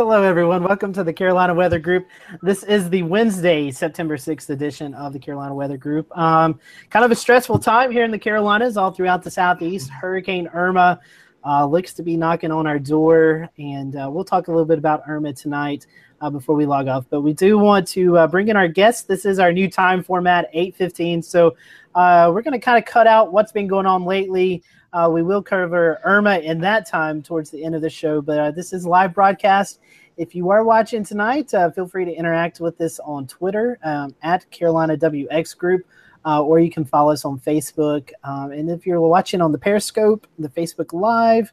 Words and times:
Hello, 0.00 0.22
everyone. 0.22 0.64
Welcome 0.64 0.94
to 0.94 1.04
the 1.04 1.12
Carolina 1.12 1.52
Weather 1.52 1.78
Group. 1.78 2.08
This 2.40 2.62
is 2.62 2.88
the 2.88 3.02
Wednesday, 3.02 3.70
September 3.70 4.16
6th 4.16 4.48
edition 4.48 4.94
of 4.94 5.12
the 5.12 5.18
Carolina 5.18 5.54
Weather 5.54 5.76
Group. 5.76 6.10
Um, 6.16 6.58
kind 6.88 7.04
of 7.04 7.10
a 7.10 7.14
stressful 7.14 7.58
time 7.58 7.90
here 7.90 8.02
in 8.02 8.10
the 8.10 8.18
Carolinas, 8.18 8.78
all 8.78 8.92
throughout 8.92 9.22
the 9.22 9.30
Southeast. 9.30 9.90
Hurricane 9.90 10.48
Irma 10.54 11.00
uh, 11.44 11.66
looks 11.66 11.92
to 11.92 12.02
be 12.02 12.16
knocking 12.16 12.50
on 12.50 12.66
our 12.66 12.78
door, 12.78 13.50
and 13.58 13.94
uh, 13.94 14.08
we'll 14.10 14.24
talk 14.24 14.48
a 14.48 14.50
little 14.50 14.64
bit 14.64 14.78
about 14.78 15.02
Irma 15.06 15.34
tonight 15.34 15.86
uh, 16.22 16.30
before 16.30 16.56
we 16.56 16.64
log 16.64 16.88
off. 16.88 17.04
But 17.10 17.20
we 17.20 17.34
do 17.34 17.58
want 17.58 17.86
to 17.88 18.16
uh, 18.16 18.26
bring 18.26 18.48
in 18.48 18.56
our 18.56 18.68
guests. 18.68 19.02
This 19.02 19.26
is 19.26 19.38
our 19.38 19.52
new 19.52 19.68
time 19.68 20.02
format, 20.02 20.50
8:15. 20.54 21.22
So 21.22 21.56
uh, 21.94 22.30
we're 22.32 22.40
going 22.40 22.58
to 22.58 22.64
kind 22.64 22.78
of 22.78 22.86
cut 22.86 23.06
out 23.06 23.34
what's 23.34 23.52
been 23.52 23.66
going 23.66 23.84
on 23.84 24.06
lately. 24.06 24.62
Uh, 24.92 25.08
we 25.12 25.22
will 25.22 25.42
cover 25.42 26.00
Irma 26.04 26.38
in 26.38 26.60
that 26.60 26.86
time 26.86 27.22
towards 27.22 27.50
the 27.50 27.64
end 27.64 27.74
of 27.74 27.82
the 27.82 27.90
show, 27.90 28.20
but 28.20 28.38
uh, 28.38 28.50
this 28.50 28.72
is 28.72 28.84
live 28.84 29.14
broadcast. 29.14 29.80
If 30.16 30.34
you 30.34 30.50
are 30.50 30.64
watching 30.64 31.04
tonight, 31.04 31.54
uh, 31.54 31.70
feel 31.70 31.86
free 31.86 32.04
to 32.04 32.12
interact 32.12 32.60
with 32.60 32.80
us 32.80 32.98
on 33.00 33.26
Twitter 33.26 33.78
um, 33.84 34.14
at 34.22 34.50
Carolina 34.50 34.96
WX 34.96 35.56
Group, 35.56 35.86
uh, 36.26 36.42
or 36.42 36.58
you 36.58 36.70
can 36.70 36.84
follow 36.84 37.12
us 37.12 37.24
on 37.24 37.38
Facebook. 37.38 38.10
Um, 38.24 38.50
and 38.50 38.68
if 38.68 38.84
you're 38.84 39.00
watching 39.00 39.40
on 39.40 39.52
the 39.52 39.58
Periscope, 39.58 40.26
the 40.38 40.48
Facebook 40.48 40.92
Live, 40.92 41.52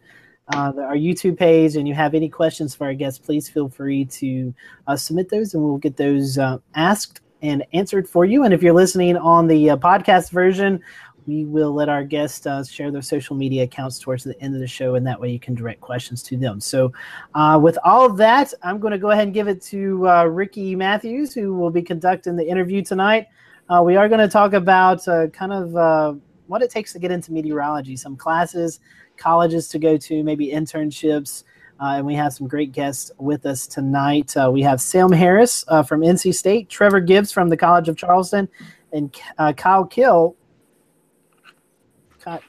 uh, 0.53 0.73
our 0.77 0.95
YouTube 0.95 1.37
page, 1.37 1.75
and 1.75 1.87
you 1.87 1.93
have 1.93 2.15
any 2.15 2.29
questions 2.29 2.73
for 2.73 2.87
our 2.87 2.93
guests, 2.95 3.19
please 3.19 3.47
feel 3.47 3.69
free 3.69 4.03
to 4.05 4.53
uh, 4.87 4.95
submit 4.95 5.29
those, 5.29 5.53
and 5.53 5.63
we'll 5.63 5.77
get 5.77 5.95
those 5.95 6.39
asked 6.73 7.21
and 7.43 7.63
answered 7.71 8.09
for 8.09 8.25
you. 8.25 8.43
And 8.43 8.53
if 8.53 8.63
you're 8.63 8.73
listening 8.73 9.15
on 9.15 9.47
the 9.47 9.67
podcast 9.77 10.31
version, 10.31 10.81
we 11.27 11.43
will 11.43 11.73
let 11.73 11.89
our 11.89 12.03
guests 12.03 12.47
uh, 12.47 12.63
share 12.63 12.89
their 12.89 13.01
social 13.01 13.35
media 13.35 13.63
accounts 13.63 13.99
towards 13.99 14.23
the 14.23 14.39
end 14.41 14.55
of 14.55 14.61
the 14.61 14.67
show, 14.67 14.95
and 14.95 15.05
that 15.05 15.19
way 15.19 15.29
you 15.29 15.39
can 15.39 15.53
direct 15.53 15.81
questions 15.81 16.23
to 16.23 16.37
them. 16.37 16.61
So, 16.61 16.93
uh, 17.35 17.59
with 17.61 17.77
all 17.83 18.05
of 18.05 18.15
that, 18.17 18.53
I'm 18.63 18.79
going 18.79 18.91
to 18.91 18.97
go 18.97 19.11
ahead 19.11 19.25
and 19.25 19.33
give 19.33 19.49
it 19.49 19.61
to 19.63 20.07
uh, 20.07 20.23
Ricky 20.23 20.75
Matthews, 20.75 21.33
who 21.33 21.53
will 21.53 21.69
be 21.69 21.81
conducting 21.81 22.37
the 22.37 22.47
interview 22.47 22.81
tonight. 22.81 23.27
Uh, 23.69 23.83
we 23.85 23.97
are 23.97 24.07
going 24.07 24.21
to 24.21 24.29
talk 24.29 24.53
about 24.53 25.05
uh, 25.09 25.27
kind 25.27 25.51
of 25.51 25.75
uh, 25.75 26.13
what 26.47 26.61
it 26.61 26.71
takes 26.71 26.93
to 26.93 26.99
get 26.99 27.11
into 27.11 27.33
meteorology, 27.33 27.97
some 27.97 28.15
classes, 28.15 28.79
colleges 29.17 29.67
to 29.67 29.79
go 29.79 29.97
to, 29.97 30.23
maybe 30.23 30.47
internships. 30.47 31.43
and 31.81 32.05
we 32.05 32.15
have 32.15 32.31
some 32.31 32.47
great 32.47 32.71
guests 32.71 33.11
with 33.17 33.45
us 33.45 33.67
tonight. 33.67 34.33
we 34.49 34.61
have 34.61 34.79
Sam 34.79 35.11
Harris 35.11 35.65
from 35.85 36.01
NC 36.01 36.33
State, 36.33 36.69
Trevor 36.69 37.01
Gibbs 37.01 37.33
from 37.33 37.49
the 37.49 37.57
College 37.57 37.89
of 37.89 37.97
Charleston, 37.97 38.47
and 38.93 39.13
Kyle 39.57 39.83
Kill 39.83 40.37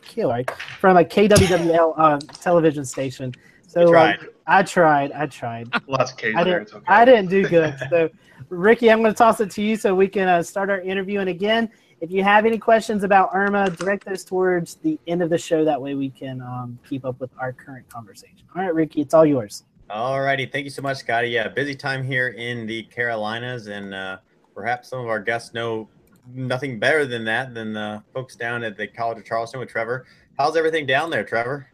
Kill, 0.03 0.31
right? 0.31 0.51
From 0.81 0.97
a 0.97 1.05
KWWL 1.05 1.95
uh, 1.97 2.19
television 2.41 2.85
station. 2.85 3.35
So 3.67 3.95
uh, 3.95 4.15
I 4.47 4.63
tried. 4.63 5.13
I 5.13 5.27
tried. 5.27 5.69
Lots 5.87 6.13
of 6.13 6.17
K's 6.17 6.35
I 6.37 6.45
didn't, 6.45 6.73
okay. 6.73 6.85
I 6.89 7.05
didn't 7.05 7.29
do 7.29 7.47
good. 7.47 7.77
So, 7.91 8.09
Ricky, 8.49 8.91
I'm 8.91 9.01
going 9.01 9.13
to 9.13 9.19
toss 9.19 9.41
it 9.41 9.51
to 9.53 9.63
you 9.63 9.77
so 9.77 9.95
we 9.95 10.09
can 10.09 10.27
uh, 10.29 10.43
start 10.43 10.71
our 10.71 10.81
interview. 10.81 11.21
And 11.21 11.29
again, 11.29 11.71
if 12.01 12.11
you 12.11 12.23
have 12.23 12.47
any 12.47 12.59
questions 12.59 13.05
about 13.05 13.31
Irma, 13.35 13.71
direct 13.71 14.07
those 14.07 14.25
towards 14.25 14.77
the 14.77 14.99
end 15.07 15.23
of 15.23 15.31
the 15.31 15.39
show. 15.39 15.65
That 15.65 15.81
way 15.81 15.95
we 15.95 16.11
can 16.11 16.41
um, 16.41 16.79
keep 16.89 17.05
up 17.05 17.21
with 17.21 17.31
our 17.39 17.53
current 17.53 17.89
conversation. 17.89 18.47
All 18.57 18.63
right, 18.63 18.75
Ricky, 18.75 19.01
it's 19.01 19.15
all 19.15 19.27
yours. 19.27 19.65
All 19.91 20.21
righty. 20.21 20.47
Thank 20.47 20.65
you 20.65 20.71
so 20.71 20.83
much, 20.83 20.99
Scotty. 20.99 21.29
Yeah, 21.29 21.49
busy 21.49 21.75
time 21.75 22.05
here 22.05 22.29
in 22.29 22.67
the 22.67 22.85
Carolinas. 22.85 23.67
And 23.67 23.95
uh, 23.95 24.19
perhaps 24.55 24.89
some 24.89 25.01
of 25.01 25.07
our 25.07 25.21
guests 25.21 25.55
know 25.55 25.89
nothing 26.33 26.79
better 26.79 27.07
than 27.07 27.25
that 27.25 27.55
than 27.55 27.73
the 27.73 28.03
folks 28.13 28.37
down 28.37 28.63
at 28.63 28.77
the 28.77 28.87
College 28.87 29.19
of 29.19 29.25
Charleston 29.25 29.61
with 29.61 29.69
Trevor. 29.69 30.07
How's 30.39 30.57
everything 30.57 30.87
down 30.87 31.11
there, 31.11 31.25
Trevor? 31.25 31.69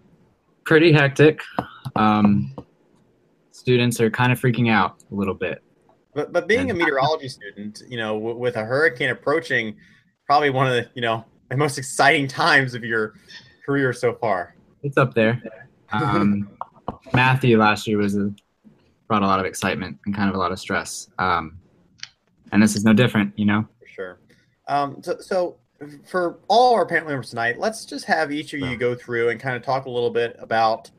Pretty 0.64 0.92
hectic. 0.92 1.40
Um, 1.96 2.54
students 3.50 4.00
are 4.00 4.10
kind 4.10 4.32
of 4.32 4.40
freaking 4.40 4.70
out 4.70 5.02
a 5.10 5.14
little 5.14 5.34
bit. 5.34 5.62
But 6.14 6.32
but 6.32 6.46
being 6.46 6.70
a 6.70 6.74
meteorology 6.74 7.28
student, 7.28 7.82
you 7.88 7.96
know, 7.96 8.14
w- 8.14 8.36
with 8.36 8.56
a 8.56 8.64
hurricane 8.64 9.10
approaching, 9.10 9.76
probably 10.26 10.50
one 10.50 10.66
of 10.66 10.72
the 10.72 10.88
you 10.94 11.02
know 11.02 11.24
the 11.50 11.56
most 11.56 11.76
exciting 11.76 12.28
times 12.28 12.74
of 12.74 12.84
your 12.84 13.14
career 13.66 13.92
so 13.92 14.14
far. 14.14 14.54
It's 14.82 14.96
up 14.96 15.14
there. 15.14 15.42
Um, 15.92 16.56
Matthew 17.12 17.58
last 17.58 17.86
year 17.86 17.98
was 17.98 18.16
a, 18.16 18.32
brought 19.08 19.22
a 19.22 19.26
lot 19.26 19.40
of 19.40 19.46
excitement 19.46 19.98
and 20.06 20.14
kind 20.14 20.28
of 20.28 20.36
a 20.36 20.38
lot 20.38 20.52
of 20.52 20.58
stress. 20.58 21.08
Um, 21.18 21.58
and 22.52 22.62
this 22.62 22.76
is 22.76 22.84
no 22.84 22.92
different, 22.92 23.32
you 23.36 23.46
know. 23.46 23.66
Um, 24.66 25.02
so, 25.02 25.18
so 25.20 25.56
for 26.06 26.38
all 26.48 26.74
our 26.74 26.86
panel 26.86 27.08
members 27.08 27.30
tonight, 27.30 27.58
let's 27.58 27.84
just 27.84 28.04
have 28.06 28.32
each 28.32 28.54
of 28.54 28.60
you 28.60 28.76
go 28.76 28.94
through 28.94 29.30
and 29.30 29.40
kind 29.40 29.56
of 29.56 29.62
talk 29.62 29.86
a 29.86 29.90
little 29.90 30.10
bit 30.10 30.36
about 30.38 30.90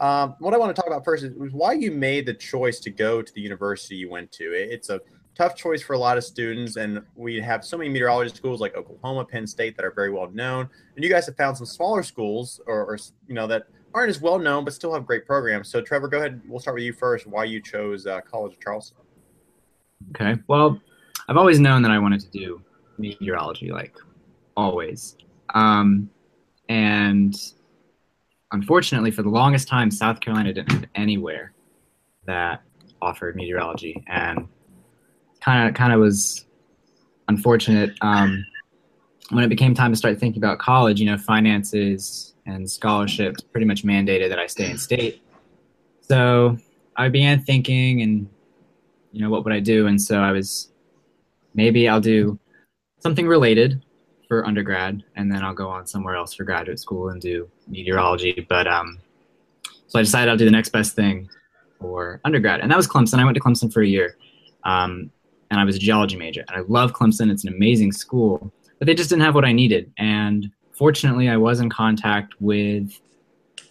um, 0.00 0.34
what 0.38 0.54
I 0.54 0.56
want 0.56 0.74
to 0.74 0.80
talk 0.80 0.90
about 0.90 1.04
first 1.04 1.24
is, 1.24 1.32
why 1.52 1.72
you 1.74 1.90
made 1.90 2.24
the 2.24 2.32
choice 2.32 2.80
to 2.80 2.90
go 2.90 3.20
to 3.20 3.34
the 3.34 3.40
university 3.40 3.96
you 3.96 4.08
went 4.08 4.32
to. 4.32 4.44
It's 4.44 4.88
a 4.88 5.00
tough 5.34 5.54
choice 5.54 5.82
for 5.82 5.92
a 5.92 5.98
lot 5.98 6.16
of 6.16 6.24
students, 6.24 6.76
and 6.76 7.02
we 7.16 7.38
have 7.40 7.64
so 7.64 7.76
many 7.76 7.90
meteorology 7.90 8.34
schools 8.34 8.62
like 8.62 8.74
Oklahoma, 8.76 9.26
Penn 9.26 9.46
State 9.46 9.76
that 9.76 9.84
are 9.84 9.90
very 9.90 10.10
well 10.10 10.30
known, 10.32 10.70
and 10.94 11.04
you 11.04 11.10
guys 11.10 11.26
have 11.26 11.36
found 11.36 11.56
some 11.56 11.66
smaller 11.66 12.02
schools 12.02 12.62
or, 12.66 12.86
or 12.86 12.98
you 13.28 13.34
know 13.34 13.46
that 13.46 13.64
aren't 13.92 14.08
as 14.08 14.20
well 14.20 14.38
known 14.38 14.64
but 14.64 14.72
still 14.72 14.94
have 14.94 15.04
great 15.04 15.26
programs. 15.26 15.68
So, 15.68 15.82
Trevor, 15.82 16.08
go 16.08 16.18
ahead. 16.18 16.40
We'll 16.48 16.60
start 16.60 16.76
with 16.76 16.84
you 16.84 16.92
first. 16.94 17.26
Why 17.26 17.44
you 17.44 17.60
chose 17.60 18.06
uh, 18.06 18.20
College 18.22 18.54
of 18.54 18.60
Charleston? 18.60 18.96
Okay. 20.14 20.40
Well, 20.46 20.80
I've 21.28 21.36
always 21.36 21.60
known 21.60 21.82
that 21.82 21.90
I 21.90 21.98
wanted 21.98 22.20
to 22.20 22.30
do 22.30 22.62
meteorology, 23.00 23.70
like 23.70 23.96
always. 24.56 25.16
Um, 25.54 26.10
and 26.68 27.34
unfortunately, 28.52 29.10
for 29.10 29.22
the 29.22 29.28
longest 29.28 29.68
time, 29.68 29.90
South 29.90 30.20
Carolina 30.20 30.52
didn't 30.52 30.70
have 30.70 30.84
anywhere 30.94 31.52
that 32.26 32.62
offered 33.02 33.36
meteorology, 33.36 34.04
and 34.06 34.46
kind 35.40 35.68
of 35.68 35.74
kind 35.74 35.92
of 35.92 36.00
was 36.00 36.46
unfortunate. 37.28 37.92
Um, 38.00 38.44
when 39.30 39.44
it 39.44 39.48
became 39.48 39.74
time 39.74 39.92
to 39.92 39.96
start 39.96 40.18
thinking 40.18 40.42
about 40.42 40.58
college, 40.58 40.98
you 41.00 41.06
know, 41.06 41.16
finances 41.16 42.34
and 42.46 42.68
scholarships 42.68 43.40
pretty 43.40 43.64
much 43.64 43.84
mandated 43.84 44.28
that 44.28 44.40
I 44.40 44.46
stay 44.48 44.68
in 44.68 44.76
state. 44.76 45.22
So 46.00 46.58
I 46.96 47.08
began 47.08 47.42
thinking, 47.42 48.02
and 48.02 48.28
you 49.12 49.20
know, 49.22 49.30
what 49.30 49.44
would 49.44 49.52
I 49.52 49.60
do? 49.60 49.86
And 49.86 50.00
so 50.00 50.20
I 50.20 50.32
was 50.32 50.70
maybe 51.54 51.88
I'll 51.88 52.00
do 52.00 52.38
something 53.00 53.26
related 53.26 53.82
for 54.28 54.46
undergrad, 54.46 55.02
and 55.16 55.30
then 55.32 55.42
I'll 55.42 55.54
go 55.54 55.68
on 55.68 55.86
somewhere 55.86 56.14
else 56.14 56.34
for 56.34 56.44
graduate 56.44 56.78
school 56.78 57.08
and 57.08 57.20
do 57.20 57.48
meteorology. 57.66 58.46
But 58.48 58.68
um, 58.68 58.98
so 59.88 59.98
I 59.98 60.02
decided 60.02 60.30
I'll 60.30 60.36
do 60.36 60.44
the 60.44 60.52
next 60.52 60.68
best 60.68 60.94
thing 60.94 61.28
for 61.80 62.20
undergrad, 62.24 62.60
and 62.60 62.70
that 62.70 62.76
was 62.76 62.86
Clemson. 62.86 63.18
I 63.18 63.24
went 63.24 63.34
to 63.34 63.40
Clemson 63.40 63.72
for 63.72 63.82
a 63.82 63.86
year, 63.86 64.16
um, 64.64 65.10
and 65.50 65.58
I 65.58 65.64
was 65.64 65.74
a 65.74 65.80
geology 65.80 66.16
major, 66.16 66.44
and 66.48 66.56
I 66.56 66.60
love 66.68 66.92
Clemson. 66.92 67.30
It's 67.30 67.44
an 67.44 67.52
amazing 67.52 67.90
school, 67.92 68.52
but 68.78 68.86
they 68.86 68.94
just 68.94 69.10
didn't 69.10 69.22
have 69.22 69.34
what 69.34 69.44
I 69.44 69.52
needed. 69.52 69.92
And 69.98 70.50
fortunately, 70.72 71.28
I 71.28 71.36
was 71.36 71.58
in 71.58 71.68
contact 71.68 72.34
with 72.40 73.00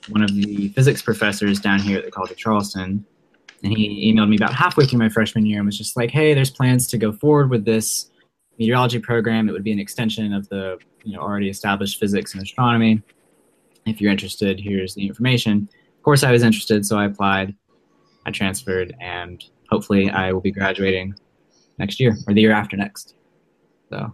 one 0.09 0.23
of 0.23 0.33
the 0.35 0.69
physics 0.69 1.01
professors 1.01 1.59
down 1.59 1.79
here 1.79 1.99
at 1.99 2.05
the 2.05 2.11
College 2.11 2.31
of 2.31 2.37
Charleston, 2.37 3.05
and 3.63 3.77
he 3.77 4.13
emailed 4.13 4.29
me 4.29 4.35
about 4.35 4.53
halfway 4.53 4.85
through 4.85 4.99
my 4.99 5.09
freshman 5.09 5.45
year 5.45 5.59
and 5.59 5.65
was 5.65 5.77
just 5.77 5.95
like, 5.95 6.09
"Hey, 6.09 6.33
there's 6.33 6.51
plans 6.51 6.85
to 6.87 6.97
go 6.97 7.13
forward 7.13 7.49
with 7.49 7.63
this 7.63 8.08
meteorology 8.59 8.99
program. 8.99 9.49
It 9.49 9.53
would 9.53 9.63
be 9.63 9.71
an 9.71 9.79
extension 9.79 10.33
of 10.33 10.47
the 10.49 10.77
you 11.03 11.13
know 11.13 11.21
already 11.21 11.49
established 11.49 11.99
physics 11.99 12.33
and 12.33 12.43
astronomy. 12.43 13.01
If 13.85 13.99
you're 14.01 14.11
interested, 14.11 14.59
here's 14.59 14.93
the 14.93 15.07
information. 15.07 15.69
Of 15.97 16.03
course, 16.03 16.23
I 16.23 16.31
was 16.31 16.43
interested, 16.43 16.85
so 16.85 16.97
I 16.97 17.05
applied. 17.05 17.55
I 18.25 18.31
transferred, 18.31 18.95
and 18.99 19.43
hopefully, 19.69 20.09
I 20.11 20.33
will 20.33 20.41
be 20.41 20.51
graduating 20.51 21.15
next 21.77 21.99
year 21.99 22.15
or 22.27 22.33
the 22.33 22.41
year 22.41 22.51
after 22.51 22.77
next. 22.77 23.15
So. 23.89 24.13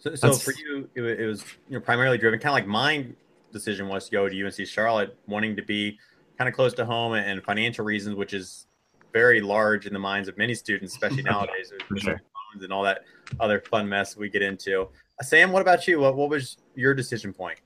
So, 0.00 0.14
so 0.14 0.32
for 0.32 0.52
you, 0.52 0.88
it, 0.94 1.02
it 1.02 1.26
was 1.26 1.44
you 1.68 1.74
know 1.74 1.80
primarily 1.80 2.18
driven, 2.18 2.38
kind 2.38 2.50
of 2.50 2.54
like 2.54 2.66
my 2.66 3.06
decision 3.52 3.88
was 3.88 4.06
to 4.06 4.12
go 4.12 4.28
to 4.28 4.46
UNC 4.46 4.66
Charlotte, 4.66 5.16
wanting 5.26 5.56
to 5.56 5.62
be 5.62 5.98
kind 6.38 6.48
of 6.48 6.54
close 6.54 6.72
to 6.74 6.84
home 6.84 7.14
and 7.14 7.42
financial 7.42 7.84
reasons, 7.84 8.14
which 8.14 8.32
is 8.32 8.68
very 9.12 9.40
large 9.40 9.86
in 9.86 9.92
the 9.92 9.98
minds 9.98 10.28
of 10.28 10.38
many 10.38 10.54
students, 10.54 10.92
especially 10.94 11.22
nowadays. 11.24 11.72
Sure 11.96 12.20
and 12.54 12.72
all 12.72 12.82
that 12.82 13.02
other 13.40 13.60
fun 13.60 13.88
mess 13.88 14.16
we 14.16 14.28
get 14.28 14.42
into. 14.42 14.82
Uh, 14.82 15.22
Sam, 15.22 15.52
what 15.52 15.62
about 15.62 15.86
you? 15.86 16.00
What, 16.00 16.16
what 16.16 16.30
was 16.30 16.58
your 16.74 16.94
decision 16.94 17.32
point? 17.32 17.60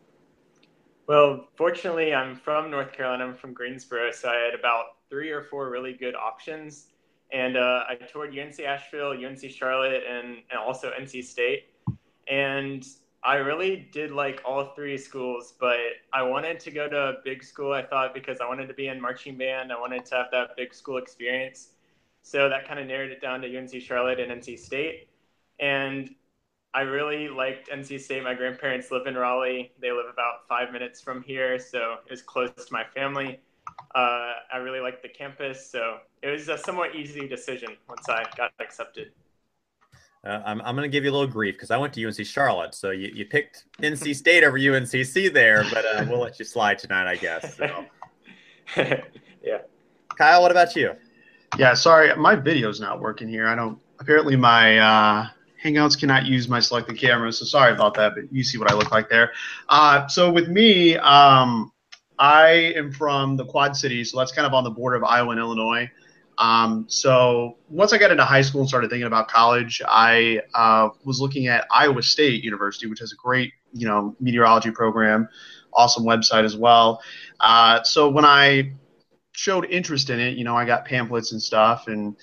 Well, 1.06 1.49
fortunately, 1.56 2.14
I'm 2.14 2.37
from 2.37 2.70
North 2.70 2.93
Carolina. 2.93 3.25
I'm 3.25 3.34
from 3.34 3.52
Greensboro, 3.52 4.12
so 4.12 4.29
I 4.29 4.37
had 4.37 4.58
about 4.58 4.84
three 5.11 5.31
or 5.31 5.43
four 5.43 5.70
really 5.70 5.93
good 5.93 6.14
options. 6.14 6.88
And 7.32 7.56
uh, 7.56 7.84
I 7.88 7.96
toured 7.96 8.37
UNC 8.38 8.61
Asheville, 8.61 9.12
UNC 9.12 9.50
Charlotte, 9.50 10.02
and, 10.08 10.38
and 10.50 10.58
also 10.64 10.90
NC 10.99 11.25
State. 11.25 11.64
And 12.28 12.87
I 13.25 13.37
really 13.37 13.88
did 13.93 14.11
like 14.11 14.43
all 14.44 14.73
three 14.75 14.99
schools, 14.99 15.55
but 15.61 15.78
I 16.12 16.23
wanted 16.23 16.61
to 16.61 16.70
go 16.70 16.88
to 16.88 16.96
a 16.96 17.14
big 17.25 17.43
school, 17.43 17.73
I 17.73 17.82
thought, 17.82 18.14
because 18.14 18.40
I 18.40 18.49
wanted 18.49 18.67
to 18.69 18.75
be 18.75 18.88
in 18.88 19.00
marching 19.00 19.37
band. 19.37 19.73
I 19.73 19.78
wanted 19.78 20.05
to 20.06 20.14
have 20.17 20.26
that 20.32 20.56
big 20.56 20.75
school 20.75 20.99
experience. 20.99 21.69
So 22.23 22.49
that 22.49 22.67
kind 22.67 22.79
of 22.79 22.87
narrowed 22.87 23.11
it 23.11 23.21
down 23.21 23.41
to 23.43 23.59
UNC 23.59 23.81
Charlotte 23.83 24.21
and 24.21 24.41
NC 24.41 24.59
State. 24.59 25.09
And 25.61 26.15
I 26.75 26.83
really 26.83 27.29
liked 27.29 27.69
NC 27.69 28.01
State. 28.01 28.23
My 28.23 28.35
grandparents 28.35 28.91
live 28.91 29.07
in 29.07 29.15
Raleigh. 29.15 29.73
They 29.81 29.93
live 29.93 30.07
about 30.11 30.49
five 30.49 30.73
minutes 30.73 31.01
from 31.01 31.23
here, 31.23 31.59
so 31.59 31.97
it 32.07 32.11
was 32.11 32.23
close 32.23 32.51
to 32.53 32.73
my 32.73 32.85
family. 32.95 33.41
Uh, 33.95 34.33
I 34.53 34.57
really 34.57 34.81
liked 34.81 35.03
the 35.03 35.09
campus, 35.09 35.69
so 35.71 35.99
it 36.23 36.29
was 36.29 36.49
a 36.49 36.57
somewhat 36.57 36.95
easy 36.95 37.29
decision 37.29 37.77
once 37.89 38.09
I 38.09 38.25
got 38.37 38.53
accepted. 38.59 39.13
Uh, 40.25 40.41
I'm, 40.47 40.63
I'm 40.63 40.77
going 40.77 40.89
to 40.89 40.93
give 40.93 41.05
you 41.05 41.11
a 41.11 41.13
little 41.13 41.27
grief 41.27 41.57
because 41.57 41.71
I 41.71 41.77
went 41.77 41.93
to 41.95 42.07
UNC 42.07 42.25
Charlotte. 42.25 42.75
So 42.75 42.91
you, 42.91 43.11
you 43.13 43.27
picked 43.27 43.65
NC 43.83 44.15
State 44.15 44.45
over 44.45 44.57
UNCC 44.59 45.33
there, 45.33 45.65
but 45.73 45.85
uh, 45.85 46.07
we'll 46.09 46.21
let 46.21 46.39
you 46.39 46.45
slide 46.45 46.79
tonight, 46.79 47.07
I 47.07 47.17
guess. 47.17 47.57
So. 47.57 47.85
yeah. 48.77 49.59
Kyle, 50.17 50.41
what 50.41 50.53
about 50.53 50.77
you? 50.77 50.93
Yeah, 51.58 51.75
sorry, 51.75 52.14
my 52.16 52.34
video's 52.34 52.81
not 52.81 53.00
working 53.00 53.28
here. 53.28 53.46
I 53.46 53.54
don't. 53.54 53.78
Apparently, 53.99 54.37
my 54.37 54.78
uh, 54.78 55.28
Hangouts 55.62 55.99
cannot 55.99 56.26
use 56.26 56.49
my 56.49 56.60
selected 56.60 56.99
camera, 56.99 57.32
so 57.32 57.44
sorry 57.44 57.72
about 57.72 57.94
that. 57.94 58.14
But 58.14 58.32
you 58.32 58.43
see 58.43 58.58
what 58.58 58.70
I 58.70 58.75
look 58.75 58.90
like 58.90 59.08
there. 59.08 59.32
Uh, 59.69 60.06
so 60.08 60.31
with 60.31 60.49
me, 60.49 60.96
um, 60.96 61.70
I 62.19 62.72
am 62.76 62.90
from 62.90 63.37
the 63.37 63.44
Quad 63.44 63.76
Cities, 63.76 64.10
so 64.10 64.19
that's 64.19 64.32
kind 64.32 64.46
of 64.46 64.54
on 64.54 64.64
the 64.64 64.70
border 64.70 64.96
of 64.96 65.04
Iowa 65.04 65.31
and 65.31 65.40
Illinois. 65.40 65.90
Um, 66.38 66.87
so 66.88 67.58
once 67.69 67.93
I 67.93 67.99
got 67.99 68.10
into 68.10 68.25
high 68.25 68.43
school 68.43 68.62
and 68.62 68.69
started 68.69 68.90
thinking 68.90 69.06
about 69.06 69.28
college, 69.28 69.82
I 69.87 70.40
uh, 70.54 70.88
was 71.04 71.20
looking 71.20 71.46
at 71.46 71.66
Iowa 71.70 72.02
State 72.02 72.43
University, 72.43 72.87
which 72.87 73.00
has 73.00 73.12
a 73.12 73.16
great, 73.16 73.52
you 73.72 73.87
know, 73.87 74.16
meteorology 74.19 74.70
program, 74.70 75.28
awesome 75.75 76.04
website 76.04 76.44
as 76.44 76.56
well. 76.56 77.02
Uh, 77.40 77.82
so 77.82 78.08
when 78.08 78.25
I 78.25 78.72
showed 79.32 79.67
interest 79.67 80.11
in 80.11 80.20
it, 80.20 80.37
you 80.37 80.44
know, 80.44 80.56
I 80.56 80.64
got 80.64 80.84
pamphlets 80.84 81.32
and 81.32 81.43
stuff, 81.43 81.88
and 81.88 82.17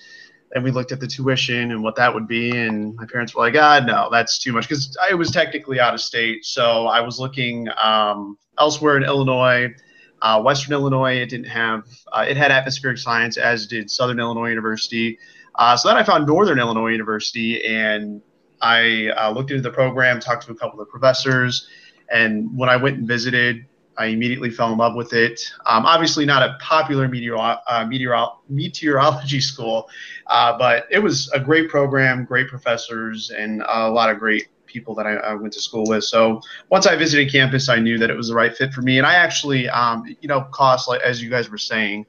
and 0.56 0.64
we 0.64 0.72
looked 0.72 0.92
at 0.92 1.00
the 1.00 1.06
tuition 1.06 1.72
and 1.72 1.84
what 1.84 1.96
that 1.96 2.12
would 2.14 2.28
be, 2.28 2.50
and 2.52 2.96
my 2.96 3.06
parents 3.06 3.36
were 3.36 3.44
like, 3.44 3.56
"Ah, 3.56 3.80
no, 3.86 4.10
that's 4.12 4.40
too 4.40 4.54
much," 4.54 4.68
because 4.68 4.98
I 5.10 5.14
was 5.14 5.32
technically 5.32 5.80
out 5.80 5.94
of 5.94 6.02
state, 6.02 6.46
so 6.46 6.88
I 6.88 7.02
was 7.02 7.20
looking 7.20 7.68
um, 7.82 8.38
elsewhere 8.58 8.98
in 8.98 9.04
Illinois. 9.04 9.74
Uh, 10.22 10.42
Western 10.42 10.74
Illinois, 10.74 11.16
it 11.16 11.30
didn't 11.30 11.48
have, 11.48 11.84
uh, 12.12 12.26
it 12.28 12.36
had 12.36 12.52
atmospheric 12.52 12.98
science, 12.98 13.38
as 13.38 13.68
did 13.68 13.90
Southern 13.90 14.20
Illinois 14.20 14.50
University. 14.50 15.18
Uh, 15.56 15.78
so 15.78 15.88
then 15.88 15.98
I 15.98 16.04
found 16.04 16.28
Northern 16.28 16.60
Illinois 16.60 16.90
University, 16.90 17.66
and 17.66 18.22
I 18.62 19.12
uh, 19.16 19.32
looked 19.32 19.52
into 19.52 19.64
the 19.64 19.72
program, 19.72 20.20
talked 20.20 20.46
to 20.48 20.52
a 20.52 20.56
couple 20.56 20.82
of 20.82 20.90
professors, 20.90 21.70
and 22.12 22.50
when 22.58 22.68
I 22.68 22.76
went 22.76 22.98
and 22.98 23.08
visited, 23.08 23.66
I 24.00 24.06
immediately 24.06 24.50
fell 24.50 24.72
in 24.72 24.78
love 24.78 24.96
with 24.96 25.14
it. 25.14 25.42
Um, 25.66 25.86
obviously, 25.86 26.26
not 26.26 26.42
a 26.42 26.58
popular 26.62 27.06
uh, 27.06 27.86
meteor, 27.86 28.28
meteorology 28.48 29.40
school, 29.52 29.90
uh, 30.28 30.58
but 30.58 30.88
it 30.90 31.00
was 31.00 31.30
a 31.34 31.40
great 31.40 31.70
program, 31.70 32.24
great 32.24 32.48
professors, 32.48 33.30
and 33.30 33.62
a 33.68 33.90
lot 33.90 34.10
of 34.10 34.18
great 34.18 34.48
people 34.66 34.96
that 34.96 35.06
I, 35.06 35.16
I, 35.16 35.34
went 35.34 35.52
to 35.54 35.62
school 35.62 35.84
with. 35.88 36.04
So 36.04 36.42
once 36.70 36.86
I 36.86 36.96
visited 36.96 37.32
campus, 37.32 37.70
I 37.70 37.80
knew 37.80 37.98
that 37.98 38.10
it 38.10 38.16
was 38.16 38.30
the 38.30 38.36
right 38.36 38.56
fit 38.56 38.72
for 38.72 38.82
me. 38.82 39.00
And 39.00 39.06
I 39.06 39.16
actually, 39.16 39.68
um, 39.68 40.16
you 40.22 40.28
know, 40.28 40.42
cost 40.52 40.88
like 40.88 41.02
as 41.02 41.22
you 41.22 41.30
guys 41.30 41.50
were 41.50 41.58
saying, 41.58 42.06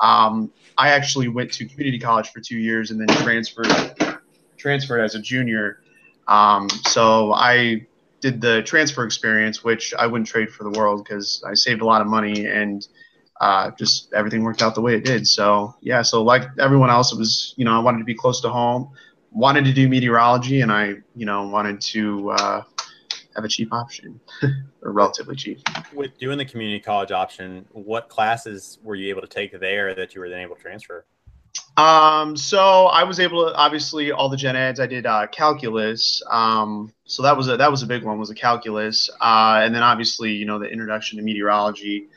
um, 0.00 0.52
I 0.76 0.90
actually 0.90 1.28
went 1.28 1.52
to 1.52 1.66
community 1.66 1.98
college 1.98 2.30
for 2.30 2.40
two 2.40 2.58
years 2.58 2.90
and 2.90 3.00
then 3.00 3.16
transferred 3.18 4.20
transferred 4.56 5.00
as 5.00 5.14
a 5.14 5.20
junior. 5.20 5.80
Um, 6.28 6.68
so 6.68 7.32
I 7.32 7.86
did 8.20 8.40
the 8.40 8.62
transfer 8.62 9.04
experience, 9.04 9.64
which 9.64 9.94
I 9.94 10.06
wouldn't 10.06 10.28
trade 10.28 10.50
for 10.50 10.64
the 10.64 10.78
world 10.78 11.04
because 11.04 11.42
I 11.46 11.54
saved 11.54 11.80
a 11.80 11.86
lot 11.86 12.00
of 12.00 12.06
money 12.06 12.46
and 12.46 12.86
uh, 13.40 13.70
just 13.78 14.12
everything 14.12 14.42
worked 14.42 14.62
out 14.62 14.74
the 14.74 14.82
way 14.82 14.94
it 14.94 15.04
did. 15.04 15.26
So 15.26 15.74
yeah, 15.80 16.02
so 16.02 16.22
like 16.22 16.42
everyone 16.58 16.90
else, 16.90 17.12
it 17.12 17.18
was 17.18 17.54
you 17.56 17.64
know 17.64 17.74
I 17.74 17.78
wanted 17.78 17.98
to 17.98 18.04
be 18.04 18.14
close 18.14 18.40
to 18.42 18.50
home 18.50 18.92
wanted 19.32 19.64
to 19.64 19.72
do 19.72 19.88
meteorology 19.88 20.60
and 20.60 20.72
I, 20.72 20.94
you 21.14 21.26
know, 21.26 21.48
wanted 21.48 21.80
to 21.80 22.30
uh, 22.30 22.62
have 23.34 23.44
a 23.44 23.48
cheap 23.48 23.72
option 23.72 24.20
or 24.82 24.92
relatively 24.92 25.36
cheap. 25.36 25.60
With 25.94 26.18
doing 26.18 26.38
the 26.38 26.44
community 26.44 26.80
college 26.80 27.12
option, 27.12 27.66
what 27.72 28.08
classes 28.08 28.78
were 28.82 28.94
you 28.94 29.08
able 29.08 29.22
to 29.22 29.28
take 29.28 29.58
there 29.58 29.94
that 29.94 30.14
you 30.14 30.20
were 30.20 30.28
then 30.28 30.40
able 30.40 30.56
to 30.56 30.62
transfer? 30.62 31.04
Um, 31.76 32.36
so 32.36 32.86
I 32.86 33.04
was 33.04 33.20
able 33.20 33.46
to 33.46 33.54
obviously 33.54 34.12
all 34.12 34.28
the 34.28 34.36
gen 34.36 34.56
eds. 34.56 34.80
I 34.80 34.86
did 34.86 35.06
uh, 35.06 35.26
calculus. 35.28 36.22
Um, 36.28 36.92
so 37.04 37.22
that 37.22 37.36
was 37.36 37.48
a 37.48 37.56
that 37.56 37.70
was 37.70 37.82
a 37.82 37.86
big 37.86 38.04
one 38.04 38.18
was 38.18 38.30
a 38.30 38.34
calculus, 38.34 39.08
uh, 39.20 39.60
and 39.62 39.74
then 39.74 39.82
obviously 39.82 40.32
you 40.32 40.44
know 40.44 40.58
the 40.58 40.66
introduction 40.66 41.18
to 41.18 41.24
meteorology. 41.24 42.08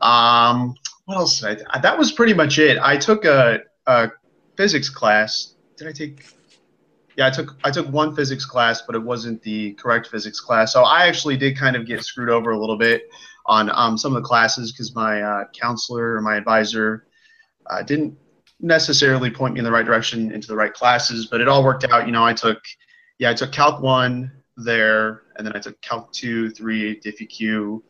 Um, 0.00 0.74
what 1.04 1.16
else 1.16 1.42
I? 1.44 1.56
That 1.80 1.96
was 1.96 2.12
pretty 2.12 2.34
much 2.34 2.58
it. 2.58 2.78
I 2.78 2.96
took 2.96 3.24
a, 3.24 3.60
a 3.86 4.10
physics 4.56 4.88
class. 4.88 5.54
Did 5.76 5.88
I 5.88 5.92
take? 5.92 6.24
yeah, 7.16 7.26
I 7.26 7.30
took 7.30 7.56
I 7.64 7.70
took 7.70 7.88
one 7.88 8.14
physics 8.14 8.44
class, 8.44 8.82
but 8.82 8.94
it 8.94 9.02
wasn't 9.02 9.42
the 9.42 9.72
correct 9.74 10.08
physics 10.08 10.40
class. 10.40 10.72
So 10.72 10.82
I 10.82 11.06
actually 11.06 11.36
did 11.36 11.56
kind 11.56 11.76
of 11.76 11.86
get 11.86 12.02
screwed 12.02 12.30
over 12.30 12.50
a 12.52 12.58
little 12.58 12.78
bit 12.78 13.10
on 13.46 13.70
um, 13.70 13.98
some 13.98 14.14
of 14.16 14.22
the 14.22 14.26
classes 14.26 14.72
because 14.72 14.94
my 14.94 15.20
uh, 15.20 15.44
counselor 15.52 16.14
or 16.14 16.22
my 16.22 16.36
advisor 16.36 17.06
uh, 17.66 17.82
didn't 17.82 18.16
necessarily 18.62 19.30
point 19.30 19.54
me 19.54 19.58
in 19.60 19.64
the 19.64 19.72
right 19.72 19.84
direction 19.84 20.32
into 20.32 20.46
the 20.48 20.56
right 20.56 20.72
classes. 20.72 21.26
But 21.26 21.40
it 21.40 21.48
all 21.48 21.62
worked 21.62 21.84
out. 21.84 22.06
You 22.06 22.12
know, 22.12 22.24
I 22.24 22.32
took 22.32 22.62
yeah, 23.18 23.30
I 23.30 23.34
took 23.34 23.52
Calc 23.52 23.82
one 23.82 24.32
there, 24.56 25.22
and 25.36 25.46
then 25.46 25.54
I 25.54 25.58
took 25.58 25.80
Calc 25.82 26.12
two, 26.12 26.50
three, 26.50 26.98
DiffyQ 27.00 27.82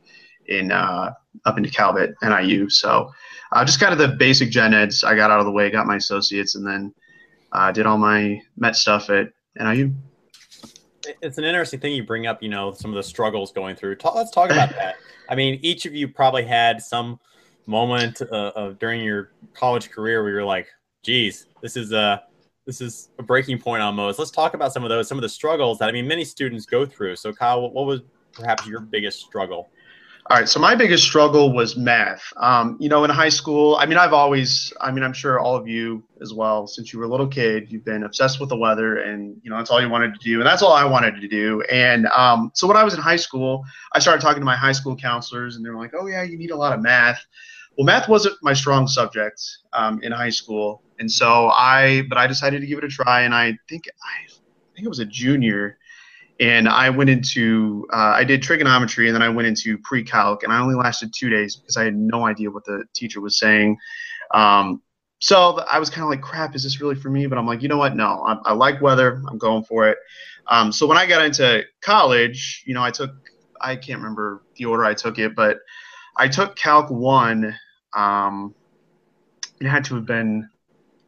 in 0.46 0.72
uh, 0.72 1.12
up 1.44 1.58
into 1.58 1.70
Calvet 1.70 2.14
NIU. 2.22 2.68
So 2.68 3.10
uh, 3.52 3.64
just 3.64 3.80
kind 3.80 3.92
of 3.92 3.98
the 3.98 4.16
basic 4.16 4.50
gen 4.50 4.74
eds 4.74 5.04
I 5.04 5.14
got 5.14 5.30
out 5.30 5.40
of 5.40 5.46
the 5.46 5.52
way, 5.52 5.70
got 5.70 5.86
my 5.86 5.96
associates, 5.96 6.54
and 6.56 6.66
then 6.66 6.92
I 7.52 7.68
uh, 7.68 7.72
did 7.72 7.86
all 7.86 7.98
my 7.98 8.40
Met 8.56 8.76
stuff 8.76 9.10
at 9.10 9.28
NIU. 9.56 9.92
It's 11.20 11.36
an 11.36 11.44
interesting 11.44 11.80
thing 11.80 11.94
you 11.94 12.04
bring 12.04 12.26
up. 12.26 12.42
You 12.42 12.48
know, 12.48 12.72
some 12.72 12.90
of 12.90 12.96
the 12.96 13.02
struggles 13.02 13.52
going 13.52 13.76
through. 13.76 13.96
Talk, 13.96 14.14
let's 14.14 14.30
talk 14.30 14.50
about 14.50 14.70
that. 14.76 14.96
I 15.28 15.34
mean, 15.34 15.58
each 15.62 15.86
of 15.86 15.94
you 15.94 16.08
probably 16.08 16.44
had 16.44 16.82
some 16.82 17.18
moment 17.66 18.20
uh, 18.22 18.52
of 18.54 18.78
during 18.78 19.02
your 19.02 19.32
college 19.54 19.90
career 19.90 20.22
where 20.22 20.32
you're 20.32 20.44
like, 20.44 20.68
"Geez, 21.02 21.46
this 21.60 21.76
is 21.76 21.92
a 21.92 22.22
this 22.66 22.80
is 22.80 23.10
a 23.18 23.22
breaking 23.22 23.58
point 23.58 23.82
almost." 23.82 24.18
Let's 24.18 24.30
talk 24.30 24.54
about 24.54 24.72
some 24.72 24.84
of 24.84 24.88
those, 24.88 25.08
some 25.08 25.18
of 25.18 25.22
the 25.22 25.28
struggles 25.28 25.78
that 25.78 25.88
I 25.88 25.92
mean, 25.92 26.06
many 26.06 26.24
students 26.24 26.66
go 26.66 26.86
through. 26.86 27.16
So, 27.16 27.32
Kyle, 27.32 27.70
what 27.70 27.86
was 27.86 28.00
perhaps 28.32 28.66
your 28.66 28.80
biggest 28.80 29.20
struggle? 29.20 29.68
All 30.30 30.38
right. 30.38 30.48
So 30.48 30.60
my 30.60 30.76
biggest 30.76 31.02
struggle 31.02 31.52
was 31.52 31.76
math. 31.76 32.22
Um, 32.36 32.76
you 32.78 32.88
know, 32.88 33.02
in 33.02 33.10
high 33.10 33.28
school, 33.28 33.76
I 33.80 33.86
mean, 33.86 33.98
I've 33.98 34.12
always, 34.12 34.72
I 34.80 34.92
mean, 34.92 35.02
I'm 35.02 35.12
sure 35.12 35.40
all 35.40 35.56
of 35.56 35.66
you 35.66 36.04
as 36.20 36.32
well, 36.32 36.68
since 36.68 36.92
you 36.92 37.00
were 37.00 37.06
a 37.06 37.08
little 37.08 37.26
kid, 37.26 37.72
you've 37.72 37.84
been 37.84 38.04
obsessed 38.04 38.38
with 38.38 38.48
the 38.48 38.56
weather 38.56 38.98
and, 38.98 39.36
you 39.42 39.50
know, 39.50 39.56
that's 39.56 39.68
all 39.68 39.82
you 39.82 39.88
wanted 39.88 40.14
to 40.14 40.20
do. 40.20 40.38
And 40.38 40.46
that's 40.46 40.62
all 40.62 40.72
I 40.72 40.84
wanted 40.84 41.20
to 41.20 41.26
do. 41.26 41.62
And 41.62 42.06
um, 42.06 42.52
so 42.54 42.68
when 42.68 42.76
I 42.76 42.84
was 42.84 42.94
in 42.94 43.00
high 43.00 43.16
school, 43.16 43.64
I 43.94 43.98
started 43.98 44.22
talking 44.22 44.40
to 44.40 44.44
my 44.44 44.54
high 44.54 44.70
school 44.70 44.94
counselors 44.94 45.56
and 45.56 45.64
they 45.64 45.70
were 45.70 45.76
like, 45.76 45.92
oh, 45.98 46.06
yeah, 46.06 46.22
you 46.22 46.38
need 46.38 46.52
a 46.52 46.56
lot 46.56 46.72
of 46.72 46.80
math. 46.80 47.26
Well, 47.76 47.86
math 47.86 48.08
wasn't 48.08 48.36
my 48.42 48.52
strong 48.52 48.86
subject 48.86 49.40
um, 49.72 50.02
in 50.02 50.12
high 50.12 50.30
school. 50.30 50.82
And 50.98 51.10
so 51.10 51.48
I, 51.48 52.02
but 52.08 52.18
I 52.18 52.26
decided 52.26 52.60
to 52.60 52.66
give 52.66 52.78
it 52.78 52.84
a 52.84 52.88
try. 52.88 53.22
And 53.22 53.34
I 53.34 53.56
think, 53.68 53.84
I, 53.88 54.26
I 54.26 54.74
think 54.74 54.84
it 54.84 54.88
was 54.88 54.98
a 54.98 55.06
junior 55.06 55.78
and 56.40 56.68
I 56.68 56.90
went 56.90 57.08
into 57.08 57.86
uh, 57.92 58.14
I 58.16 58.24
did 58.24 58.42
trigonometry 58.42 59.06
and 59.06 59.14
then 59.14 59.22
I 59.22 59.28
went 59.28 59.46
into 59.46 59.78
pre-calc 59.78 60.42
and 60.42 60.52
I 60.52 60.60
only 60.60 60.74
lasted 60.74 61.12
two 61.16 61.28
days 61.28 61.56
because 61.56 61.76
I 61.76 61.84
had 61.84 61.94
no 61.94 62.26
idea 62.26 62.50
what 62.50 62.64
the 62.64 62.84
teacher 62.94 63.20
was 63.20 63.38
saying. 63.38 63.76
Um, 64.34 64.82
so 65.20 65.60
I 65.70 65.78
was 65.78 65.88
kind 65.88 66.02
of 66.02 66.10
like, 66.10 66.20
crap, 66.20 66.56
is 66.56 66.64
this 66.64 66.80
really 66.80 66.96
for 66.96 67.10
me? 67.10 67.26
But 67.26 67.38
I'm 67.38 67.46
like, 67.46 67.62
you 67.62 67.68
know 67.68 67.76
what? 67.76 67.94
No, 67.94 68.24
I, 68.26 68.50
I 68.50 68.52
like 68.54 68.80
weather. 68.80 69.22
I'm 69.28 69.38
going 69.38 69.62
for 69.62 69.88
it. 69.88 69.98
Um, 70.48 70.72
so 70.72 70.86
when 70.86 70.98
I 70.98 71.06
got 71.06 71.24
into 71.24 71.62
college, 71.80 72.64
you 72.66 72.74
know, 72.74 72.82
I 72.82 72.90
took 72.90 73.12
I 73.60 73.76
can't 73.76 74.00
remember 74.00 74.42
the 74.56 74.64
order 74.64 74.84
I 74.84 74.94
took 74.94 75.20
it, 75.20 75.36
but 75.36 75.58
I 76.16 76.28
took 76.28 76.56
Calc 76.56 76.90
one. 76.90 77.56
Um, 77.94 78.54
it 79.60 79.66
had 79.66 79.84
to 79.86 79.94
have 79.96 80.06
been 80.06 80.48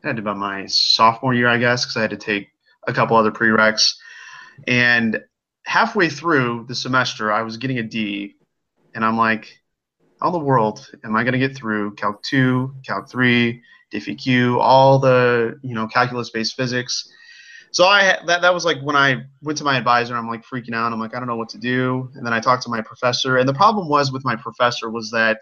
it 0.03 0.07
had 0.07 0.17
to 0.17 0.23
be 0.23 0.35
my 0.35 0.67
sophomore 0.67 1.35
year, 1.35 1.49
I 1.49 1.59
guess, 1.59 1.85
because 1.85 1.97
I 1.97 2.03
had 2.03 2.11
to 2.11 2.17
take 2.17 2.49
a 2.87 2.93
couple 2.93 3.17
other 3.17 3.33
prereqs. 3.33 3.95
And 4.67 5.21
halfway 5.65 6.09
through 6.09 6.67
the 6.69 6.75
semester, 6.75 7.33
I 7.33 7.43
was 7.43 7.57
getting 7.57 7.79
a 7.79 7.83
D, 7.83 8.37
and 8.95 9.05
I'm 9.05 9.17
like, 9.17 9.59
how 10.21 10.29
in 10.29 10.33
the 10.33 10.39
world 10.39 10.91
am 11.05 11.17
I 11.17 11.25
going 11.25 11.33
to 11.33 11.39
get 11.39 11.57
through 11.57 11.95
Calc 11.95 12.23
2, 12.23 12.77
Calc 12.87 13.11
3, 13.11 13.63
DiffyQ, 13.93 14.59
all 14.61 14.99
the 14.99 15.59
you 15.63 15.75
know 15.75 15.87
calculus-based 15.87 16.55
physics? 16.55 17.11
So 17.75 17.85
I 17.85 18.19
that 18.27 18.41
that 18.43 18.55
was 18.55 18.65
like 18.65 18.81
when 18.83 18.97
I 18.97 19.25
went 19.43 19.59
to 19.59 19.65
my 19.65 19.77
advisor, 19.77 20.17
I'm 20.17 20.29
like 20.29 20.45
freaking 20.45 20.75
out. 20.75 20.93
I'm 20.93 21.01
like, 21.01 21.15
I 21.15 21.19
don't 21.19 21.29
know 21.29 21.37
what 21.37 21.51
to 21.51 21.59
do. 21.59 22.11
And 22.15 22.25
then 22.25 22.33
I 22.33 22.41
talked 22.41 22.63
to 22.65 22.71
my 22.71 22.81
professor, 22.81 23.37
and 23.37 23.49
the 23.49 23.55
problem 23.55 23.89
was 23.89 24.13
with 24.13 24.25
my 24.25 24.37
professor 24.37 24.91
was 24.91 25.11
that 25.11 25.41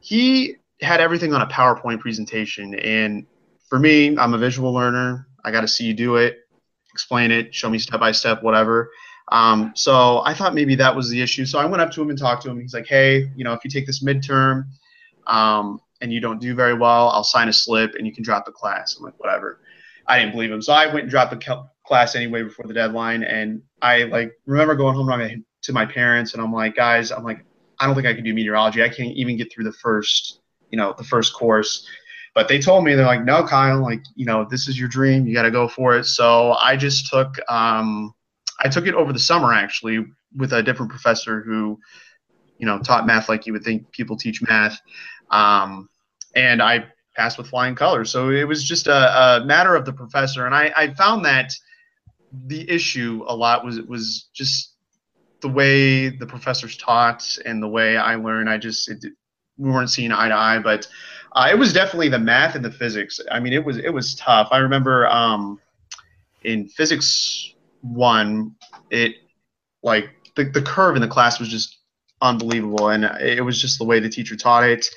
he 0.00 0.54
had 0.80 1.00
everything 1.00 1.34
on 1.34 1.42
a 1.42 1.46
PowerPoint 1.46 2.00
presentation, 2.00 2.74
and 2.74 3.26
for 3.68 3.78
me, 3.78 4.16
I'm 4.16 4.34
a 4.34 4.38
visual 4.38 4.72
learner. 4.72 5.26
I 5.44 5.50
got 5.50 5.62
to 5.62 5.68
see 5.68 5.84
you 5.84 5.94
do 5.94 6.16
it 6.16 6.38
explain 6.98 7.30
it, 7.30 7.54
show 7.54 7.70
me 7.70 7.78
step 7.78 8.00
by 8.00 8.10
step, 8.10 8.42
whatever. 8.42 8.90
Um, 9.30 9.72
so 9.76 10.20
I 10.24 10.34
thought 10.34 10.52
maybe 10.52 10.74
that 10.74 10.94
was 10.96 11.08
the 11.08 11.22
issue. 11.22 11.44
So 11.44 11.60
I 11.60 11.64
went 11.64 11.80
up 11.80 11.92
to 11.92 12.02
him 12.02 12.10
and 12.10 12.18
talked 12.18 12.42
to 12.42 12.50
him. 12.50 12.60
He's 12.60 12.74
like, 12.74 12.88
hey, 12.88 13.30
you 13.36 13.44
know, 13.44 13.52
if 13.52 13.60
you 13.62 13.70
take 13.70 13.86
this 13.86 14.02
midterm 14.02 14.64
um, 15.28 15.80
and 16.00 16.12
you 16.12 16.20
don't 16.20 16.40
do 16.40 16.56
very 16.56 16.74
well, 16.74 17.10
I'll 17.10 17.22
sign 17.22 17.48
a 17.48 17.52
slip 17.52 17.94
and 17.94 18.04
you 18.04 18.12
can 18.12 18.24
drop 18.24 18.46
the 18.46 18.52
class. 18.52 18.96
I'm 18.98 19.04
like, 19.04 19.18
whatever. 19.20 19.60
I 20.08 20.18
didn't 20.18 20.32
believe 20.32 20.50
him. 20.50 20.62
So 20.62 20.72
I 20.72 20.86
went 20.86 21.02
and 21.02 21.10
dropped 21.10 21.30
the 21.30 21.64
class 21.86 22.16
anyway 22.16 22.42
before 22.42 22.66
the 22.66 22.74
deadline. 22.74 23.22
And 23.22 23.62
I 23.82 24.04
like 24.04 24.32
remember 24.46 24.74
going 24.74 24.94
home 24.94 25.06
to 25.62 25.72
my, 25.72 25.86
parents 25.86 26.32
and 26.32 26.42
I'm 26.42 26.52
like, 26.52 26.74
guys, 26.74 27.12
I'm 27.12 27.24
like, 27.24 27.44
I 27.78 27.86
don't 27.86 27.94
think 27.94 28.06
I 28.06 28.14
can 28.14 28.24
do 28.24 28.32
meteorology. 28.32 28.82
I 28.82 28.88
can't 28.88 29.14
even 29.14 29.36
get 29.36 29.52
through 29.52 29.64
the 29.64 29.72
first 29.72 30.40
you 30.70 30.76
know, 30.76 30.94
the 30.96 31.04
first 31.04 31.34
course. 31.34 31.86
But 32.34 32.48
they 32.48 32.58
told 32.58 32.84
me 32.84 32.94
they're 32.94 33.06
like, 33.06 33.24
no, 33.24 33.44
Kyle, 33.44 33.82
like 33.82 34.02
you 34.14 34.26
know, 34.26 34.46
this 34.48 34.68
is 34.68 34.78
your 34.78 34.88
dream. 34.88 35.26
You 35.26 35.34
got 35.34 35.42
to 35.42 35.50
go 35.50 35.68
for 35.68 35.96
it. 35.96 36.04
So 36.04 36.52
I 36.52 36.76
just 36.76 37.10
took 37.10 37.36
um, 37.50 38.14
I 38.60 38.68
took 38.68 38.86
it 38.86 38.94
over 38.94 39.12
the 39.12 39.18
summer 39.18 39.52
actually 39.52 40.04
with 40.36 40.52
a 40.52 40.62
different 40.62 40.90
professor 40.90 41.42
who, 41.42 41.78
you 42.58 42.66
know, 42.66 42.78
taught 42.78 43.06
math 43.06 43.28
like 43.28 43.46
you 43.46 43.52
would 43.54 43.64
think 43.64 43.90
people 43.92 44.16
teach 44.16 44.42
math. 44.42 44.78
Um, 45.30 45.88
and 46.34 46.62
I 46.62 46.86
passed 47.18 47.36
with 47.36 47.48
flying 47.48 47.74
colors. 47.74 48.10
So 48.10 48.30
it 48.30 48.44
was 48.44 48.62
just 48.62 48.86
a, 48.86 49.40
a 49.42 49.44
matter 49.44 49.74
of 49.74 49.84
the 49.84 49.92
professor. 49.92 50.46
And 50.46 50.54
I, 50.54 50.72
I 50.76 50.94
found 50.94 51.24
that 51.24 51.52
the 52.46 52.70
issue 52.70 53.24
a 53.26 53.34
lot 53.34 53.64
was 53.64 53.80
was 53.82 54.28
just 54.32 54.74
the 55.40 55.48
way 55.48 56.08
the 56.08 56.26
professors 56.26 56.76
taught 56.76 57.38
and 57.44 57.62
the 57.62 57.68
way 57.68 57.96
I 57.96 58.14
learned. 58.14 58.48
I 58.48 58.58
just 58.58 58.88
it, 58.88 59.04
we 59.56 59.70
weren't 59.70 59.90
seeing 59.90 60.12
eye 60.12 60.28
to 60.28 60.34
eye, 60.34 60.60
but 60.60 60.86
uh, 61.32 61.48
it 61.50 61.58
was 61.58 61.72
definitely 61.72 62.08
the 62.08 62.18
math 62.18 62.54
and 62.54 62.64
the 62.64 62.70
physics. 62.70 63.20
I 63.30 63.40
mean, 63.40 63.52
it 63.52 63.64
was 63.64 63.78
it 63.78 63.92
was 63.92 64.14
tough. 64.14 64.48
I 64.52 64.58
remember 64.58 65.06
um, 65.08 65.58
in 66.44 66.68
physics 66.68 67.54
one, 67.80 68.54
it 68.90 69.16
like 69.82 70.10
the, 70.36 70.44
the 70.44 70.62
curve 70.62 70.94
in 70.94 71.02
the 71.02 71.08
class 71.08 71.40
was 71.40 71.48
just 71.48 71.78
unbelievable, 72.20 72.90
and 72.90 73.04
it 73.20 73.44
was 73.44 73.60
just 73.60 73.78
the 73.78 73.84
way 73.84 73.98
the 73.98 74.08
teacher 74.08 74.36
taught 74.36 74.64
it. 74.64 74.88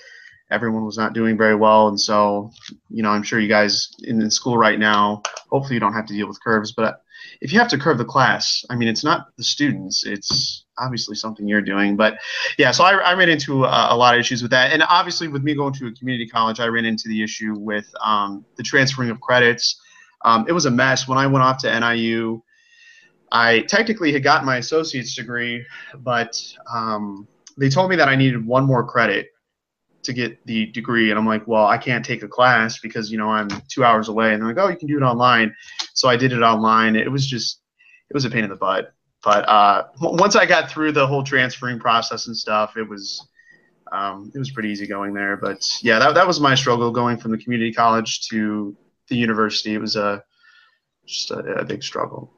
Everyone 0.51 0.86
was 0.86 0.98
not 0.98 1.13
doing 1.13 1.38
very 1.38 1.55
well, 1.55 1.88
and 1.88 2.00
so 2.00 2.51
you 2.89 3.03
know, 3.03 3.10
I'm 3.10 3.24
sure 3.24 3.39
you 3.39 3.48
guys 3.48 3.89
in, 4.03 4.22
in 4.22 4.29
school 4.29 4.58
right 4.58 4.79
now, 4.79 5.24
hopefully 5.50 5.75
you 5.75 5.79
don't 5.79 5.93
have 5.93 6.05
to 6.08 6.13
deal 6.13 6.27
with 6.27 6.43
curves, 6.43 6.72
but 6.72 7.01
if 7.41 7.51
you 7.51 7.60
have 7.60 7.70
to 7.70 7.77
curve 7.77 7.98
the 7.98 8.05
class, 8.05 8.63
I 8.70 8.75
mean, 8.75 8.88
it's 8.88 9.03
not 9.03 9.36
the 9.36 9.43
students, 9.43 10.05
it's 10.05 10.65
obviously 10.77 11.15
something 11.15 11.48
you're 11.48 11.62
doing. 11.62 11.96
But 11.96 12.17
yeah, 12.58 12.72
so 12.72 12.84
I, 12.84 12.93
I 12.93 13.13
ran 13.13 13.29
into 13.29 13.65
a, 13.65 13.88
a, 13.93 13.96
lot 13.96 14.13
of 14.13 14.20
issues 14.20 14.41
with 14.41 14.51
that. 14.51 14.72
And 14.72 14.84
obviously, 14.88 15.27
with 15.27 15.43
me 15.43 15.55
going 15.55 15.74
to 15.74 15.88
a 15.88 15.91
community 15.93 16.27
college, 16.27 16.60
I 16.60 16.67
ran 16.67 16.86
into 16.86 17.08
the 17.08 17.24
issue 17.24 17.55
with 17.58 17.91
um, 18.03 18.46
the 18.58 18.63
transferring 18.63 19.10
of 19.10 19.20
credits. 19.22 19.81
Um, 20.24 20.46
it 20.48 20.51
was 20.51 20.65
a 20.65 20.72
mess. 20.72 21.08
When 21.08 21.17
I 21.17 21.25
went 21.25 21.43
off 21.43 21.58
to 21.60 21.79
NIU, 21.79 22.43
I 23.31 23.62
technically 23.62 24.12
had 24.13 24.24
gotten 24.24 24.46
my 24.46 24.58
associate's 24.58 25.15
degree, 25.15 25.65
but 26.00 26.39
um, 26.72 27.27
they 27.58 27.70
told 27.70 27.89
me 27.89 27.96
that 27.96 28.08
I 28.08 28.15
needed 28.15 28.46
one 28.46 28.65
more 28.65 28.86
credit 28.86 29.30
to 30.03 30.13
get 30.13 30.46
the 30.46 30.67
degree. 30.67 31.10
And 31.10 31.20
i'm 31.20 31.25
like 31.25 31.48
well 31.48 31.65
i 31.65 31.77
can't 31.77 32.05
take 32.05 32.24
a 32.24 32.27
class 32.27 32.79
because 32.79 33.12
you 33.12 33.17
know 33.17 33.29
i'm 33.29 33.50
two 33.67 33.84
hours 33.84 34.10
away. 34.10 34.34
And 34.34 34.41
they're 34.41 34.53
like 34.53 34.63
oh 34.63 34.70
you 34.70 34.77
can 34.77 34.88
do 34.88 34.98
it 34.98 35.03
online. 35.03 35.55
So 35.93 36.10
i 36.10 36.15
did 36.15 36.34
it 36.34 36.41
online. 36.41 36.96
It 36.96 37.12
was 37.12 37.25
just 37.27 37.62
it 38.10 38.13
was 38.13 38.25
a 38.25 38.29
pain 38.29 38.43
in 38.43 38.50
the 38.50 38.55
butt. 38.55 38.93
But 39.24 39.48
uh, 39.48 39.88
once 40.01 40.36
i 40.36 40.46
got 40.46 40.70
through 40.70 40.93
the 40.93 41.08
whole 41.08 41.24
transferring 41.24 41.79
process 41.79 42.27
and 42.27 42.36
stuff 42.36 42.77
it 42.77 42.88
was 42.88 43.27
um, 43.91 44.31
it 44.34 44.39
was 44.39 44.51
pretty 44.51 44.70
easy 44.70 44.88
going 44.88 45.13
there. 45.13 45.38
But 45.38 45.67
yeah 45.81 46.00
that, 46.00 46.15
that 46.15 46.27
was 46.27 46.39
my 46.39 46.55
struggle 46.55 46.91
going 46.91 47.17
from 47.17 47.31
the 47.31 47.38
community 47.38 47.74
college 47.74 48.27
to 48.29 48.75
the 49.08 49.15
university. 49.15 49.74
It 49.74 49.81
was 49.81 49.96
a 49.96 50.24
just 51.05 51.31
a, 51.31 51.39
a 51.39 51.65
big 51.65 51.84
struggle 51.84 52.31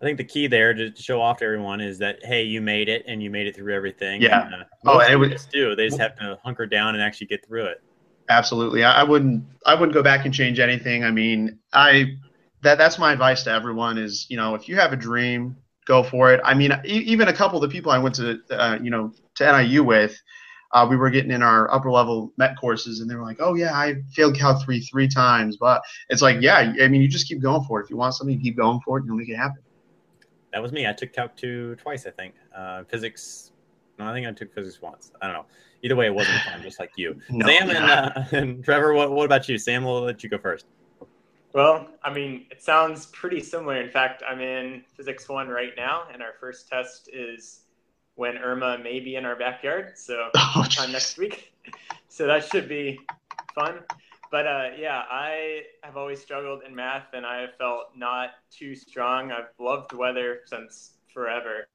I 0.00 0.04
think 0.04 0.16
the 0.16 0.24
key 0.24 0.46
there 0.46 0.72
to 0.72 0.94
show 0.96 1.20
off 1.20 1.38
to 1.38 1.44
everyone 1.44 1.80
is 1.80 1.98
that 1.98 2.24
hey, 2.24 2.42
you 2.42 2.62
made 2.62 2.88
it 2.88 3.04
and 3.06 3.22
you 3.22 3.30
made 3.30 3.46
it 3.46 3.54
through 3.54 3.74
everything. 3.74 4.22
Yeah. 4.22 4.46
And, 4.46 4.54
uh, 4.54 4.64
oh, 4.86 5.00
and 5.00 5.12
it 5.12 5.16
was 5.16 5.44
do. 5.46 5.76
They 5.76 5.88
just 5.88 6.00
have 6.00 6.16
to 6.16 6.38
hunker 6.42 6.66
down 6.66 6.94
and 6.94 7.02
actually 7.02 7.26
get 7.26 7.44
through 7.46 7.66
it. 7.66 7.82
Absolutely. 8.30 8.82
I, 8.82 9.00
I 9.00 9.02
wouldn't. 9.02 9.44
I 9.66 9.74
wouldn't 9.74 9.92
go 9.92 10.02
back 10.02 10.24
and 10.24 10.32
change 10.32 10.58
anything. 10.58 11.04
I 11.04 11.10
mean, 11.10 11.58
I 11.74 12.16
that 12.62 12.78
that's 12.78 12.98
my 12.98 13.12
advice 13.12 13.42
to 13.44 13.50
everyone 13.50 13.98
is 13.98 14.26
you 14.30 14.38
know 14.38 14.54
if 14.54 14.68
you 14.68 14.76
have 14.76 14.92
a 14.94 14.96
dream, 14.96 15.56
go 15.84 16.02
for 16.02 16.32
it. 16.32 16.40
I 16.44 16.54
mean, 16.54 16.72
even 16.84 17.28
a 17.28 17.32
couple 17.32 17.62
of 17.62 17.68
the 17.68 17.72
people 17.72 17.92
I 17.92 17.98
went 17.98 18.14
to 18.14 18.40
uh, 18.50 18.78
you 18.80 18.90
know 18.90 19.12
to 19.36 19.62
NIU 19.62 19.84
with. 19.84 20.16
Uh, 20.72 20.86
we 20.88 20.94
were 20.96 21.10
getting 21.10 21.32
in 21.32 21.42
our 21.42 21.68
upper 21.74 21.90
level 21.90 22.32
MET 22.36 22.56
courses, 22.56 23.00
and 23.00 23.10
they 23.10 23.16
were 23.16 23.24
like, 23.24 23.38
"Oh 23.40 23.54
yeah, 23.54 23.74
I 23.74 23.96
failed 24.14 24.38
Calc 24.38 24.62
three 24.62 24.80
three 24.80 25.08
times." 25.08 25.56
But 25.56 25.82
it's 26.08 26.22
like, 26.22 26.40
yeah, 26.40 26.72
I 26.80 26.86
mean, 26.86 27.02
you 27.02 27.08
just 27.08 27.26
keep 27.26 27.42
going 27.42 27.64
for 27.64 27.80
it. 27.80 27.84
If 27.84 27.90
you 27.90 27.96
want 27.96 28.14
something, 28.14 28.40
keep 28.40 28.56
going 28.56 28.80
for 28.84 28.96
it, 28.96 29.00
and 29.00 29.08
you'll 29.08 29.16
make 29.16 29.28
it 29.28 29.36
happen 29.36 29.60
that 30.52 30.62
was 30.62 30.72
me. 30.72 30.86
I 30.86 30.92
took 30.92 31.12
Calc 31.12 31.36
2 31.36 31.76
twice, 31.76 32.06
I 32.06 32.10
think. 32.10 32.34
Uh, 32.54 32.84
physics, 32.84 33.52
no, 33.98 34.06
I 34.06 34.12
think 34.12 34.26
I 34.26 34.32
took 34.32 34.52
physics 34.54 34.80
once. 34.80 35.12
I 35.20 35.26
don't 35.26 35.36
know. 35.36 35.46
Either 35.82 35.96
way, 35.96 36.06
it 36.06 36.14
wasn't 36.14 36.40
fun, 36.42 36.62
just 36.62 36.78
like 36.78 36.92
you. 36.96 37.20
No, 37.30 37.46
Sam 37.46 37.70
and, 37.70 37.78
uh, 37.78 38.24
and 38.32 38.64
Trevor, 38.64 38.94
what, 38.94 39.10
what 39.12 39.24
about 39.24 39.48
you? 39.48 39.58
Sam, 39.58 39.84
we'll 39.84 40.02
let 40.02 40.22
you 40.22 40.28
go 40.28 40.38
first. 40.38 40.66
Well, 41.52 41.88
I 42.04 42.12
mean, 42.12 42.46
it 42.50 42.62
sounds 42.62 43.06
pretty 43.06 43.40
similar. 43.40 43.80
In 43.80 43.90
fact, 43.90 44.22
I'm 44.28 44.40
in 44.40 44.84
Physics 44.96 45.28
1 45.28 45.48
right 45.48 45.72
now, 45.76 46.04
and 46.12 46.22
our 46.22 46.34
first 46.38 46.68
test 46.68 47.10
is 47.12 47.62
when 48.14 48.38
Irma 48.38 48.78
may 48.78 49.00
be 49.00 49.16
in 49.16 49.24
our 49.24 49.36
backyard. 49.36 49.92
So, 49.96 50.28
oh, 50.36 50.66
time 50.70 50.92
next 50.92 51.18
week. 51.18 51.52
so, 52.08 52.26
that 52.26 52.44
should 52.44 52.68
be 52.68 53.00
fun 53.54 53.80
but 54.30 54.46
uh, 54.46 54.68
yeah, 54.78 55.02
I 55.10 55.62
have 55.82 55.96
always 55.96 56.20
struggled 56.20 56.62
in 56.66 56.74
math, 56.74 57.14
and 57.14 57.26
I 57.26 57.40
have 57.40 57.56
felt 57.58 57.96
not 57.96 58.30
too 58.50 58.74
strong. 58.76 59.32
I've 59.32 59.50
loved 59.58 59.92
weather 59.92 60.40
since 60.46 60.92
forever, 61.12 61.68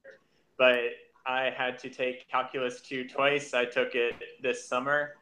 but 0.58 0.80
I 1.26 1.52
had 1.56 1.78
to 1.80 1.90
take 1.90 2.30
calculus 2.30 2.82
two 2.82 3.08
twice. 3.08 3.54
I 3.54 3.66
took 3.66 3.94
it 3.96 4.16
this 4.42 4.68
summer, 4.68 5.16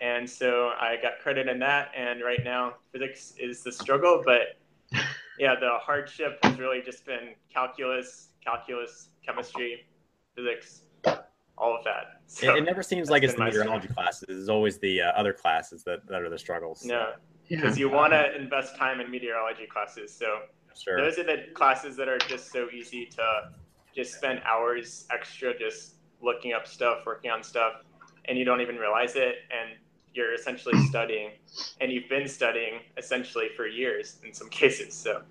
and 0.00 0.28
so 0.28 0.72
I 0.80 0.96
got 1.00 1.20
credit 1.20 1.48
in 1.48 1.60
that. 1.60 1.90
And 1.96 2.22
right 2.22 2.42
now, 2.42 2.74
physics 2.92 3.34
is 3.38 3.62
the 3.62 3.70
struggle, 3.70 4.22
but 4.24 4.58
yeah, 5.38 5.54
the 5.54 5.78
hardship 5.80 6.38
has 6.42 6.58
really 6.58 6.82
just 6.82 7.06
been 7.06 7.34
calculus, 7.52 8.30
calculus, 8.44 9.10
chemistry, 9.24 9.86
physics, 10.34 10.82
all 11.58 11.76
of 11.76 11.84
that. 11.84 12.18
So 12.32 12.54
it, 12.54 12.60
it, 12.60 12.64
never 12.64 12.82
seems 12.82 13.10
like 13.10 13.24
it's 13.24 13.34
the 13.34 13.44
meteorology 13.44 13.88
classes. 13.88 14.24
It's 14.30 14.48
always 14.48 14.78
the 14.78 15.02
uh, 15.02 15.10
other 15.10 15.34
classes 15.34 15.84
that, 15.84 16.06
that 16.08 16.22
are 16.22 16.30
the 16.30 16.38
struggles. 16.38 16.82
No, 16.82 17.12
because 17.46 17.76
yeah. 17.76 17.80
you 17.80 17.90
want 17.90 18.14
to 18.14 18.34
invest 18.34 18.74
time 18.74 19.00
in 19.00 19.10
meteorology 19.10 19.66
classes. 19.66 20.14
So 20.14 20.38
sure. 20.74 20.96
those 20.96 21.18
are 21.18 21.24
the 21.24 21.44
classes 21.52 21.94
that 21.96 22.08
are 22.08 22.16
just 22.16 22.50
so 22.50 22.68
easy 22.70 23.04
to 23.04 23.50
just 23.94 24.14
spend 24.14 24.40
hours 24.46 25.06
extra 25.10 25.58
just 25.58 25.96
looking 26.22 26.54
up 26.54 26.66
stuff, 26.66 27.00
working 27.04 27.30
on 27.30 27.42
stuff, 27.42 27.82
and 28.24 28.38
you 28.38 28.46
don't 28.46 28.62
even 28.62 28.76
realize 28.76 29.14
it. 29.16 29.36
And 29.50 29.78
you're 30.14 30.34
essentially 30.34 30.78
studying, 30.88 31.32
and 31.80 31.92
you've 31.92 32.08
been 32.08 32.28
studying 32.28 32.80
essentially 32.96 33.48
for 33.56 33.66
years 33.66 34.18
in 34.24 34.32
some 34.32 34.48
cases. 34.50 34.94
So, 34.94 35.22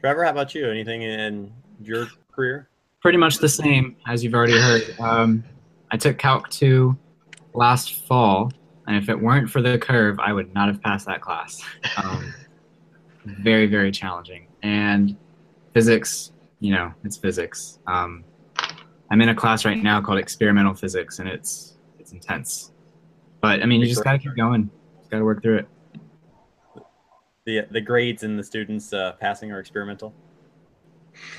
Trevor, 0.00 0.24
how 0.24 0.30
about 0.30 0.54
you? 0.54 0.68
Anything 0.70 1.02
in 1.02 1.52
your 1.82 2.08
career? 2.32 2.68
Pretty 3.02 3.18
much 3.18 3.38
the 3.38 3.48
same 3.48 3.96
as 4.06 4.22
you've 4.22 4.34
already 4.34 4.58
heard. 4.58 4.94
Um, 5.00 5.44
I 5.90 5.96
took 5.96 6.18
Calc 6.18 6.48
2 6.50 6.96
last 7.52 8.06
fall, 8.06 8.52
and 8.86 8.96
if 8.96 9.08
it 9.08 9.20
weren't 9.20 9.50
for 9.50 9.60
the 9.60 9.76
curve, 9.76 10.20
I 10.20 10.32
would 10.32 10.54
not 10.54 10.68
have 10.68 10.80
passed 10.80 11.06
that 11.06 11.20
class. 11.20 11.60
Um, 11.96 12.32
very, 13.24 13.66
very 13.66 13.90
challenging. 13.90 14.46
And 14.62 15.16
physics, 15.74 16.32
you 16.60 16.72
know, 16.72 16.92
it's 17.02 17.16
physics. 17.16 17.80
Um, 17.88 18.24
I'm 19.10 19.20
in 19.20 19.28
a 19.28 19.34
class 19.34 19.64
right 19.64 19.82
now 19.82 20.00
called 20.00 20.18
experimental 20.18 20.72
physics, 20.72 21.18
and 21.18 21.28
it's 21.28 21.76
it's 21.98 22.12
intense. 22.12 22.72
But 23.40 23.62
I 23.62 23.66
mean, 23.66 23.80
you 23.80 23.86
just 23.86 24.04
gotta 24.04 24.18
keep 24.18 24.36
going. 24.36 24.70
Just 24.98 25.10
gotta 25.10 25.24
work 25.24 25.42
through 25.42 25.58
it. 25.58 25.68
The 27.46 27.66
the 27.70 27.80
grades 27.80 28.22
and 28.22 28.38
the 28.38 28.44
students 28.44 28.92
uh, 28.92 29.12
passing 29.20 29.50
are 29.50 29.58
experimental. 29.58 30.14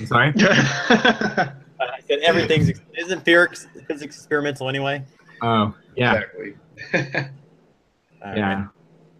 I'm 0.00 0.06
sorry. 0.06 0.32
I 0.38 2.00
said 2.06 2.20
everything's 2.20 2.80
isn't 2.96 3.24
physics 3.24 3.66
experimental 4.00 4.68
anyway. 4.68 5.04
Oh 5.42 5.74
yeah. 5.96 6.14
Exactly. 6.14 6.54
yeah. 8.22 8.66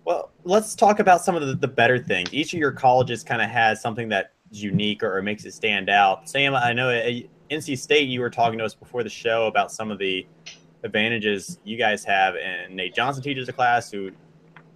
Well, 0.04 0.30
let's 0.44 0.75
talk 0.75 1.00
about 1.00 1.23
some 1.23 1.34
of 1.34 1.46
the, 1.46 1.54
the 1.54 1.68
better 1.68 1.99
things. 1.99 2.32
Each 2.32 2.52
of 2.52 2.61
your 2.61 2.73
colleges 2.73 3.25
kind 3.25 3.40
of 3.40 3.49
has 3.49 3.80
something 3.80 4.08
that's 4.08 4.28
unique 4.50 5.02
or, 5.02 5.16
or 5.16 5.23
makes 5.23 5.44
it 5.44 5.52
stand 5.54 5.88
out. 5.88 6.28
Sam, 6.28 6.54
I 6.54 6.73
know 6.73 6.90
at 6.90 7.25
NC 7.50 7.78
State 7.78 8.08
you 8.08 8.20
were 8.20 8.30
talking 8.30 8.58
to 8.58 8.64
us 8.64 8.75
before 8.75 9.02
the 9.02 9.11
show 9.11 9.46
about 9.46 9.73
some 9.73 9.90
of 9.90 9.99
the 9.99 10.26
advantages 10.82 11.58
you 11.64 11.78
guys 11.78 12.04
have, 12.04 12.37
and 12.37 12.75
Nate 12.76 12.94
Johnson 12.94 13.23
teaches 13.23 13.49
a 13.49 13.52
class 13.52 13.90
who 13.90 14.11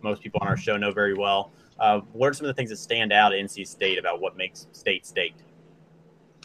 most 0.03 0.23
people 0.23 0.41
on 0.41 0.49
our 0.49 0.57
show 0.57 0.77
know 0.77 0.93
very 0.93 1.15
well. 1.15 1.51
Uh, 1.79 2.01
what 2.13 2.29
are 2.29 2.33
some 2.33 2.47
of 2.47 2.49
the 2.49 2.55
things 2.55 2.71
that 2.71 2.77
stand 2.77 3.13
out 3.13 3.33
at 3.33 3.39
NC 3.39 3.67
State 3.67 3.99
about 3.99 4.21
what 4.21 4.37
makes 4.37 4.67
State 4.73 5.07
State? 5.07 5.35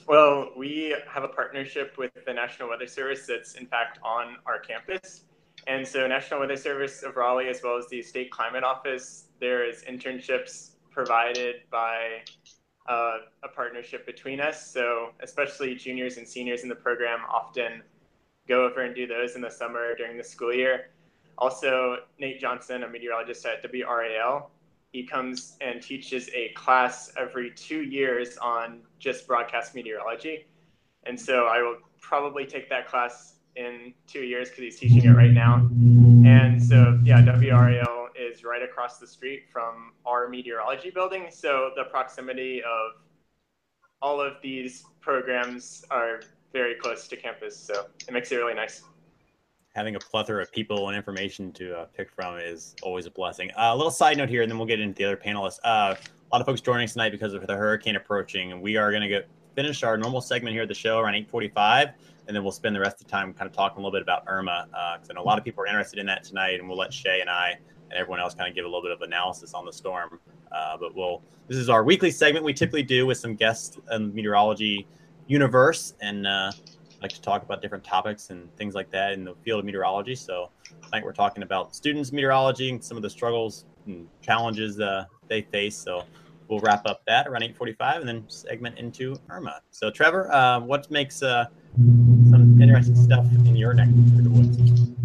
Well, 0.05 0.51
we 0.57 0.95
have 1.07 1.24
a 1.24 1.29
partnership 1.29 1.98
with 1.98 2.12
the 2.25 2.33
National 2.33 2.69
Weather 2.69 2.88
Service 2.88 3.25
that's 3.25 3.55
in 3.55 3.65
fact 3.65 4.00
on 4.03 4.36
our 4.45 4.60
campus. 4.60 5.24
And 5.65 5.88
so 5.88 6.05
National 6.07 6.41
Weather 6.41 6.57
Service 6.57 7.03
of 7.03 7.15
Raleigh, 7.15 7.48
as 7.48 7.62
well 7.63 7.77
as 7.77 7.88
the 7.88 8.01
State 8.01 8.29
Climate 8.29 8.65
Office, 8.65 9.27
there 9.39 9.67
is 9.67 9.83
internships 9.83 10.72
provided 10.91 11.62
by 11.72 12.22
uh, 12.89 13.17
a 13.43 13.48
partnership 13.48 14.05
between 14.05 14.41
us. 14.41 14.69
So 14.74 15.12
especially 15.22 15.74
juniors 15.75 16.17
and 16.17 16.27
seniors 16.27 16.63
in 16.63 16.69
the 16.69 16.75
program 16.75 17.19
often 17.29 17.81
go 18.48 18.65
over 18.65 18.81
and 18.81 18.93
do 18.93 19.07
those 19.07 19.36
in 19.36 19.41
the 19.41 19.50
summer 19.50 19.95
during 19.95 20.17
the 20.17 20.24
school 20.24 20.53
year. 20.53 20.89
Also, 21.38 21.98
Nate 22.19 22.41
Johnson, 22.41 22.83
a 22.83 22.89
meteorologist 22.89 23.45
at 23.45 23.63
WRAL, 23.63 24.50
he 24.93 25.03
comes 25.03 25.57
and 25.59 25.81
teaches 25.81 26.29
a 26.35 26.50
class 26.50 27.12
every 27.17 27.51
two 27.51 27.81
years 27.81 28.38
on 28.38 28.79
just 29.00 29.27
broadcast 29.27 29.73
meteorology. 29.73 30.45
And 31.05 31.19
so 31.19 31.47
I 31.47 31.62
will 31.62 31.77
probably 32.00 32.45
take 32.45 32.69
that 32.69 32.88
class 32.88 33.35
in 33.55 33.93
two 34.07 34.21
years 34.21 34.50
because 34.50 34.63
he's 34.63 34.79
teaching 34.79 35.03
it 35.09 35.15
right 35.15 35.31
now. 35.31 35.55
And 36.25 36.62
so, 36.62 37.00
yeah, 37.03 37.21
WRAL 37.23 38.09
is 38.15 38.43
right 38.43 38.62
across 38.62 39.00
the 39.00 39.07
street 39.07 39.45
from 39.51 39.93
our 40.05 40.29
meteorology 40.29 40.91
building. 40.91 41.27
So 41.31 41.71
the 41.75 41.85
proximity 41.85 42.62
of 42.62 43.01
all 44.00 44.21
of 44.21 44.33
these 44.43 44.85
programs 45.01 45.83
are 45.89 46.21
very 46.51 46.75
close 46.75 47.07
to 47.07 47.17
campus. 47.17 47.57
So 47.57 47.88
it 48.07 48.13
makes 48.13 48.31
it 48.31 48.35
really 48.35 48.53
nice. 48.53 48.83
Having 49.73 49.95
a 49.95 49.99
plethora 49.99 50.41
of 50.41 50.51
people 50.51 50.87
and 50.87 50.97
information 50.97 51.51
to 51.53 51.79
uh, 51.79 51.85
pick 51.85 52.11
from 52.11 52.37
is 52.37 52.75
always 52.83 53.05
a 53.05 53.11
blessing. 53.11 53.49
Uh, 53.51 53.71
a 53.73 53.75
little 53.75 53.91
side 53.91 54.17
note 54.17 54.29
here, 54.29 54.43
and 54.43 54.51
then 54.51 54.57
we'll 54.57 54.67
get 54.67 54.79
into 54.79 54.95
the 54.95 55.05
other 55.05 55.17
panelists. 55.17 55.59
Uh, 55.63 55.95
a 55.95 56.29
lot 56.31 56.41
of 56.41 56.45
folks 56.45 56.61
joining 56.61 56.85
us 56.85 56.93
tonight 56.93 57.11
because 57.11 57.33
of 57.33 57.45
the 57.47 57.55
hurricane 57.55 57.95
approaching, 57.95 58.51
and 58.51 58.61
we 58.61 58.77
are 58.77 58.91
going 58.91 59.01
to 59.01 59.07
get 59.07 59.27
finish 59.55 59.83
our 59.83 59.97
normal 59.97 60.21
segment 60.21 60.53
here 60.53 60.63
at 60.63 60.67
the 60.67 60.73
show 60.73 60.99
around 60.99 61.13
8:45 61.13 61.93
and 62.27 62.35
then 62.35 62.43
we'll 62.43 62.51
spend 62.51 62.75
the 62.75 62.79
rest 62.79 63.01
of 63.01 63.07
the 63.07 63.11
time 63.11 63.33
kind 63.33 63.49
of 63.49 63.55
talking 63.55 63.77
a 63.77 63.79
little 63.79 63.91
bit 63.91 64.01
about 64.01 64.23
Irma 64.27 64.67
because 64.97 65.09
uh, 65.09 65.19
a 65.19 65.21
lot 65.21 65.37
of 65.37 65.43
people 65.43 65.63
are 65.63 65.67
interested 65.67 65.99
in 65.99 66.05
that 66.05 66.23
tonight, 66.23 66.59
and 66.59 66.67
we'll 66.67 66.77
let 66.77 66.93
Shay 66.93 67.21
and 67.21 67.29
I 67.29 67.57
and 67.89 67.93
everyone 67.93 68.19
else 68.19 68.33
kind 68.33 68.49
of 68.49 68.55
give 68.55 68.65
a 68.65 68.67
little 68.67 68.81
bit 68.81 68.91
of 68.91 69.01
analysis 69.01 69.53
on 69.53 69.65
the 69.65 69.73
storm. 69.73 70.19
Uh, 70.51 70.77
but 70.77 70.95
we'll 70.95 71.21
this 71.47 71.57
is 71.57 71.69
our 71.69 71.83
weekly 71.83 72.11
segment 72.11 72.45
we 72.45 72.53
typically 72.53 72.83
do 72.83 73.05
with 73.05 73.17
some 73.17 73.35
guests 73.35 73.77
in 73.91 74.13
meteorology 74.13 74.87
universe, 75.27 75.95
and 76.01 76.25
uh, 76.27 76.51
like 77.03 77.12
to 77.12 77.22
talk 77.22 77.43
about 77.43 77.62
different 77.62 77.83
topics 77.83 78.29
and 78.29 78.53
things 78.55 78.74
like 78.74 78.89
that 78.89 79.12
in 79.12 79.25
the 79.25 79.36
field 79.43 79.60
of 79.60 79.65
meteorology. 79.65 80.15
So 80.15 80.50
tonight 80.81 81.03
we're 81.03 81.12
talking 81.12 81.43
about 81.43 81.75
students 81.75 82.13
meteorology 82.13 82.69
and 82.69 82.81
some 82.83 82.95
of 82.95 83.03
the 83.03 83.10
struggles 83.10 83.65
and 83.86 84.07
challenges 84.22 84.79
uh, 84.79 85.03
they 85.27 85.41
face. 85.41 85.75
So 85.75 86.05
we'll 86.48 86.62
wrap 86.62 86.83
up 86.86 87.03
that 87.05 87.27
around 87.27 87.41
8:45 87.41 88.00
and 88.00 88.07
then 88.07 88.24
segment 88.29 88.79
into 88.79 89.17
Irma. 89.29 89.62
So 89.72 89.91
Trevor, 89.91 90.33
uh, 90.33 90.62
what 90.62 90.89
makes 90.89 91.22
uh, 91.22 91.45
some 91.75 92.62
interesting 92.62 92.95
stuff 92.95 93.25
in 93.33 93.55
your 93.57 93.74
neck 93.74 93.89
of 93.89 94.24
the 94.24 94.29
woods. 94.29 94.57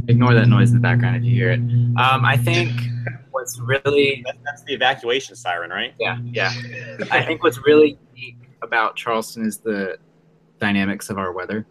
Ignore 0.07 0.35
that 0.35 0.47
noise 0.47 0.71
in 0.71 0.77
the 0.77 0.81
background 0.81 1.17
if 1.17 1.25
you 1.25 1.35
hear 1.35 1.51
it. 1.51 1.59
Um, 1.59 2.25
I 2.25 2.37
think 2.37 2.71
what's 3.33 3.59
really 3.59 4.23
that's, 4.25 4.39
that's 4.45 4.63
the 4.63 4.75
evacuation 4.75 5.35
siren, 5.35 5.71
right? 5.71 5.95
Yeah, 5.99 6.19
yeah. 6.25 6.53
I 7.11 7.23
think 7.23 7.43
what's 7.43 7.59
really 7.67 7.99
unique 8.15 8.37
about 8.63 8.95
Charleston 8.95 9.45
is 9.45 9.59
the 9.59 9.99
dynamics 10.61 11.11
of 11.11 11.19
our 11.19 11.33
weather. 11.33 11.67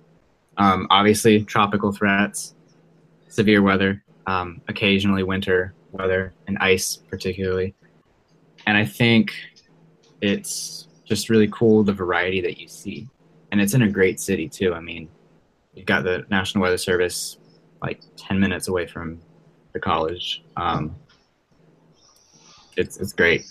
Um, 0.58 0.88
obviously, 0.90 1.44
tropical 1.44 1.92
threats, 1.92 2.56
severe 3.30 3.62
weather, 3.62 4.04
um, 4.26 4.62
occasionally 4.68 5.24
winter 5.24 5.74
weather, 5.92 6.34
and 6.48 6.58
ice 6.60 6.96
particularly. 6.96 7.76
And 8.66 8.78
I 8.78 8.86
think 8.86 9.34
it's 10.22 10.88
just 11.06 11.30
really 11.30 11.48
cool 11.48 11.84
the 11.84 11.94
variety 11.94 12.42
that 12.42 12.60
you 12.60 12.68
see 12.68 13.08
and 13.52 13.62
it's 13.62 13.74
in 13.74 13.82
a 13.82 13.90
great 13.90 14.20
city 14.20 14.48
too. 14.50 14.74
I 14.74 14.80
mean, 14.80 15.10
you've 15.74 15.86
got 15.86 16.04
the 16.04 16.26
National 16.30 16.64
Weather 16.64 16.78
Service 16.78 17.38
like 17.82 18.02
ten 18.16 18.40
minutes 18.40 18.68
away 18.68 18.88
from 18.88 19.20
the 19.74 19.80
college. 19.80 20.44
Um, 20.56 20.96
it's 22.76 22.98
it's 22.98 23.14
great. 23.14 23.46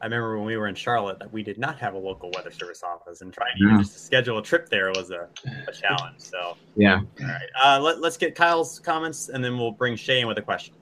I 0.00 0.06
remember 0.06 0.36
when 0.36 0.46
we 0.46 0.56
were 0.56 0.68
in 0.68 0.74
Charlotte 0.74 1.18
that 1.18 1.32
we 1.32 1.42
did 1.42 1.58
not 1.58 1.78
have 1.78 1.94
a 1.94 1.98
local 1.98 2.30
weather 2.34 2.50
service 2.50 2.82
office, 2.82 3.20
and 3.20 3.32
trying 3.32 3.52
even 3.60 3.78
just 3.78 3.92
to 3.94 3.98
schedule 3.98 4.38
a 4.38 4.42
trip 4.42 4.68
there 4.68 4.90
was 4.90 5.10
a, 5.10 5.28
a 5.68 5.72
challenge. 5.72 6.18
So 6.18 6.56
yeah. 6.76 7.00
All 7.20 7.26
right, 7.26 7.48
uh, 7.62 7.80
let, 7.80 8.00
let's 8.00 8.16
get 8.16 8.34
Kyle's 8.34 8.78
comments, 8.78 9.28
and 9.28 9.42
then 9.42 9.58
we'll 9.58 9.72
bring 9.72 9.96
Shay 9.96 10.20
in 10.20 10.26
with 10.26 10.38
a 10.38 10.42
question. 10.42 10.74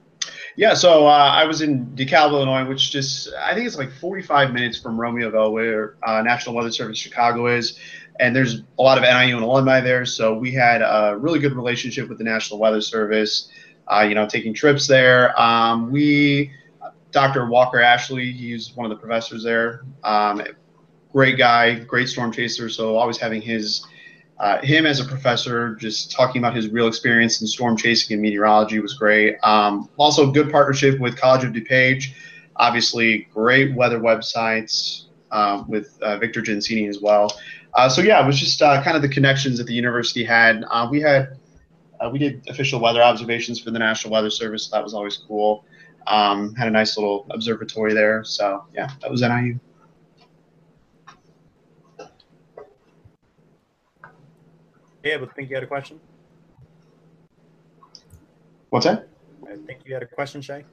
Yeah, 0.56 0.74
so 0.74 1.06
uh, 1.06 1.10
I 1.10 1.44
was 1.44 1.62
in 1.62 1.86
DeKalb, 1.88 2.30
Illinois, 2.30 2.64
which 2.66 2.90
just 2.90 3.32
I 3.34 3.54
think 3.54 3.66
it's 3.66 3.76
like 3.76 3.92
45 3.92 4.52
minutes 4.52 4.78
from 4.78 4.96
Romeoville, 4.96 5.52
where 5.52 5.96
uh, 6.02 6.22
National 6.22 6.54
Weather 6.54 6.70
Service 6.70 6.98
Chicago 6.98 7.46
is, 7.46 7.78
and 8.20 8.34
there's 8.34 8.62
a 8.78 8.82
lot 8.82 8.96
of 8.96 9.02
NIU 9.02 9.36
and 9.36 9.44
alumni 9.44 9.80
there. 9.80 10.04
So 10.04 10.34
we 10.34 10.52
had 10.52 10.80
a 10.80 11.16
really 11.18 11.38
good 11.38 11.54
relationship 11.54 12.08
with 12.08 12.18
the 12.18 12.24
National 12.24 12.58
Weather 12.58 12.80
Service. 12.80 13.48
Uh, 13.86 14.00
you 14.00 14.14
know, 14.14 14.26
taking 14.26 14.54
trips 14.54 14.86
there. 14.86 15.38
Um, 15.38 15.90
we, 15.90 16.50
Dr. 17.14 17.46
Walker 17.46 17.80
Ashley, 17.80 18.32
he's 18.32 18.74
one 18.74 18.84
of 18.84 18.90
the 18.90 19.00
professors 19.00 19.44
there. 19.44 19.84
Um, 20.02 20.42
great 21.12 21.38
guy, 21.38 21.78
great 21.78 22.08
storm 22.08 22.32
chaser. 22.32 22.68
So 22.68 22.96
always 22.96 23.16
having 23.16 23.40
his 23.40 23.86
uh, 24.40 24.60
him 24.62 24.84
as 24.84 24.98
a 24.98 25.04
professor, 25.04 25.76
just 25.76 26.10
talking 26.10 26.40
about 26.42 26.56
his 26.56 26.68
real 26.68 26.88
experience 26.88 27.40
in 27.40 27.46
storm 27.46 27.76
chasing 27.76 28.14
and 28.14 28.20
meteorology 28.20 28.80
was 28.80 28.94
great. 28.94 29.36
Um, 29.44 29.88
also, 29.96 30.32
good 30.32 30.50
partnership 30.50 30.98
with 30.98 31.16
College 31.16 31.44
of 31.44 31.52
DuPage. 31.52 32.14
Obviously, 32.56 33.28
great 33.32 33.76
weather 33.76 34.00
websites 34.00 35.04
um, 35.30 35.70
with 35.70 35.96
uh, 36.02 36.18
Victor 36.18 36.42
Gensini 36.42 36.88
as 36.88 37.00
well. 37.00 37.32
Uh, 37.74 37.88
so 37.88 38.02
yeah, 38.02 38.22
it 38.22 38.26
was 38.26 38.38
just 38.38 38.60
uh, 38.60 38.82
kind 38.82 38.96
of 38.96 39.02
the 39.02 39.08
connections 39.08 39.56
that 39.58 39.68
the 39.68 39.72
university 39.72 40.24
had. 40.24 40.64
Uh, 40.68 40.88
we 40.90 41.00
had 41.00 41.38
uh, 42.00 42.10
we 42.10 42.18
did 42.18 42.44
official 42.48 42.80
weather 42.80 43.02
observations 43.02 43.60
for 43.60 43.70
the 43.70 43.78
National 43.78 44.12
Weather 44.12 44.30
Service. 44.30 44.64
So 44.64 44.76
that 44.76 44.82
was 44.82 44.94
always 44.94 45.16
cool. 45.16 45.64
Um, 46.06 46.54
had 46.54 46.68
a 46.68 46.70
nice 46.70 46.96
little 46.96 47.26
observatory 47.30 47.94
there. 47.94 48.24
So 48.24 48.64
yeah, 48.74 48.90
that 49.00 49.10
was 49.10 49.22
NIU. 49.22 49.58
Yeah, 55.02 55.18
but 55.18 55.34
think 55.34 55.50
you 55.50 55.56
had 55.56 55.62
a 55.62 55.66
question. 55.66 56.00
What's 58.70 58.86
that? 58.86 59.08
I 59.46 59.56
think 59.66 59.80
you 59.84 59.92
had 59.92 60.02
a 60.02 60.06
question, 60.06 60.40
Shay. 60.40 60.64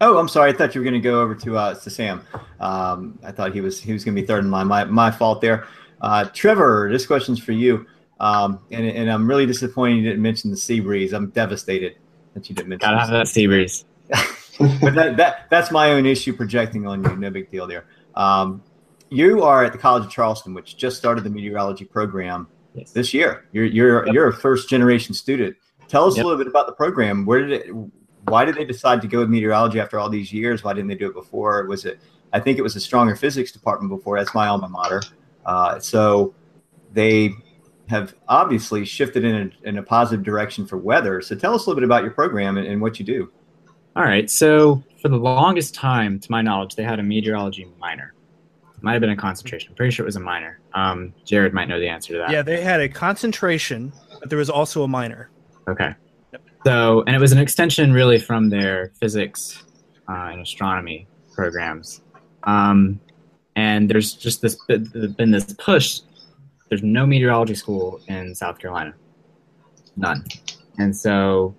Oh, 0.00 0.18
I'm 0.18 0.28
sorry. 0.28 0.50
I 0.50 0.52
thought 0.52 0.74
you 0.74 0.80
were 0.80 0.84
going 0.84 1.00
to 1.00 1.00
go 1.00 1.20
over 1.20 1.34
to 1.34 1.56
uh, 1.56 1.74
to 1.74 1.90
Sam. 1.90 2.22
Um, 2.60 3.18
I 3.24 3.32
thought 3.32 3.52
he 3.52 3.60
was 3.60 3.80
he 3.80 3.92
was 3.92 4.04
going 4.04 4.14
to 4.14 4.20
be 4.20 4.26
third 4.26 4.44
in 4.44 4.50
line. 4.50 4.68
My 4.68 4.84
my 4.84 5.10
fault 5.10 5.40
there. 5.40 5.66
Uh, 6.00 6.24
Trevor, 6.32 6.88
this 6.90 7.06
question's 7.06 7.38
for 7.38 7.52
you. 7.52 7.86
Um, 8.18 8.60
and, 8.70 8.86
and 8.86 9.10
I'm 9.10 9.26
really 9.26 9.46
disappointed 9.46 9.96
you 9.96 10.02
didn't 10.02 10.22
mention 10.22 10.50
the 10.50 10.56
sea 10.56 10.80
breeze. 10.80 11.12
I'm 11.12 11.30
devastated 11.30 11.96
that 12.34 12.48
you 12.48 12.54
didn't 12.54 12.68
mention. 12.68 12.88
Gotta 12.88 13.00
have 13.00 13.10
that 13.10 13.28
sea 13.28 13.46
breeze. 13.46 13.84
but 14.80 14.94
that, 14.94 15.16
that 15.16 15.46
that's 15.50 15.70
my 15.70 15.92
own 15.92 16.06
issue 16.06 16.32
projecting 16.32 16.86
on 16.86 17.02
you. 17.04 17.16
No 17.16 17.30
big 17.30 17.50
deal 17.50 17.66
there. 17.66 17.86
Um, 18.14 18.62
you 19.10 19.42
are 19.42 19.64
at 19.64 19.72
the 19.72 19.78
College 19.78 20.04
of 20.04 20.10
Charleston, 20.10 20.54
which 20.54 20.76
just 20.76 20.96
started 20.96 21.24
the 21.24 21.30
meteorology 21.30 21.84
program 21.84 22.48
yes. 22.74 22.92
this 22.92 23.12
year. 23.12 23.46
You're 23.52 23.66
you're 23.66 24.06
yep. 24.06 24.14
you're 24.14 24.28
a 24.28 24.32
first 24.32 24.68
generation 24.68 25.14
student. 25.14 25.56
Tell 25.88 26.06
us 26.06 26.16
yep. 26.16 26.24
a 26.24 26.28
little 26.28 26.42
bit 26.42 26.48
about 26.48 26.66
the 26.66 26.72
program. 26.72 27.26
Where 27.26 27.46
did 27.46 27.52
it? 27.52 27.74
Why 28.28 28.44
did 28.44 28.54
they 28.54 28.64
decide 28.64 29.02
to 29.02 29.08
go 29.08 29.18
with 29.18 29.28
meteorology 29.28 29.80
after 29.80 29.98
all 29.98 30.08
these 30.08 30.32
years? 30.32 30.62
Why 30.62 30.72
didn't 30.72 30.88
they 30.88 30.94
do 30.94 31.08
it 31.08 31.14
before? 31.14 31.66
Was 31.66 31.84
it? 31.84 32.00
I 32.32 32.40
think 32.40 32.58
it 32.58 32.62
was 32.62 32.76
a 32.76 32.80
stronger 32.80 33.16
physics 33.16 33.52
department 33.52 33.90
before. 33.90 34.18
That's 34.18 34.34
my 34.34 34.46
alma 34.46 34.68
mater. 34.68 35.02
Uh, 35.44 35.78
so 35.80 36.34
they 36.92 37.34
have 37.88 38.14
obviously 38.28 38.84
shifted 38.84 39.24
in 39.24 39.52
a, 39.64 39.68
in 39.68 39.78
a 39.78 39.82
positive 39.82 40.24
direction 40.24 40.66
for 40.66 40.78
weather. 40.78 41.20
So 41.20 41.34
tell 41.34 41.54
us 41.54 41.66
a 41.66 41.68
little 41.68 41.80
bit 41.80 41.84
about 41.84 42.02
your 42.02 42.12
program 42.12 42.56
and, 42.56 42.66
and 42.66 42.80
what 42.80 42.98
you 42.98 43.04
do. 43.04 43.30
All 43.94 44.04
right. 44.04 44.30
So 44.30 44.82
for 45.00 45.08
the 45.08 45.16
longest 45.16 45.74
time, 45.74 46.18
to 46.20 46.30
my 46.30 46.42
knowledge, 46.42 46.76
they 46.76 46.82
had 46.82 46.98
a 46.98 47.02
meteorology 47.02 47.68
minor 47.78 48.14
might 48.82 48.92
have 48.92 49.00
been 49.00 49.10
a 49.10 49.16
concentration. 49.16 49.70
I'm 49.70 49.76
pretty 49.76 49.92
sure 49.92 50.04
it 50.04 50.06
was 50.08 50.16
a 50.16 50.20
minor. 50.20 50.60
Um, 50.74 51.14
Jared 51.24 51.54
might 51.54 51.68
know 51.68 51.78
the 51.78 51.88
answer 51.88 52.12
to 52.14 52.18
that. 52.18 52.30
Yeah, 52.30 52.42
they 52.42 52.60
had 52.60 52.80
a 52.80 52.88
concentration, 52.88 53.92
but 54.20 54.28
there 54.28 54.38
was 54.38 54.50
also 54.50 54.82
a 54.82 54.88
minor. 54.88 55.30
Okay. 55.68 55.94
Yep. 56.32 56.42
So, 56.66 57.04
and 57.06 57.14
it 57.14 57.20
was 57.20 57.32
an 57.32 57.38
extension 57.38 57.92
really 57.92 58.18
from 58.18 58.50
their 58.50 58.92
physics 59.00 59.62
uh, 60.08 60.30
and 60.32 60.42
astronomy 60.42 61.06
programs. 61.32 62.02
Um, 62.44 63.00
and 63.54 63.88
there's 63.88 64.14
just 64.14 64.42
this 64.42 64.56
been 64.66 65.30
this 65.30 65.52
push. 65.54 66.00
There's 66.68 66.82
no 66.82 67.06
meteorology 67.06 67.54
school 67.54 68.00
in 68.08 68.34
South 68.34 68.58
Carolina, 68.58 68.94
none. 69.96 70.24
And 70.78 70.96
so, 70.96 71.54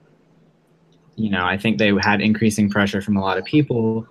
you 1.16 1.30
know, 1.30 1.46
I 1.46 1.58
think 1.58 1.78
they 1.78 1.94
had 2.02 2.22
increasing 2.22 2.70
pressure 2.70 3.02
from 3.02 3.18
a 3.18 3.22
lot 3.22 3.38
of 3.38 3.46
people 3.46 4.08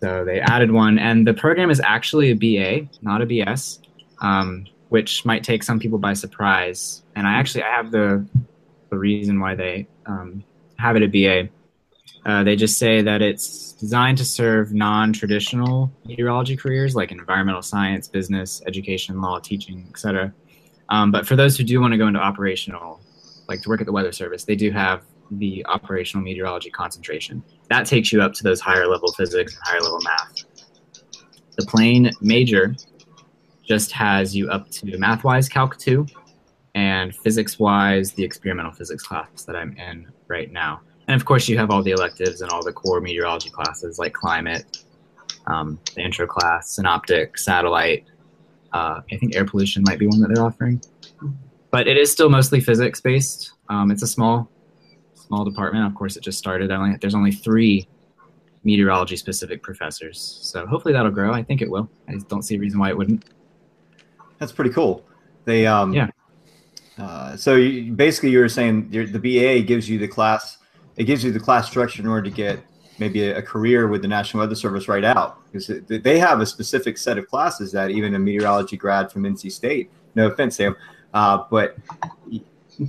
so 0.00 0.24
they 0.24 0.40
added 0.40 0.70
one, 0.70 0.98
and 0.98 1.26
the 1.26 1.34
program 1.34 1.70
is 1.70 1.80
actually 1.80 2.30
a 2.30 2.34
BA, 2.34 2.88
not 3.02 3.20
a 3.20 3.26
BS, 3.26 3.80
um, 4.22 4.66
which 4.88 5.26
might 5.26 5.44
take 5.44 5.62
some 5.62 5.78
people 5.78 5.98
by 5.98 6.14
surprise. 6.14 7.02
And 7.14 7.26
I 7.26 7.34
actually 7.34 7.64
I 7.64 7.70
have 7.70 7.90
the 7.90 8.26
the 8.88 8.96
reason 8.96 9.40
why 9.40 9.54
they 9.54 9.86
um, 10.06 10.42
have 10.78 10.96
it 10.96 11.02
a 11.02 11.06
BA. 11.06 11.50
Uh, 12.24 12.44
they 12.44 12.56
just 12.56 12.78
say 12.78 13.02
that 13.02 13.22
it's 13.22 13.72
designed 13.72 14.18
to 14.18 14.24
serve 14.24 14.74
non-traditional 14.74 15.90
meteorology 16.04 16.56
careers 16.56 16.94
like 16.94 17.12
environmental 17.12 17.62
science, 17.62 18.08
business, 18.08 18.62
education, 18.66 19.22
law, 19.22 19.38
teaching, 19.38 19.86
etc. 19.90 20.32
Um, 20.88 21.10
but 21.10 21.26
for 21.26 21.36
those 21.36 21.56
who 21.56 21.64
do 21.64 21.80
want 21.80 21.92
to 21.92 21.98
go 21.98 22.08
into 22.08 22.20
operational, 22.20 23.00
like 23.48 23.62
to 23.62 23.68
work 23.68 23.80
at 23.80 23.86
the 23.86 23.92
Weather 23.92 24.12
Service, 24.12 24.44
they 24.44 24.56
do 24.56 24.70
have 24.70 25.02
the 25.30 25.64
operational 25.66 26.24
meteorology 26.24 26.70
concentration. 26.70 27.42
That 27.68 27.86
takes 27.86 28.12
you 28.12 28.20
up 28.22 28.32
to 28.34 28.42
those 28.42 28.60
higher 28.60 28.86
level 28.86 29.12
physics 29.12 29.54
and 29.54 29.62
higher 29.64 29.80
level 29.80 30.00
math. 30.02 30.44
The 31.56 31.66
plain 31.66 32.10
major 32.20 32.74
just 33.66 33.92
has 33.92 34.34
you 34.34 34.50
up 34.50 34.68
to 34.70 34.98
math 34.98 35.24
wise 35.24 35.48
Calc 35.48 35.76
2 35.78 36.06
and 36.74 37.14
physics 37.14 37.58
wise 37.58 38.12
the 38.12 38.24
experimental 38.24 38.72
physics 38.72 39.02
class 39.02 39.44
that 39.44 39.56
I'm 39.56 39.76
in 39.76 40.06
right 40.28 40.50
now. 40.52 40.80
And 41.08 41.20
of 41.20 41.24
course, 41.24 41.48
you 41.48 41.58
have 41.58 41.70
all 41.70 41.82
the 41.82 41.90
electives 41.90 42.40
and 42.40 42.50
all 42.50 42.62
the 42.62 42.72
core 42.72 43.00
meteorology 43.00 43.50
classes 43.50 43.98
like 43.98 44.12
climate, 44.12 44.84
um, 45.46 45.78
the 45.94 46.02
intro 46.02 46.26
class, 46.26 46.70
synoptic, 46.70 47.36
satellite. 47.36 48.04
Uh, 48.72 49.00
I 49.10 49.16
think 49.16 49.34
air 49.34 49.44
pollution 49.44 49.82
might 49.86 49.98
be 49.98 50.06
one 50.06 50.20
that 50.20 50.32
they're 50.32 50.44
offering. 50.44 50.80
But 51.70 51.88
it 51.88 51.96
is 51.96 52.10
still 52.12 52.28
mostly 52.28 52.60
physics 52.60 53.00
based. 53.00 53.52
Um, 53.68 53.90
it's 53.90 54.02
a 54.02 54.06
small 54.06 54.48
small 55.30 55.44
department. 55.44 55.86
Of 55.86 55.94
course, 55.94 56.16
it 56.16 56.24
just 56.24 56.38
started. 56.38 56.72
Only, 56.72 56.96
there's 57.00 57.14
only 57.14 57.30
three 57.30 57.86
meteorology 58.64 59.16
specific 59.16 59.62
professors. 59.62 60.20
So 60.42 60.66
hopefully 60.66 60.92
that'll 60.92 61.12
grow. 61.12 61.32
I 61.32 61.44
think 61.44 61.62
it 61.62 61.70
will. 61.70 61.88
I 62.08 62.14
just 62.14 62.28
don't 62.28 62.42
see 62.42 62.56
a 62.56 62.58
reason 62.58 62.80
why 62.80 62.88
it 62.88 62.98
wouldn't. 62.98 63.24
That's 64.38 64.50
pretty 64.50 64.72
cool. 64.72 65.04
They 65.44 65.66
um 65.66 65.92
yeah. 65.92 66.08
Uh, 66.98 67.36
so 67.36 67.54
you, 67.54 67.92
basically, 67.92 68.30
you 68.30 68.40
were 68.40 68.48
saying 68.48 68.90
the 68.90 69.18
BA 69.18 69.64
gives 69.64 69.88
you 69.88 69.98
the 69.98 70.08
class. 70.08 70.58
It 70.96 71.04
gives 71.04 71.22
you 71.22 71.30
the 71.30 71.40
class 71.40 71.66
structure 71.66 72.02
in 72.02 72.08
order 72.08 72.28
to 72.28 72.34
get 72.34 72.58
maybe 72.98 73.28
a, 73.28 73.38
a 73.38 73.42
career 73.42 73.86
with 73.86 74.02
the 74.02 74.08
National 74.08 74.42
Weather 74.42 74.56
Service 74.56 74.88
right 74.88 75.04
out 75.04 75.38
because 75.50 75.70
they 75.88 76.18
have 76.18 76.40
a 76.40 76.46
specific 76.46 76.98
set 76.98 77.16
of 77.16 77.26
classes 77.28 77.72
that 77.72 77.90
even 77.90 78.16
a 78.16 78.18
meteorology 78.18 78.76
grad 78.76 79.10
from 79.10 79.22
NC 79.22 79.52
State. 79.52 79.90
No 80.16 80.26
offense, 80.26 80.56
Sam, 80.56 80.76
uh, 81.14 81.44
but 81.50 81.76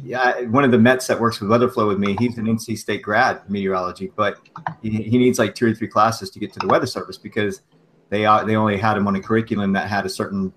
yeah, 0.03 0.41
one 0.43 0.63
of 0.63 0.71
the 0.71 0.77
Mets 0.77 1.07
that 1.07 1.19
works 1.19 1.41
with 1.41 1.49
WeatherFlow 1.49 1.87
with 1.87 1.99
me, 1.99 2.15
he's 2.17 2.37
an 2.37 2.45
NC 2.45 2.77
State 2.77 3.01
grad 3.01 3.47
meteorology, 3.49 4.11
but 4.15 4.37
he, 4.81 4.89
he 4.89 5.17
needs 5.17 5.37
like 5.37 5.53
two 5.53 5.67
or 5.67 5.73
three 5.73 5.87
classes 5.87 6.29
to 6.29 6.39
get 6.39 6.53
to 6.53 6.59
the 6.59 6.67
Weather 6.67 6.85
Service 6.85 7.17
because 7.17 7.61
they 8.09 8.25
are, 8.25 8.45
they 8.45 8.55
only 8.55 8.77
had 8.77 8.95
him 8.95 9.07
on 9.07 9.15
a 9.15 9.21
curriculum 9.21 9.73
that 9.73 9.89
had 9.89 10.05
a 10.05 10.09
certain 10.09 10.53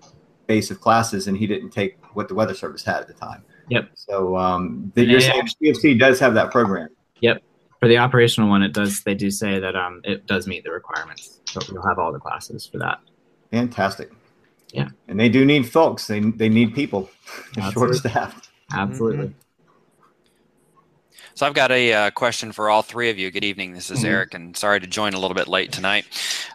base 0.47 0.71
of 0.71 0.79
classes, 0.79 1.27
and 1.27 1.35
he 1.35 1.47
didn't 1.47 1.71
take 1.71 1.97
what 2.13 2.29
the 2.29 2.35
Weather 2.35 2.53
Service 2.53 2.83
had 2.83 3.01
at 3.01 3.07
the 3.07 3.13
time. 3.13 3.43
Yep. 3.69 3.89
So 3.95 4.37
um, 4.37 4.91
the, 4.95 5.03
you're 5.03 5.19
saying 5.19 5.47
C 5.47 5.69
of 5.69 5.77
C 5.77 5.93
does 5.95 6.19
have 6.19 6.33
that 6.35 6.51
program. 6.51 6.89
Yep. 7.19 7.43
For 7.81 7.89
the 7.89 7.97
operational 7.97 8.49
one, 8.49 8.63
it 8.63 8.71
does. 8.71 9.01
They 9.03 9.15
do 9.15 9.29
say 9.29 9.59
that 9.59 9.75
um, 9.75 10.01
it 10.05 10.25
does 10.27 10.47
meet 10.47 10.63
the 10.63 10.71
requirements, 10.71 11.41
so 11.45 11.59
you'll 11.67 11.85
have 11.85 11.99
all 11.99 12.13
the 12.13 12.19
classes 12.19 12.65
for 12.65 12.77
that. 12.77 12.99
Fantastic. 13.51 14.11
Yeah. 14.71 14.89
And 15.07 15.19
they 15.19 15.29
do 15.29 15.45
need 15.45 15.67
folks. 15.67 16.07
They 16.07 16.21
they 16.21 16.49
need 16.49 16.73
people. 16.73 17.09
Short 17.71 17.95
staffed. 17.95 18.44
Absolutely. 18.71 19.27
Mm-hmm. 19.27 19.39
So 21.33 21.45
I've 21.45 21.53
got 21.53 21.71
a 21.71 21.93
uh, 21.93 22.11
question 22.11 22.53
for 22.53 22.69
all 22.69 22.81
three 22.81 23.09
of 23.09 23.19
you. 23.19 23.29
Good 23.29 23.43
evening. 23.43 23.73
This 23.73 23.91
is 23.91 23.99
mm-hmm. 23.99 24.07
Eric, 24.07 24.33
and 24.33 24.55
sorry 24.55 24.79
to 24.79 24.87
join 24.87 25.13
a 25.13 25.19
little 25.19 25.35
bit 25.35 25.49
late 25.49 25.71
tonight. 25.71 26.05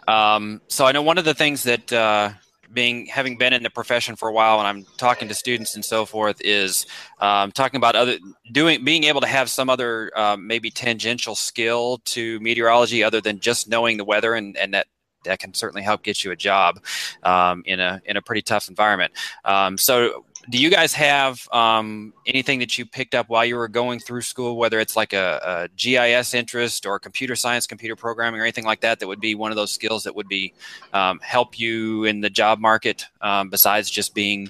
Um, 0.07 0.59
so 0.67 0.85
I 0.85 0.91
know 0.91 1.03
one 1.03 1.19
of 1.19 1.25
the 1.25 1.35
things 1.35 1.61
that 1.63 1.93
uh, 1.93 2.31
being 2.73 3.05
having 3.05 3.37
been 3.37 3.53
in 3.53 3.63
the 3.63 3.69
profession 3.69 4.15
for 4.15 4.29
a 4.29 4.33
while 4.33 4.59
and 4.59 4.67
I'm 4.67 4.85
talking 4.97 5.27
to 5.27 5.33
students 5.33 5.75
and 5.75 5.83
so 5.83 6.05
forth 6.05 6.41
is 6.41 6.85
um, 7.19 7.51
talking 7.51 7.77
about 7.77 7.95
other 7.95 8.17
doing 8.51 8.83
being 8.83 9.03
able 9.05 9.21
to 9.21 9.27
have 9.27 9.49
some 9.49 9.69
other 9.69 10.11
um, 10.17 10.47
maybe 10.47 10.69
tangential 10.69 11.35
skill 11.35 11.99
to 12.05 12.39
meteorology 12.39 13.03
other 13.03 13.21
than 13.21 13.39
just 13.39 13.69
knowing 13.69 13.97
the 13.97 14.05
weather 14.05 14.33
and, 14.35 14.57
and 14.57 14.73
that 14.73 14.87
that 15.25 15.39
can 15.39 15.53
certainly 15.53 15.83
help 15.83 16.01
get 16.01 16.23
you 16.23 16.31
a 16.31 16.35
job 16.35 16.79
um, 17.23 17.61
in 17.65 17.79
a 17.79 18.01
in 18.05 18.17
a 18.17 18.21
pretty 18.21 18.41
tough 18.41 18.69
environment. 18.69 19.13
Um, 19.45 19.77
so 19.77 20.25
do 20.49 20.57
you 20.57 20.69
guys 20.69 20.93
have 20.93 21.47
um, 21.51 22.13
anything 22.25 22.59
that 22.59 22.77
you 22.77 22.85
picked 22.85 23.13
up 23.13 23.29
while 23.29 23.45
you 23.45 23.55
were 23.55 23.67
going 23.67 23.99
through 23.99 24.21
school, 24.21 24.57
whether 24.57 24.79
it's 24.79 24.95
like 24.95 25.13
a, 25.13 25.39
a, 25.43 25.69
GIS 25.75 26.33
interest 26.33 26.85
or 26.85 26.99
computer 26.99 27.35
science, 27.35 27.67
computer 27.67 27.95
programming, 27.95 28.39
or 28.39 28.43
anything 28.43 28.65
like 28.65 28.81
that, 28.81 28.99
that 28.99 29.07
would 29.07 29.19
be 29.19 29.35
one 29.35 29.51
of 29.51 29.55
those 29.55 29.71
skills 29.71 30.03
that 30.03 30.15
would 30.15 30.27
be 30.27 30.53
um, 30.93 31.19
help 31.21 31.59
you 31.59 32.05
in 32.05 32.21
the 32.21 32.29
job 32.29 32.59
market 32.59 33.05
um, 33.21 33.49
besides 33.49 33.89
just 33.89 34.15
being 34.15 34.49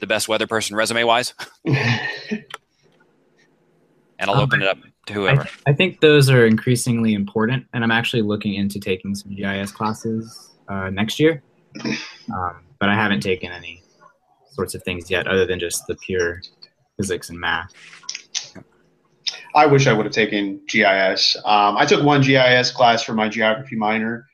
the 0.00 0.06
best 0.06 0.28
weather 0.28 0.46
person 0.46 0.76
resume 0.76 1.04
wise? 1.04 1.32
and 1.64 2.44
I'll 4.20 4.40
open 4.40 4.62
it 4.62 4.68
up 4.68 4.78
to 5.06 5.12
whoever. 5.12 5.40
I, 5.40 5.44
th- 5.44 5.58
I, 5.66 5.72
think 5.72 6.00
those 6.00 6.28
are 6.28 6.46
increasingly 6.46 7.14
important, 7.14 7.66
and 7.72 7.82
I'm 7.82 7.90
actually 7.90 8.22
looking 8.22 8.54
into 8.54 8.78
taking 8.78 9.14
some 9.14 9.34
GIS 9.34 9.72
classes 9.72 10.50
uh, 10.68 10.90
next 10.90 11.18
year, 11.18 11.42
um, 11.84 12.64
but 12.78 12.88
I 12.88 12.94
haven't 12.94 13.20
taken 13.20 13.50
any 13.52 13.83
sorts 14.54 14.74
of 14.74 14.82
things 14.82 15.10
yet, 15.10 15.26
other 15.26 15.46
than 15.46 15.58
just 15.58 15.86
the 15.86 15.96
pure 15.96 16.40
physics 16.96 17.30
and 17.30 17.38
math. 17.38 17.72
I 19.54 19.66
wish 19.66 19.86
I 19.86 19.92
would 19.92 20.06
have 20.06 20.14
taken 20.14 20.60
GIS. 20.66 21.36
Um, 21.44 21.76
I 21.76 21.86
took 21.86 22.02
one 22.02 22.22
GIS 22.22 22.70
class 22.72 23.02
for 23.02 23.14
my 23.14 23.28
geography 23.28 23.76
minor, 23.76 24.26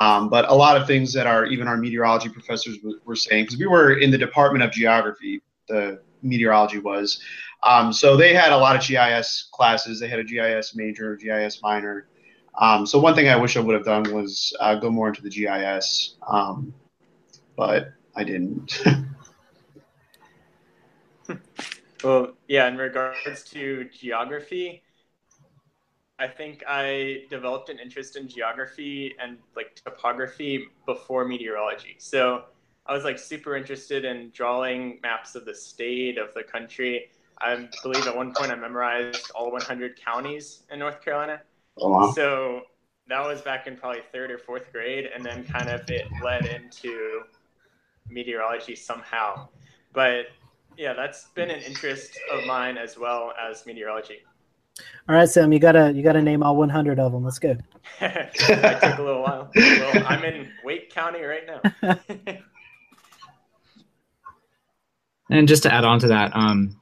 um, 0.00 0.28
but 0.28 0.48
a 0.50 0.54
lot 0.54 0.76
of 0.76 0.86
things 0.86 1.12
that 1.14 1.26
our 1.26 1.46
even 1.46 1.66
our 1.66 1.76
meteorology 1.76 2.28
professors 2.28 2.76
w- 2.78 3.00
were 3.04 3.16
saying 3.16 3.44
because 3.44 3.58
we 3.58 3.66
were 3.66 3.98
in 3.98 4.10
the 4.10 4.18
department 4.18 4.62
of 4.62 4.70
geography, 4.70 5.40
the 5.68 6.00
meteorology 6.22 6.78
was. 6.78 7.20
Um, 7.62 7.92
so 7.92 8.16
they 8.16 8.34
had 8.34 8.52
a 8.52 8.56
lot 8.56 8.76
of 8.76 8.82
GIS 8.82 9.48
classes. 9.52 9.98
They 9.98 10.08
had 10.08 10.18
a 10.18 10.24
GIS 10.24 10.76
major, 10.76 11.16
GIS 11.16 11.62
minor. 11.62 12.06
Um, 12.58 12.86
so 12.86 12.98
one 12.98 13.14
thing 13.14 13.28
I 13.28 13.36
wish 13.36 13.56
I 13.56 13.60
would 13.60 13.74
have 13.74 13.84
done 13.84 14.14
was 14.14 14.54
uh, 14.60 14.74
go 14.76 14.90
more 14.90 15.08
into 15.08 15.22
the 15.22 15.30
GIS, 15.30 16.16
um, 16.26 16.72
but 17.56 17.92
I 18.14 18.24
didn't. 18.24 18.82
well, 22.06 22.32
yeah, 22.46 22.68
in 22.68 22.76
regards 22.76 23.42
to 23.50 23.88
geography, 23.92 24.82
I 26.18 26.28
think 26.28 26.62
I 26.66 27.24
developed 27.28 27.68
an 27.68 27.78
interest 27.78 28.16
in 28.16 28.28
geography 28.28 29.14
and 29.20 29.38
like 29.54 29.74
topography 29.74 30.68
before 30.86 31.24
meteorology. 31.24 31.96
So 31.98 32.44
I 32.86 32.94
was 32.94 33.04
like 33.04 33.18
super 33.18 33.56
interested 33.56 34.04
in 34.04 34.30
drawing 34.32 35.00
maps 35.02 35.34
of 35.34 35.44
the 35.44 35.54
state, 35.54 36.16
of 36.16 36.32
the 36.32 36.44
country. 36.44 37.10
I 37.40 37.68
believe 37.82 38.06
at 38.06 38.16
one 38.16 38.32
point 38.32 38.52
I 38.52 38.54
memorized 38.54 39.30
all 39.34 39.50
100 39.50 40.00
counties 40.00 40.62
in 40.70 40.78
North 40.78 41.02
Carolina. 41.04 41.42
Oh, 41.78 41.90
wow. 41.90 42.12
So 42.12 42.62
that 43.08 43.20
was 43.26 43.42
back 43.42 43.66
in 43.66 43.76
probably 43.76 44.02
third 44.12 44.30
or 44.30 44.38
fourth 44.38 44.72
grade. 44.72 45.10
And 45.12 45.24
then 45.24 45.44
kind 45.44 45.68
of 45.68 45.90
it 45.90 46.06
led 46.22 46.46
into 46.46 47.22
meteorology 48.08 48.76
somehow. 48.76 49.48
But 49.92 50.26
yeah, 50.76 50.92
that's 50.92 51.28
been 51.34 51.50
an 51.50 51.60
interest 51.60 52.18
of 52.32 52.44
mine 52.46 52.76
as 52.76 52.98
well 52.98 53.32
as 53.40 53.64
meteorology. 53.66 54.18
All 55.08 55.14
right, 55.14 55.28
Sam, 55.28 55.52
you 55.52 55.58
gotta 55.58 55.92
you 55.92 56.02
gotta 56.02 56.20
name 56.20 56.42
all 56.42 56.56
100 56.56 56.98
of 56.98 57.12
them. 57.12 57.24
Let's 57.24 57.38
go. 57.38 57.56
it 58.00 58.34
took 58.34 58.98
a 58.98 59.02
little 59.02 59.22
while. 59.22 59.50
Well, 59.54 60.06
I'm 60.06 60.24
in 60.24 60.50
Wake 60.64 60.90
County 60.90 61.22
right 61.22 61.46
now. 61.46 61.60
and 65.30 65.48
just 65.48 65.62
to 65.62 65.72
add 65.72 65.84
on 65.84 65.98
to 66.00 66.08
that, 66.08 66.32
um, 66.34 66.76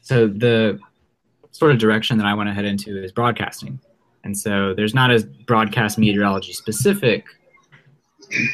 so 0.00 0.26
the 0.26 0.80
sort 1.52 1.70
of 1.70 1.78
direction 1.78 2.18
that 2.18 2.26
I 2.26 2.34
want 2.34 2.48
to 2.48 2.54
head 2.54 2.64
into 2.64 3.00
is 3.02 3.12
broadcasting, 3.12 3.78
and 4.24 4.36
so 4.36 4.74
there's 4.74 4.94
not 4.94 5.12
a 5.12 5.22
broadcast 5.46 5.98
meteorology 5.98 6.52
specific 6.52 7.24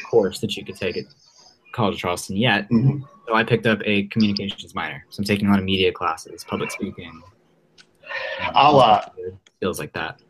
course 0.09 0.39
that 0.39 0.55
you 0.55 0.65
could 0.65 0.75
take 0.75 0.97
at 0.97 1.05
College 1.71 1.95
of 1.95 1.99
Charleston 1.99 2.37
yet. 2.37 2.69
Mm-hmm. 2.69 3.03
So 3.27 3.35
I 3.35 3.43
picked 3.43 3.65
up 3.65 3.79
a 3.85 4.03
communications 4.07 4.75
minor. 4.75 5.05
So 5.09 5.21
I'm 5.21 5.25
taking 5.25 5.47
a 5.47 5.51
lot 5.51 5.59
of 5.59 5.65
media 5.65 5.91
classes, 5.91 6.43
public 6.43 6.71
speaking. 6.71 7.09
Um, 7.09 8.51
I'll 8.55 8.79
uh, 8.79 9.05
skills 9.57 9.79
like 9.79 9.93
that. 9.93 10.21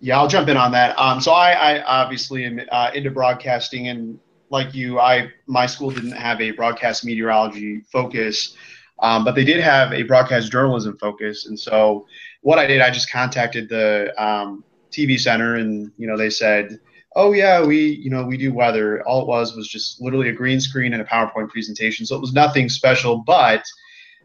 Yeah, 0.00 0.18
I'll 0.18 0.28
jump 0.28 0.48
in 0.48 0.56
on 0.56 0.72
that. 0.72 0.98
Um, 0.98 1.20
so 1.20 1.32
I, 1.32 1.52
I 1.52 1.82
obviously 1.82 2.46
am 2.46 2.60
uh, 2.72 2.90
into 2.94 3.10
broadcasting, 3.10 3.88
and 3.88 4.18
like 4.48 4.74
you, 4.74 4.98
I 4.98 5.30
my 5.46 5.66
school 5.66 5.90
didn't 5.90 6.12
have 6.12 6.40
a 6.40 6.52
broadcast 6.52 7.04
meteorology 7.04 7.82
focus, 7.92 8.56
um, 9.00 9.24
but 9.24 9.34
they 9.34 9.44
did 9.44 9.60
have 9.60 9.92
a 9.92 10.02
broadcast 10.02 10.50
journalism 10.50 10.96
focus. 10.98 11.46
And 11.46 11.58
so 11.58 12.06
what 12.40 12.58
I 12.58 12.66
did, 12.66 12.80
I 12.80 12.90
just 12.90 13.10
contacted 13.12 13.68
the 13.68 14.12
um, 14.22 14.64
TV 14.90 15.20
center, 15.20 15.56
and 15.56 15.92
you 15.98 16.06
know 16.06 16.16
they 16.16 16.30
said 16.30 16.80
oh 17.16 17.32
yeah, 17.32 17.64
we 17.64 17.78
you 17.78 18.10
know 18.10 18.24
we 18.24 18.36
do 18.36 18.52
weather. 18.52 19.02
All 19.06 19.22
it 19.22 19.28
was 19.28 19.54
was 19.54 19.68
just 19.68 20.00
literally 20.00 20.28
a 20.28 20.32
green 20.32 20.60
screen 20.60 20.92
and 20.92 21.02
a 21.02 21.04
PowerPoint 21.04 21.48
presentation. 21.48 22.06
So 22.06 22.16
it 22.16 22.20
was 22.20 22.32
nothing 22.32 22.68
special, 22.68 23.18
but 23.18 23.64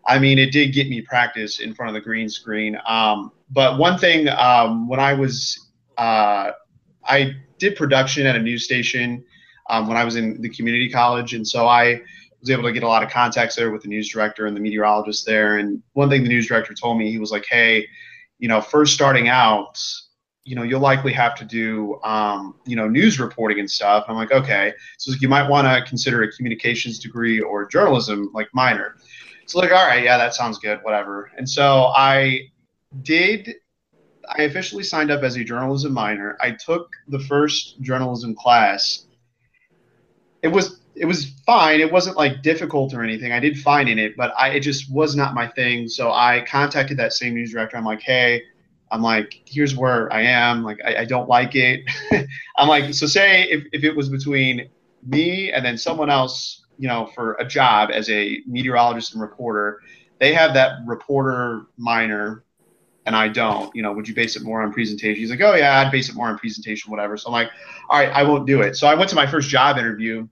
I 0.07 0.19
mean 0.19 0.39
it 0.39 0.51
did 0.51 0.73
get 0.73 0.89
me 0.89 1.01
practice 1.01 1.59
in 1.59 1.73
front 1.73 1.89
of 1.89 1.93
the 1.93 2.01
green 2.01 2.29
screen. 2.29 2.77
Um, 2.87 3.31
but 3.49 3.77
one 3.77 3.97
thing 3.97 4.29
um, 4.29 4.87
when 4.87 4.99
I 4.99 5.13
was 5.13 5.71
uh, 5.97 6.51
I 7.03 7.33
did 7.57 7.75
production 7.75 8.25
at 8.25 8.35
a 8.35 8.41
news 8.41 8.65
station 8.65 9.23
um, 9.69 9.87
when 9.87 9.97
I 9.97 10.03
was 10.03 10.15
in 10.15 10.41
the 10.41 10.49
community 10.49 10.89
college, 10.89 11.33
and 11.33 11.47
so 11.47 11.67
I 11.67 12.01
was 12.39 12.49
able 12.49 12.63
to 12.63 12.71
get 12.71 12.83
a 12.83 12.87
lot 12.87 13.01
of 13.01 13.09
contacts 13.09 13.55
there 13.55 13.71
with 13.71 13.81
the 13.81 13.87
news 13.87 14.09
director 14.09 14.45
and 14.45 14.55
the 14.55 14.61
meteorologist 14.61 15.25
there. 15.25 15.57
And 15.57 15.81
one 15.93 16.09
thing 16.09 16.21
the 16.23 16.29
news 16.29 16.47
director 16.47 16.73
told 16.73 16.97
me, 16.99 17.09
he 17.09 17.17
was 17.17 17.31
like, 17.31 17.45
"Hey, 17.49 17.87
you 18.37 18.47
know, 18.47 18.61
first 18.61 18.93
starting 18.93 19.27
out, 19.27 19.79
you 20.45 20.55
know, 20.55 20.61
you'll 20.61 20.79
likely 20.79 21.11
have 21.11 21.33
to 21.35 21.43
do, 21.43 21.99
um, 22.03 22.55
you 22.65 22.75
know, 22.75 22.87
news 22.87 23.19
reporting 23.19 23.59
and 23.59 23.69
stuff. 23.69 24.05
I'm 24.07 24.15
like, 24.15 24.31
okay, 24.31 24.73
so 24.99 25.11
you 25.19 25.27
might 25.27 25.49
want 25.49 25.67
to 25.67 25.83
consider 25.89 26.21
a 26.21 26.31
communications 26.31 26.99
degree 26.99 27.41
or 27.41 27.65
journalism 27.65 28.29
like 28.31 28.47
minor. 28.53 28.95
So 29.47 29.59
like, 29.59 29.71
all 29.71 29.85
right, 29.85 30.03
yeah, 30.03 30.17
that 30.17 30.35
sounds 30.35 30.59
good, 30.59 30.79
whatever. 30.83 31.31
And 31.35 31.49
so 31.49 31.91
I 31.95 32.51
did. 33.01 33.55
I 34.37 34.43
officially 34.43 34.83
signed 34.83 35.11
up 35.11 35.23
as 35.23 35.35
a 35.35 35.43
journalism 35.43 35.93
minor. 35.93 36.37
I 36.39 36.51
took 36.51 36.89
the 37.07 37.19
first 37.19 37.81
journalism 37.81 38.35
class. 38.35 39.07
It 40.43 40.47
was 40.49 40.79
it 40.95 41.05
was 41.05 41.33
fine. 41.45 41.79
It 41.79 41.91
wasn't 41.91 42.17
like 42.17 42.43
difficult 42.43 42.93
or 42.93 43.03
anything. 43.03 43.31
I 43.31 43.39
did 43.39 43.59
fine 43.59 43.87
in 43.87 43.97
it, 43.97 44.15
but 44.15 44.31
I 44.37 44.49
it 44.49 44.59
just 44.59 44.91
was 44.91 45.15
not 45.15 45.33
my 45.33 45.47
thing. 45.47 45.87
So 45.87 46.11
I 46.11 46.45
contacted 46.47 46.97
that 46.97 47.13
same 47.13 47.33
news 47.33 47.51
director. 47.51 47.77
I'm 47.77 47.85
like, 47.85 48.01
hey, 48.01 48.43
I'm 48.95 49.01
like, 49.01 49.41
here's 49.45 49.75
where 49.75 50.11
I 50.11 50.21
am. 50.21 50.63
Like, 50.63 50.79
I, 50.85 50.99
I 50.99 51.05
don't 51.05 51.27
like 51.27 51.53
it. 51.55 51.81
I'm 52.57 52.69
like, 52.69 52.93
so 52.93 53.05
say 53.05 53.43
if, 53.43 53.65
if 53.73 53.83
it 53.83 53.93
was 53.93 54.07
between 54.07 54.69
me 55.05 55.51
and 55.51 55.65
then 55.65 55.77
someone 55.77 56.09
else, 56.09 56.65
you 56.77 56.87
know, 56.87 57.07
for 57.13 57.33
a 57.33 57.45
job 57.45 57.89
as 57.91 58.09
a 58.09 58.39
meteorologist 58.47 59.13
and 59.13 59.21
reporter, 59.21 59.81
they 60.19 60.33
have 60.33 60.53
that 60.53 60.79
reporter 60.85 61.67
minor 61.77 62.45
and 63.05 63.15
I 63.15 63.27
don't. 63.27 63.75
You 63.75 63.83
know, 63.83 63.91
would 63.91 64.07
you 64.07 64.15
base 64.15 64.37
it 64.37 64.43
more 64.43 64.61
on 64.61 64.71
presentation? 64.71 65.19
He's 65.19 65.29
like, 65.29 65.41
oh 65.41 65.55
yeah, 65.55 65.81
I'd 65.81 65.91
base 65.91 66.07
it 66.07 66.15
more 66.15 66.27
on 66.27 66.37
presentation, 66.37 66.89
whatever. 66.89 67.17
So 67.17 67.27
I'm 67.27 67.33
like, 67.33 67.49
all 67.89 67.99
right, 67.99 68.09
I 68.09 68.23
won't 68.23 68.47
do 68.47 68.61
it. 68.61 68.77
So 68.77 68.87
I 68.87 68.95
went 68.95 69.09
to 69.09 69.15
my 69.15 69.27
first 69.27 69.49
job 69.49 69.77
interview, 69.77 70.27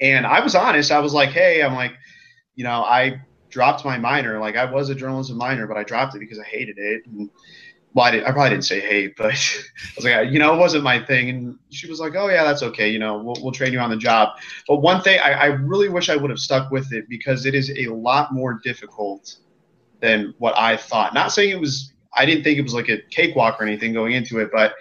and 0.00 0.26
I 0.26 0.40
was 0.40 0.56
honest. 0.56 0.90
I 0.90 0.98
was 0.98 1.14
like, 1.14 1.30
hey, 1.30 1.62
I'm 1.62 1.74
like, 1.74 1.92
you 2.56 2.64
know, 2.64 2.82
I 2.82 3.22
dropped 3.50 3.84
my 3.84 3.98
minor. 3.98 4.38
Like 4.38 4.56
I 4.56 4.64
was 4.64 4.88
a 4.88 4.94
journalism 4.94 5.36
minor, 5.36 5.66
but 5.66 5.76
I 5.76 5.84
dropped 5.84 6.14
it 6.14 6.20
because 6.20 6.38
I 6.38 6.44
hated 6.44 6.78
it. 6.78 7.06
And, 7.06 7.30
well, 7.92 8.06
I, 8.06 8.10
did, 8.12 8.24
I 8.24 8.30
probably 8.30 8.50
didn't 8.50 8.64
say 8.64 8.80
hate, 8.80 9.16
but 9.16 9.26
I 9.26 9.32
was 9.96 10.04
like, 10.04 10.30
you 10.30 10.38
know, 10.38 10.54
it 10.54 10.58
wasn't 10.58 10.84
my 10.84 11.04
thing. 11.04 11.28
And 11.28 11.58
she 11.70 11.88
was 11.88 12.00
like, 12.00 12.14
oh 12.14 12.28
yeah, 12.28 12.44
that's 12.44 12.62
okay. 12.62 12.88
You 12.88 12.98
know, 12.98 13.18
we'll, 13.18 13.36
we'll 13.42 13.52
train 13.52 13.72
you 13.72 13.80
on 13.80 13.90
the 13.90 13.96
job. 13.96 14.38
But 14.68 14.76
one 14.76 15.02
thing, 15.02 15.18
I, 15.20 15.32
I 15.32 15.46
really 15.46 15.88
wish 15.88 16.08
I 16.08 16.16
would 16.16 16.30
have 16.30 16.38
stuck 16.38 16.70
with 16.70 16.92
it 16.92 17.08
because 17.08 17.46
it 17.46 17.54
is 17.54 17.70
a 17.70 17.88
lot 17.88 18.32
more 18.32 18.60
difficult 18.62 19.36
than 20.00 20.34
what 20.38 20.56
I 20.56 20.76
thought. 20.76 21.14
Not 21.14 21.32
saying 21.32 21.50
it 21.50 21.60
was, 21.60 21.92
I 22.14 22.24
didn't 22.24 22.44
think 22.44 22.58
it 22.58 22.62
was 22.62 22.74
like 22.74 22.88
a 22.88 22.98
cakewalk 23.10 23.60
or 23.60 23.64
anything 23.64 23.92
going 23.92 24.12
into 24.12 24.38
it, 24.38 24.50
but 24.52 24.74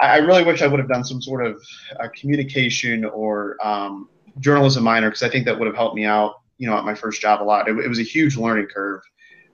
I, 0.00 0.06
I 0.06 0.16
really 0.16 0.44
wish 0.44 0.62
I 0.62 0.66
would 0.66 0.80
have 0.80 0.88
done 0.88 1.04
some 1.04 1.20
sort 1.20 1.44
of 1.44 1.62
uh, 2.00 2.08
communication 2.14 3.04
or 3.04 3.56
um, 3.66 4.08
journalism 4.38 4.84
minor 4.84 5.08
because 5.08 5.22
I 5.22 5.28
think 5.28 5.44
that 5.46 5.58
would 5.58 5.66
have 5.66 5.76
helped 5.76 5.96
me 5.96 6.04
out, 6.04 6.40
you 6.58 6.68
know, 6.68 6.76
at 6.76 6.84
my 6.84 6.94
first 6.94 7.20
job 7.20 7.42
a 7.42 7.44
lot. 7.44 7.68
It, 7.68 7.76
it 7.78 7.88
was 7.88 7.98
a 7.98 8.04
huge 8.04 8.36
learning 8.36 8.66
curve. 8.66 9.02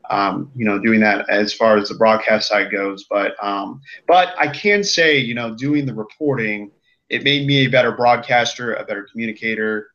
Um, 0.09 0.51
you 0.57 0.65
know, 0.65 0.79
doing 0.79 0.99
that 1.01 1.29
as 1.29 1.53
far 1.53 1.77
as 1.77 1.89
the 1.89 1.95
broadcast 1.95 2.49
side 2.49 2.73
goes, 2.73 3.05
but 3.09 3.37
um, 3.45 3.81
but 4.09 4.35
I 4.37 4.49
can 4.49 4.83
say, 4.83 5.19
you 5.19 5.35
know, 5.35 5.55
doing 5.55 5.87
the 5.87 5.95
reporting, 5.95 6.73
it 7.09 7.23
made 7.23 7.47
me 7.47 7.67
a 7.67 7.69
better 7.69 7.93
broadcaster, 7.93 8.75
a 8.75 8.85
better 8.85 9.07
communicator, 9.11 9.91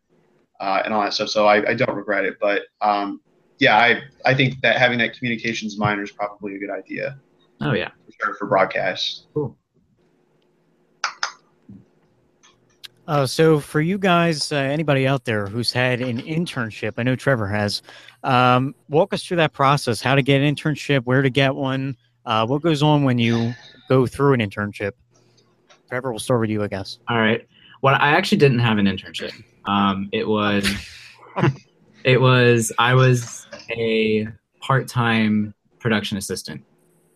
uh, 0.61 0.81
and 0.85 0.93
all 0.93 1.01
that 1.01 1.13
stuff. 1.13 1.29
So 1.29 1.47
I, 1.47 1.71
I 1.71 1.73
don't 1.73 1.95
regret 1.95 2.23
it. 2.23 2.37
But 2.39 2.63
um, 2.79 3.19
yeah, 3.59 3.77
I 3.77 4.03
I 4.23 4.33
think 4.33 4.61
that 4.61 4.77
having 4.77 4.99
that 4.99 5.17
communications 5.17 5.77
minor 5.77 6.03
is 6.03 6.11
probably 6.11 6.55
a 6.55 6.59
good 6.59 6.71
idea. 6.71 7.19
Oh 7.59 7.73
yeah, 7.73 7.89
for 8.05 8.11
sure 8.25 8.35
for 8.35 8.47
broadcast. 8.47 9.27
Cool. 9.33 9.57
Uh, 13.07 13.25
so 13.25 13.59
for 13.59 13.81
you 13.81 13.97
guys, 13.97 14.51
uh, 14.51 14.55
anybody 14.55 15.05
out 15.05 15.25
there 15.25 15.45
who's 15.45 15.71
had 15.71 16.01
an 16.01 16.21
internship, 16.21 16.93
I 16.97 17.03
know 17.03 17.15
Trevor 17.15 17.47
has. 17.47 17.81
Um, 18.23 18.73
walk 18.89 19.13
us 19.13 19.23
through 19.23 19.37
that 19.37 19.53
process: 19.53 20.01
how 20.01 20.15
to 20.15 20.23
get 20.23 20.41
an 20.41 20.55
internship, 20.55 21.03
where 21.03 21.21
to 21.21 21.29
get 21.29 21.53
one, 21.53 21.97
uh, 22.25 22.45
what 22.47 22.61
goes 22.61 22.81
on 22.81 23.03
when 23.03 23.19
you 23.19 23.53
go 23.89 24.07
through 24.07 24.33
an 24.33 24.39
internship. 24.39 24.91
Trevor, 25.87 26.11
we'll 26.11 26.19
start 26.19 26.41
with 26.41 26.49
you, 26.49 26.63
I 26.63 26.67
guess. 26.67 26.97
All 27.07 27.19
right. 27.19 27.47
Well, 27.81 27.95
I 27.95 28.09
actually 28.09 28.39
didn't 28.39 28.59
have 28.59 28.79
an 28.79 28.87
internship. 28.87 29.31
Um, 29.65 30.09
it 30.11 30.27
was, 30.27 30.67
it 32.03 32.19
was, 32.19 32.71
I 32.79 32.95
was 32.95 33.45
a 33.69 34.27
part-time 34.61 35.53
production 35.79 36.17
assistant 36.17 36.63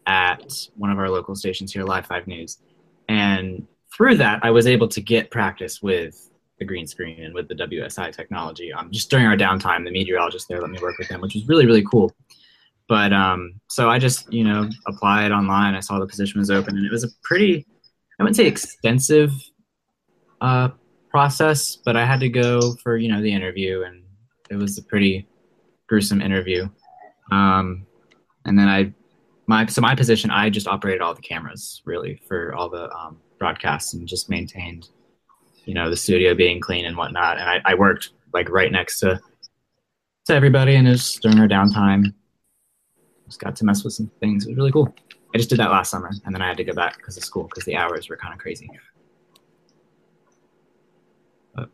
at 0.06 0.54
one 0.76 0.92
of 0.92 1.00
our 1.00 1.10
local 1.10 1.36
stations 1.36 1.74
here, 1.74 1.84
Live 1.84 2.06
Five 2.06 2.28
News, 2.28 2.60
and 3.08 3.66
through 3.96 4.18
that, 4.18 4.40
I 4.44 4.52
was 4.52 4.68
able 4.68 4.88
to 4.90 5.02
get 5.02 5.32
practice 5.32 5.82
with 5.82 6.30
the 6.60 6.66
green 6.66 6.86
screen 6.86 7.24
and 7.24 7.34
with 7.34 7.48
the 7.48 7.56
WSI 7.56 8.16
technology. 8.16 8.72
Um, 8.72 8.92
just 8.92 9.10
during 9.10 9.26
our 9.26 9.38
downtime, 9.38 9.86
the 9.86 9.92
meteorologist 9.92 10.48
there 10.48 10.62
let 10.62 10.70
me 10.70 10.80
work 10.82 10.98
with 10.98 11.08
them, 11.08 11.22
which 11.22 11.34
was 11.34 11.48
really 11.48 11.66
really 11.66 11.84
cool. 11.84 12.14
But 12.88 13.14
um, 13.14 13.60
so 13.68 13.90
I 13.90 14.00
just 14.00 14.32
you 14.32 14.44
know 14.44 14.70
applied 14.88 15.32
online. 15.32 15.76
I 15.76 15.80
saw 15.80 16.00
the 16.00 16.08
position 16.08 16.40
was 16.40 16.52
open, 16.52 16.78
and 16.78 16.86
it 16.86 16.92
was 16.92 17.04
a 17.04 17.10
pretty, 17.24 17.66
I 18.20 18.24
wouldn't 18.24 18.36
say 18.36 18.46
extensive 18.46 19.32
uh, 20.42 20.70
process, 21.10 21.76
but 21.76 21.96
I 21.96 22.06
had 22.06 22.20
to 22.20 22.30
go 22.30 22.76
for 22.84 22.98
you 22.98 23.10
know 23.10 23.22
the 23.22 23.32
interview, 23.32 23.84
and 23.84 24.04
it 24.50 24.56
was 24.56 24.78
a 24.78 24.84
pretty 24.84 25.28
gruesome 25.88 26.22
interview. 26.22 26.68
Um, 27.32 27.86
and 28.46 28.58
then 28.58 28.68
I, 28.68 28.94
my 29.48 29.66
so 29.68 29.82
my 29.82 29.96
position, 29.96 30.32
I 30.32 30.50
just 30.50 30.68
operated 30.68 31.02
all 31.02 31.14
the 31.14 31.22
cameras 31.22 31.82
really 31.86 32.22
for 32.28 32.54
all 32.56 32.70
the 32.70 32.92
um, 32.92 33.18
broadcasts 33.40 33.94
and 33.94 34.08
just 34.08 34.30
maintained, 34.30 34.90
you 35.66 35.74
know, 35.74 35.90
the 35.90 35.96
studio 35.96 36.36
being 36.36 36.60
clean 36.60 36.86
and 36.86 36.96
whatnot. 36.96 37.40
And 37.40 37.50
I, 37.50 37.62
I 37.66 37.74
worked 37.74 38.12
like 38.34 38.50
right 38.50 38.72
next 38.72 39.00
to 39.00 39.20
to 40.26 40.34
everybody, 40.36 40.76
and 40.76 40.88
was 40.88 41.16
during 41.16 41.40
our 41.40 41.48
downtime. 41.48 42.14
Just 43.26 43.40
got 43.40 43.56
to 43.56 43.66
mess 43.66 43.84
with 43.84 43.94
some 43.94 44.12
things. 44.20 44.46
It 44.46 44.50
was 44.50 44.58
really 44.58 44.72
cool. 44.72 44.94
I 45.34 45.38
just 45.38 45.50
did 45.50 45.60
that 45.60 45.72
last 45.72 45.90
summer, 45.90 46.12
and 46.26 46.34
then 46.34 46.42
I 46.42 46.48
had 46.48 46.58
to 46.58 46.64
go 46.64 46.74
back 46.74 46.98
because 46.98 47.18
of 47.18 47.24
school 47.24 47.44
because 47.44 47.66
the 47.66 47.76
hours 47.76 48.10
were 48.10 48.18
kind 48.18 48.34
of 48.34 48.40
crazy. 48.40 48.70
But. 51.56 51.70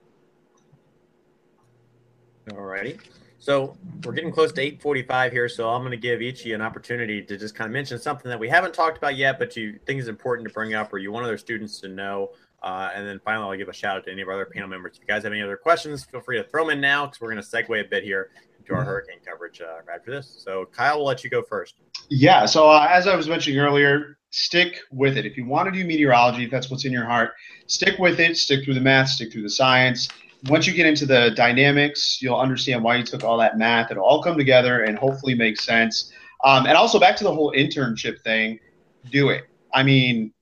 Alrighty. 2.49 2.99
So 3.45 3.77
we're 4.03 4.13
getting 4.13 4.31
close 4.31 4.51
to 4.53 4.59
8:45 4.59 5.31
here, 5.31 5.47
so 5.47 5.69
I'm 5.69 5.83
going 5.83 5.91
to 5.91 5.97
give 5.97 6.19
each 6.19 6.39
of 6.39 6.45
you 6.47 6.55
an 6.55 6.63
opportunity 6.63 7.21
to 7.21 7.37
just 7.37 7.53
kind 7.53 7.67
of 7.67 7.73
mention 7.73 7.99
something 7.99 8.27
that 8.27 8.39
we 8.39 8.49
haven't 8.49 8.73
talked 8.73 8.97
about 8.97 9.17
yet, 9.17 9.37
but 9.37 9.55
you 9.55 9.77
think 9.85 9.99
is 9.99 10.07
important 10.07 10.47
to 10.47 10.53
bring 10.55 10.73
up, 10.73 10.91
or 10.91 10.97
you 10.97 11.11
want 11.11 11.25
other 11.25 11.37
students 11.37 11.79
to 11.81 11.87
know. 11.87 12.31
Uh, 12.63 12.89
and 12.95 13.07
then 13.07 13.21
finally, 13.23 13.45
I'll 13.45 13.55
give 13.55 13.69
a 13.69 13.73
shout 13.73 13.97
out 13.97 14.05
to 14.05 14.11
any 14.11 14.23
of 14.23 14.29
our 14.29 14.33
other 14.33 14.47
panel 14.47 14.67
members. 14.67 14.93
If 14.95 15.01
you 15.01 15.07
guys 15.07 15.21
have 15.21 15.31
any 15.31 15.43
other 15.43 15.57
questions, 15.57 16.03
feel 16.05 16.21
free 16.21 16.37
to 16.37 16.43
throw 16.43 16.63
them 16.63 16.71
in 16.71 16.81
now 16.81 17.05
because 17.05 17.21
we're 17.21 17.31
going 17.31 17.43
to 17.43 17.47
segue 17.47 17.79
a 17.79 17.87
bit 17.87 18.03
here 18.03 18.31
into 18.57 18.73
our 18.73 18.83
hurricane 18.83 19.19
coverage 19.23 19.61
uh, 19.61 19.75
right 19.87 19.99
after 19.99 20.09
this. 20.09 20.41
So, 20.43 20.65
Kyle, 20.71 20.97
we'll 20.97 21.05
let 21.05 21.23
you 21.23 21.29
go 21.29 21.43
first. 21.43 21.75
Yeah. 22.09 22.47
So, 22.47 22.67
uh, 22.67 22.87
as 22.89 23.05
I 23.05 23.15
was 23.15 23.29
mentioning 23.29 23.59
earlier, 23.59 24.17
stick 24.31 24.79
with 24.91 25.17
it. 25.17 25.25
If 25.27 25.37
you 25.37 25.45
want 25.45 25.71
to 25.71 25.79
do 25.79 25.85
meteorology, 25.85 26.45
if 26.45 26.49
that's 26.49 26.71
what's 26.71 26.85
in 26.85 26.91
your 26.91 27.05
heart, 27.05 27.33
stick 27.67 27.99
with 27.99 28.19
it. 28.19 28.37
Stick 28.37 28.65
through 28.65 28.73
the 28.73 28.81
math. 28.81 29.09
Stick 29.09 29.31
through 29.31 29.43
the 29.43 29.51
science 29.51 30.09
once 30.47 30.67
you 30.67 30.73
get 30.73 30.85
into 30.85 31.05
the 31.05 31.31
dynamics, 31.35 32.19
you'll 32.21 32.39
understand 32.39 32.83
why 32.83 32.95
you 32.95 33.03
took 33.03 33.23
all 33.23 33.37
that 33.37 33.57
math. 33.57 33.91
It'll 33.91 34.03
all 34.03 34.21
come 34.21 34.37
together 34.37 34.83
and 34.83 34.97
hopefully 34.97 35.35
make 35.35 35.59
sense. 35.59 36.11
Um, 36.43 36.65
and 36.67 36.77
also 36.77 36.99
back 36.99 37.15
to 37.17 37.23
the 37.23 37.33
whole 37.33 37.51
internship 37.53 38.21
thing, 38.21 38.59
do 39.09 39.29
it. 39.29 39.45
I 39.73 39.83
mean, 39.83 40.33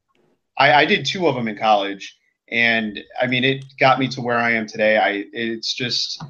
I, 0.58 0.73
I, 0.73 0.86
did 0.86 1.06
two 1.06 1.27
of 1.27 1.36
them 1.36 1.47
in 1.47 1.58
college, 1.58 2.17
and 2.49 2.99
I 3.21 3.27
mean, 3.27 3.43
it 3.43 3.65
got 3.79 3.99
me 3.99 4.08
to 4.10 4.21
where 4.21 4.38
I 4.38 4.51
am 4.51 4.67
today. 4.67 4.97
I 4.97 5.25
it's 5.34 5.73
just 5.73 6.21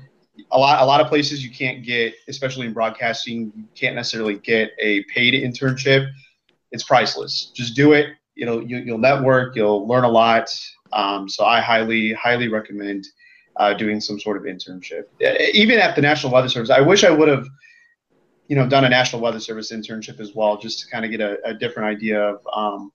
a 0.52 0.58
lot 0.58 0.82
a 0.82 0.86
lot 0.86 1.02
of 1.02 1.08
places 1.08 1.44
you 1.44 1.52
can't 1.52 1.84
get, 1.84 2.14
especially 2.28 2.68
in 2.68 2.74
broadcasting, 2.74 3.52
you 3.56 3.66
can't 3.76 3.96
necessarily 3.96 4.38
get 4.38 4.72
a 4.80 5.04
paid 5.06 5.34
internship. 5.34 6.10
It's 6.72 6.84
priceless. 6.84 7.52
Just 7.54 7.76
do 7.76 7.94
it. 7.94 8.10
You 8.36 8.46
know, 8.46 8.60
you, 8.62 8.84
will 8.92 8.98
network, 8.98 9.56
you'll 9.56 9.88
learn 9.88 10.06
a 10.06 10.10
lot. 10.10 10.50
Um, 10.92 11.28
so 11.28 11.46
I 11.46 11.60
highly 11.60 12.14
highly 12.14 12.48
recommend 12.48 13.06
uh, 13.58 13.74
doing 13.74 14.02
some 14.02 14.20
sort 14.20 14.38
of 14.38 14.44
internship. 14.44 15.04
Even 15.54 15.80
at 15.80 15.96
the 15.96 16.02
National 16.02 16.34
Weather 16.34 16.50
Service, 16.50 16.70
I 16.70 16.82
wish 16.82 17.04
I 17.04 17.10
would 17.10 17.28
have, 17.28 17.48
you 18.48 18.56
know, 18.56 18.68
done 18.68 18.86
a 18.86 18.90
National 18.90 19.22
Weather 19.22 19.40
Service 19.40 19.72
internship 19.72 20.20
as 20.20 20.34
well, 20.34 20.58
just 20.58 20.80
to 20.82 20.88
kind 20.88 21.06
of 21.06 21.12
get 21.12 21.22
a, 21.22 21.38
a 21.46 21.54
different 21.54 21.96
idea 21.96 22.22
of 22.22 22.48
um, 22.54 22.92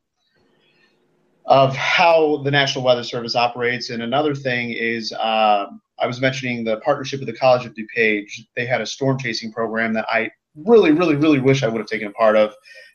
of 1.46 1.74
how 1.74 2.42
the 2.44 2.50
National 2.50 2.84
Weather 2.84 3.02
Service 3.02 3.34
operates. 3.34 3.88
And 3.88 4.02
another 4.02 4.34
thing 4.34 4.70
is, 4.70 5.12
uh, 5.12 5.66
I 5.98 6.06
was 6.06 6.20
mentioning 6.20 6.62
the 6.62 6.76
partnership 6.80 7.20
with 7.20 7.28
the 7.28 7.36
College 7.36 7.64
of 7.64 7.74
DuPage. 7.74 8.46
They 8.54 8.66
had 8.66 8.82
a 8.82 8.86
storm 8.86 9.18
chasing 9.18 9.50
program 9.50 9.94
that 9.94 10.06
I 10.10 10.30
really, 10.54 10.92
really, 10.92 11.16
really 11.16 11.40
wish 11.40 11.62
I 11.62 11.68
would 11.68 11.78
have 11.78 11.86
taken 11.86 12.08
a 12.08 12.12
part 12.12 12.36
of, 12.36 12.54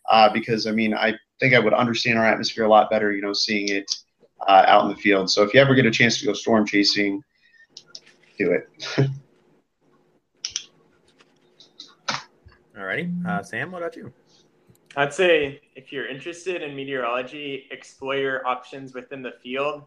uh, 0.10 0.32
because 0.32 0.68
I 0.68 0.72
mean, 0.72 0.94
I 0.94 1.16
think 1.40 1.56
I 1.56 1.60
would 1.60 1.74
understand 1.74 2.20
our 2.20 2.26
atmosphere 2.26 2.66
a 2.66 2.70
lot 2.70 2.92
better, 2.92 3.12
you 3.12 3.22
know, 3.22 3.34
seeing 3.34 3.70
it 3.70 3.96
uh, 4.48 4.64
out 4.68 4.84
in 4.84 4.90
the 4.90 4.98
field. 4.98 5.32
So 5.32 5.42
if 5.42 5.54
you 5.54 5.60
ever 5.60 5.74
get 5.74 5.88
a 5.88 5.92
chance 5.92 6.20
to 6.20 6.26
go 6.26 6.34
storm 6.34 6.66
chasing, 6.66 7.24
do 8.38 8.52
it. 8.52 8.70
Alrighty, 12.78 13.26
uh, 13.26 13.44
Sam, 13.44 13.72
what 13.72 13.84
about 13.84 13.96
you? 13.96 14.12
I'd 14.96 15.14
say 15.14 15.62
if 15.76 15.92
you're 15.92 16.08
interested 16.08 16.62
in 16.62 16.76
meteorology, 16.76 17.68
explore 17.72 18.16
your 18.16 18.46
options 18.48 18.94
within 18.94 19.22
the 19.22 19.34
field. 19.42 19.84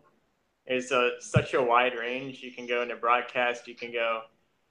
There's 0.66 0.90
a, 0.90 1.12
such 1.20 1.54
a 1.54 1.62
wide 1.62 1.94
range. 1.98 2.42
You 2.42 2.52
can 2.52 2.66
go 2.66 2.82
into 2.82 2.96
broadcast, 2.96 3.68
you 3.68 3.74
can 3.74 3.92
go 3.92 4.22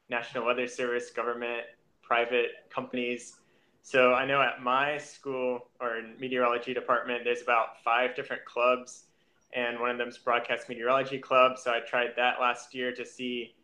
National 0.10 0.46
Weather 0.46 0.68
Service, 0.68 1.10
government, 1.10 1.64
private 2.02 2.52
companies. 2.70 3.36
So 3.82 4.14
I 4.14 4.26
know 4.26 4.42
at 4.42 4.62
my 4.62 4.98
school 4.98 5.70
or 5.80 6.02
meteorology 6.20 6.74
department, 6.74 7.24
there's 7.24 7.42
about 7.42 7.82
five 7.84 8.16
different 8.16 8.44
clubs, 8.46 9.06
and 9.54 9.80
one 9.80 9.90
of 9.90 9.98
them 9.98 10.10
is 10.10 10.18
Broadcast 10.18 10.68
Meteorology 10.68 11.20
Club. 11.20 11.58
So 11.58 11.72
I 11.72 11.80
tried 11.80 12.10
that 12.18 12.42
last 12.42 12.74
year 12.74 12.94
to 12.94 13.06
see 13.06 13.55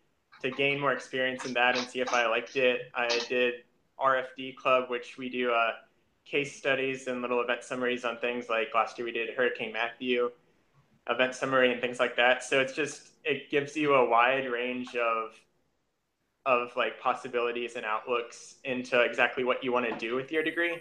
to 0.41 0.51
gain 0.51 0.79
more 0.79 0.93
experience 0.93 1.45
in 1.45 1.53
that 1.53 1.77
and 1.77 1.87
see 1.87 1.99
if 1.99 2.13
I 2.13 2.27
liked 2.27 2.55
it. 2.55 2.91
I 2.95 3.07
did 3.29 3.55
RFD 3.99 4.55
Club, 4.55 4.89
which 4.89 5.17
we 5.17 5.29
do 5.29 5.51
uh, 5.51 5.71
case 6.25 6.55
studies 6.55 7.07
and 7.07 7.21
little 7.21 7.41
event 7.41 7.63
summaries 7.63 8.05
on 8.05 8.17
things 8.17 8.49
like 8.49 8.69
last 8.73 8.97
year 8.97 9.05
we 9.05 9.11
did 9.11 9.29
Hurricane 9.35 9.73
Matthew 9.73 10.31
event 11.09 11.35
summary 11.35 11.71
and 11.71 11.81
things 11.81 11.99
like 11.99 12.15
that. 12.15 12.43
So 12.43 12.59
it's 12.59 12.73
just 12.73 13.09
it 13.23 13.49
gives 13.49 13.75
you 13.75 13.93
a 13.95 14.09
wide 14.09 14.49
range 14.49 14.95
of 14.95 15.39
of 16.45 16.71
like 16.75 16.99
possibilities 16.99 17.75
and 17.75 17.85
outlooks 17.85 18.55
into 18.63 18.99
exactly 19.01 19.43
what 19.43 19.63
you 19.63 19.71
want 19.71 19.87
to 19.87 19.95
do 19.97 20.15
with 20.15 20.31
your 20.31 20.43
degree. 20.43 20.77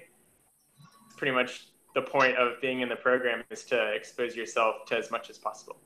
Pretty 1.16 1.32
much 1.34 1.68
the 1.94 2.02
point 2.02 2.36
of 2.36 2.60
being 2.60 2.80
in 2.80 2.88
the 2.88 2.96
program 2.96 3.42
is 3.50 3.64
to 3.64 3.92
expose 3.92 4.34
yourself 4.36 4.86
to 4.86 4.96
as 4.96 5.10
much 5.10 5.28
as 5.28 5.36
possible. 5.36 5.76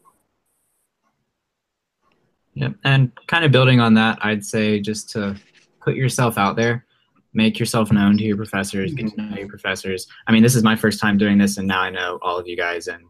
Yeah, 2.54 2.68
and 2.84 3.10
kind 3.26 3.44
of 3.44 3.50
building 3.50 3.80
on 3.80 3.94
that, 3.94 4.18
I'd 4.22 4.44
say 4.44 4.80
just 4.80 5.10
to 5.10 5.36
put 5.80 5.96
yourself 5.96 6.38
out 6.38 6.56
there. 6.56 6.86
make 7.34 7.58
yourself 7.58 7.90
known 7.92 8.16
to 8.16 8.24
your 8.24 8.36
professors, 8.36 8.94
get 8.94 9.10
to 9.10 9.22
know 9.22 9.36
your 9.36 9.48
professors. 9.48 10.06
I 10.26 10.32
mean, 10.32 10.42
this 10.42 10.54
is 10.54 10.62
my 10.62 10.76
first 10.76 11.00
time 11.00 11.18
doing 11.18 11.36
this, 11.36 11.58
and 11.58 11.66
now 11.66 11.80
I 11.80 11.90
know 11.90 12.18
all 12.22 12.38
of 12.38 12.46
you 12.46 12.56
guys, 12.56 12.86
and 12.86 13.04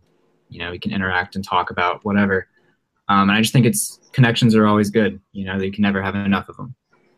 you 0.49 0.61
know, 0.61 0.71
we 0.71 0.79
can 0.79 0.93
interact 0.93 1.37
and 1.37 1.45
talk 1.45 1.71
about 1.71 2.05
whatever. 2.05 2.49
Um, 3.09 3.29
and 3.29 3.33
I 3.33 3.41
just 3.43 3.53
think 3.53 3.67
it's 3.67 4.01
connections 4.13 4.55
are 4.55 4.67
always 4.67 4.91
good. 4.91 5.21
You 5.33 5.45
know, 5.45 5.59
you 5.59 5.71
can 5.71 5.83
never 5.83 6.03
have 6.03 6.15
enough 6.15 6.49
of 6.49 6.57
them. 6.57 6.75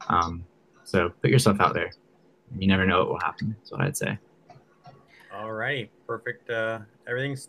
Um, 0.08 0.44
so 0.84 1.10
put 1.22 1.30
yourself 1.30 1.60
out 1.60 1.74
there. 1.74 1.92
You 2.58 2.66
never 2.66 2.86
know 2.86 2.98
what 2.98 3.08
will 3.08 3.20
happen. 3.20 3.54
That's 3.58 3.70
what 3.70 3.80
I'd 3.82 3.96
say. 3.96 4.18
All 5.32 5.52
right, 5.52 5.90
perfect. 6.06 6.50
Uh, 6.50 6.80
everything's. 7.06 7.48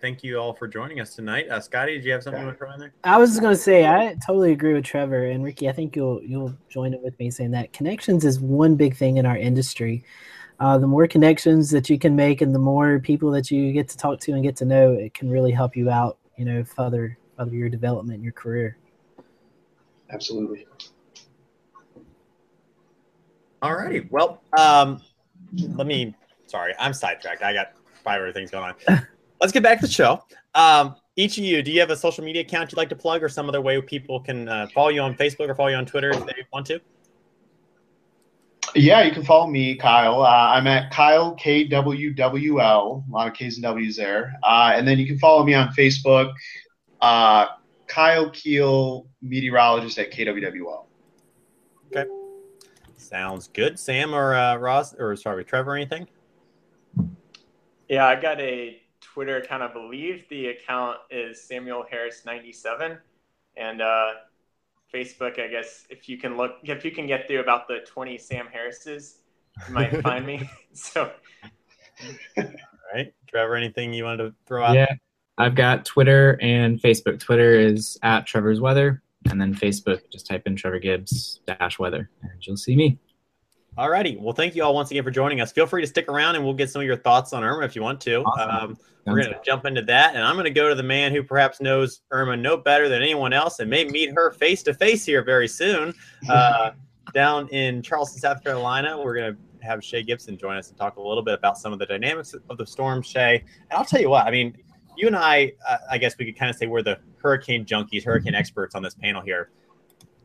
Thank 0.00 0.22
you 0.22 0.38
all 0.38 0.52
for 0.52 0.68
joining 0.68 1.00
us 1.00 1.14
tonight. 1.14 1.48
Uh, 1.48 1.58
Scotty, 1.58 1.94
did 1.94 2.04
you 2.04 2.12
have 2.12 2.22
something 2.22 2.40
you 2.40 2.46
want 2.46 2.58
to 2.58 2.64
throw 2.64 2.72
in 2.74 2.80
there? 2.80 2.92
I 3.02 3.16
was 3.16 3.30
just 3.30 3.40
gonna 3.40 3.56
say 3.56 3.86
I 3.86 4.14
totally 4.26 4.52
agree 4.52 4.74
with 4.74 4.84
Trevor 4.84 5.26
and 5.26 5.42
Ricky. 5.42 5.70
I 5.70 5.72
think 5.72 5.96
you'll 5.96 6.22
you'll 6.22 6.54
join 6.68 6.92
it 6.92 7.00
with 7.00 7.18
me 7.18 7.30
saying 7.30 7.52
that 7.52 7.72
connections 7.72 8.24
is 8.24 8.38
one 8.38 8.76
big 8.76 8.94
thing 8.94 9.16
in 9.16 9.24
our 9.24 9.38
industry. 9.38 10.04
Uh, 10.60 10.76
the 10.76 10.86
more 10.86 11.06
connections 11.06 11.70
that 11.70 11.88
you 11.88 11.98
can 11.98 12.14
make, 12.14 12.42
and 12.42 12.54
the 12.54 12.58
more 12.58 12.98
people 12.98 13.30
that 13.30 13.50
you 13.50 13.72
get 13.72 13.88
to 13.88 13.96
talk 13.96 14.20
to 14.20 14.32
and 14.32 14.42
get 14.42 14.56
to 14.56 14.66
know, 14.66 14.92
it 14.92 15.14
can 15.14 15.30
really 15.30 15.52
help 15.52 15.74
you 15.74 15.88
out. 15.88 16.18
You 16.36 16.44
know, 16.44 16.62
further 16.62 17.16
further 17.38 17.54
your 17.54 17.70
development, 17.70 18.22
your 18.22 18.32
career. 18.32 18.76
Absolutely. 20.10 20.66
All 23.62 23.74
righty. 23.74 24.06
Well, 24.10 24.42
um, 24.58 25.00
let 25.54 25.86
me. 25.86 26.14
Sorry, 26.46 26.74
I'm 26.78 26.92
sidetracked. 26.92 27.42
I 27.42 27.54
got 27.54 27.72
five 28.04 28.20
other 28.20 28.32
things 28.32 28.50
going 28.50 28.74
on. 28.88 29.06
Let's 29.40 29.52
get 29.52 29.62
back 29.62 29.80
to 29.80 29.86
the 29.86 29.92
show. 29.92 30.22
Um, 30.54 30.96
each 31.16 31.38
of 31.38 31.44
you, 31.44 31.62
do 31.62 31.70
you 31.70 31.80
have 31.80 31.90
a 31.90 31.96
social 31.96 32.24
media 32.24 32.42
account 32.42 32.72
you'd 32.72 32.78
like 32.78 32.88
to 32.90 32.96
plug, 32.96 33.22
or 33.22 33.28
some 33.28 33.48
other 33.48 33.60
way 33.60 33.80
people 33.80 34.20
can 34.20 34.48
uh, 34.48 34.66
follow 34.74 34.88
you 34.88 35.00
on 35.00 35.14
Facebook 35.14 35.48
or 35.48 35.54
follow 35.54 35.68
you 35.68 35.76
on 35.76 35.86
Twitter 35.86 36.10
if 36.10 36.24
they 36.26 36.34
want 36.52 36.66
to? 36.66 36.80
Yeah, 38.74 39.02
you 39.02 39.12
can 39.12 39.24
follow 39.24 39.46
me, 39.46 39.74
Kyle. 39.76 40.22
Uh, 40.22 40.50
I'm 40.54 40.66
at 40.66 40.90
Kyle 40.90 41.34
KWWL. 41.36 43.08
A 43.08 43.12
lot 43.12 43.28
of 43.28 43.34
K's 43.34 43.56
and 43.56 43.62
W's 43.62 43.96
there. 43.96 44.34
Uh, 44.42 44.72
and 44.74 44.86
then 44.86 44.98
you 44.98 45.06
can 45.06 45.18
follow 45.18 45.44
me 45.44 45.54
on 45.54 45.68
Facebook, 45.68 46.34
uh, 47.00 47.46
Kyle 47.86 48.28
Kiel, 48.30 49.06
meteorologist 49.22 49.98
at 49.98 50.12
KWWL. 50.12 50.84
Okay. 51.94 52.10
Sounds 52.96 53.48
good. 53.48 53.78
Sam 53.78 54.14
or 54.14 54.34
uh, 54.34 54.56
Ross, 54.56 54.92
or 54.94 55.16
sorry, 55.16 55.44
Trevor, 55.44 55.74
anything? 55.74 56.06
Yeah, 57.88 58.06
I 58.06 58.20
got 58.20 58.40
a 58.40 58.82
Twitter 59.16 59.38
account. 59.38 59.62
I 59.62 59.72
believe 59.72 60.26
the 60.28 60.48
account 60.48 60.98
is 61.10 61.42
Samuel 61.42 61.86
Harris 61.90 62.26
ninety 62.26 62.52
seven, 62.52 62.98
and 63.56 63.80
uh, 63.80 64.10
Facebook. 64.92 65.40
I 65.40 65.48
guess 65.48 65.86
if 65.88 66.06
you 66.06 66.18
can 66.18 66.36
look, 66.36 66.56
if 66.64 66.84
you 66.84 66.90
can 66.90 67.06
get 67.06 67.26
through 67.26 67.40
about 67.40 67.66
the 67.66 67.78
twenty 67.86 68.18
Sam 68.18 68.46
Harrises, 68.52 69.20
you 69.66 69.72
might 69.72 70.02
find 70.02 70.26
me. 70.26 70.50
So, 70.74 71.10
all 72.36 72.44
right, 72.92 73.14
Trevor, 73.26 73.56
anything 73.56 73.94
you 73.94 74.04
wanted 74.04 74.24
to 74.24 74.34
throw 74.46 74.62
out? 74.62 74.74
Yeah, 74.74 74.92
I've 75.38 75.54
got 75.54 75.86
Twitter 75.86 76.38
and 76.42 76.78
Facebook. 76.78 77.18
Twitter 77.18 77.58
is 77.58 77.98
at 78.02 78.26
Trevor's 78.26 78.60
Weather, 78.60 79.02
and 79.30 79.40
then 79.40 79.54
Facebook, 79.54 80.02
just 80.12 80.26
type 80.26 80.42
in 80.44 80.56
Trevor 80.56 80.78
Gibbs 80.78 81.40
dash 81.46 81.78
weather, 81.78 82.10
and 82.20 82.46
you'll 82.46 82.58
see 82.58 82.76
me. 82.76 82.98
Alrighty. 83.78 84.18
Well, 84.18 84.32
thank 84.32 84.54
you 84.54 84.64
all 84.64 84.74
once 84.74 84.90
again 84.90 85.04
for 85.04 85.10
joining 85.10 85.42
us. 85.42 85.52
Feel 85.52 85.66
free 85.66 85.82
to 85.82 85.86
stick 85.86 86.08
around 86.08 86.34
and 86.34 86.44
we'll 86.44 86.54
get 86.54 86.70
some 86.70 86.80
of 86.80 86.86
your 86.86 86.96
thoughts 86.96 87.34
on 87.34 87.44
Irma 87.44 87.64
if 87.64 87.76
you 87.76 87.82
want 87.82 88.00
to. 88.02 88.22
Awesome. 88.22 88.70
Um, 88.70 88.78
we're 89.04 89.22
going 89.22 89.34
to 89.34 89.40
jump 89.44 89.66
into 89.66 89.82
that, 89.82 90.16
and 90.16 90.24
I'm 90.24 90.34
going 90.34 90.46
to 90.46 90.50
go 90.50 90.68
to 90.68 90.74
the 90.74 90.82
man 90.82 91.12
who 91.12 91.22
perhaps 91.22 91.60
knows 91.60 92.00
Irma 92.10 92.36
no 92.36 92.56
better 92.56 92.88
than 92.88 93.02
anyone 93.02 93.32
else 93.32 93.60
and 93.60 93.70
may 93.70 93.84
meet 93.84 94.12
her 94.12 94.32
face 94.32 94.64
to 94.64 94.74
face 94.74 95.04
here 95.04 95.22
very 95.22 95.46
soon 95.46 95.94
uh, 96.28 96.72
down 97.14 97.48
in 97.50 97.82
Charleston, 97.82 98.18
South 98.18 98.42
Carolina. 98.42 99.00
We're 99.00 99.14
going 99.14 99.36
to 99.36 99.66
have 99.66 99.84
Shay 99.84 100.02
Gibson 100.02 100.36
join 100.36 100.56
us 100.56 100.70
and 100.70 100.76
talk 100.76 100.96
a 100.96 101.00
little 101.00 101.22
bit 101.22 101.34
about 101.34 101.56
some 101.56 101.72
of 101.72 101.78
the 101.78 101.86
dynamics 101.86 102.34
of 102.50 102.58
the 102.58 102.66
storm, 102.66 103.00
Shay. 103.00 103.44
And 103.70 103.78
I'll 103.78 103.84
tell 103.84 104.00
you 104.00 104.10
what, 104.10 104.26
I 104.26 104.32
mean, 104.32 104.56
you 104.96 105.06
and 105.06 105.14
I, 105.14 105.52
uh, 105.68 105.76
I 105.90 105.98
guess 105.98 106.16
we 106.18 106.24
could 106.24 106.36
kind 106.36 106.50
of 106.50 106.56
say 106.56 106.66
we're 106.66 106.82
the 106.82 106.98
hurricane 107.22 107.64
junkies, 107.64 108.04
hurricane 108.04 108.34
experts 108.34 108.74
on 108.74 108.82
this 108.82 108.94
panel 108.94 109.22
here 109.22 109.50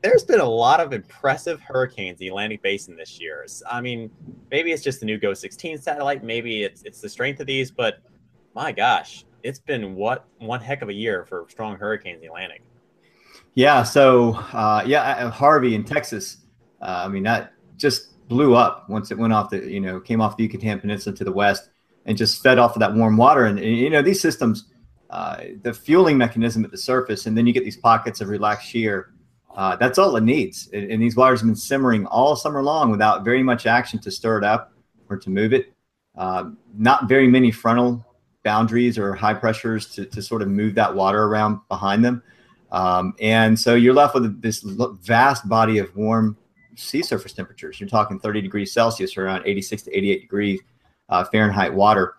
there's 0.01 0.23
been 0.23 0.39
a 0.39 0.49
lot 0.49 0.79
of 0.79 0.93
impressive 0.93 1.61
hurricanes 1.61 2.19
in 2.19 2.25
the 2.25 2.27
Atlantic 2.29 2.61
Basin 2.61 2.95
this 2.95 3.19
year. 3.19 3.45
I 3.69 3.81
mean, 3.81 4.09
maybe 4.49 4.71
it's 4.71 4.83
just 4.83 4.99
the 4.99 5.05
new 5.05 5.19
GOES 5.19 5.39
16 5.39 5.79
satellite, 5.79 6.23
maybe 6.23 6.63
it's 6.63 6.83
it's 6.83 7.01
the 7.01 7.09
strength 7.09 7.39
of 7.39 7.47
these, 7.47 7.71
but 7.71 7.99
my 8.55 8.71
gosh, 8.71 9.25
it's 9.43 9.59
been 9.59 9.95
what 9.95 10.25
one 10.39 10.59
heck 10.59 10.81
of 10.81 10.89
a 10.89 10.93
year 10.93 11.25
for 11.25 11.45
strong 11.49 11.77
hurricanes 11.77 12.15
in 12.15 12.21
the 12.21 12.27
Atlantic. 12.27 12.63
Yeah. 13.53 13.83
So 13.83 14.33
uh, 14.53 14.83
yeah, 14.85 15.29
Harvey 15.29 15.75
in 15.75 15.83
Texas. 15.83 16.37
Uh, 16.81 17.03
I 17.05 17.07
mean, 17.07 17.23
that 17.23 17.53
just 17.77 18.27
blew 18.27 18.55
up 18.55 18.89
once 18.89 19.11
it 19.11 19.17
went 19.17 19.33
off 19.33 19.49
the 19.49 19.69
you 19.69 19.79
know 19.79 19.99
came 19.99 20.21
off 20.21 20.37
the 20.37 20.43
Yucatan 20.43 20.79
Peninsula 20.79 21.15
to 21.15 21.23
the 21.23 21.31
west 21.31 21.69
and 22.05 22.17
just 22.17 22.41
fed 22.41 22.57
off 22.57 22.75
of 22.75 22.79
that 22.79 22.93
warm 22.93 23.17
water. 23.17 23.45
And, 23.45 23.59
and 23.59 23.77
you 23.77 23.89
know 23.89 24.01
these 24.01 24.19
systems, 24.19 24.65
uh, 25.11 25.43
the 25.61 25.73
fueling 25.73 26.17
mechanism 26.17 26.65
at 26.65 26.71
the 26.71 26.77
surface, 26.77 27.27
and 27.27 27.37
then 27.37 27.45
you 27.45 27.53
get 27.53 27.63
these 27.63 27.77
pockets 27.77 28.21
of 28.21 28.29
relaxed 28.29 28.67
shear 28.67 29.10
uh, 29.55 29.75
that's 29.75 29.97
all 29.97 30.15
it 30.15 30.23
needs. 30.23 30.69
And, 30.73 30.91
and, 30.91 31.01
these 31.01 31.15
waters 31.15 31.41
have 31.41 31.47
been 31.47 31.55
simmering 31.55 32.05
all 32.05 32.35
summer 32.35 32.63
long 32.63 32.89
without 32.89 33.25
very 33.25 33.43
much 33.43 33.65
action 33.65 33.99
to 33.99 34.11
stir 34.11 34.37
it 34.37 34.43
up 34.43 34.73
or 35.09 35.17
to 35.17 35.29
move 35.29 35.53
it. 35.53 35.73
Uh, 36.17 36.51
not 36.77 37.09
very 37.09 37.27
many 37.27 37.51
frontal 37.51 38.05
boundaries 38.43 38.97
or 38.97 39.13
high 39.13 39.33
pressures 39.33 39.87
to, 39.87 40.05
to 40.05 40.21
sort 40.21 40.41
of 40.41 40.47
move 40.47 40.75
that 40.75 40.93
water 40.93 41.23
around 41.25 41.59
behind 41.69 42.03
them. 42.03 42.23
Um, 42.71 43.13
and 43.19 43.59
so 43.59 43.75
you're 43.75 43.93
left 43.93 44.13
with 44.13 44.41
this 44.41 44.61
vast 44.61 45.47
body 45.47 45.77
of 45.77 45.93
warm 45.95 46.37
sea 46.75 47.01
surface 47.01 47.33
temperatures. 47.33 47.79
You're 47.79 47.89
talking 47.89 48.19
30 48.19 48.41
degrees 48.41 48.71
Celsius 48.71 49.17
or 49.17 49.25
around 49.25 49.43
86 49.45 49.83
to 49.83 49.97
88 49.97 50.21
degrees 50.21 50.59
uh, 51.09 51.23
Fahrenheit 51.25 51.73
water. 51.73 52.15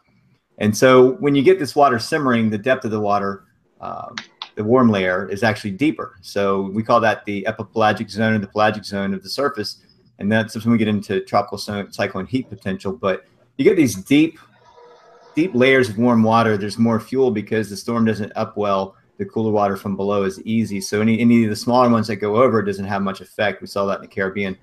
And 0.59 0.77
so 0.77 1.13
when 1.13 1.35
you 1.35 1.43
get 1.43 1.59
this 1.59 1.75
water 1.75 1.99
simmering, 1.99 2.51
the 2.51 2.59
depth 2.59 2.85
of 2.85 2.91
the 2.91 3.01
water 3.01 3.45
um, 3.81 4.15
the 4.55 4.65
warm 4.65 4.91
layer 4.91 5.29
is 5.29 5.43
actually 5.43 5.73
deeper. 5.73 6.19
So 6.21 6.71
we 6.73 6.83
call 6.83 7.01
that 7.01 7.25
the 7.25 7.47
epipelagic 7.49 8.11
zone 8.11 8.35
or 8.35 8.39
the 8.39 8.47
pelagic 8.47 8.85
zone 8.85 9.15
of 9.15 9.23
the 9.23 9.29
surface. 9.29 9.79
And 10.19 10.31
that's 10.31 10.55
when 10.55 10.73
we 10.73 10.79
get 10.79 10.89
into 10.89 11.21
tropical 11.25 11.59
cyclone 11.59 12.27
heat 12.27 12.49
potential. 12.49 12.93
But 12.93 13.25
you 13.57 13.65
get 13.65 13.77
these 13.77 13.95
deep, 13.95 14.39
deep 15.35 15.55
layers 15.55 15.89
of 15.89 15.99
warm 15.99 16.23
water. 16.23 16.57
There's 16.57 16.79
more 16.79 17.01
fuel 17.01 17.31
because 17.31 17.71
the 17.71 17.77
storm 17.77 18.05
doesn't 18.05 18.33
upwell 18.35 18.95
the 19.19 19.31
cooler 19.31 19.53
water 19.53 19.77
from 19.77 19.97
below 19.97 20.25
is 20.25 20.43
easy. 20.43 20.81
So 20.81 21.01
any, 21.01 21.21
any 21.21 21.45
of 21.45 21.51
the 21.51 21.57
smaller 21.57 21.89
ones 21.89 22.07
that 22.09 22.17
go 22.17 22.43
over 22.43 22.63
doesn't 22.63 22.85
have 22.85 23.03
much 23.03 23.21
effect. 23.21 23.61
We 23.61 23.67
saw 23.67 23.87
that 23.87 23.97
in 23.97 24.03
the 24.03 24.09
Caribbean. 24.09 24.57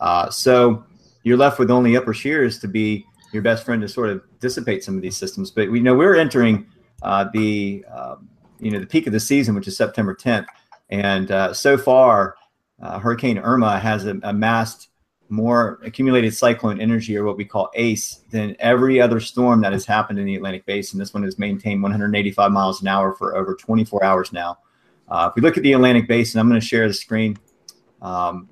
Uh, 0.00 0.30
so 0.30 0.84
you're 1.22 1.36
left 1.36 1.58
with 1.58 1.70
only 1.70 1.96
upper 1.96 2.14
shears 2.14 2.58
to 2.60 2.68
be 2.68 3.04
your 3.32 3.42
best 3.42 3.64
friend 3.64 3.82
to 3.82 3.88
sort 3.88 4.08
of 4.08 4.22
dissipate 4.40 4.84
some 4.84 4.96
of 4.96 5.02
these 5.02 5.16
systems. 5.16 5.50
But 5.50 5.70
we 5.70 5.80
know 5.80 5.94
we're 5.94 6.16
entering 6.16 6.66
uh, 7.02 7.26
the 7.32 7.84
um, 7.92 8.28
you 8.60 8.70
know 8.70 8.78
the 8.78 8.86
peak 8.86 9.06
of 9.06 9.12
the 9.12 9.20
season, 9.20 9.54
which 9.54 9.68
is 9.68 9.76
September 9.76 10.14
10th, 10.14 10.46
and 10.90 11.30
uh, 11.30 11.52
so 11.52 11.76
far, 11.76 12.36
uh, 12.80 12.98
Hurricane 12.98 13.38
Irma 13.38 13.78
has 13.78 14.04
amassed 14.04 14.88
more 15.28 15.80
accumulated 15.82 16.34
cyclone 16.34 16.80
energy, 16.80 17.16
or 17.16 17.24
what 17.24 17.36
we 17.36 17.44
call 17.44 17.70
ACE, 17.74 18.22
than 18.30 18.56
every 18.58 19.00
other 19.00 19.20
storm 19.20 19.60
that 19.62 19.72
has 19.72 19.84
happened 19.84 20.18
in 20.18 20.24
the 20.24 20.36
Atlantic 20.36 20.64
Basin. 20.66 20.98
This 20.98 21.12
one 21.12 21.22
has 21.24 21.38
maintained 21.38 21.82
185 21.82 22.52
miles 22.52 22.80
an 22.80 22.88
hour 22.88 23.12
for 23.12 23.36
over 23.36 23.54
24 23.54 24.04
hours 24.04 24.32
now. 24.32 24.58
Uh, 25.08 25.28
if 25.30 25.36
we 25.36 25.42
look 25.42 25.56
at 25.56 25.62
the 25.62 25.72
Atlantic 25.72 26.08
Basin, 26.08 26.40
I'm 26.40 26.48
going 26.48 26.60
to 26.60 26.66
share 26.66 26.86
the 26.88 26.94
screen. 26.94 27.38
Um, 28.02 28.48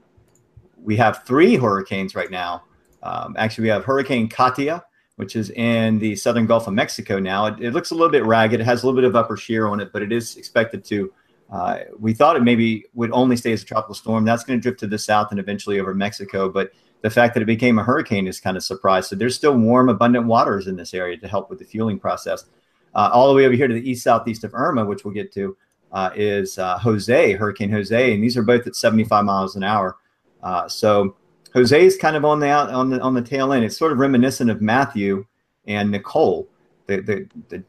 we 0.83 0.97
have 0.97 1.25
three 1.25 1.57
hurricanes 1.57 2.15
right 2.15 2.31
now. 2.31 2.65
Um, 3.03 3.35
actually, 3.39 3.63
we 3.63 3.69
have 3.69 3.85
Hurricane 3.85 4.29
Katia, 4.29 4.85
which 5.17 5.37
is 5.37 5.51
in 5.51 5.99
the 5.99 6.17
southern 6.17 6.47
Gulf 6.47 6.67
of 6.67 6.75
Mexico 6.75 7.19
now. 7.19 7.47
It, 7.47 7.61
it, 7.61 7.71
looks 7.73 7.91
a 7.91 7.95
little 7.95 8.11
bit 8.11 8.25
ragged. 8.25 8.61
It 8.61 8.65
has 8.65 8.83
a 8.83 8.87
little 8.87 9.01
bit 9.01 9.09
of 9.09 9.15
upper 9.15 9.37
shear 9.37 9.69
on 9.69 9.81
it, 9.81 9.93
but 9.93 10.03
it 10.03 10.13
is 10.13 10.37
expected 10.37 10.85
to. 10.87 11.13
Uh, 11.51 11.81
we 11.99 12.15
thought 12.15 12.37
it 12.37 12.43
maybe 12.43 12.85
would 12.95 13.13
only 13.13 13.37
stay 13.37 13.53
as 13.53 13.63
a 13.63 13.67
tropical 13.67 13.95
storm. 13.95 14.25
That's 14.25 14.45
going 14.45 14.59
to 14.59 14.63
drift 14.63 14.81
to 14.81 14.87
the 14.87 14.99
south 14.99 15.31
and 15.31 15.39
eventually 15.39 15.79
over 15.79 15.95
Mexico. 15.95 16.49
But 16.49 16.73
the 17.03 17.11
fact 17.11 17.35
that 17.35 17.43
it 17.43 17.47
became 17.47 17.79
a 17.79 17.85
hurricane 17.85 18.27
is 18.27 18.41
kind 18.41 18.57
of 18.57 18.65
surprised. 18.65 19.11
So 19.11 19.17
there's 19.17 19.37
still 19.37 19.57
warm, 19.57 19.89
abundant 19.89 20.27
waters 20.27 20.67
in 20.67 20.77
this 20.77 20.95
area 20.95 21.17
to 21.19 21.29
help 21.29 21.51
with 21.51 21.59
the 21.59 21.65
fueling 21.65 21.99
process. 21.99 22.47
Uh, 22.95 23.11
all 23.13 23.29
the 23.29 23.35
way 23.35 23.45
over 23.45 23.55
here 23.55 23.69
to 23.69 23.75
the 23.75 23.89
east 23.91 24.03
southeast 24.03 24.43
of 24.43 24.55
Irma, 24.55 24.85
which 24.85 25.05
we'll 25.05 25.15
get 25.15 25.33
to, 25.35 25.57
uh, 25.93 26.11
is 26.15 26.59
uh, 26.59 26.79
Jose, 26.79 27.33
Hurricane 27.33 27.71
Jose, 27.71 28.15
and 28.15 28.23
these 28.23 28.37
are 28.37 28.43
both 28.43 28.67
at 28.67 28.75
75 28.75 29.25
miles 29.25 29.55
an 29.55 29.63
hour. 29.63 29.99
Uh, 30.43 30.69
so 30.69 31.17
Jose 31.55 31.85
is 31.85 31.97
kind 31.97 32.17
of 32.17 32.25
on 32.25 32.41
the 32.41 32.49
out 32.49 32.71
on 32.71 32.91
the 32.91 33.01
on 33.01 33.15
the 33.15 33.23
tail 33.23 33.53
end. 33.53 33.65
It's 33.65 33.77
sort 33.77 33.93
of 33.93 33.99
reminiscent 33.99 34.51
of 34.51 34.61
Matthew 34.61 35.25
and 35.67 35.91
Nicole, 35.91 36.49
the 36.87 37.01
the, 37.01 37.29
the 37.49 37.65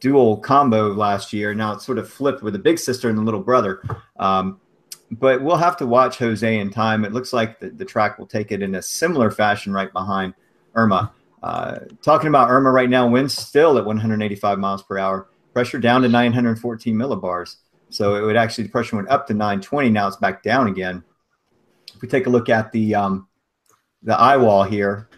dual 0.00 0.38
combo 0.38 0.92
last 0.92 1.32
year. 1.32 1.54
Now 1.54 1.74
it's 1.74 1.84
sort 1.84 1.98
of 1.98 2.08
flipped 2.10 2.42
with 2.42 2.54
the 2.54 2.58
big 2.58 2.78
sister 2.78 3.08
and 3.08 3.16
the 3.16 3.22
little 3.22 3.42
brother. 3.42 3.82
Um, 4.18 4.60
but 5.10 5.42
we'll 5.42 5.56
have 5.56 5.76
to 5.76 5.86
watch 5.86 6.18
Jose 6.18 6.58
in 6.58 6.70
time. 6.70 7.04
It 7.04 7.12
looks 7.12 7.34
like 7.34 7.60
the, 7.60 7.68
the 7.68 7.84
track 7.84 8.18
will 8.18 8.26
take 8.26 8.50
it 8.50 8.62
in 8.62 8.74
a 8.74 8.82
similar 8.82 9.30
fashion 9.30 9.72
right 9.72 9.92
behind 9.92 10.32
Irma. 10.74 11.12
Uh, 11.42 11.80
talking 12.02 12.28
about 12.28 12.48
Irma 12.48 12.70
right 12.70 12.88
now, 12.88 13.06
winds 13.06 13.36
still 13.36 13.76
at 13.76 13.84
185 13.84 14.58
miles 14.58 14.82
per 14.82 14.96
hour, 14.96 15.28
pressure 15.52 15.78
down 15.78 16.00
to 16.00 16.08
914 16.08 16.96
millibars. 16.96 17.56
So 17.90 18.14
it 18.14 18.22
would 18.22 18.36
actually, 18.36 18.64
the 18.64 18.70
pressure 18.70 18.96
went 18.96 19.10
up 19.10 19.26
to 19.26 19.34
920. 19.34 19.90
Now 19.90 20.08
it's 20.08 20.16
back 20.16 20.42
down 20.42 20.68
again 20.68 21.04
we 22.02 22.08
take 22.08 22.26
a 22.26 22.30
look 22.30 22.48
at 22.48 22.70
the 22.72 22.94
um, 22.94 23.28
the 24.02 24.18
eye 24.18 24.36
wall 24.36 24.64
here. 24.64 25.08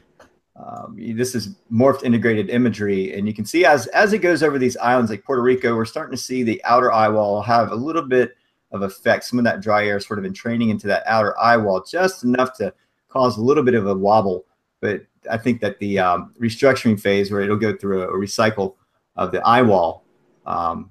Um, 0.54 0.96
this 1.16 1.34
is 1.34 1.56
morphed 1.72 2.04
integrated 2.04 2.50
imagery, 2.50 3.14
and 3.14 3.26
you 3.26 3.34
can 3.34 3.44
see 3.44 3.64
as 3.64 3.88
as 3.88 4.12
it 4.12 4.18
goes 4.18 4.42
over 4.42 4.58
these 4.58 4.76
islands 4.76 5.10
like 5.10 5.24
Puerto 5.24 5.42
Rico, 5.42 5.74
we're 5.74 5.86
starting 5.86 6.16
to 6.16 6.22
see 6.22 6.44
the 6.44 6.62
outer 6.64 6.92
eye 6.92 7.08
wall 7.08 7.42
have 7.42 7.72
a 7.72 7.74
little 7.74 8.02
bit 8.06 8.36
of 8.70 8.82
effect. 8.82 9.24
Some 9.24 9.38
of 9.38 9.44
that 9.46 9.62
dry 9.62 9.86
air 9.86 9.98
sort 9.98 10.18
of 10.18 10.24
entraining 10.24 10.68
into 10.68 10.86
that 10.86 11.02
outer 11.06 11.36
eye 11.40 11.56
wall, 11.56 11.82
just 11.82 12.22
enough 12.22 12.56
to 12.58 12.72
cause 13.08 13.38
a 13.38 13.42
little 13.42 13.64
bit 13.64 13.74
of 13.74 13.86
a 13.86 13.94
wobble. 13.94 14.44
But 14.80 15.06
I 15.30 15.38
think 15.38 15.60
that 15.62 15.78
the 15.78 15.98
um, 15.98 16.34
restructuring 16.38 17.00
phase, 17.00 17.32
where 17.32 17.40
it'll 17.40 17.56
go 17.56 17.74
through 17.74 18.02
a, 18.02 18.08
a 18.08 18.18
recycle 18.18 18.74
of 19.16 19.32
the 19.32 19.40
eye 19.46 19.62
wall, 19.62 20.04
um, 20.44 20.90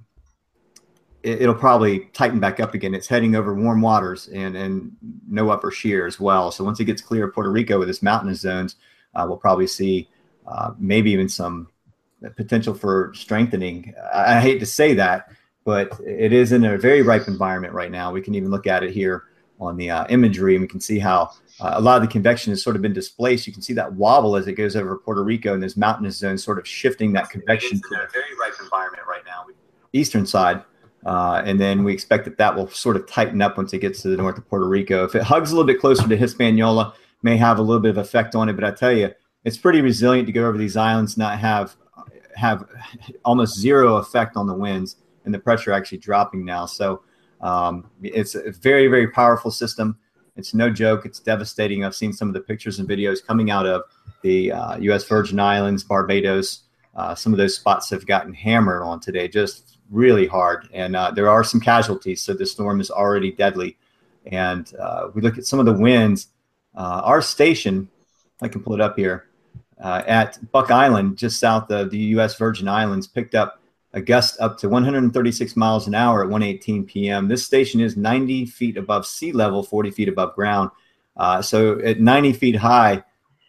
it, 1.24 1.48
will 1.48 1.56
probably 1.56 2.02
tighten 2.14 2.40
back 2.40 2.60
up 2.60 2.74
again. 2.74 2.94
It's 2.94 3.08
heading 3.08 3.36
over 3.36 3.54
warm 3.54 3.82
waters 3.82 4.28
and 4.28 4.56
and 4.56 4.92
no 5.28 5.50
upper 5.50 5.72
shear 5.72 6.06
as 6.06 6.20
well. 6.20 6.52
So 6.52 6.64
once 6.64 6.80
it 6.80 6.86
gets 6.86 7.02
clear 7.02 7.26
of 7.28 7.34
Puerto 7.34 7.52
Rico 7.52 7.80
with 7.80 7.90
its 7.90 8.02
mountainous 8.02 8.42
zones, 8.42 8.76
uh, 9.16 9.26
we'll 9.28 9.38
probably 9.38 9.68
see 9.68 10.10
uh, 10.46 10.72
maybe 10.78 11.12
even 11.12 11.30
some 11.30 11.68
potential 12.36 12.74
for 12.74 13.12
strengthening. 13.16 13.94
I, 14.14 14.38
I, 14.38 14.40
hate 14.40 14.60
to 14.60 14.66
say 14.66 14.94
that, 14.96 15.30
but 15.66 16.00
it 16.06 16.34
is 16.34 16.52
in 16.52 16.64
a 16.66 16.78
very 16.78 17.02
ripe 17.02 17.28
environment 17.28 17.74
right 17.74 17.92
now. 17.92 18.12
We 18.12 18.22
can 18.22 18.36
even 18.36 18.52
look 18.52 18.68
at 18.68 18.84
it 18.84 18.92
here 18.92 19.26
on 19.60 19.78
the 19.78 19.90
uh, 19.90 20.06
imagery, 20.10 20.56
and 20.56 20.62
we 20.62 20.68
can 20.68 20.80
see 20.80 21.00
how 21.00 21.32
uh, 21.60 21.74
a 21.76 21.82
lot 21.82 21.98
of 21.98 22.02
the 22.02 22.12
convection 22.12 22.52
has 22.52 22.62
sort 22.62 22.76
of 22.76 22.82
been 22.82 22.94
displaced. 22.94 23.48
You 23.48 23.54
can 23.54 23.62
see 23.62 23.74
that 23.74 23.94
wobble 23.94 24.36
as 24.36 24.48
it 24.48 24.54
goes 24.54 24.76
over 24.76 24.98
Puerto 24.98 25.24
Rico 25.24 25.54
and 25.54 25.64
this 25.64 25.78
mountainous 25.78 26.18
zone, 26.18 26.38
sort 26.38 26.60
of 26.60 26.68
shifting 26.68 27.14
that 27.14 27.30
convection 27.30 27.80
to 27.80 27.96
a 27.96 28.08
very 28.12 28.36
ripe 28.40 28.56
environment 28.62 29.04
right 29.08 29.24
now. 29.26 29.46
Eastern 29.94 30.26
side. 30.26 30.64
Uh, 31.06 31.42
and 31.46 31.60
then 31.60 31.84
we 31.84 31.94
expect 31.94 32.26
that 32.26 32.38
that 32.38 32.56
will 32.56 32.70
sort 32.70 32.96
of 32.96 33.08
tighten 33.08 33.42
up 33.42 33.58
once 33.58 33.74
it 33.74 33.80
gets 33.80 34.02
to 34.02 34.08
the 34.08 34.18
north 34.18 34.38
of 34.38 34.48
Puerto 34.48 34.68
Rico. 34.68 35.04
If 35.04 35.16
it 35.16 35.24
hugs 35.24 35.52
a 35.52 35.56
little 35.56 35.68
bit 35.68 35.80
closer 35.80 36.08
to 36.08 36.16
Hispaniola, 36.16 36.94
may 37.24 37.38
have 37.38 37.60
a 37.60 37.62
little 37.62 37.82
bit 37.82 37.92
of 37.92 37.98
effect 37.98 38.36
on 38.36 38.50
it. 38.50 38.54
But 38.54 38.64
I 38.64 38.72
tell 38.72 38.92
you, 38.92 39.10
it's 39.44 39.58
pretty 39.58 39.82
resilient 39.82 40.28
to 40.28 40.34
go 40.34 40.48
over 40.48 40.58
these 40.58 40.78
islands, 40.78 41.18
not 41.18 41.40
have 41.40 41.76
have 42.36 42.68
almost 43.24 43.60
zero 43.60 43.98
effect 43.98 44.36
on 44.36 44.48
the 44.48 44.54
winds, 44.54 44.96
and 45.26 45.34
the 45.34 45.40
pressure 45.40 45.72
actually 45.72 46.00
dropping 46.00 46.44
now. 46.44 46.66
So 46.66 47.04
um, 47.42 47.90
it's 48.02 48.36
a 48.36 48.52
very 48.52 48.88
very 48.88 49.10
powerful 49.10 49.52
system. 49.52 49.98
It's 50.36 50.54
no 50.54 50.70
joke. 50.70 51.06
It's 51.06 51.20
devastating. 51.20 51.84
I've 51.84 51.96
seen 51.96 52.12
some 52.12 52.28
of 52.28 52.34
the 52.34 52.40
pictures 52.40 52.80
and 52.80 52.90
videos 52.90 53.24
coming 53.24 53.52
out 53.52 53.68
of 53.68 53.84
the 54.24 54.52
uh, 54.52 54.78
U.S. 54.78 55.04
Virgin 55.04 55.40
Islands, 55.40 55.84
Barbados. 55.84 56.64
Uh, 56.96 57.14
some 57.14 57.34
of 57.34 57.38
those 57.38 57.56
spots 57.56 57.90
have 57.90 58.06
gotten 58.08 58.34
hammered 58.34 58.82
on 58.84 59.00
today, 59.00 59.28
just 59.28 59.73
really 59.90 60.28
hard. 60.28 60.68
And 60.74 60.96
uh, 60.96 61.12
there 61.12 61.30
are 61.30 61.44
some 61.44 61.60
casualties. 61.60 62.22
So 62.22 62.34
the 62.34 62.46
storm 62.46 62.82
is 62.82 62.90
already 62.90 63.32
deadly. 63.32 63.78
And 64.26 64.72
uh, 64.80 65.10
we 65.14 65.22
look 65.22 65.38
at 65.38 65.46
some 65.46 65.60
of 65.60 65.66
the 65.66 65.74
winds 65.74 66.28
uh, 66.76 67.02
our 67.04 67.22
station, 67.22 67.88
I 68.42 68.48
can 68.48 68.64
pull 68.64 68.74
it 68.74 68.82
up 68.82 68.98
here, 68.98 69.28
uh, 69.82 70.02
at 70.08 70.40
Buck 70.52 70.72
Island, 70.72 71.18
just 71.18 71.40
south 71.40 71.70
of 71.72 71.92
the 71.92 71.98
U.S. 71.98 72.36
Virgin 72.36 72.68
Islands, 72.68 73.08
picked 73.08 73.36
up 73.36 73.62
a 73.94 74.02
gust 74.02 74.40
up 74.40 74.58
to 74.60 74.70
136 74.70 75.56
miles 75.56 75.88
an 75.88 75.94
hour 75.94 76.24
at 76.24 76.30
1:18 76.30 76.88
p.m. 76.88 77.28
This 77.28 77.46
station 77.46 77.80
is 77.80 77.96
90 77.96 78.48
feet 78.48 78.78
above 78.78 79.06
sea 79.06 79.32
level, 79.32 79.62
40 79.62 79.92
feet 79.92 80.10
above 80.10 80.36
ground. 80.36 80.72
Uh, 81.16 81.42
so 81.44 81.80
at 81.80 82.00
90 82.00 82.34
feet 82.34 82.56
high, 82.56 83.04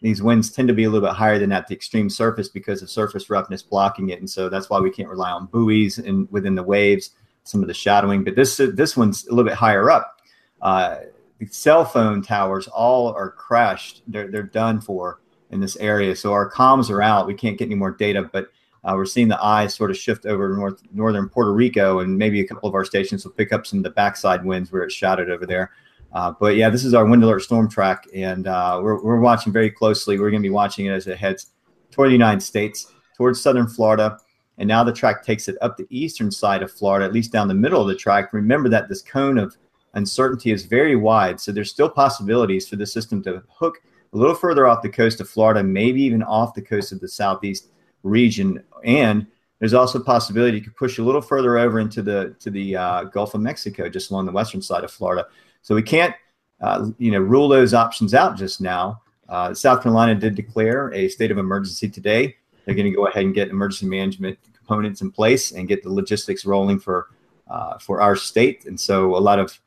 these 0.05 0.23
winds 0.23 0.51
tend 0.51 0.69
to 0.69 0.75
be 0.75 0.85
a 0.85 0.91
little 0.91 1.09
bit 1.09 1.17
higher 1.17 1.39
than 1.39 1.51
at 1.51 1.67
the 1.67 1.75
extreme 1.75 2.11
surface 2.11 2.47
because 2.47 2.83
of 2.83 2.91
surface 2.91 3.31
roughness 3.31 3.63
blocking 3.63 4.11
it, 4.11 4.19
and 4.19 4.29
so 4.29 4.51
that's 4.51 4.69
why 4.69 4.79
we 4.79 4.91
can't 4.91 5.09
rely 5.09 5.31
on 5.31 5.47
buoys 5.47 5.97
and 5.97 6.31
within 6.31 6.55
the 6.55 6.63
waves, 6.63 7.13
some 7.45 7.63
of 7.63 7.69
the 7.69 7.75
shadowing. 7.75 8.23
But 8.23 8.37
this 8.37 8.59
this 8.59 8.99
one's 8.99 9.27
a 9.27 9.31
little 9.31 9.49
bit 9.49 9.57
higher 9.57 9.91
up. 9.91 10.21
Uh, 10.61 10.97
the 11.39 11.47
cell 11.47 11.87
phone 11.87 12.21
towers 12.21 12.69
all 12.69 13.15
are 13.15 13.31
crashed. 13.31 14.03
They're 14.07 14.31
they're 14.31 14.43
done 14.43 14.79
for 14.79 15.21
in 15.49 15.61
this 15.61 15.77
area. 15.77 16.15
So 16.15 16.35
our 16.35 16.51
comms 16.51 16.91
are 16.91 17.01
out. 17.01 17.27
We 17.27 17.33
can't 17.33 17.57
get 17.57 17.65
any 17.67 17.75
more 17.75 17.93
data, 17.93 18.29
but 18.31 18.51
uh, 18.85 18.93
we're 18.95 19.07
seeing 19.07 19.29
the 19.29 19.43
eyes 19.43 19.75
sort 19.75 19.91
of 19.91 19.97
shift 19.97 20.27
over 20.27 20.55
north 20.55 20.83
northern 20.93 21.31
Puerto 21.31 21.55
Rico, 21.55 22.01
and 22.01 22.19
maybe 22.19 22.43
a 22.43 22.47
couple 22.47 22.69
of 22.69 22.75
our 22.75 22.85
stations 22.85 23.25
will 23.25 23.33
pick 23.33 23.55
up 23.55 23.67
some 23.67 23.79
of 23.79 23.85
the 23.85 23.91
backside 23.91 24.45
winds 24.45 24.71
where 24.71 24.83
it's 24.83 24.95
shadowed 24.95 25.31
over 25.31 25.47
there. 25.47 25.71
Uh, 26.15 26.33
but 26.39 26.55
yeah, 26.55 26.71
this 26.71 26.85
is 26.85 26.95
our 26.95 27.05
wind 27.05 27.23
alert 27.25 27.41
storm 27.41 27.69
track, 27.69 28.07
and 28.15 28.47
uh, 28.47 28.79
we're 28.83 29.03
we're 29.03 29.21
watching 29.21 29.53
very 29.53 29.71
closely. 29.71 30.19
We're 30.19 30.31
going 30.31 30.43
to 30.43 30.49
be 30.49 30.53
watching 30.53 30.87
it 30.87 30.91
as 30.91 31.07
it 31.07 31.19
heads 31.19 31.51
toward 31.91 32.09
the 32.09 32.13
United 32.13 32.43
States, 32.43 32.93
towards 33.17 33.41
southern 33.41 33.67
Florida. 33.67 34.19
And 34.59 34.69
now 34.69 34.85
the 34.85 34.93
track 34.93 35.25
takes 35.25 35.49
it 35.49 35.57
up 35.61 35.77
the 35.77 35.87
eastern 35.91 36.31
side 36.31 36.63
of 36.63 36.71
Florida, 36.71 37.05
at 37.05 37.13
least 37.13 37.33
down 37.33 37.49
the 37.49 37.55
middle 37.55 37.83
of 37.83 37.89
the 37.89 37.97
track. 37.97 38.33
Remember 38.33 38.69
that 38.69 38.89
this 38.89 39.03
cone 39.03 39.39
of 39.39 39.57
uncertainty 39.95 40.53
is 40.53 40.65
very 40.65 40.95
wide. 40.95 41.41
So 41.41 41.51
there's 41.51 41.71
still 41.71 41.89
possibilities 41.89 42.69
for 42.69 42.77
the 42.77 42.87
system 42.87 43.23
to 43.25 43.43
hook 43.49 43.79
a 44.13 44.17
little 44.17 44.35
further 44.35 44.67
off 44.69 44.83
the 44.83 44.89
coast 44.89 45.21
of 45.21 45.29
Florida, 45.29 45.63
maybe 45.65 46.03
even 46.03 46.23
off 46.23 46.55
the 46.55 46.63
coast 46.63 46.93
of 46.93 47.01
the 47.01 47.09
southeast 47.09 47.71
region. 48.05 48.63
And 48.85 49.27
there's 49.59 49.75
also 49.75 49.99
a 49.99 50.05
possibility 50.05 50.59
you 50.59 50.63
could 50.63 50.77
push 50.77 50.99
a 50.99 51.03
little 51.03 51.23
further 51.23 51.59
over 51.59 51.81
into 51.81 52.03
the 52.03 52.37
to 52.39 52.51
the 52.51 52.77
uh, 52.77 53.05
Gulf 53.05 53.35
of 53.35 53.41
Mexico, 53.41 53.89
just 53.89 54.11
along 54.11 54.27
the 54.27 54.33
western 54.33 54.63
side 54.63 54.85
of 54.85 54.91
Florida. 54.93 55.27
So 55.65 55.75
we 55.75 55.83
can't, 55.83 56.15
uh, 56.61 56.91
you 56.99 57.11
know, 57.11 57.21
rule 57.21 57.49
those 57.49 57.73
options 57.73 58.13
out 58.13 58.37
just 58.37 58.61
now. 58.61 59.01
Uh, 59.31 59.55
South 59.55 59.83
Carolina 59.83 60.15
did 60.15 60.35
declare 60.35 60.93
a 60.93 61.09
state 61.09 61.31
of 61.31 61.39
emergency 61.39 61.89
today. 61.89 62.37
They're 62.65 62.75
going 62.75 62.91
to 62.91 62.95
go 62.95 63.07
ahead 63.07 63.25
and 63.25 63.35
get 63.35 63.49
emergency 63.49 63.87
management 63.87 64.39
components 64.55 65.01
in 65.01 65.11
place 65.11 65.53
and 65.53 65.67
get 65.67 65.83
the 65.83 65.91
logistics 65.91 66.45
rolling 66.45 66.79
for 66.79 67.09
uh, 67.49 67.79
for 67.79 68.03
our 68.03 68.15
state. 68.15 68.67
And 68.67 68.79
so 68.79 69.17
a 69.17 69.19
lot 69.19 69.39
of 69.39 69.59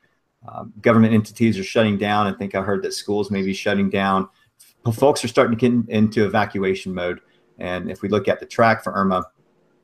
um, 0.48 0.72
government 0.82 1.14
entities 1.14 1.58
are 1.58 1.64
shutting 1.64 1.98
down. 1.98 2.28
I 2.28 2.38
think 2.38 2.54
I 2.54 2.62
heard 2.62 2.84
that 2.84 2.93
schools 2.93 3.32
may 3.32 3.41
be 3.41 3.54
shutting 3.54 3.89
down. 3.89 4.30
Folks 4.93 5.26
are 5.26 5.28
starting 5.28 5.58
to 5.58 5.70
get 5.70 5.89
into 5.89 6.26
evacuation 6.26 6.93
mode. 6.93 7.22
And 7.58 7.89
if 7.89 8.04
we 8.04 8.10
look 8.10 8.28
at 8.28 8.39
the 8.39 8.45
track 8.45 8.84
for 8.84 8.93
Irma, 8.93 9.26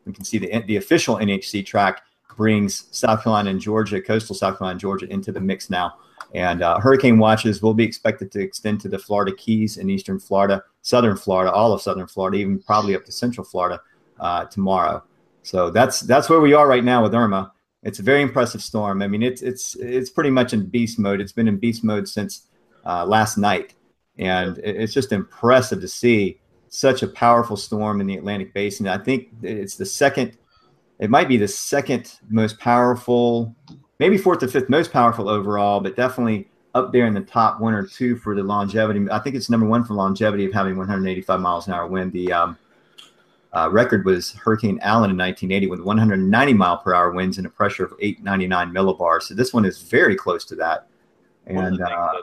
we 0.05 0.13
can 0.13 0.23
see 0.23 0.37
the, 0.37 0.63
the 0.67 0.77
official 0.77 1.17
NHC 1.17 1.65
track 1.65 2.03
brings 2.35 2.87
South 2.91 3.23
Carolina 3.23 3.49
and 3.49 3.59
Georgia, 3.59 4.01
coastal 4.01 4.35
South 4.35 4.57
Carolina 4.57 4.73
and 4.73 4.79
Georgia, 4.79 5.11
into 5.11 5.31
the 5.31 5.41
mix 5.41 5.69
now. 5.69 5.95
And 6.33 6.63
uh, 6.63 6.79
hurricane 6.79 7.19
watches 7.19 7.61
will 7.61 7.73
be 7.73 7.83
expected 7.83 8.31
to 8.31 8.41
extend 8.41 8.81
to 8.81 8.89
the 8.89 8.97
Florida 8.97 9.35
Keys 9.35 9.77
and 9.77 9.91
eastern 9.91 10.19
Florida, 10.19 10.63
southern 10.81 11.15
Florida, 11.15 11.51
all 11.51 11.73
of 11.73 11.81
southern 11.81 12.07
Florida, 12.07 12.37
even 12.37 12.59
probably 12.59 12.95
up 12.95 13.05
to 13.05 13.11
central 13.11 13.45
Florida 13.45 13.81
uh, 14.19 14.45
tomorrow. 14.45 15.03
So 15.43 15.69
that's 15.69 15.99
that's 15.99 16.29
where 16.29 16.39
we 16.39 16.53
are 16.53 16.67
right 16.67 16.83
now 16.83 17.03
with 17.03 17.13
Irma 17.13 17.51
it's 17.83 17.99
a 17.99 18.03
very 18.03 18.21
impressive 18.21 18.61
storm. 18.61 19.01
I 19.01 19.07
mean, 19.07 19.21
it's 19.21 19.41
it's 19.41 19.75
it's 19.75 20.09
pretty 20.09 20.29
much 20.29 20.53
in 20.53 20.65
beast 20.65 20.97
mode. 20.97 21.21
It's 21.21 21.31
been 21.31 21.47
in 21.47 21.57
beast 21.57 21.83
mode 21.83 22.07
since 22.07 22.47
uh, 22.85 23.05
last 23.05 23.37
night, 23.37 23.75
and 24.17 24.57
it's 24.59 24.93
just 24.93 25.11
impressive 25.11 25.81
to 25.81 25.87
see 25.87 26.39
such 26.69 27.03
a 27.03 27.07
powerful 27.07 27.57
storm 27.57 28.01
in 28.01 28.07
the 28.07 28.17
Atlantic 28.17 28.53
Basin. 28.53 28.87
I 28.87 28.97
think 28.97 29.29
it's 29.41 29.75
the 29.75 29.85
second. 29.85 30.37
It 31.03 31.09
might 31.09 31.27
be 31.27 31.35
the 31.35 31.49
second 31.49 32.17
most 32.29 32.57
powerful, 32.59 33.53
maybe 33.99 34.17
fourth 34.17 34.41
or 34.41 34.47
fifth 34.47 34.69
most 34.69 34.93
powerful 34.93 35.27
overall, 35.27 35.81
but 35.81 35.97
definitely 35.97 36.47
up 36.75 36.93
there 36.93 37.05
in 37.05 37.13
the 37.13 37.19
top 37.19 37.59
one 37.59 37.73
or 37.73 37.85
two 37.85 38.15
for 38.15 38.33
the 38.33 38.41
longevity. 38.41 39.05
I 39.11 39.19
think 39.19 39.35
it's 39.35 39.49
number 39.49 39.65
one 39.65 39.83
for 39.83 39.95
longevity 39.95 40.45
of 40.45 40.53
having 40.53 40.77
185 40.77 41.41
miles 41.41 41.67
an 41.67 41.73
hour 41.73 41.87
wind. 41.87 42.13
The 42.13 42.31
um, 42.31 42.57
uh, 43.51 43.67
record 43.69 44.05
was 44.05 44.31
Hurricane 44.31 44.79
Allen 44.81 45.09
in 45.11 45.17
1980 45.17 45.67
with 45.67 45.81
190 45.81 46.53
mile 46.53 46.77
per 46.77 46.93
hour 46.93 47.11
winds 47.11 47.37
and 47.37 47.45
a 47.45 47.49
pressure 47.49 47.83
of 47.83 47.93
899 47.99 48.71
millibars. 48.73 49.23
So 49.23 49.33
this 49.33 49.53
one 49.53 49.65
is 49.65 49.81
very 49.81 50.15
close 50.15 50.45
to 50.45 50.55
that. 50.55 50.87
And 51.47 51.81
uh, 51.81 52.13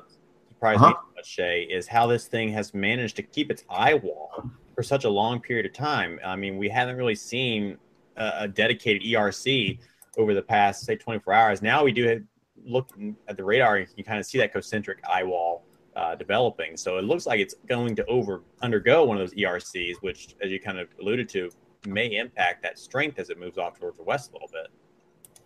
surprised 0.48 0.80
uh-huh. 0.80 0.94
me 1.14 1.22
Shay, 1.22 1.64
is 1.64 1.86
how 1.86 2.06
this 2.06 2.28
thing 2.28 2.48
has 2.54 2.72
managed 2.72 3.16
to 3.16 3.22
keep 3.22 3.50
its 3.50 3.62
eye 3.68 3.92
wall 3.92 4.50
for 4.74 4.82
such 4.82 5.04
a 5.04 5.10
long 5.10 5.38
period 5.38 5.66
of 5.66 5.74
time. 5.74 6.18
I 6.24 6.34
mean, 6.34 6.56
we 6.56 6.70
haven't 6.70 6.96
really 6.96 7.14
seen 7.14 7.76
a, 8.20 8.48
dedicated 8.48 9.02
ERC 9.02 9.78
over 10.18 10.34
the 10.34 10.42
past 10.42 10.84
say 10.84 10.96
24 10.96 11.32
hours. 11.32 11.62
Now 11.62 11.84
we 11.84 11.92
do 11.92 12.24
look 12.64 12.90
at 13.28 13.36
the 13.36 13.44
radar 13.44 13.76
and 13.76 13.88
you 13.96 14.04
kind 14.04 14.18
of 14.18 14.26
see 14.26 14.38
that 14.38 14.52
concentric 14.52 14.98
eye 15.08 15.24
wall 15.24 15.64
uh, 15.96 16.14
developing. 16.14 16.76
So 16.76 16.98
it 16.98 17.04
looks 17.04 17.26
like 17.26 17.40
it's 17.40 17.54
going 17.68 17.96
to 17.96 18.04
over 18.06 18.42
undergo 18.62 19.04
one 19.04 19.16
of 19.16 19.28
those 19.28 19.34
ERCs, 19.38 19.96
which, 20.00 20.36
as 20.42 20.50
you 20.50 20.60
kind 20.60 20.78
of 20.78 20.88
alluded 21.00 21.28
to, 21.30 21.50
may 21.86 22.16
impact 22.16 22.62
that 22.62 22.78
strength 22.78 23.18
as 23.18 23.30
it 23.30 23.38
moves 23.38 23.58
off 23.58 23.78
towards 23.78 23.96
the 23.96 24.02
west 24.02 24.30
a 24.30 24.32
little 24.34 24.50
bit. 24.52 24.68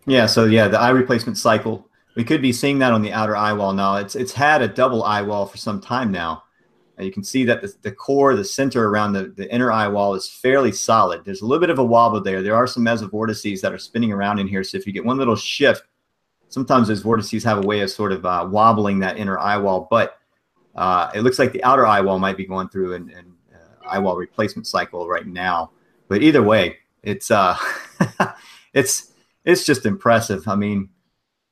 Yeah. 0.05 0.25
So 0.25 0.45
yeah, 0.45 0.67
the 0.67 0.79
eye 0.79 0.89
replacement 0.89 1.37
cycle. 1.37 1.89
We 2.15 2.23
could 2.23 2.41
be 2.41 2.53
seeing 2.53 2.79
that 2.79 2.93
on 2.93 3.01
the 3.01 3.11
outer 3.11 3.35
eye 3.35 3.51
wall 3.53 3.73
now. 3.73 3.97
It's 3.97 4.15
it's 4.15 4.31
had 4.31 4.61
a 4.61 4.67
double 4.67 5.03
eye 5.03 5.21
wall 5.21 5.45
for 5.45 5.57
some 5.57 5.81
time 5.81 6.11
now. 6.11 6.44
You 6.99 7.11
can 7.11 7.23
see 7.23 7.43
that 7.45 7.61
the, 7.61 7.73
the 7.81 7.91
core, 7.91 8.35
the 8.35 8.43
center 8.43 8.87
around 8.87 9.13
the, 9.13 9.23
the 9.23 9.53
inner 9.53 9.71
eye 9.71 9.87
wall 9.87 10.15
is 10.15 10.29
fairly 10.29 10.71
solid. 10.71 11.25
There's 11.25 11.41
a 11.41 11.45
little 11.45 11.59
bit 11.59 11.69
of 11.69 11.79
a 11.79 11.83
wobble 11.83 12.21
there. 12.21 12.41
There 12.41 12.55
are 12.55 12.67
some 12.67 12.85
mesovortices 12.85 13.61
that 13.61 13.73
are 13.73 13.77
spinning 13.77 14.13
around 14.13 14.39
in 14.39 14.47
here. 14.47 14.63
So 14.63 14.77
if 14.77 14.87
you 14.87 14.93
get 14.93 15.03
one 15.03 15.17
little 15.17 15.35
shift, 15.35 15.83
sometimes 16.47 16.87
those 16.87 17.01
vortices 17.01 17.43
have 17.43 17.57
a 17.57 17.67
way 17.67 17.81
of 17.81 17.89
sort 17.89 18.13
of 18.13 18.25
uh, 18.25 18.47
wobbling 18.49 18.99
that 18.99 19.17
inner 19.17 19.37
eye 19.37 19.57
wall. 19.57 19.87
But 19.89 20.17
uh, 20.75 21.11
it 21.13 21.21
looks 21.21 21.37
like 21.37 21.51
the 21.51 21.63
outer 21.63 21.85
eye 21.85 22.01
wall 22.01 22.19
might 22.19 22.37
be 22.37 22.45
going 22.45 22.69
through 22.69 22.93
an, 22.93 23.09
an 23.09 23.33
uh, 23.53 23.87
eye 23.89 23.99
wall 23.99 24.15
replacement 24.15 24.67
cycle 24.67 25.07
right 25.07 25.27
now. 25.27 25.71
But 26.07 26.21
either 26.21 26.43
way, 26.43 26.77
it's 27.03 27.29
uh, 27.29 27.57
it's 28.73 29.11
it's 29.43 29.65
just 29.65 29.85
impressive. 29.85 30.47
I 30.47 30.55
mean, 30.55 30.89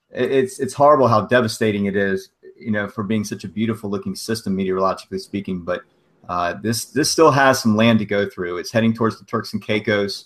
it's 0.10 0.60
it's 0.60 0.74
horrible 0.74 1.08
how 1.08 1.22
devastating 1.26 1.86
it 1.86 1.96
is. 1.96 2.30
You 2.64 2.72
know, 2.72 2.88
for 2.88 3.04
being 3.04 3.24
such 3.24 3.44
a 3.44 3.48
beautiful 3.48 3.90
looking 3.90 4.16
system, 4.16 4.56
meteorologically 4.56 5.20
speaking. 5.20 5.62
But 5.62 5.82
uh, 6.30 6.56
this 6.62 6.86
this 6.86 7.12
still 7.12 7.32
has 7.32 7.62
some 7.62 7.76
land 7.76 8.00
to 8.00 8.06
go 8.06 8.30
through. 8.30 8.58
It's 8.58 8.72
heading 8.72 8.94
towards 8.94 9.20
the 9.20 9.26
Turks 9.26 9.54
and 9.54 9.62
Caicos, 9.62 10.26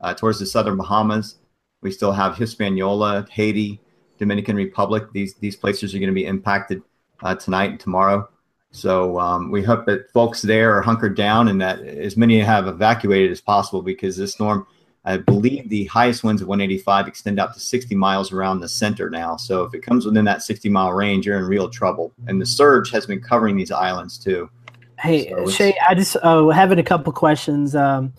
uh, 0.00 0.14
towards 0.14 0.38
the 0.38 0.46
southern 0.46 0.76
Bahamas. 0.76 1.36
We 1.82 1.90
still 1.90 2.12
have 2.12 2.36
Hispaniola, 2.36 3.26
Haiti, 3.30 3.80
Dominican 4.18 4.56
Republic. 4.56 5.12
These 5.12 5.34
these 5.34 5.56
places 5.56 5.94
are 5.94 5.98
going 5.98 6.08
to 6.08 6.14
be 6.14 6.26
impacted 6.26 6.82
uh, 7.22 7.34
tonight 7.34 7.70
and 7.70 7.80
tomorrow. 7.80 8.28
So 8.70 9.18
um, 9.18 9.50
we 9.50 9.62
hope 9.62 9.86
that 9.86 10.10
folks 10.12 10.42
there 10.42 10.76
are 10.76 10.82
hunkered 10.82 11.16
down 11.16 11.48
and 11.48 11.60
that 11.62 11.80
as 11.80 12.16
many 12.16 12.38
have 12.40 12.66
evacuated 12.66 13.30
as 13.30 13.40
possible 13.40 13.80
because 13.80 14.16
this 14.16 14.32
storm, 14.32 14.66
I 15.06 15.18
believe 15.18 15.68
the 15.68 15.84
highest 15.84 16.24
winds 16.24 16.42
of 16.42 16.48
185 16.48 17.06
extend 17.06 17.38
out 17.38 17.54
to 17.54 17.60
60 17.60 17.94
miles 17.94 18.32
around 18.32 18.58
the 18.58 18.68
center 18.68 19.08
now. 19.08 19.36
So 19.36 19.62
if 19.62 19.72
it 19.72 19.80
comes 19.80 20.04
within 20.04 20.24
that 20.24 20.42
60 20.42 20.68
mile 20.68 20.92
range, 20.92 21.26
you're 21.26 21.38
in 21.38 21.44
real 21.44 21.68
trouble. 21.68 22.12
And 22.26 22.42
the 22.42 22.46
surge 22.46 22.90
has 22.90 23.06
been 23.06 23.20
covering 23.20 23.56
these 23.56 23.70
islands 23.70 24.18
too. 24.18 24.50
Hey, 24.98 25.30
so 25.30 25.48
Shay, 25.48 25.76
I 25.88 25.94
just 25.94 26.16
uh, 26.22 26.48
having 26.48 26.80
a 26.80 26.82
couple 26.82 27.12
questions. 27.12 27.76
Um, 27.76 28.12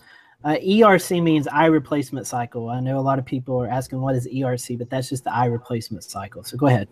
uh, 0.44 0.56
ERC 0.64 1.22
means 1.22 1.46
eye 1.48 1.66
replacement 1.66 2.26
cycle. 2.26 2.70
I 2.70 2.80
know 2.80 2.98
a 2.98 3.02
lot 3.02 3.18
of 3.18 3.26
people 3.26 3.60
are 3.60 3.68
asking 3.68 4.00
what 4.00 4.14
is 4.14 4.26
ERC, 4.26 4.78
but 4.78 4.88
that's 4.88 5.10
just 5.10 5.24
the 5.24 5.34
eye 5.34 5.46
replacement 5.46 6.04
cycle. 6.04 6.42
So 6.44 6.56
go 6.56 6.68
ahead. 6.68 6.88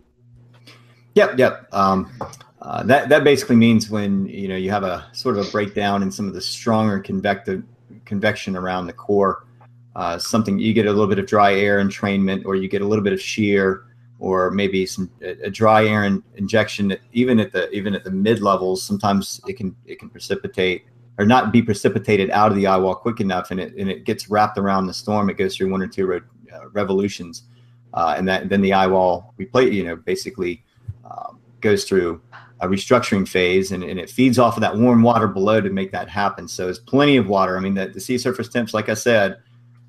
Yep, 1.14 1.38
yep. 1.38 1.68
Um, 1.72 2.10
uh, 2.60 2.82
that 2.82 3.08
that 3.08 3.24
basically 3.24 3.56
means 3.56 3.88
when 3.88 4.26
you 4.26 4.48
know 4.48 4.56
you 4.56 4.70
have 4.70 4.82
a 4.82 5.06
sort 5.12 5.38
of 5.38 5.46
a 5.46 5.50
breakdown 5.50 6.02
in 6.02 6.10
some 6.10 6.28
of 6.28 6.34
the 6.34 6.40
stronger 6.40 6.98
convective 6.98 7.62
convection 8.04 8.56
around 8.56 8.86
the 8.86 8.92
core. 8.92 9.44
Uh, 9.96 10.18
something 10.18 10.58
you 10.58 10.74
get 10.74 10.84
a 10.84 10.90
little 10.90 11.06
bit 11.06 11.18
of 11.18 11.26
dry 11.26 11.54
air 11.54 11.82
entrainment, 11.82 12.44
or 12.44 12.54
you 12.54 12.68
get 12.68 12.82
a 12.82 12.84
little 12.84 13.02
bit 13.02 13.14
of 13.14 13.20
shear, 13.20 13.86
or 14.18 14.50
maybe 14.50 14.84
some 14.84 15.10
a, 15.22 15.50
dry 15.50 15.86
air 15.86 16.04
in, 16.04 16.22
injection. 16.34 16.94
Even 17.14 17.40
at 17.40 17.50
the 17.50 17.70
even 17.70 17.94
at 17.94 18.04
the 18.04 18.10
mid 18.10 18.42
levels, 18.42 18.82
sometimes 18.82 19.40
it 19.48 19.54
can 19.54 19.74
it 19.86 19.98
can 19.98 20.10
precipitate 20.10 20.84
or 21.16 21.24
not 21.24 21.50
be 21.50 21.62
precipitated 21.62 22.28
out 22.28 22.50
of 22.50 22.58
the 22.58 22.66
eye 22.66 22.76
wall 22.76 22.94
quick 22.94 23.20
enough, 23.20 23.50
and 23.50 23.58
it 23.58 23.74
and 23.76 23.88
it 23.88 24.04
gets 24.04 24.28
wrapped 24.28 24.58
around 24.58 24.86
the 24.86 24.92
storm. 24.92 25.30
It 25.30 25.38
goes 25.38 25.56
through 25.56 25.70
one 25.70 25.80
or 25.80 25.86
two 25.86 26.06
re, 26.06 26.20
uh, 26.52 26.68
revolutions, 26.72 27.44
uh, 27.94 28.16
and 28.18 28.28
that 28.28 28.50
then 28.50 28.60
the 28.60 28.74
eye 28.74 28.86
wall 28.86 29.32
replace 29.38 29.72
you 29.72 29.82
know 29.82 29.96
basically 29.96 30.62
um, 31.10 31.38
goes 31.62 31.84
through 31.84 32.20
a 32.60 32.68
restructuring 32.68 33.26
phase 33.26 33.72
and, 33.72 33.82
and 33.82 33.98
it 33.98 34.10
feeds 34.10 34.38
off 34.38 34.56
of 34.56 34.60
that 34.62 34.76
warm 34.76 35.02
water 35.02 35.26
below 35.26 35.60
to 35.60 35.70
make 35.70 35.92
that 35.92 36.08
happen. 36.08 36.48
So 36.48 36.64
there's 36.64 36.78
plenty 36.78 37.16
of 37.16 37.28
water. 37.28 37.56
I 37.56 37.60
mean, 37.60 37.74
the, 37.74 37.88
the 37.88 38.00
sea 38.00 38.16
surface 38.16 38.48
temps, 38.48 38.72
like 38.72 38.88
I 38.88 38.94
said, 38.94 39.36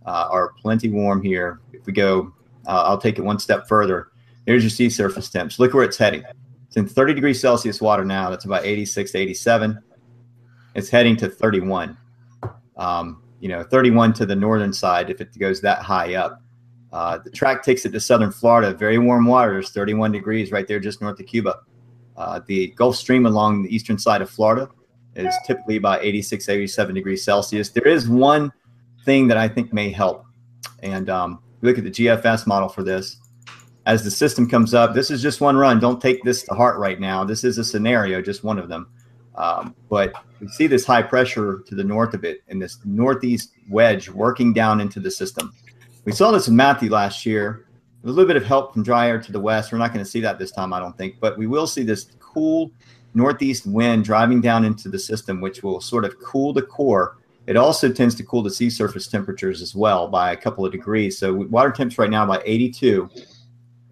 uh, 0.08 0.28
are 0.32 0.54
plenty 0.54 0.90
warm 0.90 1.22
here. 1.22 1.60
If 1.74 1.86
we 1.86 1.94
go, 1.94 2.34
uh, 2.66 2.84
I'll 2.86 2.98
take 2.98 3.20
it 3.20 3.22
one 3.22 3.40
step 3.40 3.68
further. 3.68 4.10
There's 4.46 4.64
your 4.64 4.70
sea 4.70 4.90
surface 4.90 5.30
temps. 5.30 5.60
Look 5.60 5.74
where 5.74 5.84
it's 5.84 5.98
heading. 5.98 6.24
It's 6.68 6.78
in 6.78 6.88
30 6.88 7.14
degrees 7.14 7.40
Celsius 7.40 7.82
water 7.82 8.06
now. 8.06 8.30
That's 8.30 8.46
about 8.46 8.66
86 8.66 9.12
to 9.12 9.18
87. 9.18 9.80
It's 10.76 10.90
heading 10.90 11.18
to 11.18 11.30
31. 11.30 11.98
Um, 12.78 13.22
you 13.42 13.50
know, 13.50 13.64
31 13.64 14.14
to 14.14 14.26
the 14.26 14.36
northern 14.36 14.72
side 14.72 15.10
if 15.10 15.20
it 15.22 15.38
goes 15.38 15.62
that 15.62 15.80
high 15.80 16.16
up. 16.16 16.42
Uh, 16.94 17.18
the 17.18 17.30
track 17.30 17.64
takes 17.64 17.86
it 17.86 17.92
to 17.92 18.00
southern 18.00 18.32
Florida, 18.32 18.74
very 18.74 18.98
warm 18.98 19.26
waters, 19.26 19.72
31 19.72 20.14
degrees 20.14 20.52
right 20.52 20.68
there 20.68 20.80
just 20.80 21.02
north 21.02 21.20
of 21.20 21.26
Cuba. 21.26 21.60
Uh, 22.16 22.40
the 22.48 22.68
Gulf 22.78 22.96
Stream 22.96 23.26
along 23.26 23.64
the 23.64 23.76
eastern 23.76 24.00
side 24.00 24.22
of 24.22 24.30
Florida 24.30 24.70
is 25.16 25.36
typically 25.46 25.76
about 25.76 26.04
86, 26.04 26.48
87 26.48 26.96
degrees 26.96 27.24
Celsius. 27.24 27.70
There 27.70 27.88
is 27.88 28.08
one 28.08 28.54
thing 29.08 29.28
that 29.30 29.38
I 29.38 29.48
think 29.48 29.72
may 29.72 29.90
help. 29.90 30.26
And 30.84 31.10
um, 31.10 31.40
look 31.62 31.78
at 31.78 31.86
the 31.86 31.90
GFS 31.90 32.46
model 32.46 32.68
for 32.68 32.84
this. 32.84 33.18
As 33.86 34.04
the 34.04 34.12
system 34.12 34.50
comes 34.50 34.74
up, 34.74 34.94
this 34.94 35.10
is 35.10 35.22
just 35.22 35.40
one 35.40 35.56
run. 35.56 35.80
Don't 35.80 36.02
take 36.02 36.22
this 36.24 36.44
to 36.44 36.54
heart 36.54 36.78
right 36.78 37.00
now. 37.00 37.24
This 37.24 37.46
is 37.46 37.58
a 37.58 37.64
scenario, 37.64 38.22
just 38.22 38.44
one 38.44 38.60
of 38.60 38.68
them. 38.68 38.90
Um, 39.36 39.74
but 39.90 40.14
we 40.42 40.50
see 40.50 40.68
this 40.68 40.86
high 40.86 41.04
pressure 41.04 41.64
to 41.68 41.74
the 41.74 41.86
north 41.86 42.14
of 42.14 42.26
it 42.26 42.42
and 42.50 42.62
this 42.62 42.80
northeast 42.84 43.52
wedge 43.70 44.10
working 44.10 44.52
down 44.52 44.82
into 44.82 45.00
the 45.00 45.10
system. 45.10 45.54
We 46.04 46.12
saw 46.12 46.32
this 46.32 46.50
in 46.50 46.56
Matthew 46.56 46.90
last 46.90 47.26
year 47.26 47.68
a 48.04 48.08
little 48.08 48.26
bit 48.26 48.36
of 48.36 48.46
help 48.46 48.74
from 48.74 48.84
dry 48.84 49.08
air 49.08 49.22
to 49.22 49.32
the 49.32 49.40
west. 49.40 49.72
We're 49.72 49.78
not 49.78 49.94
going 49.94 50.04
to 50.04 50.10
see 50.10 50.22
that 50.22 50.38
this 50.38 50.52
time, 50.52 50.74
I 50.74 50.80
don't 50.80 50.98
think, 50.98 51.16
but 51.20 51.38
we 51.38 51.48
will 51.48 51.68
see 51.68 51.84
this 51.84 52.08
cool 52.20 52.72
northeast 53.14 53.66
wind 53.66 54.04
driving 54.04 54.42
down 54.42 54.66
into 54.66 54.90
the 54.90 55.00
system, 55.00 55.40
which 55.40 55.64
will 55.64 55.80
sort 55.82 56.04
of 56.04 56.20
cool 56.20 56.52
the 56.54 56.62
core. 56.62 57.18
It 57.48 57.56
also 57.56 57.92
tends 57.92 58.14
to 58.16 58.24
cool 58.24 58.44
the 58.44 58.52
sea 58.52 58.70
surface 58.70 59.08
temperatures 59.08 59.62
as 59.62 59.74
well 59.74 60.10
by 60.10 60.32
a 60.32 60.38
couple 60.38 60.66
of 60.66 60.74
degrees. 60.74 61.18
So 61.18 61.34
water 61.34 61.72
temps 61.72 61.98
right 61.98 62.10
now 62.10 62.26
by 62.26 62.42
82, 62.46 63.10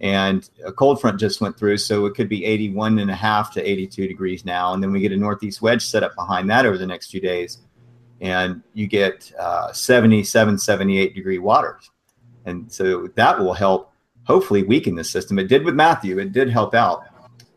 and 0.01 0.47
a 0.65 0.73
cold 0.73 0.99
front 0.99 1.19
just 1.19 1.39
went 1.39 1.57
through, 1.57 1.77
so 1.77 2.05
it 2.05 2.15
could 2.15 2.27
be 2.27 2.43
81 2.43 2.99
and 2.99 3.09
a 3.09 3.15
half 3.15 3.53
to 3.53 3.63
82 3.63 4.07
degrees 4.07 4.43
now. 4.43 4.73
And 4.73 4.83
then 4.83 4.91
we 4.91 4.99
get 4.99 5.13
a 5.13 5.17
northeast 5.17 5.61
wedge 5.61 5.85
set 5.85 6.03
up 6.03 6.15
behind 6.15 6.49
that 6.49 6.65
over 6.65 6.77
the 6.77 6.85
next 6.85 7.11
few 7.11 7.21
days, 7.21 7.59
and 8.19 8.61
you 8.73 8.87
get 8.87 9.31
uh, 9.39 9.71
77, 9.71 10.57
78 10.57 11.15
degree 11.15 11.39
waters. 11.39 11.89
And 12.45 12.71
so 12.71 13.07
that 13.15 13.39
will 13.39 13.53
help 13.53 13.93
hopefully 14.25 14.63
weaken 14.63 14.95
the 14.95 15.03
system. 15.03 15.39
It 15.39 15.47
did 15.47 15.63
with 15.63 15.75
Matthew. 15.75 16.19
It 16.19 16.33
did 16.33 16.49
help 16.49 16.75
out. 16.75 17.05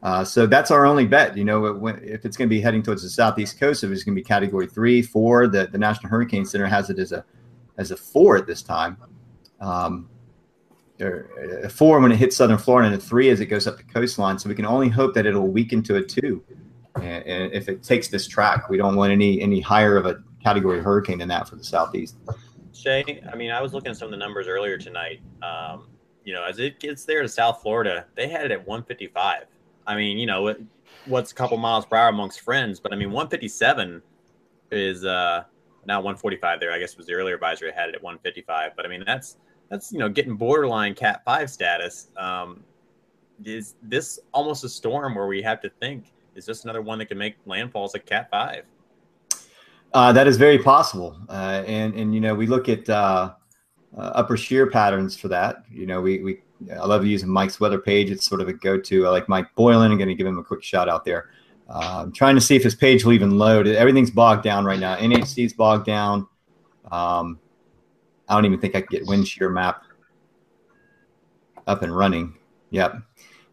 Uh, 0.03 0.25
so 0.25 0.47
that's 0.47 0.71
our 0.71 0.87
only 0.87 1.07
bet. 1.07 1.37
You 1.37 1.45
know, 1.45 1.87
if 1.87 2.25
it's 2.25 2.37
going 2.37 2.49
to 2.49 2.55
be 2.55 2.61
heading 2.61 2.83
towards 2.83 3.03
the 3.03 3.09
southeast 3.09 3.59
coast, 3.59 3.83
if 3.83 3.91
it's 3.91 4.05
going 4.05 4.15
to 4.15 4.21
be 4.21 4.25
Category 4.25 4.67
three, 4.67 5.03
four, 5.03 5.49
the, 5.49 5.67
the 5.67 5.79
National 5.79 6.09
Hurricane 6.09 6.45
Center 6.45 6.67
has 6.67 6.91
it 6.91 6.99
as 6.99 7.13
a 7.13 7.25
as 7.79 7.91
a 7.91 7.97
four 7.97 8.37
at 8.37 8.47
this 8.47 8.63
time. 8.63 8.97
Um, 9.61 10.09
or 11.01 11.31
a 11.63 11.69
four 11.69 12.01
when 12.01 12.11
it 12.11 12.17
hits 12.17 12.37
southern 12.37 12.59
Florida, 12.59 12.89
and 12.89 12.97
a 12.97 13.01
three 13.01 13.31
as 13.31 13.41
it 13.41 13.47
goes 13.47 13.67
up 13.67 13.77
the 13.77 13.85
coastline. 13.85 14.39
So 14.39 14.49
we 14.49 14.55
can 14.55 14.67
only 14.67 14.89
hope 14.89 15.15
that 15.15 15.27
it'll 15.27 15.49
weaken 15.49 15.83
to 15.85 15.97
a 15.97 16.03
two. 16.03 16.43
And, 16.97 17.25
and 17.27 17.53
if 17.53 17.69
it 17.69 17.83
takes 17.83 18.09
this 18.09 18.27
track, 18.27 18.69
we 18.69 18.77
don't 18.77 18.97
want 18.97 19.13
any 19.13 19.41
any 19.41 19.61
higher 19.61 19.97
of 19.97 20.07
a 20.07 20.23
category 20.43 20.81
hurricane 20.81 21.19
than 21.19 21.29
that 21.29 21.49
for 21.49 21.57
the 21.57 21.65
southeast. 21.65 22.17
Shay, 22.73 23.23
I 23.33 23.37
mean, 23.37 23.51
I 23.51 23.61
was 23.61 23.75
looking 23.75 23.91
at 23.91 23.97
some 23.97 24.07
of 24.07 24.13
the 24.13 24.17
numbers 24.17 24.47
earlier 24.47 24.79
tonight. 24.79 25.21
Um, 25.43 25.89
you 26.25 26.35
know, 26.35 26.45
as 26.45 26.59
it 26.59 26.79
gets 26.79 27.05
there 27.05 27.23
to 27.23 27.29
South 27.29 27.63
Florida, 27.63 28.07
they 28.15 28.29
had 28.29 28.45
it 28.45 28.51
at 28.53 28.59
155. 28.67 29.47
I 29.89 29.97
mean, 29.97 30.19
you 30.19 30.27
know, 30.27 30.55
what's 31.07 31.33
a 31.33 31.35
couple 31.35 31.57
miles 31.57 31.87
per 31.87 31.97
hour 31.97 32.09
amongst 32.09 32.41
friends, 32.41 32.79
but 32.79 32.93
I 32.93 32.97
mean, 32.97 33.11
157 33.11 34.03
is 34.71 35.05
uh 35.05 35.43
now 35.87 35.99
145 35.99 36.61
there. 36.61 36.71
I 36.71 36.79
guess 36.79 36.97
was 36.97 37.07
the 37.07 37.15
earlier 37.15 37.35
advisory 37.35 37.73
had 37.73 37.89
it 37.89 37.97
at 37.97 38.03
155, 38.03 38.73
but 38.77 38.85
I 38.85 38.89
mean, 38.89 39.03
that's 39.05 39.39
that's 39.71 39.91
you 39.91 39.99
know 39.99 40.09
getting 40.09 40.37
borderline 40.37 40.95
Cat 40.95 41.23
Five 41.25 41.51
status. 41.51 42.09
Um, 42.17 42.63
is 43.45 43.75
this 43.83 44.21
almost 44.33 44.63
a 44.65 44.69
storm 44.69 45.15
where 45.15 45.27
we 45.27 45.43
have 45.43 45.61
to 45.63 45.71
think 45.81 46.13
is 46.35 46.47
this 46.47 46.63
another 46.63 46.83
one 46.83 46.99
that 46.99 47.07
can 47.07 47.19
make 47.19 47.43
landfalls 47.47 47.97
at 47.97 48.07
Cat 48.07 48.29
Five? 48.31 48.65
Uh, 49.95 50.13
that 50.13 50.27
is 50.29 50.37
very 50.37 50.59
possible, 50.59 51.19
uh, 51.29 51.65
and 51.67 51.95
and 51.95 52.15
you 52.15 52.21
know 52.21 52.35
we 52.35 52.47
look 52.47 52.69
at 52.69 52.89
uh, 52.91 53.33
uh, 53.97 54.01
upper 54.01 54.37
shear 54.37 54.67
patterns 54.69 55.17
for 55.17 55.29
that. 55.29 55.65
You 55.71 55.87
know, 55.87 56.01
we, 56.01 56.23
we 56.23 56.41
I 56.73 56.85
love 56.85 57.07
using 57.07 57.29
Mike's 57.29 57.61
weather 57.61 57.79
page. 57.79 58.11
It's 58.11 58.27
sort 58.27 58.41
of 58.41 58.49
a 58.49 58.53
go-to. 58.53 59.07
I 59.07 59.11
like 59.11 59.29
Mike 59.29 59.55
Boylan. 59.55 59.93
I'm 59.93 59.99
going 59.99 60.09
to 60.09 60.15
give 60.15 60.27
him 60.27 60.39
a 60.39 60.45
quick 60.45 60.63
shout 60.63 60.89
out 60.89 61.05
there. 61.05 61.31
Uh, 61.69 62.03
I'm 62.03 62.13
trying 62.13 62.35
to 62.35 62.41
see 62.41 62.57
if 62.57 62.63
his 62.63 62.75
page 62.75 63.05
will 63.05 63.13
even 63.13 63.39
load. 63.39 63.67
Everything's 63.67 64.11
bogged 64.11 64.43
down 64.43 64.65
right 64.65 64.81
now. 64.81 64.97
NHC's 64.97 65.53
bogged 65.53 65.87
down. 65.87 66.27
Um, 66.91 67.39
I 68.29 68.35
don't 68.35 68.45
even 68.45 68.61
think 68.61 68.75
I 68.75 68.81
can 68.81 68.89
get 68.91 69.07
wind 69.07 69.27
shear 69.29 69.49
map 69.51 69.83
up 71.67 71.83
and 71.83 71.95
running. 71.95 72.37
Yep, 72.71 73.03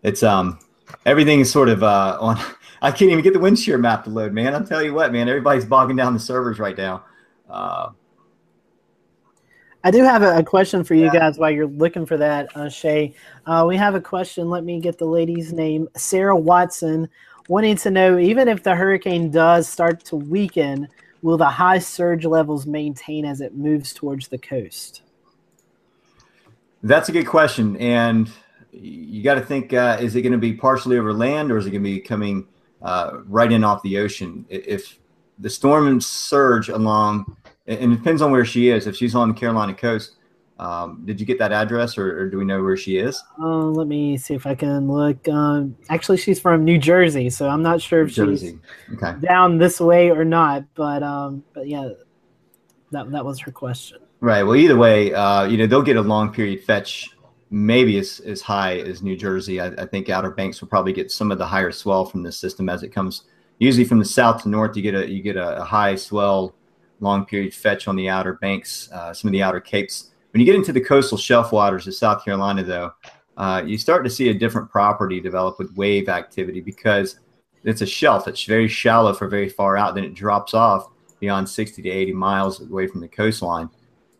it's 0.03 0.23
um 0.23 0.59
everything 1.05 1.39
is 1.39 1.51
sort 1.51 1.69
of 1.69 1.83
uh, 1.83 2.17
on. 2.19 2.37
I 2.81 2.91
can't 2.91 3.09
even 3.09 3.23
get 3.23 3.33
the 3.33 3.39
wind 3.39 3.57
shear 3.57 3.77
map 3.77 4.03
to 4.03 4.09
load, 4.09 4.33
man. 4.33 4.53
I'll 4.53 4.63
tell 4.63 4.83
you 4.83 4.93
what, 4.93 5.11
man. 5.11 5.27
Everybody's 5.27 5.65
bogging 5.65 5.95
down 5.95 6.13
the 6.13 6.19
servers 6.19 6.59
right 6.59 6.77
now. 6.77 7.05
Uh, 7.49 7.89
I 9.85 9.91
do 9.91 10.03
have 10.03 10.23
a, 10.23 10.37
a 10.37 10.43
question 10.43 10.83
for 10.83 10.95
you 10.95 11.05
yeah. 11.05 11.13
guys 11.13 11.37
while 11.37 11.51
you're 11.51 11.67
looking 11.67 12.07
for 12.07 12.17
that, 12.17 12.49
uh, 12.57 12.69
Shay. 12.69 13.13
Uh, 13.45 13.65
we 13.67 13.77
have 13.77 13.93
a 13.93 14.01
question. 14.01 14.49
Let 14.49 14.63
me 14.63 14.79
get 14.79 14.97
the 14.97 15.05
lady's 15.05 15.53
name. 15.53 15.87
Sarah 15.95 16.35
Watson 16.35 17.07
wanting 17.49 17.75
to 17.77 17.91
know 17.91 18.17
even 18.17 18.47
if 18.47 18.63
the 18.63 18.75
hurricane 18.75 19.29
does 19.29 19.69
start 19.69 20.03
to 20.05 20.15
weaken, 20.15 20.87
will 21.21 21.37
the 21.37 21.45
high 21.45 21.77
surge 21.77 22.25
levels 22.25 22.65
maintain 22.65 23.25
as 23.25 23.41
it 23.41 23.55
moves 23.55 23.93
towards 23.93 24.27
the 24.27 24.39
coast? 24.39 25.03
That's 26.81 27.09
a 27.09 27.11
good 27.11 27.27
question. 27.27 27.77
And 27.77 28.31
you 28.71 29.21
got 29.21 29.35
to 29.35 29.41
think 29.41 29.71
uh, 29.71 29.97
is 30.01 30.15
it 30.15 30.23
going 30.23 30.31
to 30.31 30.39
be 30.39 30.53
partially 30.53 30.97
over 30.97 31.13
land 31.13 31.51
or 31.51 31.59
is 31.59 31.67
it 31.67 31.69
going 31.69 31.83
to 31.83 31.89
be 31.91 31.99
coming 31.99 32.47
uh, 32.81 33.19
right 33.27 33.51
in 33.51 33.63
off 33.63 33.83
the 33.83 33.99
ocean? 33.99 34.47
If 34.49 34.97
the 35.37 35.49
storm 35.51 35.87
and 35.87 36.03
surge 36.03 36.69
along 36.69 37.37
and 37.67 37.93
it 37.93 37.95
depends 37.95 38.21
on 38.21 38.31
where 38.31 38.45
she 38.45 38.69
is. 38.69 38.87
If 38.87 38.95
she's 38.95 39.15
on 39.15 39.29
the 39.29 39.33
Carolina 39.33 39.73
coast, 39.73 40.15
um, 40.57 41.01
did 41.05 41.19
you 41.19 41.25
get 41.25 41.37
that 41.39 41.51
address, 41.51 41.97
or, 41.97 42.17
or, 42.17 42.29
do 42.29 42.37
we 42.37 42.45
know 42.45 42.63
where 42.63 42.77
she 42.77 42.97
is? 42.97 43.21
Uh, 43.37 43.65
let 43.65 43.87
me 43.87 44.15
see 44.15 44.35
if 44.35 44.47
I 44.47 44.55
can 44.55 44.87
look. 44.87 45.27
Um, 45.27 45.75
actually, 45.89 46.17
she's 46.17 46.39
from 46.39 46.63
New 46.63 46.77
Jersey, 46.77 47.29
so 47.29 47.49
I'm 47.49 47.61
not 47.61 47.81
sure 47.81 48.03
if 48.03 48.13
Jersey. 48.13 48.57
she's 48.87 49.03
okay. 49.03 49.19
down 49.19 49.57
this 49.57 49.81
way 49.81 50.11
or 50.11 50.23
not. 50.23 50.63
But 50.73 51.03
um, 51.03 51.43
but 51.53 51.67
yeah, 51.67 51.89
that 52.91 53.11
that 53.11 53.25
was 53.25 53.39
her 53.41 53.51
question. 53.51 53.99
Right. 54.21 54.43
Well, 54.43 54.55
either 54.55 54.77
way, 54.77 55.13
uh, 55.13 55.43
you 55.43 55.57
know 55.57 55.67
they'll 55.67 55.81
get 55.81 55.97
a 55.97 56.01
long 56.01 56.31
period 56.31 56.63
fetch 56.63 57.09
maybe 57.51 57.97
as, 57.97 58.19
as 58.21 58.41
high 58.41 58.77
as 58.79 59.01
New 59.01 59.15
Jersey. 59.15 59.61
I, 59.61 59.67
I, 59.67 59.85
think 59.85 60.09
Outer 60.09 60.31
Banks 60.31 60.59
will 60.61 60.67
probably 60.67 60.93
get 60.93 61.11
some 61.11 61.31
of 61.31 61.37
the 61.37 61.45
higher 61.45 61.71
swell 61.71 62.03
from 62.03 62.23
the 62.23 62.31
system 62.31 62.69
as 62.69 62.83
it 62.83 62.89
comes. 62.89 63.23
Usually 63.59 63.85
from 63.85 63.99
the 63.99 64.05
south 64.05 64.43
to 64.43 64.49
north, 64.49 64.75
you 64.75 64.81
get 64.81 64.95
a 64.95 65.09
you 65.09 65.21
get 65.21 65.37
a, 65.37 65.61
a 65.61 65.63
high 65.63 65.95
swell, 65.95 66.55
long 66.99 67.25
period 67.25 67.53
fetch 67.53 67.87
on 67.87 67.95
the 67.95 68.09
Outer 68.09 68.33
Banks, 68.33 68.89
uh, 68.91 69.13
some 69.13 69.27
of 69.27 69.31
the 69.31 69.43
outer 69.43 69.59
capes. 69.59 70.11
When 70.31 70.39
you 70.39 70.45
get 70.45 70.55
into 70.55 70.73
the 70.73 70.81
coastal 70.81 71.17
shelf 71.17 71.51
waters 71.51 71.87
of 71.87 71.95
South 71.95 72.23
Carolina, 72.23 72.63
though, 72.63 72.91
uh, 73.37 73.63
you 73.65 73.77
start 73.77 74.03
to 74.03 74.09
see 74.09 74.29
a 74.29 74.33
different 74.33 74.69
property 74.69 75.19
develop 75.19 75.59
with 75.59 75.75
wave 75.75 76.09
activity 76.09 76.61
because 76.61 77.19
it's 77.63 77.81
a 77.81 77.85
shelf. 77.85 78.27
It's 78.27 78.43
very 78.43 78.67
shallow 78.67 79.13
for 79.13 79.27
very 79.27 79.49
far 79.49 79.77
out. 79.77 79.95
Then 79.95 80.03
it 80.03 80.13
drops 80.13 80.53
off 80.53 80.89
beyond 81.19 81.49
60 81.49 81.81
to 81.81 81.89
80 81.89 82.13
miles 82.13 82.61
away 82.61 82.87
from 82.87 83.01
the 83.01 83.07
coastline. 83.07 83.69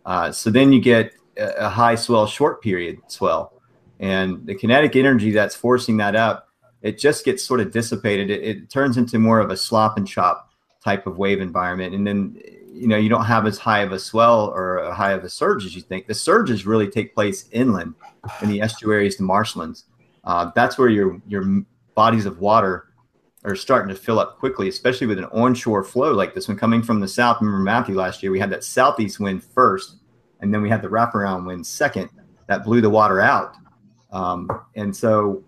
Uh, 0.05 0.31
so 0.31 0.49
then 0.49 0.71
you 0.73 0.81
get 0.81 1.13
a, 1.37 1.65
a 1.65 1.69
high 1.69 1.95
swell, 1.95 2.27
short 2.27 2.61
period 2.61 2.99
swell. 3.07 3.53
And 3.99 4.45
the 4.45 4.55
kinetic 4.55 4.95
energy 4.95 5.31
that's 5.31 5.55
forcing 5.55 5.97
that 5.97 6.15
up, 6.15 6.49
it 6.81 6.99
just 6.99 7.23
gets 7.23 7.43
sort 7.43 7.61
of 7.61 7.71
dissipated. 7.71 8.29
It, 8.29 8.43
it 8.43 8.69
turns 8.69 8.97
into 8.97 9.19
more 9.19 9.39
of 9.39 9.49
a 9.49 9.57
slop 9.57 9.97
and 9.97 10.07
chop 10.07 10.51
type 10.83 11.07
of 11.07 11.17
wave 11.17 11.41
environment. 11.41 11.95
And 11.95 12.05
then, 12.05 12.37
you 12.75 12.87
know, 12.87 12.97
you 12.97 13.09
don't 13.09 13.25
have 13.25 13.45
as 13.45 13.57
high 13.57 13.79
of 13.79 13.93
a 13.93 13.99
swell 13.99 14.47
or 14.47 14.79
a 14.79 14.93
high 14.93 15.13
of 15.13 15.23
a 15.23 15.29
surge 15.29 15.65
as 15.65 15.75
you 15.75 15.81
think. 15.81 16.07
The 16.07 16.13
surges 16.13 16.65
really 16.65 16.89
take 16.89 17.15
place 17.15 17.47
inland 17.51 17.95
in 18.41 18.49
the 18.49 18.61
estuaries, 18.61 19.17
the 19.17 19.23
marshlands. 19.23 19.85
Uh, 20.25 20.51
that's 20.55 20.77
where 20.77 20.89
your 20.89 21.21
your 21.27 21.63
bodies 21.93 22.25
of 22.25 22.39
water 22.39 22.87
are 23.45 23.55
starting 23.55 23.93
to 23.93 23.99
fill 23.99 24.19
up 24.19 24.39
quickly, 24.39 24.67
especially 24.67 25.07
with 25.07 25.19
an 25.19 25.25
onshore 25.25 25.83
flow 25.83 26.11
like 26.13 26.33
this 26.33 26.47
one 26.47 26.57
coming 26.57 26.81
from 26.81 26.99
the 26.99 27.07
south. 27.07 27.37
Remember 27.39 27.63
Matthew 27.63 27.95
last 27.95 28.21
year, 28.21 28.31
we 28.31 28.39
had 28.39 28.49
that 28.49 28.63
southeast 28.63 29.19
wind 29.19 29.43
first, 29.43 29.97
and 30.41 30.53
then 30.53 30.61
we 30.61 30.69
had 30.69 30.81
the 30.81 30.89
wraparound 30.89 31.45
wind 31.45 31.65
second 31.65 32.09
that 32.47 32.65
blew 32.65 32.81
the 32.81 32.89
water 32.89 33.21
out. 33.21 33.55
Um, 34.11 34.49
and 34.75 34.95
so, 34.95 35.43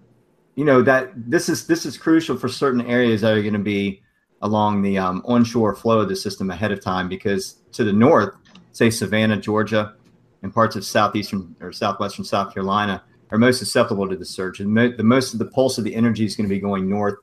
you 0.56 0.64
know 0.64 0.82
that 0.82 1.12
this 1.16 1.50
is 1.50 1.68
this 1.68 1.86
is 1.86 1.98
crucial 1.98 2.38
for 2.38 2.48
certain 2.48 2.82
areas 2.82 3.22
that 3.22 3.34
are 3.34 3.42
going 3.42 3.54
to 3.54 3.60
be 3.60 4.02
along 4.42 4.82
the 4.82 4.98
um, 4.98 5.22
onshore 5.26 5.76
flow 5.76 6.00
of 6.00 6.10
the 6.10 6.16
system 6.16 6.50
ahead 6.50 6.72
of 6.72 6.82
time 6.82 7.10
because 7.10 7.56
to 7.72 7.84
the 7.84 7.94
north, 7.94 8.36
say 8.72 8.90
Savannah, 8.90 9.38
Georgia, 9.38 9.96
and 10.44 10.54
parts 10.54 10.76
of 10.76 10.86
southeastern 10.86 11.56
or 11.60 11.72
southwestern 11.72 12.24
South 12.24 12.54
Carolina 12.54 13.04
are 13.32 13.38
most 13.38 13.60
susceptible 13.60 14.08
to 14.08 14.16
the 14.16 14.26
surge. 14.26 14.60
And 14.60 14.74
mo- 14.74 14.94
the 14.96 15.04
most 15.04 15.34
of 15.34 15.40
the 15.40 15.46
pulse 15.46 15.78
of 15.78 15.84
the 15.84 15.96
energy 15.96 16.26
is 16.26 16.36
going 16.36 16.48
to 16.48 16.54
be 16.54 16.60
going 16.60 16.88
north, 16.88 17.16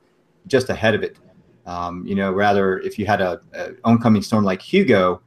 just 0.47 0.69
ahead 0.69 0.95
of 0.95 1.03
it. 1.03 1.19
Um, 1.67 2.07
you 2.07 2.15
know, 2.15 2.33
rather 2.33 2.79
if 2.81 2.99
you 2.99 3.07
had 3.07 3.21
a, 3.21 3.41
a, 3.55 3.71
oncoming 3.85 4.23
storm 4.23 4.45
like 4.45 4.61
Hugo, 4.61 5.23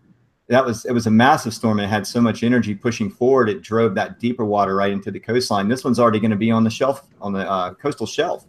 that 0.49 0.63
was 0.63 0.85
it 0.85 0.91
was 0.93 1.07
a 1.07 1.11
massive 1.11 1.53
storm 1.53 1.79
and 1.79 1.85
it 1.85 1.89
had 1.89 2.05
so 2.05 2.21
much 2.21 2.43
energy 2.43 2.75
pushing 2.75 3.09
forward, 3.09 3.49
it 3.49 3.61
drove 3.61 3.95
that 3.95 4.19
deeper 4.19 4.45
water 4.45 4.75
right 4.75 4.91
into 4.91 5.11
the 5.11 5.19
coastline. 5.19 5.67
This 5.67 5.83
one's 5.83 5.99
already 5.99 6.19
going 6.19 6.31
to 6.31 6.37
be 6.37 6.51
on 6.51 6.63
the 6.63 6.69
shelf 6.69 7.07
on 7.19 7.33
the 7.33 7.49
uh, 7.49 7.73
coastal 7.73 8.05
shelf. 8.05 8.45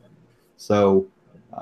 So, 0.59 1.07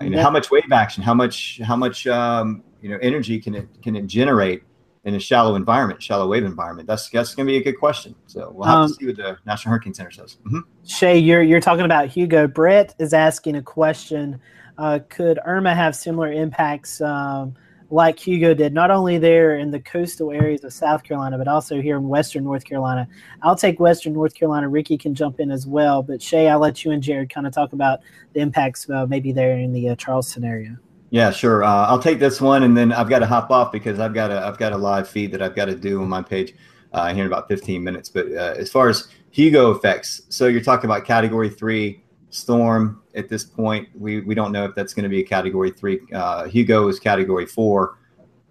uh, 0.01 0.05
you 0.05 0.11
know, 0.11 0.23
how 0.23 0.31
much 0.31 0.51
wave 0.51 0.71
action, 0.73 1.03
how 1.03 1.15
much 1.15 1.61
how 1.65 1.77
much 1.77 2.07
um, 2.07 2.63
you 2.81 2.89
know 2.89 2.99
energy 3.03 3.41
can 3.41 3.55
it 3.55 3.69
can 3.83 3.97
it 3.97 4.07
generate 4.07 4.63
in 5.05 5.15
a 5.15 5.21
shallow 5.21 5.55
environment, 5.55 6.03
shallow 6.03 6.29
wave 6.29 6.45
environment? 6.45 6.89
That's 6.89 7.09
that's 7.09 7.35
going 7.35 7.47
to 7.47 7.53
be 7.53 7.59
a 7.59 7.63
good 7.63 7.79
question. 7.79 8.15
So 8.27 8.51
we'll 8.55 8.67
have 8.69 8.79
um, 8.79 8.89
to 8.89 8.95
see 8.95 9.07
what 9.07 9.17
the 9.17 9.39
National 9.47 9.71
Hurricane 9.73 9.95
Center 9.95 10.11
says. 10.11 10.37
Mm-hmm. 10.47 10.61
Shay, 10.85 11.19
you're 11.19 11.43
you're 11.43 11.61
talking 11.61 11.85
about 11.85 12.09
Hugo. 12.09 12.47
Brett 12.47 12.95
is 12.99 13.13
asking 13.13 13.57
a 13.57 13.63
question. 13.63 14.41
Uh, 14.79 14.99
could 15.09 15.39
Irma 15.47 15.75
have 15.75 15.97
similar 15.97 16.31
impacts 16.31 17.01
um, 17.01 17.55
like 17.91 18.19
Hugo 18.19 18.55
did, 18.55 18.75
not 18.75 18.91
only 18.91 19.19
there 19.19 19.59
in 19.59 19.71
the 19.71 19.81
coastal 19.81 20.33
areas 20.33 20.65
of 20.65 20.73
South 20.73 21.05
Carolina, 21.05 21.39
but 21.39 21.49
also 21.49 21.81
here 21.81 21.97
in 21.97 22.09
Western 22.09 22.45
North 22.45 22.65
Carolina? 22.65 23.09
I'll 23.43 23.57
take 23.57 23.79
Western 23.79 24.13
North 24.13 24.35
Carolina. 24.35 24.69
Ricky 24.69 24.99
can 24.99 25.15
jump 25.15 25.39
in 25.41 25.51
as 25.51 25.67
well. 25.67 26.03
But 26.03 26.21
Shay, 26.21 26.49
I'll 26.49 26.59
let 26.59 26.85
you 26.85 26.91
and 26.91 27.03
Jared 27.03 27.31
kind 27.31 27.47
of 27.47 27.53
talk 27.53 27.73
about 27.73 28.01
the 28.33 28.41
impacts 28.41 28.89
uh, 28.91 29.07
maybe 29.07 29.33
there 29.33 29.59
in 29.59 29.73
the 29.73 29.91
uh, 29.91 29.97
Charleston 29.97 30.45
area. 30.45 30.79
Yeah, 31.11 31.31
sure. 31.31 31.63
Uh, 31.63 31.87
I'll 31.87 32.03
take 32.03 32.19
this 32.19 32.41
one, 32.41 32.65
and 32.65 32.77
then 32.77 32.93
I've 32.93 33.09
got 33.09 33.21
to 33.21 33.27
hop 33.27 33.51
off 33.51 33.71
because 33.71 34.01
I've 34.01 34.13
got 34.13 34.31
a 34.31 34.45
I've 34.45 34.59
got 34.59 34.73
a 34.73 34.77
live 34.77 35.09
feed 35.09 35.31
that 35.33 35.41
I've 35.41 35.55
got 35.55 35.67
to 35.67 35.77
do 35.77 36.03
on 36.03 36.09
my 36.09 36.21
page 36.21 36.55
uh, 36.93 37.15
here 37.15 37.25
in 37.25 37.31
about 37.31 37.47
15 37.49 37.83
minutes. 37.83 38.09
But 38.09 38.27
uh, 38.33 38.55
as 38.57 38.71
far 38.71 38.89
as 38.89 39.09
Hugo 39.31 39.71
effects, 39.71 40.23
so 40.31 40.47
you're 40.47 40.61
talking 40.61 40.87
about 40.87 41.05
Category 41.05 41.49
Three 41.49 42.03
storm 42.37 43.03
at 43.15 43.29
this 43.29 43.45
point. 43.45 43.89
We 43.95 44.21
we 44.21 44.35
don't 44.35 44.53
know 44.53 44.65
if 44.65 44.75
that's 44.75 44.95
going 44.95 45.05
to 45.05 45.09
be 45.09 45.21
a 45.21 45.25
Category 45.25 45.71
Three. 45.71 46.01
Uh, 46.13 46.45
Hugo 46.47 46.89
is 46.89 47.01
Category 47.01 47.47
Four, 47.47 47.99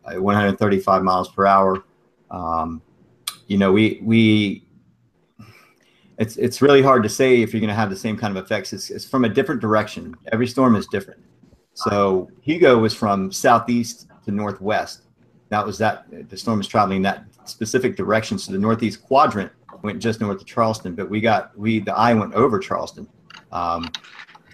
uh, 0.06 0.22
135 0.22 1.04
miles 1.04 1.30
per 1.30 1.46
hour. 1.46 1.84
Um, 2.32 2.82
you 3.48 3.58
know, 3.58 3.72
we 3.72 4.00
we 4.04 4.66
it's 6.18 6.38
it's 6.38 6.62
really 6.62 6.82
hard 6.82 7.04
to 7.04 7.10
say 7.10 7.42
if 7.42 7.54
you're 7.54 7.62
going 7.62 7.70
to 7.70 7.76
have 7.76 7.90
the 7.90 7.96
same 7.96 8.18
kind 8.18 8.36
of 8.36 8.44
effects. 8.44 8.74
It's, 8.74 8.90
it's 8.90 9.06
from 9.06 9.26
a 9.26 9.30
different 9.30 9.62
direction. 9.62 10.16
Every 10.32 10.48
storm 10.48 10.76
is 10.76 10.88
different. 10.88 11.22
So 11.74 12.30
Hugo 12.42 12.78
was 12.78 12.94
from 12.94 13.32
southeast 13.32 14.08
to 14.26 14.32
northwest. 14.32 15.04
That 15.50 15.66
was 15.66 15.78
that 15.78 16.06
the 16.30 16.38
storm 16.38 16.60
was 16.60 16.68
traveling 16.68 17.02
that 17.04 17.26
specific 17.46 17.96
direction. 17.96 18.40
So 18.40 18.52
the 18.52 18.58
northeast 18.58 19.04
quadrant 19.04 19.52
went 19.82 20.02
just 20.02 20.22
north 20.22 20.42
of 20.42 20.48
Charleston, 20.48 20.96
but 20.96 21.10
we 21.10 21.22
got 21.22 21.58
we 21.58 21.80
the 21.80 21.94
eye 21.94 22.14
went 22.14 22.34
over 22.34 22.60
Charleston. 22.60 23.08
Um, 23.52 23.92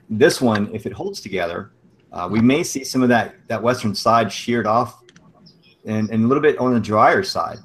this 0.10 0.42
one, 0.42 0.74
if 0.74 0.86
it 0.86 0.94
holds 0.94 1.22
together, 1.22 1.72
uh, 2.12 2.28
we 2.30 2.42
may 2.42 2.64
see 2.64 2.84
some 2.84 3.02
of 3.02 3.10
that 3.10 3.36
that 3.48 3.62
western 3.62 3.96
side 3.96 4.32
sheared 4.32 4.68
off, 4.68 5.02
and, 5.86 6.10
and 6.10 6.26
a 6.26 6.28
little 6.28 6.42
bit 6.42 6.58
on 6.58 6.74
the 6.74 6.80
drier 6.80 7.24
side. 7.24 7.60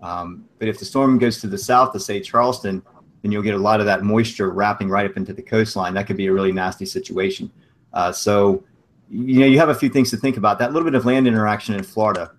Um, 0.00 0.44
but 0.58 0.68
if 0.68 0.78
the 0.78 0.84
storm 0.84 1.18
goes 1.18 1.40
to 1.40 1.46
the 1.46 1.58
south 1.58 1.92
to 1.92 2.00
say 2.00 2.20
Charleston, 2.20 2.82
then 3.22 3.30
you'll 3.30 3.42
get 3.42 3.54
a 3.54 3.58
lot 3.58 3.78
of 3.78 3.86
that 3.86 4.02
moisture 4.02 4.50
wrapping 4.50 4.88
right 4.88 5.08
up 5.08 5.16
into 5.16 5.32
the 5.32 5.42
coastline. 5.42 5.94
That 5.94 6.08
could 6.08 6.16
be 6.16 6.26
a 6.26 6.32
really 6.32 6.52
nasty 6.52 6.86
situation. 6.86 7.50
Uh, 7.92 8.10
so 8.10 8.64
you 9.08 9.40
know, 9.40 9.46
you 9.46 9.58
have 9.58 9.68
a 9.68 9.74
few 9.74 9.90
things 9.90 10.10
to 10.10 10.16
think 10.16 10.38
about. 10.38 10.58
That 10.58 10.72
little 10.72 10.86
bit 10.90 10.94
of 10.94 11.04
land 11.04 11.28
interaction 11.28 11.74
in 11.74 11.82
Florida 11.82 12.32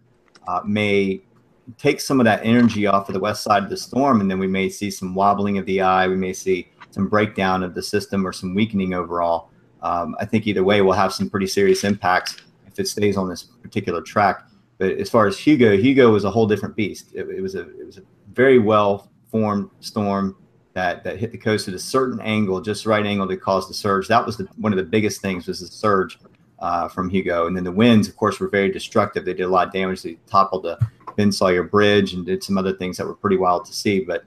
uh, 0.48 0.62
may 0.66 1.22
take 1.78 2.02
some 2.02 2.20
of 2.20 2.26
that 2.26 2.42
energy 2.44 2.88
off 2.88 3.10
of 3.10 3.14
the 3.14 3.20
west 3.20 3.44
side 3.44 3.64
of 3.64 3.70
the 3.70 3.78
storm, 3.78 4.22
and 4.22 4.30
then 4.30 4.40
we 4.40 4.48
may 4.48 4.70
see 4.70 4.92
some 4.92 5.16
wobbling 5.16 5.58
of 5.58 5.66
the 5.66 5.82
eye. 5.82 6.08
We 6.08 6.16
may 6.16 6.34
see 6.34 6.70
some 6.92 7.08
breakdown 7.08 7.64
of 7.64 7.74
the 7.74 7.82
system 7.82 8.26
or 8.26 8.34
some 8.34 8.54
weakening 8.54 8.94
overall. 8.94 9.50
Um, 9.82 10.16
I 10.20 10.26
think 10.26 10.48
either 10.48 10.64
way, 10.64 10.82
we'll 10.82 10.94
have 10.94 11.14
some 11.14 11.30
pretty 11.30 11.48
serious 11.48 11.84
impacts 11.84 12.38
if 12.68 12.80
it 12.80 12.88
stays 12.88 13.18
on 13.18 13.30
this 13.30 13.44
particular 13.44 14.02
track. 14.02 14.46
But 14.78 14.92
as 14.98 15.10
far 15.10 15.28
as 15.28 15.38
Hugo, 15.38 15.78
Hugo 15.78 16.12
was 16.12 16.24
a 16.24 16.32
whole 16.32 16.48
different 16.48 16.76
beast. 16.76 17.14
It, 17.14 17.28
it 17.30 17.42
was 17.42 17.56
a 17.56 17.62
it 17.80 17.86
was 17.86 17.98
a 17.98 18.04
very 18.34 18.60
well 18.60 19.12
formed 19.30 19.70
storm 19.80 20.36
that 20.74 21.04
that 21.04 21.18
hit 21.18 21.32
the 21.32 21.38
coast 21.38 21.68
at 21.68 21.74
a 21.74 21.80
certain 21.80 22.20
angle, 22.22 22.62
just 22.62 22.86
right 22.86 23.06
angle 23.06 23.28
to 23.28 23.38
cause 23.38 23.68
the 23.68 23.74
surge. 23.74 24.08
That 24.08 24.26
was 24.26 24.38
the, 24.38 24.48
one 24.58 24.74
of 24.74 24.78
the 24.78 24.84
biggest 24.84 25.22
things 25.22 25.48
was 25.48 25.60
the 25.60 25.68
surge 25.68 26.18
uh, 26.60 26.88
from 26.88 27.10
Hugo. 27.10 27.48
And 27.48 27.56
then 27.56 27.64
the 27.64 27.72
winds, 27.72 28.08
of 28.08 28.16
course, 28.16 28.40
were 28.40 28.48
very 28.48 28.72
destructive. 28.72 29.26
They 29.26 29.34
did 29.34 29.44
a 29.44 29.50
lot 29.50 29.68
of 29.68 29.74
damage. 29.74 30.02
They 30.02 30.18
toppled 30.28 30.64
the 30.64 30.80
Ben 31.16 31.32
Sawyer 31.32 31.64
Bridge 31.64 32.14
and 32.14 32.26
did 32.26 32.44
some 32.44 32.58
other 32.58 32.74
things 32.74 32.98
that 32.98 33.06
were 33.08 33.16
pretty 33.16 33.38
wild 33.38 33.66
to 33.66 33.74
see. 33.74 34.00
But 34.02 34.24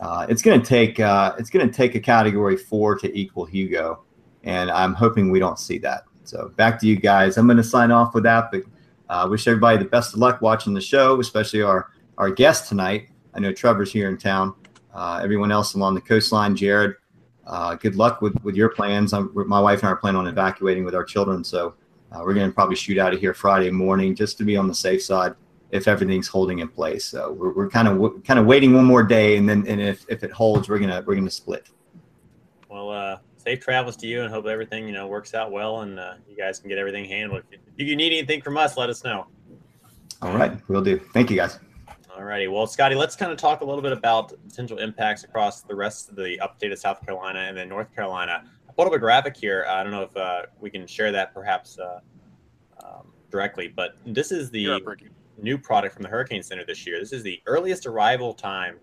uh, 0.00 0.26
it's 0.28 0.42
going 0.42 0.60
to 0.60 0.66
take 0.66 1.00
uh, 1.00 1.34
it's 1.38 1.50
going 1.50 1.68
to 1.68 1.74
take 1.74 1.94
a 1.94 2.00
Category 2.00 2.56
Four 2.56 2.96
to 2.98 3.18
equal 3.18 3.44
Hugo, 3.44 4.04
and 4.44 4.70
I'm 4.70 4.94
hoping 4.94 5.30
we 5.30 5.38
don't 5.38 5.58
see 5.58 5.78
that. 5.78 6.04
So 6.24 6.52
back 6.56 6.78
to 6.80 6.86
you 6.86 6.96
guys. 6.96 7.36
I'm 7.36 7.46
going 7.46 7.56
to 7.56 7.64
sign 7.64 7.90
off 7.90 8.14
with 8.14 8.24
that, 8.24 8.50
but 8.50 8.62
uh, 9.08 9.26
wish 9.30 9.46
everybody 9.46 9.78
the 9.78 9.84
best 9.84 10.12
of 10.12 10.20
luck 10.20 10.42
watching 10.42 10.74
the 10.74 10.80
show, 10.80 11.18
especially 11.20 11.62
our 11.62 11.90
our 12.18 12.30
guest 12.30 12.68
tonight. 12.68 13.08
I 13.34 13.40
know 13.40 13.52
Trevor's 13.52 13.92
here 13.92 14.08
in 14.08 14.18
town. 14.18 14.54
Uh, 14.94 15.20
everyone 15.22 15.52
else 15.52 15.74
along 15.74 15.94
the 15.94 16.00
coastline, 16.00 16.56
Jared, 16.56 16.94
uh, 17.46 17.74
good 17.74 17.96
luck 17.96 18.22
with, 18.22 18.34
with 18.42 18.56
your 18.56 18.70
plans. 18.70 19.12
I'm, 19.12 19.30
my 19.46 19.60
wife 19.60 19.80
and 19.80 19.88
I 19.88 19.92
are 19.92 19.96
planning 19.96 20.18
on 20.18 20.26
evacuating 20.26 20.84
with 20.84 20.94
our 20.94 21.04
children, 21.04 21.44
so 21.44 21.74
uh, 22.12 22.20
we're 22.24 22.32
going 22.32 22.48
to 22.48 22.54
probably 22.54 22.76
shoot 22.76 22.96
out 22.96 23.12
of 23.12 23.20
here 23.20 23.34
Friday 23.34 23.70
morning 23.70 24.14
just 24.14 24.38
to 24.38 24.44
be 24.44 24.56
on 24.56 24.68
the 24.68 24.74
safe 24.74 25.02
side 25.02 25.34
if 25.70 25.88
everything's 25.88 26.28
holding 26.28 26.60
in 26.60 26.68
place. 26.68 27.04
So 27.04 27.32
we're, 27.32 27.52
we're 27.52 27.68
kind 27.68 27.88
of 27.88 28.24
kind 28.24 28.38
of 28.38 28.46
waiting 28.46 28.74
one 28.74 28.84
more 28.84 29.02
day, 29.02 29.36
and 29.36 29.48
then 29.48 29.66
and 29.66 29.80
if, 29.80 30.04
if 30.08 30.22
it 30.22 30.30
holds, 30.30 30.68
we're 30.68 30.78
gonna 30.78 31.02
we're 31.06 31.14
gonna 31.14 31.30
split. 31.30 31.68
Well, 32.68 32.90
uh, 32.90 33.18
safe 33.36 33.60
travels 33.60 33.96
to 33.98 34.06
you, 34.06 34.22
and 34.22 34.32
hope 34.32 34.46
everything 34.46 34.86
you 34.86 34.92
know 34.92 35.06
works 35.06 35.34
out 35.34 35.50
well, 35.50 35.80
and 35.80 35.98
uh, 35.98 36.14
you 36.28 36.36
guys 36.36 36.58
can 36.58 36.68
get 36.68 36.78
everything 36.78 37.04
handled. 37.04 37.42
If 37.50 37.86
you 37.86 37.96
need 37.96 38.12
anything 38.12 38.42
from 38.42 38.56
us, 38.56 38.76
let 38.76 38.90
us 38.90 39.04
know. 39.04 39.26
All 40.22 40.36
right, 40.36 40.58
we'll 40.68 40.82
do. 40.82 40.98
Thank 41.12 41.30
you, 41.30 41.36
guys. 41.36 41.58
All 42.16 42.24
righty. 42.24 42.48
Well, 42.48 42.66
Scotty, 42.66 42.94
let's 42.94 43.14
kind 43.14 43.30
of 43.30 43.36
talk 43.36 43.60
a 43.60 43.64
little 43.64 43.82
bit 43.82 43.92
about 43.92 44.32
potential 44.48 44.78
impacts 44.78 45.24
across 45.24 45.60
the 45.60 45.74
rest 45.74 46.08
of 46.08 46.16
the 46.16 46.40
upstate 46.40 46.72
of 46.72 46.78
South 46.78 47.04
Carolina 47.04 47.40
and 47.40 47.54
then 47.54 47.68
North 47.68 47.94
Carolina. 47.94 48.42
I 48.66 48.72
pulled 48.72 48.88
up 48.88 48.94
a 48.94 48.98
graphic 48.98 49.36
here. 49.36 49.66
I 49.68 49.82
don't 49.82 49.92
know 49.92 50.02
if 50.02 50.16
uh, 50.16 50.42
we 50.58 50.70
can 50.70 50.86
share 50.86 51.12
that 51.12 51.34
perhaps 51.34 51.78
uh, 51.78 52.00
um, 52.82 53.12
directly, 53.30 53.68
but 53.68 53.98
this 54.06 54.32
is 54.32 54.50
the 54.50 54.66
new 55.38 55.58
product 55.58 55.94
from 55.94 56.02
the 56.02 56.08
Hurricane 56.08 56.42
Center 56.42 56.64
this 56.64 56.86
year. 56.86 56.98
This 56.98 57.12
is 57.12 57.22
the 57.22 57.40
earliest 57.46 57.86
arrival 57.86 58.34
time 58.34 58.78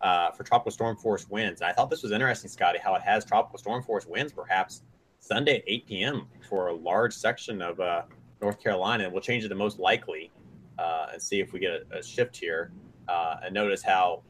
uh, 0.00 0.30
for 0.30 0.44
tropical 0.44 0.70
storm 0.70 0.96
force 0.96 1.28
winds. 1.28 1.62
I 1.62 1.72
thought 1.72 1.90
this 1.90 2.02
was 2.02 2.12
interesting, 2.12 2.50
Scotty, 2.50 2.78
how 2.78 2.94
it 2.94 3.02
has 3.02 3.24
tropical 3.24 3.58
storm 3.58 3.82
force 3.82 4.06
winds 4.06 4.32
perhaps 4.32 4.82
Sunday 5.20 5.58
at 5.58 5.64
8 5.66 5.86
p.m. 5.86 6.26
for 6.48 6.68
a 6.68 6.74
large 6.74 7.12
section 7.12 7.60
of 7.60 7.80
uh, 7.80 8.02
North 8.40 8.62
Carolina. 8.62 9.08
We'll 9.10 9.20
change 9.20 9.44
it 9.44 9.48
to 9.48 9.54
most 9.54 9.78
likely 9.78 10.30
uh, 10.78 11.08
and 11.12 11.20
see 11.20 11.40
if 11.40 11.52
we 11.52 11.60
get 11.60 11.86
a, 11.92 11.98
a 11.98 12.02
shift 12.02 12.36
here. 12.36 12.72
Uh, 13.08 13.36
and 13.44 13.54
notice 13.54 13.82
how 13.82 14.22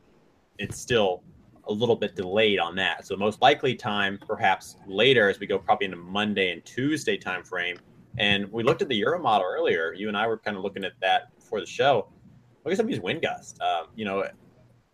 it's 0.59 0.79
still 0.79 1.22
a 1.68 1.72
little 1.72 1.97
bit 1.97 2.16
delayed 2.16 2.59
on 2.59 2.74
that. 2.76 3.07
So 3.07 3.14
the 3.14 3.20
most 3.20 3.43
likely 3.43 3.74
time, 3.74 4.18
perhaps 4.26 4.76
later, 4.87 5.29
as 5.29 5.39
we 5.39 5.47
go 5.47 5.59
probably 5.59 5.87
into 5.87 5.99
Monday 5.99 6.53
and 6.53 6.64
Tuesday 6.64 7.16
time 7.16 7.45
frame. 7.45 7.79
And 8.16 8.51
we 8.51 8.62
looked 8.62 8.83
at 8.83 8.89
the 8.89 8.97
Euro 8.97 9.20
model 9.20 9.47
earlier. 9.47 9.93
You 9.93 10.09
and 10.09 10.16
I 10.16 10.26
were 10.26 10.39
kind 10.39 10.57
of 10.57 10.62
looking 10.62 10.85
at 10.85 10.93
that 11.01 11.31
before 11.49 11.61
the 11.61 11.67
show. 11.67 12.07
Look 12.65 12.73
at 12.73 12.77
some 12.77 12.87
of 12.87 12.91
these 12.91 13.01
wind 13.01 13.23
gusts. 13.23 13.59
Um, 13.61 13.87
you 13.95 14.05
know, 14.05 14.29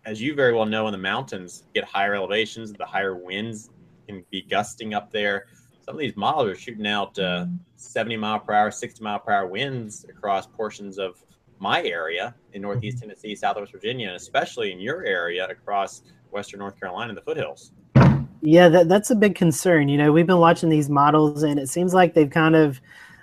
as 0.05 0.23
you 0.23 0.35
very 0.35 0.55
well 0.55 0.67
know, 0.67 0.87
in 0.87 0.93
the 0.93 0.99
mountains, 0.99 1.65
get 1.75 1.85
higher 1.85 2.15
elevations, 2.15 2.73
the 2.73 2.87
higher 2.87 3.17
winds 3.17 3.71
can 4.07 4.25
be 4.31 4.43
gusting 4.43 4.95
up 4.95 5.11
there. 5.11 5.47
Some 5.85 5.97
of 5.97 6.01
these 6.01 6.17
models 6.17 6.49
are 6.49 6.55
shooting 6.55 6.87
out 6.87 7.19
uh, 7.19 7.47
70 7.75 8.17
mile 8.17 8.39
per 8.39 8.53
hour, 8.53 8.71
60 8.71 9.03
mile 9.03 9.19
per 9.19 9.33
hour 9.33 9.47
winds 9.47 10.07
across 10.09 10.47
portions 10.47 10.99
of 10.99 11.23
my 11.59 11.83
area 11.83 12.35
in 12.53 12.63
Northeast 12.63 12.99
Tennessee, 12.99 13.35
Southwest 13.35 13.73
Virginia, 13.73 14.09
and 14.09 14.17
especially 14.17 14.71
in 14.73 14.79
your 14.79 15.05
area 15.05 15.47
across 15.49 16.03
Western 16.31 16.61
North 16.61 16.79
Carolina 16.79 17.11
and 17.11 17.19
the 17.19 17.23
foothills. 17.23 17.73
Yeah, 18.41 18.69
that, 18.69 18.89
that's 18.89 19.11
a 19.11 19.17
big 19.17 19.35
concern. 19.35 19.89
You 19.89 19.99
know, 19.99 20.13
we've 20.13 20.27
been 20.27 20.39
watching 20.39 20.69
these 20.69 20.91
models, 20.91 21.43
and 21.43 21.59
it 21.59 21.69
seems 21.69 21.95
like 21.95 22.15
they've 22.15 22.31
kind 22.31 22.55
of 22.55 22.81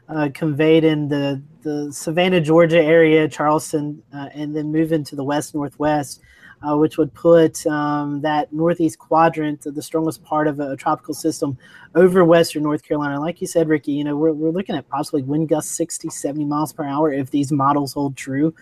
uh, 0.09 0.29
conveyed 0.33 0.83
in 0.83 1.07
the, 1.07 1.41
the 1.61 1.91
Savannah, 1.91 2.41
Georgia 2.41 2.81
area, 2.81 3.27
Charleston, 3.27 4.01
uh, 4.13 4.29
and 4.33 4.55
then 4.55 4.71
move 4.71 4.91
into 4.91 5.15
the 5.15 5.23
west 5.23 5.55
northwest 5.55 6.21
uh, 6.63 6.77
which 6.77 6.97
would 6.97 7.13
put 7.13 7.65
um, 7.67 8.21
that 8.21 8.53
northeast 8.53 8.99
quadrant, 8.99 9.61
the 9.63 9.81
strongest 9.81 10.23
part 10.23 10.47
of 10.47 10.59
a, 10.59 10.71
a, 10.71 10.77
tropical 10.77 11.13
system, 11.13 11.57
over 11.95 12.23
western 12.23 12.63
North 12.63 12.83
Carolina. 12.83 13.19
Like 13.19 13.41
you 13.41 13.47
said, 13.47 13.67
Ricky, 13.67 13.93
you 13.93 14.03
know, 14.03 14.15
we're, 14.15 14.31
we're 14.31 14.51
looking 14.51 14.75
at 14.75 14.87
possibly 14.87 15.23
wind 15.23 15.49
gusts 15.49 15.75
60, 15.75 16.09
70 16.09 16.45
miles 16.45 16.71
per 16.71 16.85
hour 16.85 17.11
if 17.11 17.31
these 17.31 17.51
models 17.51 17.93
hold 17.93 18.15
true. 18.15 18.53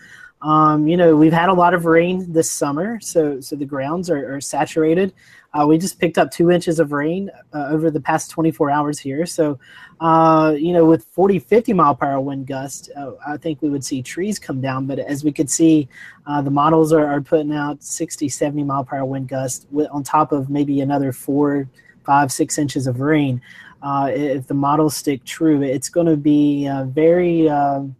Um, 0.42 0.88
you 0.88 0.96
know, 0.96 1.16
we've 1.16 1.32
had 1.32 1.50
a 1.50 1.52
lot 1.52 1.74
of 1.74 1.84
rain 1.84 2.32
this 2.32 2.50
summer, 2.50 2.98
so 3.00 3.40
so 3.40 3.56
the 3.56 3.66
grounds 3.66 4.08
are, 4.08 4.36
are 4.36 4.40
saturated. 4.40 5.12
Uh, 5.52 5.66
we 5.66 5.76
just 5.76 5.98
picked 5.98 6.16
up 6.16 6.30
two 6.30 6.50
inches 6.50 6.78
of 6.78 6.92
rain 6.92 7.30
uh, 7.52 7.68
over 7.70 7.90
the 7.90 8.00
past 8.00 8.30
24 8.30 8.70
hours 8.70 8.98
here. 9.00 9.26
So, 9.26 9.58
uh, 10.00 10.54
you 10.56 10.72
know, 10.72 10.86
with 10.86 11.04
40, 11.06 11.40
50 11.40 11.72
mile 11.72 11.94
per 11.94 12.06
hour 12.06 12.20
wind 12.20 12.46
gust, 12.46 12.90
uh, 12.96 13.12
I 13.26 13.36
think 13.36 13.60
we 13.60 13.68
would 13.68 13.84
see 13.84 14.00
trees 14.00 14.38
come 14.38 14.60
down. 14.60 14.86
But 14.86 15.00
as 15.00 15.24
we 15.24 15.32
could 15.32 15.50
see, 15.50 15.88
uh, 16.26 16.40
the 16.40 16.50
models 16.50 16.92
are, 16.92 17.04
are 17.04 17.20
putting 17.20 17.52
out 17.52 17.82
60, 17.82 18.28
70 18.28 18.62
mile 18.62 18.84
per 18.84 18.98
hour 18.98 19.04
wind 19.04 19.28
gust 19.28 19.66
on 19.90 20.04
top 20.04 20.30
of 20.30 20.50
maybe 20.50 20.80
another 20.82 21.10
four, 21.10 21.68
five, 22.04 22.30
six 22.30 22.56
inches 22.56 22.86
of 22.86 23.00
rain. 23.00 23.42
Uh, 23.82 24.08
if 24.12 24.46
the 24.46 24.54
models 24.54 24.94
stick 24.96 25.24
true, 25.24 25.62
it's 25.62 25.88
going 25.88 26.06
to 26.06 26.16
be 26.16 26.70
very. 26.92 27.48
Um, 27.48 27.96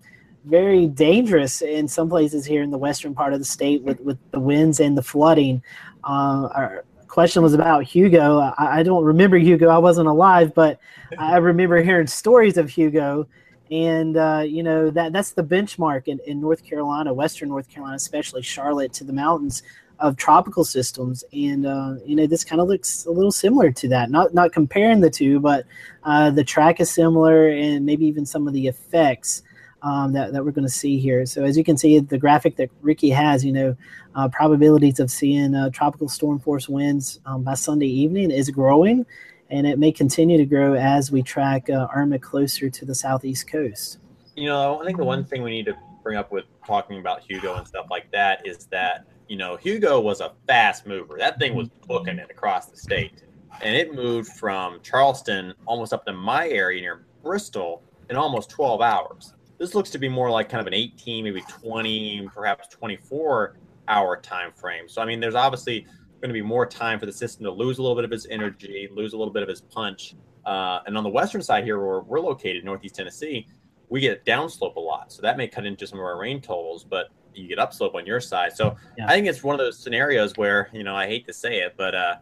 very 0.50 0.86
dangerous 0.86 1.62
in 1.62 1.88
some 1.88 2.08
places 2.08 2.44
here 2.44 2.62
in 2.62 2.70
the 2.70 2.78
western 2.78 3.14
part 3.14 3.32
of 3.32 3.38
the 3.38 3.44
state 3.44 3.82
with, 3.82 4.00
with 4.00 4.18
the 4.32 4.40
winds 4.40 4.80
and 4.80 4.98
the 4.98 5.02
flooding. 5.02 5.62
Uh, 6.04 6.48
our 6.52 6.84
question 7.08 7.42
was 7.42 7.54
about 7.54 7.84
Hugo. 7.84 8.38
I, 8.38 8.78
I, 8.78 8.82
don't 8.82 9.04
remember 9.04 9.36
Hugo. 9.36 9.68
I 9.68 9.78
wasn't 9.78 10.08
alive, 10.08 10.54
but 10.54 10.80
I 11.18 11.36
remember 11.38 11.82
hearing 11.82 12.06
stories 12.06 12.56
of 12.56 12.70
Hugo. 12.70 13.26
And 13.70 14.16
uh, 14.16 14.42
you 14.44 14.64
know 14.64 14.90
that 14.90 15.12
that's 15.12 15.30
the 15.30 15.44
benchmark 15.44 16.08
in, 16.08 16.18
in 16.26 16.40
North 16.40 16.64
Carolina, 16.64 17.14
Western 17.14 17.50
North 17.50 17.68
Carolina, 17.68 17.94
especially 17.94 18.42
Charlotte 18.42 18.92
to 18.94 19.04
the 19.04 19.12
mountains 19.12 19.62
of 20.00 20.16
tropical 20.16 20.64
systems. 20.64 21.22
And 21.32 21.66
uh, 21.66 21.94
you 22.04 22.16
know 22.16 22.26
this 22.26 22.42
kind 22.42 22.60
of 22.60 22.66
looks 22.66 23.06
a 23.06 23.12
little 23.12 23.30
similar 23.30 23.70
to 23.70 23.88
that. 23.88 24.10
Not 24.10 24.34
not 24.34 24.52
comparing 24.52 25.00
the 25.00 25.10
two, 25.10 25.38
but 25.38 25.66
uh, 26.02 26.30
the 26.30 26.42
track 26.42 26.80
is 26.80 26.90
similar, 26.90 27.48
and 27.48 27.86
maybe 27.86 28.06
even 28.06 28.26
some 28.26 28.48
of 28.48 28.54
the 28.54 28.66
effects 28.66 29.44
um, 29.82 30.12
that, 30.12 30.32
that 30.32 30.44
we're 30.44 30.50
going 30.50 30.66
to 30.66 30.72
see 30.72 30.98
here. 30.98 31.26
So 31.26 31.44
as 31.44 31.56
you 31.56 31.64
can 31.64 31.76
see, 31.76 31.98
the 31.98 32.18
graphic 32.18 32.56
that 32.56 32.70
Ricky 32.82 33.10
has, 33.10 33.44
you 33.44 33.52
know, 33.52 33.76
uh, 34.14 34.28
probabilities 34.28 35.00
of 35.00 35.10
seeing 35.10 35.54
uh, 35.54 35.70
tropical 35.70 36.08
storm 36.08 36.38
force 36.38 36.68
winds 36.68 37.20
um, 37.26 37.42
by 37.42 37.54
Sunday 37.54 37.86
evening 37.86 38.30
is 38.30 38.50
growing, 38.50 39.06
and 39.50 39.66
it 39.66 39.78
may 39.78 39.92
continue 39.92 40.36
to 40.36 40.46
grow 40.46 40.74
as 40.74 41.10
we 41.10 41.22
track 41.22 41.70
uh, 41.70 41.86
Irma 41.94 42.18
closer 42.18 42.68
to 42.70 42.84
the 42.84 42.94
southeast 42.94 43.48
coast. 43.50 43.98
You 44.36 44.48
know, 44.48 44.80
I 44.80 44.84
think 44.84 44.98
the 44.98 45.04
one 45.04 45.24
thing 45.24 45.42
we 45.42 45.50
need 45.50 45.66
to 45.66 45.76
bring 46.02 46.16
up 46.16 46.32
with 46.32 46.44
talking 46.66 46.98
about 46.98 47.22
Hugo 47.22 47.56
and 47.56 47.66
stuff 47.66 47.86
like 47.90 48.10
that 48.12 48.46
is 48.46 48.66
that 48.66 49.06
you 49.28 49.36
know 49.36 49.56
Hugo 49.56 50.00
was 50.00 50.20
a 50.20 50.32
fast 50.46 50.86
mover. 50.86 51.16
That 51.18 51.38
thing 51.38 51.54
was 51.54 51.68
booking 51.86 52.18
it 52.18 52.30
across 52.30 52.66
the 52.66 52.76
state, 52.76 53.22
and 53.62 53.76
it 53.76 53.94
moved 53.94 54.32
from 54.32 54.80
Charleston 54.82 55.54
almost 55.66 55.92
up 55.92 56.04
to 56.06 56.12
my 56.12 56.48
area 56.48 56.80
near 56.80 57.04
Bristol 57.22 57.82
in 58.08 58.16
almost 58.16 58.50
12 58.50 58.80
hours. 58.80 59.34
This 59.60 59.74
looks 59.74 59.90
to 59.90 59.98
be 59.98 60.08
more 60.08 60.30
like 60.30 60.48
kind 60.48 60.62
of 60.62 60.66
an 60.66 60.72
18, 60.72 61.22
maybe 61.22 61.42
20, 61.42 62.30
perhaps 62.34 62.66
24 62.68 63.58
hour 63.88 64.16
time 64.16 64.52
frame. 64.52 64.88
So 64.88 65.02
I 65.02 65.04
mean, 65.04 65.20
there's 65.20 65.34
obviously 65.34 65.82
going 66.22 66.30
to 66.30 66.32
be 66.32 66.40
more 66.40 66.64
time 66.64 66.98
for 66.98 67.04
the 67.04 67.12
system 67.12 67.44
to 67.44 67.50
lose 67.50 67.76
a 67.76 67.82
little 67.82 67.94
bit 67.94 68.06
of 68.06 68.12
its 68.12 68.26
energy, 68.30 68.88
lose 68.90 69.12
a 69.12 69.18
little 69.18 69.34
bit 69.34 69.42
of 69.42 69.50
its 69.50 69.60
punch. 69.60 70.14
Uh, 70.46 70.80
and 70.86 70.96
on 70.96 71.04
the 71.04 71.10
western 71.10 71.42
side 71.42 71.64
here, 71.64 71.78
where 71.78 72.00
we're 72.00 72.20
located, 72.20 72.64
Northeast 72.64 72.94
Tennessee, 72.94 73.46
we 73.90 74.00
get 74.00 74.24
downslope 74.24 74.76
a 74.76 74.80
lot, 74.80 75.12
so 75.12 75.20
that 75.20 75.36
may 75.36 75.46
cut 75.46 75.66
into 75.66 75.86
some 75.86 75.98
of 75.98 76.06
our 76.06 76.18
rain 76.18 76.40
totals. 76.40 76.82
But 76.82 77.08
you 77.34 77.46
get 77.46 77.58
upslope 77.58 77.94
on 77.94 78.06
your 78.06 78.20
side, 78.20 78.54
so 78.54 78.76
yeah. 78.96 79.06
I 79.06 79.10
think 79.10 79.26
it's 79.26 79.42
one 79.42 79.54
of 79.54 79.58
those 79.58 79.78
scenarios 79.78 80.32
where 80.36 80.70
you 80.72 80.84
know 80.84 80.96
I 80.96 81.06
hate 81.06 81.26
to 81.26 81.34
say 81.34 81.58
it, 81.58 81.74
but 81.76 81.94
uh, 81.94 82.14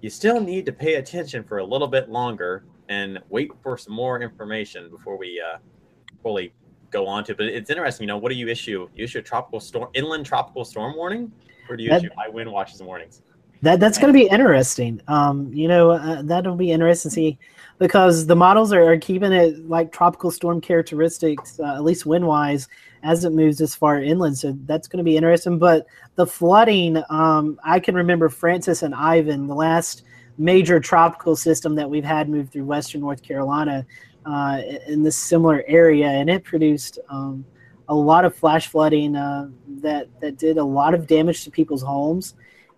you 0.00 0.10
still 0.10 0.40
need 0.40 0.66
to 0.66 0.72
pay 0.72 0.94
attention 0.94 1.44
for 1.44 1.58
a 1.58 1.64
little 1.64 1.88
bit 1.88 2.08
longer 2.10 2.64
and 2.88 3.20
wait 3.28 3.52
for 3.62 3.78
some 3.78 3.94
more 3.94 4.20
information 4.20 4.90
before 4.90 5.16
we 5.16 5.40
uh, 5.40 5.58
fully 6.20 6.52
go 6.94 7.06
on 7.06 7.24
to. 7.24 7.34
But 7.34 7.46
it's 7.46 7.68
interesting, 7.68 8.04
you 8.04 8.08
know, 8.08 8.16
what 8.16 8.30
do 8.30 8.36
you 8.36 8.48
issue? 8.48 8.88
You 8.94 9.04
issue 9.04 9.18
a 9.18 9.22
tropical 9.22 9.60
storm, 9.60 9.90
inland 9.92 10.24
tropical 10.24 10.64
storm 10.64 10.96
warning, 10.96 11.30
or 11.68 11.76
do 11.76 11.82
you 11.82 11.90
that, 11.90 12.04
issue 12.04 12.14
high 12.16 12.28
wind 12.28 12.50
watches 12.50 12.80
and 12.80 12.86
warnings? 12.86 13.22
That 13.62 13.80
that's 13.80 13.98
going 13.98 14.12
to 14.12 14.18
be 14.18 14.26
interesting. 14.26 15.00
Um, 15.08 15.52
you 15.52 15.68
know, 15.68 15.90
uh, 15.90 16.22
that'll 16.22 16.56
be 16.56 16.70
interesting 16.70 17.10
to 17.10 17.14
see 17.14 17.38
because 17.78 18.26
the 18.26 18.36
models 18.36 18.72
are, 18.72 18.84
are 18.92 18.98
keeping 18.98 19.32
it 19.32 19.68
like 19.68 19.90
tropical 19.90 20.30
storm 20.30 20.60
characteristics, 20.60 21.58
uh, 21.60 21.74
at 21.74 21.82
least 21.82 22.06
wind 22.06 22.26
wise, 22.26 22.68
as 23.02 23.24
it 23.24 23.32
moves 23.32 23.60
as 23.60 23.74
far 23.74 24.00
inland. 24.00 24.38
So 24.38 24.56
that's 24.66 24.86
going 24.86 24.98
to 24.98 25.04
be 25.04 25.16
interesting. 25.16 25.58
But 25.58 25.86
the 26.14 26.26
flooding, 26.26 27.02
um, 27.10 27.58
I 27.64 27.80
can 27.80 27.94
remember 27.94 28.28
Frances 28.28 28.82
and 28.82 28.94
Ivan, 28.94 29.46
the 29.46 29.54
last 29.54 30.04
major 30.36 30.80
tropical 30.80 31.36
system 31.36 31.74
that 31.76 31.88
we've 31.88 32.04
had 32.04 32.28
move 32.28 32.50
through 32.50 32.64
western 32.64 33.00
North 33.00 33.22
Carolina 33.22 33.86
uh, 34.26 34.60
in 34.86 35.02
this 35.02 35.16
similar 35.16 35.64
area, 35.66 36.06
and 36.06 36.30
it 36.30 36.44
produced 36.44 36.98
um, 37.08 37.44
a 37.88 37.94
lot 37.94 38.24
of 38.24 38.34
flash 38.34 38.68
flooding 38.68 39.16
uh, 39.16 39.48
that 39.82 40.08
that 40.20 40.38
did 40.38 40.58
a 40.58 40.64
lot 40.64 40.94
of 40.94 41.06
damage 41.06 41.44
to 41.44 41.50
people's 41.50 41.82
homes, 41.82 42.34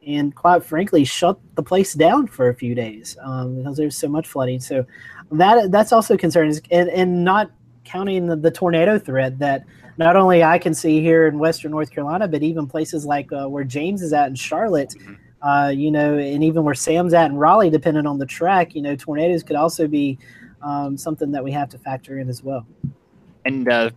and 0.06 0.34
quite 0.34 0.64
frankly, 0.64 1.04
shut 1.04 1.38
the 1.54 1.62
place 1.62 1.94
down 1.94 2.26
for 2.26 2.48
a 2.48 2.54
few 2.54 2.74
days 2.74 3.16
um, 3.22 3.56
because 3.56 3.76
there 3.76 3.86
was 3.86 3.96
so 3.96 4.08
much 4.08 4.26
flooding. 4.26 4.60
So 4.60 4.84
that 5.32 5.70
that's 5.70 5.92
also 5.92 6.16
concerning, 6.16 6.58
and, 6.70 6.88
and 6.88 7.24
not 7.24 7.50
counting 7.84 8.26
the, 8.26 8.36
the, 8.36 8.50
tornado 8.50 8.98
threat 8.98 9.38
that 9.38 9.64
not 9.96 10.16
only 10.16 10.42
I 10.42 10.58
can 10.58 10.74
see 10.74 11.00
here 11.00 11.28
in 11.28 11.38
Western 11.38 11.70
North 11.70 11.90
Carolina, 11.90 12.26
but 12.26 12.42
even 12.42 12.66
places 12.66 13.06
like 13.06 13.32
uh, 13.32 13.46
where 13.46 13.64
James 13.64 14.02
is 14.02 14.12
at 14.12 14.28
in 14.28 14.34
Charlotte. 14.34 14.94
Mm-hmm. 14.98 15.14
Uh, 15.42 15.68
you 15.68 15.92
know, 15.92 16.18
and 16.18 16.42
even 16.42 16.64
where 16.64 16.74
Sam's 16.74 17.14
at 17.14 17.30
in 17.30 17.36
Raleigh, 17.36 17.70
depending 17.70 18.04
on 18.06 18.18
the 18.18 18.26
track, 18.26 18.74
you 18.74 18.82
know, 18.82 18.96
tornadoes 18.96 19.44
could 19.44 19.54
also 19.54 19.86
be 19.86 20.18
um, 20.62 20.96
something 20.96 21.32
that 21.32 21.44
we 21.44 21.52
have 21.52 21.68
to 21.70 21.78
factor 21.78 22.18
in 22.18 22.28
as 22.28 22.42
well. 22.42 22.66
And 23.44 23.68
uh, 23.68 23.90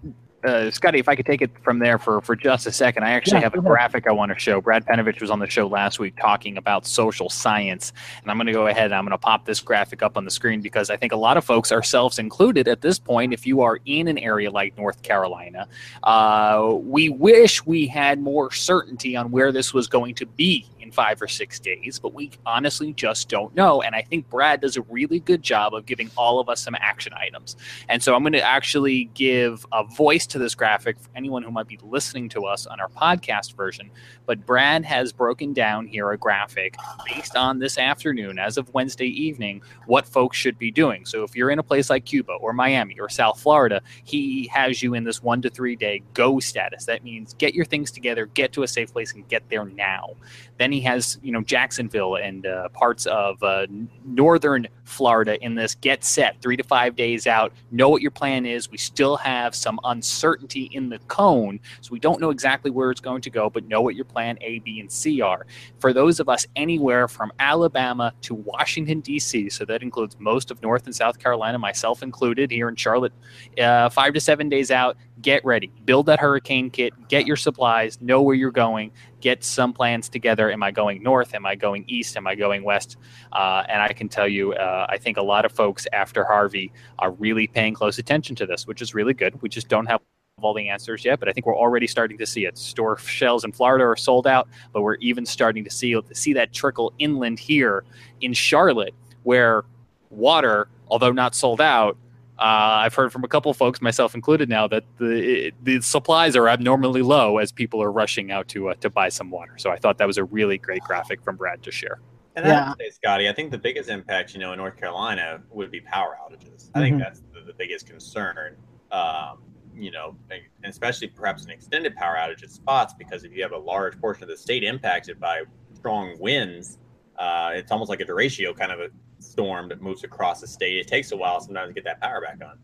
uh, 0.44 0.72
Scotty, 0.72 1.00
if 1.00 1.10
I 1.10 1.16
could 1.16 1.26
take 1.26 1.42
it 1.42 1.52
from 1.64 1.80
there 1.80 1.98
for, 1.98 2.22
for 2.22 2.36
just 2.36 2.66
a 2.68 2.72
second, 2.72 3.04
I 3.04 3.12
actually 3.12 3.38
yeah, 3.38 3.44
have 3.44 3.56
a 3.56 3.62
graphic 3.62 4.08
I 4.08 4.12
want 4.12 4.32
to 4.32 4.40
show. 4.40 4.62
Brad 4.62 4.86
Panovich 4.86 5.22
was 5.22 5.30
on 5.30 5.40
the 5.40 5.50
show 5.50 5.68
last 5.68 6.00
week 6.00 6.16
talking 6.20 6.58
about 6.58 6.86
social 6.86 7.30
science, 7.30 7.92
and 8.22 8.32
I'm 8.32 8.38
going 8.38 8.48
to 8.48 8.54
go 8.54 8.68
ahead 8.68 8.86
and 8.86 8.96
I'm 8.96 9.04
going 9.04 9.12
to 9.12 9.18
pop 9.18 9.46
this 9.46 9.60
graphic 9.60 10.02
up 10.02 10.18
on 10.18 10.26
the 10.26 10.32
screen 10.32 10.62
because 10.62 10.90
I 10.90 10.98
think 10.98 11.12
a 11.12 11.18
lot 11.18 11.38
of 11.38 11.44
folks, 11.44 11.72
ourselves 11.72 12.20
included, 12.20 12.68
at 12.68 12.82
this 12.82 13.00
point, 13.00 13.34
if 13.34 13.46
you 13.46 13.62
are 13.62 13.80
in 13.86 14.08
an 14.08 14.18
area 14.18 14.50
like 14.50 14.78
North 14.78 15.02
Carolina, 15.02 15.68
uh, 16.04 16.74
we 16.74 17.10
wish 17.10 17.66
we 17.66 17.88
had 17.88 18.22
more 18.22 18.52
certainty 18.52 19.16
on 19.16 19.32
where 19.32 19.52
this 19.52 19.74
was 19.74 19.88
going 19.88 20.16
to 20.16 20.26
be 20.26 20.66
in 20.90 20.94
five 20.94 21.22
or 21.22 21.28
six 21.28 21.60
days, 21.60 22.00
but 22.00 22.14
we 22.14 22.32
honestly 22.46 22.94
just 22.94 23.30
don't 23.30 23.56
know. 23.56 23.82
And 23.82 23.96
I 23.96 24.02
think 24.02 24.30
Brad 24.30 24.62
does 24.62 24.78
a 24.78 24.82
really 24.84 25.20
good 25.20 25.42
job 25.42 25.74
of 25.74 25.86
giving 25.86 26.10
all 26.18 26.40
of 26.40 26.50
us 26.50 26.62
some 26.62 26.76
action 26.76 27.14
items. 27.14 27.56
And 27.88 28.02
so 28.02 28.16
I'm 28.16 28.24
going 28.24 28.34
to 28.34 28.42
actually 28.42 29.06
give 29.14 29.66
a 29.72 29.84
voice 29.84 30.26
to 30.28 30.40
this 30.40 30.56
graphic 30.56 31.00
for 31.00 31.10
anyone 31.16 31.44
who 31.44 31.52
might 31.52 31.68
be 31.68 31.80
listening 31.84 32.30
to 32.30 32.46
us 32.46 32.66
on 32.66 32.80
our 32.80 32.90
podcast 32.90 33.56
version. 33.56 33.90
But 34.26 34.46
Brad 34.46 34.84
has 34.86 35.12
broken 35.12 35.54
down 35.54 35.88
here 35.88 36.12
a 36.12 36.18
graphic 36.18 36.76
based 37.06 37.36
on 37.36 37.60
this 37.60 37.78
afternoon, 37.78 38.40
as 38.40 38.58
of 38.58 38.74
Wednesday 38.74 39.08
evening, 39.08 39.62
what 39.86 40.08
folks 40.08 40.38
should 40.38 40.58
be 40.58 40.72
doing. 40.72 41.06
So 41.06 41.24
if 41.24 41.36
you're 41.36 41.52
in 41.52 41.60
a 41.60 41.64
place 41.64 41.90
like 41.90 42.06
Cuba 42.06 42.34
or 42.34 42.54
Miami 42.54 43.00
or 43.00 43.10
South 43.10 43.40
Florida, 43.40 43.82
he 44.04 44.48
has 44.48 44.82
you 44.82 44.94
in 44.94 45.04
this 45.04 45.22
one 45.22 45.42
to 45.42 45.50
three 45.50 45.76
day 45.76 46.02
go 46.14 46.40
status. 46.40 46.86
That 46.86 47.04
means 47.04 47.34
get 47.36 47.54
your 47.54 47.66
things 47.66 47.92
together, 47.92 48.28
get 48.28 48.54
to 48.54 48.64
a 48.64 48.68
safe 48.68 48.92
place, 48.92 49.14
and 49.14 49.28
get 49.28 49.48
there 49.50 49.66
now. 49.66 50.16
Then 50.58 50.72
he 50.72 50.79
Has, 50.82 51.20
you 51.22 51.32
know, 51.32 51.42
Jacksonville 51.42 52.16
and 52.16 52.46
uh, 52.46 52.70
parts 52.70 53.06
of 53.06 53.42
uh, 53.44 53.68
northern 54.06 54.68
Florida 54.90 55.42
in 55.44 55.56
this. 55.56 55.76
Get 55.76 56.04
set 56.04 56.42
three 56.42 56.58
to 56.58 56.64
five 56.64 56.96
days 56.96 57.28
out. 57.28 57.54
Know 57.72 57.90
what 57.90 58.02
your 58.02 58.12
plan 58.12 58.46
is. 58.46 58.70
We 58.70 58.78
still 58.78 59.18
have 59.18 59.56
some 59.56 59.80
uncertainty 59.84 60.70
in 60.74 60.90
the 60.90 61.00
cone, 61.08 61.60
so 61.82 61.92
we 61.92 62.00
don't 62.00 62.20
know 62.20 62.30
exactly 62.30 62.72
where 62.72 62.92
it's 62.92 63.02
going 63.02 63.22
to 63.22 63.30
go, 63.30 63.50
but 63.50 63.66
know 63.68 63.82
what 63.82 63.96
your 63.96 64.06
plan 64.06 64.38
A, 64.42 64.60
B, 64.60 64.80
and 64.80 64.92
C 64.92 65.22
are. 65.22 65.46
For 65.80 65.94
those 65.94 66.20
of 66.20 66.30
us 66.30 66.46
anywhere 66.56 67.08
from 67.08 67.32
Alabama 67.40 68.14
to 68.22 68.34
Washington, 68.34 69.00
D.C., 69.00 69.50
so 69.50 69.66
that 69.66 69.82
includes 69.82 70.18
most 70.20 70.52
of 70.52 70.62
North 70.62 70.86
and 70.86 70.96
South 70.96 71.20
Carolina, 71.20 71.58
myself 71.58 72.04
included, 72.04 72.52
here 72.52 72.70
in 72.70 72.76
Charlotte, 72.76 73.14
uh, 73.60 73.90
five 73.90 74.14
to 74.14 74.20
seven 74.20 74.50
days 74.50 74.72
out, 74.72 74.98
get 75.22 75.44
ready. 75.46 75.72
Build 75.86 76.06
that 76.08 76.20
hurricane 76.20 76.70
kit, 76.70 76.94
get 77.08 77.26
your 77.26 77.36
supplies, 77.36 78.00
know 78.02 78.22
where 78.22 78.36
you're 78.36 78.52
going, 78.52 78.92
get 79.20 79.44
some 79.44 79.74
plans 79.74 80.10
together. 80.10 80.52
Am 80.52 80.64
I 80.64 80.72
going 80.72 81.04
north? 81.04 81.34
Am 81.34 81.46
I 81.46 81.56
going 81.56 81.86
east? 81.88 82.16
Am 82.18 82.28
I 82.28 82.36
going 82.36 82.64
west? 82.64 82.98
Uh, 83.32 83.64
and 83.70 83.82
I 83.82 83.94
can 83.94 84.10
tell 84.10 84.28
you, 84.28 84.54
uh, 84.54 84.88
I 84.90 84.98
think 84.98 85.18
a 85.18 85.22
lot 85.22 85.46
of 85.46 85.52
folks 85.52 85.88
after 85.94 86.24
Harvey 86.24 86.72
are 86.98 87.12
really 87.12 87.48
paying 87.48 87.74
close 87.74 88.00
attention 88.00 88.36
to 88.38 88.46
this, 88.46 88.66
which 88.66 88.82
is 88.82 88.94
really 88.94 89.14
good. 89.14 89.42
We 89.42 89.50
just 89.50 89.68
don't 89.68 89.86
have 89.86 90.02
all 90.42 90.54
the 90.54 90.70
answers 90.70 91.04
yet, 91.04 91.20
but 91.20 91.28
I 91.28 91.34
think 91.34 91.46
we're 91.46 91.58
already 91.58 91.88
starting 91.88 92.18
to 92.18 92.26
see 92.26 92.46
it. 92.46 92.58
Store 92.58 92.98
shells 92.98 93.44
in 93.44 93.52
Florida 93.52 93.86
are 93.86 93.96
sold 93.96 94.26
out, 94.26 94.48
but 94.74 94.82
we're 94.82 94.96
even 94.96 95.26
starting 95.26 95.64
to 95.64 95.70
see 95.70 96.00
see 96.14 96.34
that 96.34 96.54
trickle 96.54 96.94
inland 96.98 97.40
here 97.40 97.84
in 98.22 98.34
Charlotte, 98.34 98.94
where 99.24 99.66
water, 100.10 100.70
although 100.88 101.12
not 101.12 101.36
sold 101.36 101.62
out, 101.62 101.98
uh, 102.40 102.80
I've 102.86 102.94
heard 102.94 103.12
from 103.12 103.26
a 103.26 103.28
couple 103.28 103.54
folks, 103.54 103.82
myself 103.82 104.16
included, 104.16 104.48
now 104.48 104.66
that 104.70 104.86
the 104.98 105.52
the 105.62 105.82
supplies 105.82 106.38
are 106.38 106.48
abnormally 106.48 107.02
low 107.02 107.38
as 107.38 107.52
people 107.52 107.84
are 107.84 107.92
rushing 107.92 108.32
out 108.32 108.48
to 108.50 108.70
uh, 108.70 108.76
to 108.76 108.90
buy 108.90 109.10
some 109.10 109.30
water. 109.30 109.58
So 109.58 109.72
I 109.72 109.78
thought 109.78 109.98
that 109.98 110.08
was 110.08 110.18
a 110.18 110.24
really 110.24 110.58
great 110.58 110.84
graphic 110.84 111.22
from 111.22 111.36
Brad 111.36 111.62
to 111.64 111.72
share. 111.72 112.00
And 112.44 112.48
yeah. 112.48 112.74
say, 112.80 112.90
Scotty, 112.90 113.30
I 113.30 113.34
think 113.34 113.52
the 113.52 113.58
biggest 113.58 113.90
impact, 113.90 114.34
you 114.34 114.40
know, 114.40 114.54
in 114.54 114.58
North 114.58 114.78
Carolina 114.78 115.42
would 115.50 115.72
be 115.72 115.82
power 115.82 116.18
outages. 116.24 116.70
I 116.74 116.80
mm-hmm. 116.80 116.82
think 116.82 117.00
that's 117.00 117.22
the, 117.34 117.42
the 117.42 117.54
biggest 117.54 117.88
concern. 117.88 118.56
Um, 118.92 119.40
you 119.76 119.92
know, 119.92 120.16
and 120.30 120.42
especially 120.64 121.08
perhaps 121.08 121.46
an 121.46 121.52
extended 121.52 121.96
power 121.96 122.16
outage 122.16 122.44
at 122.44 122.52
spots 122.52 122.94
because 122.94 123.24
if 123.24 123.34
you 123.34 123.42
have 123.42 123.54
a 123.54 123.58
large 123.58 124.00
portion 124.00 124.24
of 124.24 124.30
the 124.30 124.38
state 124.38 124.64
impacted 124.64 125.20
by 125.20 125.44
strong 125.74 126.18
winds, 126.20 126.78
uh, 127.18 127.52
it's 127.54 127.72
almost 127.72 127.90
like 127.90 128.02
a 128.02 128.06
derecho 128.06 128.56
kind 128.58 128.72
of 128.72 128.80
a 128.80 128.90
storm 129.20 129.70
that 129.70 129.82
moves 129.82 130.04
across 130.04 130.42
the 130.42 130.48
state. 130.48 130.78
It 130.78 130.88
takes 130.88 131.12
a 131.12 131.18
while 131.18 131.40
sometimes 131.40 131.70
to 131.70 131.74
get 131.74 131.84
that 131.86 132.02
power 132.02 132.22
back 132.22 132.40
on. 132.44 132.58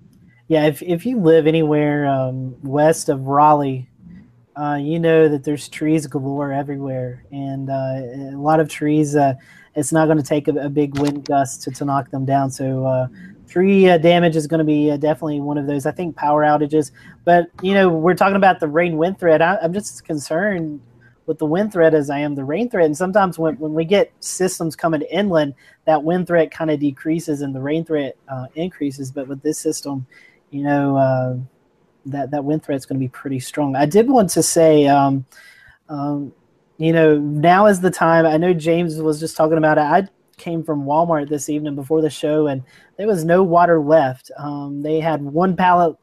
Yeah, 0.47 0.67
if, 0.67 0.81
if 0.81 1.05
you 1.05 1.19
live 1.19 1.47
anywhere 1.47 2.05
um, 2.05 2.55
west 2.61 3.09
of 3.09 3.21
Raleigh, 3.21 3.89
uh, 4.55 4.77
you 4.79 4.99
know 4.99 5.27
that 5.27 5.43
there's 5.43 5.67
trees 5.67 6.07
galore 6.07 6.51
everywhere, 6.51 7.25
and 7.31 7.69
uh, 7.69 8.33
a 8.33 8.37
lot 8.37 8.59
of 8.59 8.69
trees. 8.69 9.15
It's 9.75 9.91
not 9.91 10.05
going 10.05 10.17
to 10.17 10.23
take 10.23 10.47
a, 10.47 10.53
a, 10.53 10.69
big 10.69 10.97
wind 10.99 11.25
gust 11.25 11.63
to, 11.63 11.71
to 11.71 11.85
knock 11.85 12.09
them 12.09 12.25
down. 12.25 12.49
So 12.49 12.85
uh, 12.85 13.07
tree 13.47 13.89
uh, 13.89 13.97
damage 13.97 14.35
is 14.35 14.47
going 14.47 14.59
to 14.59 14.65
be 14.65 14.91
uh, 14.91 14.97
definitely 14.97 15.41
one 15.41 15.57
of 15.57 15.67
those. 15.67 15.85
I 15.85 15.91
think 15.91 16.15
power 16.15 16.43
outages, 16.43 16.91
but 17.25 17.47
you 17.61 17.73
know 17.73 17.89
we're 17.89 18.15
talking 18.15 18.37
about 18.37 18.59
the 18.59 18.67
rain 18.67 18.97
wind 18.97 19.19
threat. 19.19 19.41
I, 19.41 19.57
I'm 19.61 19.73
just 19.73 20.05
concerned 20.05 20.81
with 21.25 21.39
the 21.39 21.45
wind 21.45 21.73
threat 21.73 21.93
as 21.93 22.09
I 22.09 22.19
am 22.19 22.35
the 22.35 22.43
rain 22.43 22.69
threat. 22.69 22.85
And 22.85 22.95
sometimes 22.95 23.39
when, 23.39 23.57
when 23.57 23.73
we 23.73 23.85
get 23.85 24.11
systems 24.19 24.75
coming 24.75 25.01
inland, 25.03 25.55
that 25.85 26.03
wind 26.03 26.27
threat 26.27 26.51
kind 26.51 26.69
of 26.69 26.79
decreases 26.79 27.41
and 27.41 27.55
the 27.55 27.61
rain 27.61 27.83
threat 27.83 28.15
uh, 28.29 28.45
increases. 28.55 29.11
But 29.11 29.27
with 29.27 29.41
this 29.41 29.57
system, 29.57 30.05
you 30.51 30.63
know, 30.63 30.97
uh, 30.97 31.37
that, 32.05 32.31
that 32.31 32.43
wind 32.43 32.63
threat 32.63 32.77
is 32.77 32.85
going 32.85 32.99
to 32.99 33.03
be 33.03 33.09
pretty 33.09 33.39
strong. 33.39 33.75
I 33.75 33.85
did 33.85 34.09
want 34.09 34.29
to 34.31 34.43
say, 34.43 34.87
um, 34.87 35.25
um, 35.89 36.33
you 36.77 36.93
know, 36.93 37.17
now 37.17 37.67
is 37.67 37.81
the 37.81 37.91
time. 37.91 38.25
I 38.25 38.37
know 38.37 38.53
James 38.53 39.01
was 39.01 39.19
just 39.19 39.37
talking 39.37 39.57
about 39.57 39.77
it. 39.77 39.81
I 39.81 40.07
came 40.37 40.63
from 40.63 40.83
Walmart 40.85 41.29
this 41.29 41.49
evening 41.49 41.75
before 41.75 42.01
the 42.01 42.09
show, 42.09 42.47
and 42.47 42.63
there 42.97 43.07
was 43.07 43.23
no 43.23 43.43
water 43.43 43.79
left. 43.79 44.31
Um, 44.37 44.81
they 44.81 44.99
had 44.99 45.21
one 45.21 45.55
pallet 45.55 45.95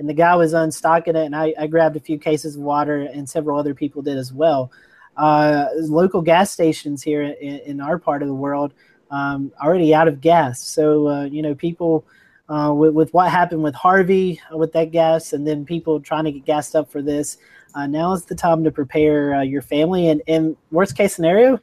and 0.00 0.08
the 0.08 0.14
guy 0.14 0.34
was 0.34 0.54
unstocking 0.54 1.08
it, 1.08 1.16
and 1.16 1.36
I, 1.36 1.52
I 1.58 1.66
grabbed 1.66 1.94
a 1.94 2.00
few 2.00 2.18
cases 2.18 2.56
of 2.56 2.62
water, 2.62 3.02
and 3.02 3.28
several 3.28 3.58
other 3.58 3.74
people 3.74 4.00
did 4.00 4.16
as 4.16 4.32
well. 4.32 4.72
Uh, 5.14 5.66
local 5.76 6.22
gas 6.22 6.50
stations 6.50 7.02
here 7.02 7.20
in, 7.20 7.58
in, 7.58 7.80
our 7.82 7.98
part 7.98 8.22
of 8.22 8.28
the 8.28 8.34
world 8.34 8.72
um, 9.10 9.52
already 9.62 9.94
out 9.94 10.08
of 10.08 10.22
gas. 10.22 10.62
So 10.62 11.06
uh, 11.06 11.24
you 11.24 11.42
know, 11.42 11.54
people 11.54 12.06
uh, 12.48 12.72
with, 12.74 12.94
with, 12.94 13.12
what 13.12 13.30
happened 13.30 13.62
with 13.62 13.74
Harvey 13.74 14.40
uh, 14.50 14.56
with 14.56 14.72
that 14.72 14.90
gas, 14.90 15.34
and 15.34 15.46
then 15.46 15.66
people 15.66 16.00
trying 16.00 16.24
to 16.24 16.32
get 16.32 16.46
gassed 16.46 16.74
up 16.74 16.90
for 16.90 17.02
this. 17.02 17.36
Uh, 17.74 17.86
now 17.86 18.12
is 18.12 18.24
the 18.24 18.34
time 18.34 18.64
to 18.64 18.70
prepare 18.70 19.34
uh, 19.34 19.42
your 19.42 19.62
family. 19.62 20.08
And, 20.08 20.22
and 20.26 20.56
worst 20.70 20.96
case 20.96 21.14
scenario, 21.14 21.60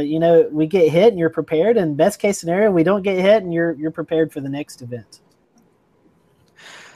you 0.00 0.18
know, 0.18 0.48
we 0.50 0.66
get 0.66 0.90
hit 0.90 1.08
and 1.08 1.18
you're 1.18 1.30
prepared. 1.30 1.76
And 1.76 1.96
best 1.96 2.18
case 2.18 2.38
scenario, 2.38 2.70
we 2.70 2.82
don't 2.82 3.02
get 3.02 3.18
hit 3.18 3.42
and 3.42 3.52
you're 3.52 3.72
you're 3.72 3.90
prepared 3.90 4.32
for 4.32 4.40
the 4.40 4.48
next 4.48 4.82
event. 4.82 5.20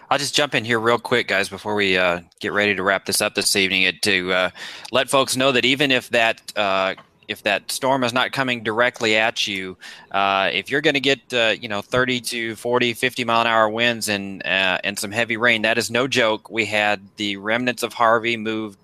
I'll 0.08 0.18
just 0.18 0.34
jump 0.34 0.54
in 0.54 0.64
here 0.64 0.78
real 0.78 0.98
quick, 0.98 1.26
guys, 1.26 1.48
before 1.48 1.74
we 1.74 1.98
uh, 1.98 2.20
get 2.38 2.52
ready 2.52 2.74
to 2.76 2.82
wrap 2.82 3.06
this 3.06 3.20
up 3.20 3.34
this 3.34 3.56
evening. 3.56 3.92
To 4.02 4.32
uh, 4.32 4.50
let 4.92 5.10
folks 5.10 5.36
know 5.36 5.50
that 5.52 5.64
even 5.64 5.90
if 5.90 6.08
that 6.10 6.40
uh, 6.56 6.94
if 7.28 7.42
that 7.42 7.70
storm 7.70 8.04
is 8.04 8.12
not 8.12 8.32
coming 8.32 8.62
directly 8.62 9.16
at 9.16 9.46
you, 9.46 9.76
uh, 10.10 10.50
if 10.52 10.70
you're 10.70 10.80
going 10.80 10.94
to 10.94 11.00
get 11.00 11.20
uh, 11.32 11.54
you 11.60 11.68
know 11.68 11.82
30 11.82 12.20
to 12.20 12.56
40, 12.56 12.94
50 12.94 13.24
mile 13.24 13.42
an 13.42 13.46
hour 13.46 13.68
winds 13.68 14.08
and 14.08 14.44
uh, 14.44 14.78
and 14.84 14.98
some 14.98 15.10
heavy 15.10 15.36
rain, 15.36 15.62
that 15.62 15.78
is 15.78 15.90
no 15.90 16.06
joke. 16.06 16.50
We 16.50 16.64
had 16.64 17.00
the 17.16 17.36
remnants 17.36 17.82
of 17.82 17.92
Harvey 17.92 18.36
moved 18.36 18.78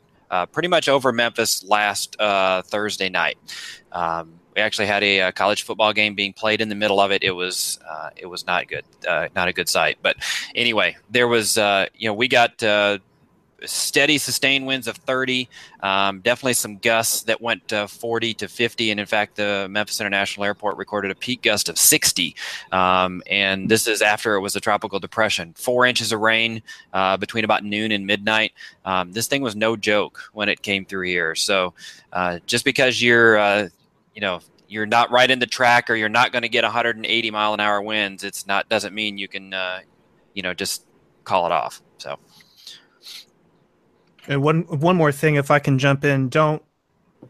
pretty 0.52 0.68
much 0.68 0.88
over 0.88 1.12
Memphis 1.12 1.62
last 1.64 2.16
Thursday 2.18 3.10
night. 3.10 3.38
Um, 3.92 4.40
we 4.54 4.62
actually 4.62 4.86
had 4.86 5.02
a, 5.02 5.20
a, 5.20 5.32
college 5.32 5.62
football 5.62 5.92
game 5.92 6.14
being 6.14 6.32
played 6.32 6.60
in 6.60 6.68
the 6.68 6.74
middle 6.74 7.00
of 7.00 7.10
it. 7.10 7.22
It 7.22 7.32
was 7.32 7.78
uh, 7.88 8.10
it 8.16 8.26
was 8.26 8.46
not 8.46 8.68
good, 8.68 8.84
uh, 9.08 9.28
not 9.34 9.48
a 9.48 9.52
good 9.52 9.68
sight. 9.68 9.98
But 10.02 10.16
anyway, 10.54 10.96
there 11.10 11.28
was 11.28 11.56
uh, 11.56 11.86
you 11.94 12.08
know 12.08 12.14
we 12.14 12.28
got 12.28 12.62
uh, 12.62 12.98
steady 13.64 14.18
sustained 14.18 14.66
winds 14.66 14.86
of 14.86 14.96
30, 14.96 15.48
um, 15.82 16.20
definitely 16.20 16.54
some 16.54 16.78
gusts 16.78 17.22
that 17.22 17.40
went 17.40 17.70
40 17.70 18.34
to 18.34 18.48
50, 18.48 18.90
and 18.90 19.00
in 19.00 19.06
fact 19.06 19.36
the 19.36 19.66
Memphis 19.70 20.00
International 20.00 20.44
Airport 20.44 20.76
recorded 20.76 21.10
a 21.10 21.14
peak 21.14 21.42
gust 21.42 21.68
of 21.68 21.78
60. 21.78 22.34
Um, 22.70 23.22
and 23.30 23.68
this 23.68 23.86
is 23.86 24.02
after 24.02 24.34
it 24.34 24.40
was 24.40 24.56
a 24.56 24.60
tropical 24.60 24.98
depression. 24.98 25.54
Four 25.56 25.86
inches 25.86 26.12
of 26.12 26.20
rain 26.20 26.62
uh, 26.92 27.16
between 27.16 27.44
about 27.44 27.64
noon 27.64 27.92
and 27.92 28.06
midnight. 28.06 28.52
Um, 28.84 29.12
this 29.12 29.26
thing 29.26 29.42
was 29.42 29.56
no 29.56 29.76
joke 29.76 30.20
when 30.32 30.48
it 30.48 30.62
came 30.62 30.84
through 30.84 31.06
here. 31.06 31.34
So 31.34 31.74
uh, 32.12 32.38
just 32.46 32.64
because 32.64 33.02
you're 33.02 33.68
you 34.14 34.20
know 34.20 34.40
you're 34.68 34.86
not 34.86 35.10
right 35.10 35.30
in 35.30 35.38
the 35.38 35.46
track 35.46 35.90
or 35.90 35.94
you're 35.94 36.08
not 36.08 36.32
going 36.32 36.42
to 36.42 36.48
get 36.48 36.64
180 36.64 37.30
mile 37.30 37.54
an 37.54 37.60
hour 37.60 37.82
winds 37.82 38.24
it's 38.24 38.46
not 38.46 38.68
doesn't 38.68 38.94
mean 38.94 39.18
you 39.18 39.28
can 39.28 39.52
uh, 39.52 39.80
you 40.34 40.42
know 40.42 40.54
just 40.54 40.86
call 41.24 41.46
it 41.46 41.52
off 41.52 41.82
so 41.98 42.18
and 44.28 44.42
one 44.42 44.62
one 44.62 44.96
more 44.96 45.12
thing 45.12 45.36
if 45.36 45.50
i 45.50 45.58
can 45.58 45.78
jump 45.78 46.04
in 46.04 46.28
don't 46.28 46.62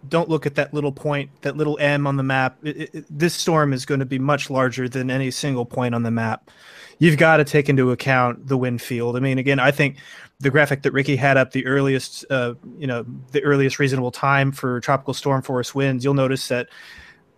don't 0.09 0.28
look 0.28 0.47
at 0.47 0.55
that 0.55 0.72
little 0.72 0.93
point 0.93 1.30
that 1.43 1.57
little 1.57 1.78
m 1.78 2.07
on 2.07 2.16
the 2.16 2.22
map 2.22 2.57
it, 2.62 2.95
it, 2.95 3.05
this 3.11 3.34
storm 3.34 3.72
is 3.72 3.84
going 3.84 4.01
to 4.01 4.07
be 4.07 4.18
much 4.18 4.51
larger 4.51 4.88
than 4.88 5.11
any 5.11 5.30
single 5.30 5.66
point 5.66 5.95
on 5.95 6.03
the 6.03 6.11
map 6.11 6.51
you've 6.99 7.18
got 7.18 7.38
to 7.38 7.45
take 7.45 7.68
into 7.68 7.90
account 7.90 8.47
the 8.47 8.57
wind 8.57 8.80
field 8.80 9.16
i 9.16 9.20
mean 9.20 9.38
again 9.38 9.59
i 9.59 9.70
think 9.70 9.97
the 10.43 10.51
graphic 10.51 10.82
that 10.82 10.93
Ricky 10.93 11.14
had 11.14 11.36
up, 11.36 11.53
the 11.53 11.64
earliest, 11.66 12.24
uh, 12.28 12.55
you 12.76 12.86
know, 12.86 13.07
the 13.30 13.43
earliest 13.45 13.78
reasonable 13.78 14.11
time 14.11 14.51
for 14.51 14.80
tropical 14.80 15.14
storm 15.14 15.40
force 15.40 15.72
winds, 15.72 16.05
you'll 16.05 16.14
notice 16.14 16.49
that 16.49 16.68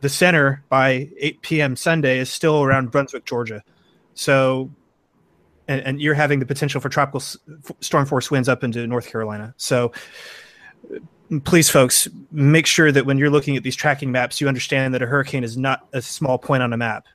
the 0.00 0.08
center 0.08 0.64
by 0.70 1.10
8 1.18 1.42
p.m. 1.42 1.76
Sunday 1.76 2.18
is 2.18 2.30
still 2.30 2.62
around 2.62 2.90
Brunswick, 2.90 3.26
Georgia. 3.26 3.62
So, 4.14 4.70
and, 5.68 5.80
and 5.82 6.00
you're 6.00 6.14
having 6.14 6.38
the 6.38 6.46
potential 6.46 6.80
for 6.80 6.88
tropical 6.88 7.20
s- 7.20 7.36
storm 7.80 8.06
force 8.06 8.30
winds 8.30 8.48
up 8.48 8.64
into 8.64 8.86
North 8.86 9.08
Carolina. 9.08 9.54
So, 9.56 9.92
please, 11.44 11.70
folks, 11.70 12.08
make 12.30 12.66
sure 12.66 12.92
that 12.92 13.06
when 13.06 13.18
you're 13.18 13.30
looking 13.30 13.56
at 13.56 13.62
these 13.62 13.76
tracking 13.76 14.12
maps, 14.12 14.40
you 14.40 14.48
understand 14.48 14.94
that 14.94 15.02
a 15.02 15.06
hurricane 15.06 15.44
is 15.44 15.56
not 15.56 15.86
a 15.92 16.02
small 16.02 16.38
point 16.38 16.62
on 16.62 16.72
a 16.72 16.76
map. 16.76 17.06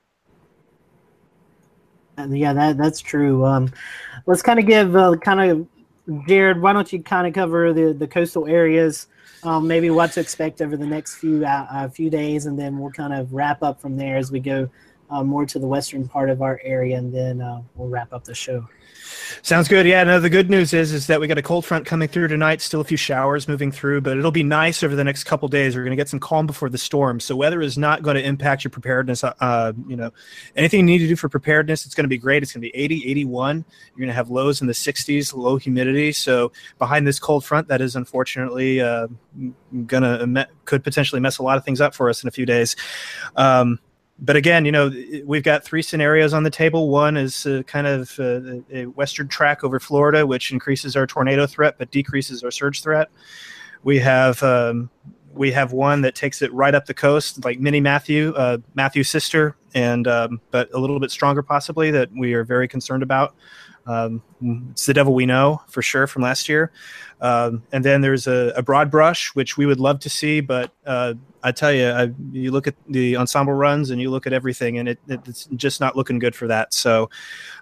Yeah, 2.27 2.51
that 2.51 2.77
that's 2.77 2.99
true. 2.99 3.45
Um, 3.45 3.71
let's 4.25 4.41
kind 4.41 4.59
of 4.59 4.65
give 4.65 4.93
uh, 4.93 5.15
kind 5.17 5.51
of 5.51 5.67
Jared, 6.27 6.61
why 6.61 6.73
don't 6.73 6.91
you 6.91 7.01
kind 7.01 7.27
of 7.27 7.33
cover 7.33 7.73
the, 7.73 7.93
the 7.93 8.07
coastal 8.07 8.47
areas, 8.47 9.07
um, 9.43 9.67
maybe 9.67 9.89
what 9.89 10.11
to 10.13 10.19
expect 10.19 10.61
over 10.61 10.75
the 10.75 10.85
next 10.85 11.15
few 11.15 11.45
uh, 11.45 11.67
uh, 11.71 11.89
few 11.89 12.09
days, 12.09 12.45
and 12.45 12.57
then 12.57 12.79
we'll 12.79 12.91
kind 12.91 13.13
of 13.13 13.31
wrap 13.33 13.61
up 13.63 13.79
from 13.79 13.95
there 13.95 14.17
as 14.17 14.31
we 14.31 14.39
go 14.39 14.69
uh, 15.09 15.23
more 15.23 15.45
to 15.45 15.59
the 15.59 15.67
western 15.67 16.07
part 16.07 16.29
of 16.29 16.41
our 16.41 16.59
area, 16.63 16.97
and 16.97 17.13
then 17.13 17.41
uh, 17.41 17.61
we'll 17.75 17.89
wrap 17.89 18.13
up 18.13 18.23
the 18.23 18.35
show. 18.35 18.67
Sounds 19.41 19.67
good. 19.67 19.85
Yeah. 19.85 20.03
No, 20.03 20.19
the 20.19 20.29
good 20.29 20.49
news 20.49 20.73
is 20.73 20.91
is 20.91 21.07
that 21.07 21.19
we 21.19 21.27
got 21.27 21.37
a 21.37 21.41
cold 21.41 21.65
front 21.65 21.85
coming 21.85 22.07
through 22.07 22.27
tonight. 22.27 22.61
Still 22.61 22.81
a 22.81 22.83
few 22.83 22.97
showers 22.97 23.47
moving 23.47 23.71
through, 23.71 24.01
but 24.01 24.17
it'll 24.17 24.31
be 24.31 24.43
nice 24.43 24.83
over 24.83 24.95
the 24.95 25.03
next 25.03 25.23
couple 25.23 25.47
days. 25.47 25.75
We're 25.75 25.83
going 25.83 25.91
to 25.91 25.97
get 25.97 26.09
some 26.09 26.19
calm 26.19 26.45
before 26.45 26.69
the 26.69 26.77
storm, 26.77 27.19
so 27.19 27.35
weather 27.35 27.61
is 27.61 27.77
not 27.77 28.03
going 28.03 28.15
to 28.15 28.23
impact 28.23 28.63
your 28.63 28.71
preparedness. 28.71 29.23
Uh, 29.23 29.73
you 29.87 29.95
know, 29.95 30.11
anything 30.55 30.81
you 30.81 30.85
need 30.85 30.99
to 30.99 31.07
do 31.07 31.15
for 31.15 31.29
preparedness, 31.29 31.85
it's 31.85 31.95
going 31.95 32.05
to 32.05 32.09
be 32.09 32.17
great. 32.17 32.43
It's 32.43 32.53
going 32.53 32.61
to 32.61 32.71
be 32.71 32.75
80, 32.75 33.09
81. 33.09 33.65
You're 33.91 33.97
going 33.97 34.07
to 34.07 34.13
have 34.13 34.29
lows 34.29 34.61
in 34.61 34.67
the 34.67 34.73
60s, 34.73 35.35
low 35.35 35.57
humidity. 35.57 36.11
So 36.11 36.51
behind 36.77 37.07
this 37.07 37.19
cold 37.19 37.45
front, 37.45 37.67
that 37.69 37.81
is 37.81 37.95
unfortunately 37.95 38.81
uh, 38.81 39.07
going 39.85 40.03
to 40.03 40.47
could 40.65 40.83
potentially 40.83 41.21
mess 41.21 41.37
a 41.37 41.43
lot 41.43 41.57
of 41.57 41.65
things 41.65 41.81
up 41.81 41.95
for 41.95 42.09
us 42.09 42.23
in 42.23 42.27
a 42.27 42.31
few 42.31 42.45
days. 42.45 42.75
Um, 43.35 43.79
but 44.21 44.35
again, 44.35 44.65
you 44.65 44.71
know, 44.71 44.91
we've 45.25 45.43
got 45.43 45.63
three 45.63 45.81
scenarios 45.81 46.33
on 46.33 46.43
the 46.43 46.49
table. 46.49 46.89
One 46.89 47.15
is 47.15 47.45
uh, 47.45 47.63
kind 47.67 47.87
of 47.87 48.19
uh, 48.19 48.61
a 48.71 48.85
western 48.87 49.27
track 49.27 49.63
over 49.63 49.79
Florida, 49.79 50.25
which 50.27 50.51
increases 50.51 50.95
our 50.95 51.07
tornado 51.07 51.47
threat 51.47 51.75
but 51.77 51.91
decreases 51.91 52.43
our 52.43 52.51
surge 52.51 52.81
threat. 52.81 53.09
We 53.83 53.99
have 53.99 54.43
um, 54.43 54.89
we 55.33 55.51
have 55.51 55.71
one 55.71 56.01
that 56.01 56.15
takes 56.15 56.41
it 56.41 56.51
right 56.53 56.75
up 56.75 56.85
the 56.85 56.93
coast, 56.93 57.45
like 57.45 57.59
Mini 57.59 57.79
Matthew, 57.79 58.33
uh, 58.35 58.57
Matthew's 58.75 59.09
sister, 59.09 59.55
and 59.73 60.07
um, 60.07 60.41
but 60.51 60.69
a 60.73 60.79
little 60.79 60.99
bit 60.99 61.11
stronger 61.11 61.41
possibly 61.41 61.91
that 61.91 62.09
we 62.11 62.33
are 62.33 62.43
very 62.43 62.67
concerned 62.67 63.03
about. 63.03 63.35
Um, 63.89 64.21
it's 64.69 64.85
the 64.85 64.93
devil 64.93 65.15
we 65.15 65.25
know 65.25 65.63
for 65.67 65.81
sure 65.81 66.05
from 66.05 66.21
last 66.21 66.47
year. 66.47 66.71
Um, 67.21 67.63
and 67.71 67.83
then 67.83 68.01
there's 68.01 68.27
a, 68.27 68.53
a, 68.55 68.61
broad 68.61 68.91
brush, 68.91 69.33
which 69.33 69.57
we 69.57 69.65
would 69.65 69.79
love 69.79 69.99
to 70.01 70.09
see, 70.09 70.41
but 70.41 70.71
uh, 70.85 71.15
I 71.41 71.51
tell 71.51 71.73
you, 71.73 71.89
I, 71.89 72.11
you 72.31 72.51
look 72.51 72.67
at 72.67 72.75
the 72.87 73.17
ensemble 73.17 73.53
runs 73.53 73.89
and 73.89 73.99
you 73.99 74.11
look 74.11 74.27
at 74.27 74.31
everything, 74.31 74.77
and 74.77 74.89
it, 74.89 74.99
it, 75.07 75.21
it's 75.27 75.45
just 75.55 75.81
not 75.81 75.95
looking 75.95 76.19
good 76.19 76.35
for 76.35 76.47
that. 76.47 76.71
So, 76.71 77.09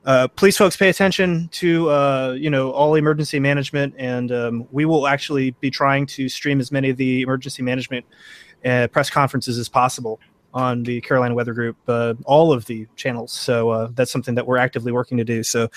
uh, 0.05 0.27
please, 0.27 0.57
folks, 0.57 0.75
pay 0.75 0.89
attention 0.89 1.47
to 1.53 1.89
uh, 1.89 2.35
you 2.37 2.49
know 2.49 2.71
all 2.71 2.93
emergency 2.95 3.39
management, 3.39 3.95
and 3.97 4.31
um, 4.31 4.67
we 4.71 4.83
will 4.85 5.07
actually 5.07 5.51
be 5.51 5.71
trying 5.71 6.05
to 6.07 6.27
stream 6.27 6.59
as 6.59 6.71
many 6.71 6.89
of 6.89 6.97
the 6.97 7.21
emergency 7.21 7.63
management 7.63 8.05
uh, 8.65 8.87
press 8.91 9.09
conferences 9.09 9.57
as 9.57 9.69
possible 9.69 10.19
on 10.57 10.81
the 10.81 10.99
Carolina 11.01 11.35
Weather 11.35 11.53
Group, 11.53 11.77
uh, 11.87 12.15
all 12.25 12.51
of 12.51 12.65
the 12.65 12.87
channels. 12.95 13.31
So 13.31 13.69
uh, 13.69 13.89
that's 13.93 14.11
something 14.11 14.33
that 14.33 14.47
we're 14.47 14.57
actively 14.57 14.91
working 14.91 15.17
to 15.17 15.23
do. 15.23 15.43
So 15.43 15.69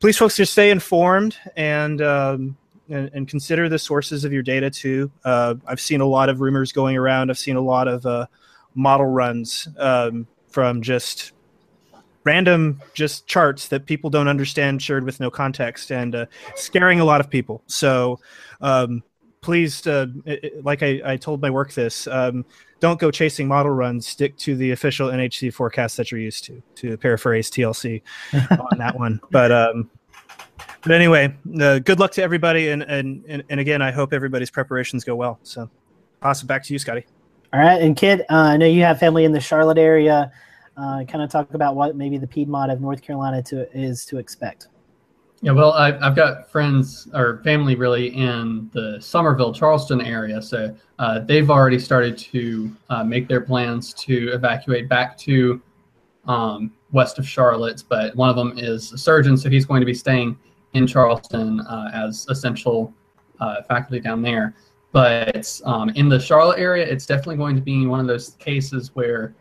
please, 0.00 0.18
folks, 0.18 0.36
just 0.36 0.52
stay 0.52 0.70
informed 0.70 1.38
and. 1.56 2.02
Um, 2.02 2.56
and, 2.88 3.10
and, 3.14 3.26
consider 3.26 3.68
the 3.68 3.80
sources 3.80 4.24
of 4.24 4.32
your 4.32 4.44
data 4.44 4.70
too. 4.70 5.10
Uh, 5.24 5.56
I've 5.66 5.80
seen 5.80 6.00
a 6.00 6.06
lot 6.06 6.28
of 6.28 6.40
rumors 6.40 6.70
going 6.70 6.96
around. 6.96 7.30
I've 7.30 7.38
seen 7.38 7.56
a 7.56 7.60
lot 7.60 7.88
of 7.88 8.06
uh, 8.06 8.26
model 8.76 9.06
runs 9.06 9.66
um, 9.76 10.28
from 10.46 10.82
just 10.82 11.32
random 12.22 12.80
just 12.94 13.26
charts 13.26 13.66
that 13.68 13.86
people 13.86 14.08
don't 14.08 14.28
understand 14.28 14.80
shared 14.80 15.02
with 15.02 15.18
no 15.18 15.32
context 15.32 15.90
and 15.90 16.14
uh, 16.14 16.26
scaring 16.54 17.00
a 17.00 17.04
lot 17.04 17.20
of 17.20 17.28
people 17.28 17.60
so 17.66 18.20
um, 18.60 19.02
please 19.46 19.86
uh, 19.86 20.06
like 20.64 20.82
I, 20.82 21.00
I, 21.04 21.16
told 21.16 21.40
my 21.40 21.50
work 21.50 21.72
this 21.72 22.08
um, 22.08 22.44
don't 22.80 22.98
go 22.98 23.12
chasing 23.12 23.46
model 23.46 23.70
runs. 23.70 24.04
Stick 24.04 24.36
to 24.38 24.56
the 24.56 24.72
official 24.72 25.08
NHC 25.08 25.54
forecast 25.54 25.96
that 25.98 26.10
you're 26.10 26.20
used 26.20 26.42
to. 26.46 26.60
To 26.74 26.96
paraphrase 26.96 27.48
TLC 27.48 28.02
on 28.50 28.78
that 28.78 28.98
one, 28.98 29.20
but 29.30 29.52
um, 29.52 29.88
but 30.82 30.90
anyway, 30.90 31.32
uh, 31.60 31.78
good 31.78 32.00
luck 32.00 32.10
to 32.12 32.22
everybody, 32.24 32.70
and, 32.70 32.82
and 32.82 33.24
and 33.28 33.44
and 33.48 33.60
again, 33.60 33.82
I 33.82 33.92
hope 33.92 34.12
everybody's 34.12 34.50
preparations 34.50 35.04
go 35.04 35.14
well. 35.14 35.38
So, 35.44 35.70
pass 36.20 36.42
it 36.42 36.46
back 36.46 36.64
to 36.64 36.72
you, 36.72 36.80
Scotty. 36.80 37.06
All 37.52 37.60
right, 37.60 37.80
and 37.80 37.96
Kid, 37.96 38.22
uh, 38.22 38.34
I 38.34 38.56
know 38.56 38.66
you 38.66 38.82
have 38.82 38.98
family 38.98 39.24
in 39.24 39.30
the 39.30 39.40
Charlotte 39.40 39.78
area. 39.78 40.32
Uh, 40.76 41.04
kind 41.04 41.22
of 41.22 41.30
talk 41.30 41.54
about 41.54 41.76
what 41.76 41.94
maybe 41.94 42.18
the 42.18 42.26
Piedmont 42.26 42.72
of 42.72 42.80
North 42.80 43.00
Carolina 43.00 43.42
to 43.44 43.70
is 43.78 44.04
to 44.06 44.18
expect. 44.18 44.66
Yeah, 45.42 45.52
well, 45.52 45.72
I, 45.72 45.92
have 46.02 46.16
got 46.16 46.50
friends 46.50 47.08
or 47.12 47.42
family 47.44 47.74
really 47.74 48.08
in 48.08 48.70
the 48.72 48.98
Summerville, 49.00 49.52
Charleston 49.52 50.00
area. 50.00 50.40
So 50.40 50.74
uh, 50.98 51.20
they've 51.20 51.50
already 51.50 51.78
started 51.78 52.16
to 52.18 52.74
uh, 52.88 53.04
make 53.04 53.28
their 53.28 53.42
plans 53.42 53.92
to 53.94 54.32
evacuate 54.32 54.88
back 54.88 55.16
to 55.18 55.60
um, 56.26 56.72
west 56.90 57.18
of 57.18 57.28
Charlotte. 57.28 57.84
But 57.88 58.16
one 58.16 58.30
of 58.30 58.36
them 58.36 58.54
is 58.56 58.92
a 58.92 58.98
surgeon, 58.98 59.36
so 59.36 59.50
he's 59.50 59.66
going 59.66 59.80
to 59.80 59.86
be 59.86 59.94
staying 59.94 60.38
in 60.72 60.86
Charleston 60.86 61.60
uh, 61.60 61.90
as 61.92 62.26
essential 62.30 62.92
uh, 63.38 63.62
faculty 63.62 64.00
down 64.00 64.22
there. 64.22 64.54
But 64.92 65.60
um, 65.66 65.90
in 65.90 66.08
the 66.08 66.18
Charlotte 66.18 66.58
area, 66.58 66.86
it's 66.86 67.04
definitely 67.04 67.36
going 67.36 67.56
to 67.56 67.62
be 67.62 67.86
one 67.86 68.00
of 68.00 68.06
those 68.06 68.30
cases 68.38 68.94
where 68.94 69.34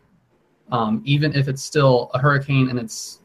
um, 0.71 1.01
even 1.05 1.33
if 1.33 1.47
it's 1.47 1.61
still 1.61 2.11
a 2.13 2.19
hurricane 2.19 2.69
and 2.69 2.77
it's 2.77 3.21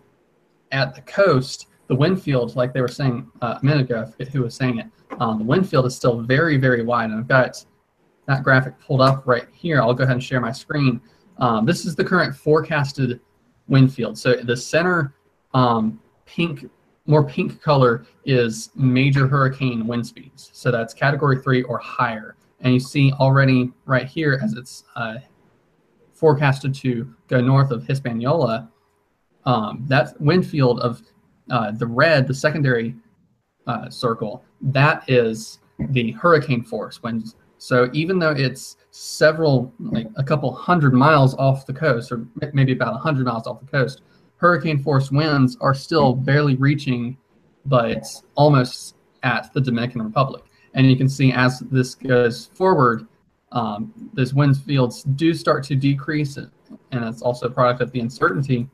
at 0.70 0.94
the 0.94 1.00
coast, 1.02 1.66
the 1.90 1.96
wind 1.96 2.22
field, 2.22 2.54
like 2.54 2.72
they 2.72 2.80
were 2.80 2.86
saying 2.86 3.28
uh, 3.42 3.58
a 3.60 3.64
minute 3.64 3.80
ago, 3.80 4.00
I 4.00 4.04
forget 4.08 4.28
who 4.28 4.42
was 4.42 4.54
saying 4.54 4.78
it, 4.78 4.86
um, 5.18 5.38
the 5.38 5.44
wind 5.44 5.68
field 5.68 5.86
is 5.86 5.96
still 5.96 6.20
very, 6.20 6.56
very 6.56 6.84
wide. 6.84 7.10
And 7.10 7.18
I've 7.18 7.26
got 7.26 7.64
that 8.26 8.44
graphic 8.44 8.78
pulled 8.78 9.00
up 9.00 9.26
right 9.26 9.48
here. 9.52 9.82
I'll 9.82 9.92
go 9.92 10.04
ahead 10.04 10.14
and 10.14 10.22
share 10.22 10.40
my 10.40 10.52
screen. 10.52 11.00
Um, 11.38 11.66
this 11.66 11.84
is 11.84 11.96
the 11.96 12.04
current 12.04 12.32
forecasted 12.32 13.18
wind 13.66 13.92
field. 13.92 14.16
So 14.16 14.34
the 14.36 14.56
center 14.56 15.16
um, 15.52 16.00
pink, 16.26 16.70
more 17.06 17.24
pink 17.24 17.60
color 17.60 18.06
is 18.24 18.70
major 18.76 19.26
hurricane 19.26 19.84
wind 19.84 20.06
speeds. 20.06 20.50
So 20.52 20.70
that's 20.70 20.94
category 20.94 21.42
three 21.42 21.64
or 21.64 21.78
higher. 21.78 22.36
And 22.60 22.72
you 22.72 22.78
see 22.78 23.10
already 23.14 23.72
right 23.84 24.06
here 24.06 24.38
as 24.40 24.52
it's 24.52 24.84
uh, 24.94 25.16
forecasted 26.14 26.72
to 26.72 27.12
go 27.26 27.40
north 27.40 27.72
of 27.72 27.84
Hispaniola, 27.84 28.70
um, 29.44 29.84
that 29.88 30.20
wind 30.20 30.46
field 30.46 30.78
of 30.78 31.02
uh, 31.50 31.72
the 31.72 31.86
red, 31.86 32.26
the 32.26 32.34
secondary 32.34 32.94
uh, 33.66 33.90
circle, 33.90 34.42
that 34.60 35.04
is 35.08 35.58
the 35.90 36.12
hurricane 36.12 36.62
force 36.62 37.02
winds. 37.02 37.36
So 37.58 37.90
even 37.92 38.18
though 38.18 38.30
it's 38.30 38.76
several, 38.90 39.72
like 39.78 40.08
a 40.16 40.24
couple 40.24 40.52
hundred 40.52 40.94
miles 40.94 41.34
off 41.34 41.66
the 41.66 41.72
coast, 41.74 42.10
or 42.10 42.26
maybe 42.52 42.72
about 42.72 42.94
100 42.94 43.26
miles 43.26 43.46
off 43.46 43.60
the 43.60 43.66
coast, 43.66 44.02
hurricane 44.36 44.82
force 44.82 45.10
winds 45.10 45.58
are 45.60 45.74
still 45.74 46.14
barely 46.14 46.56
reaching, 46.56 47.18
but 47.66 47.90
it's 47.90 48.22
almost 48.34 48.96
at 49.22 49.52
the 49.52 49.60
Dominican 49.60 50.02
Republic. 50.02 50.42
And 50.72 50.90
you 50.90 50.96
can 50.96 51.08
see 51.08 51.32
as 51.32 51.60
this 51.60 51.94
goes 51.94 52.46
forward, 52.54 53.06
um, 53.52 53.92
those 54.14 54.32
wind 54.32 54.56
fields 54.56 55.02
do 55.02 55.34
start 55.34 55.64
to 55.64 55.74
decrease, 55.74 56.36
and 56.36 56.50
it's 56.92 57.20
also 57.20 57.46
a 57.46 57.50
product 57.50 57.82
of 57.82 57.92
the 57.92 58.00
uncertainty. 58.00 58.68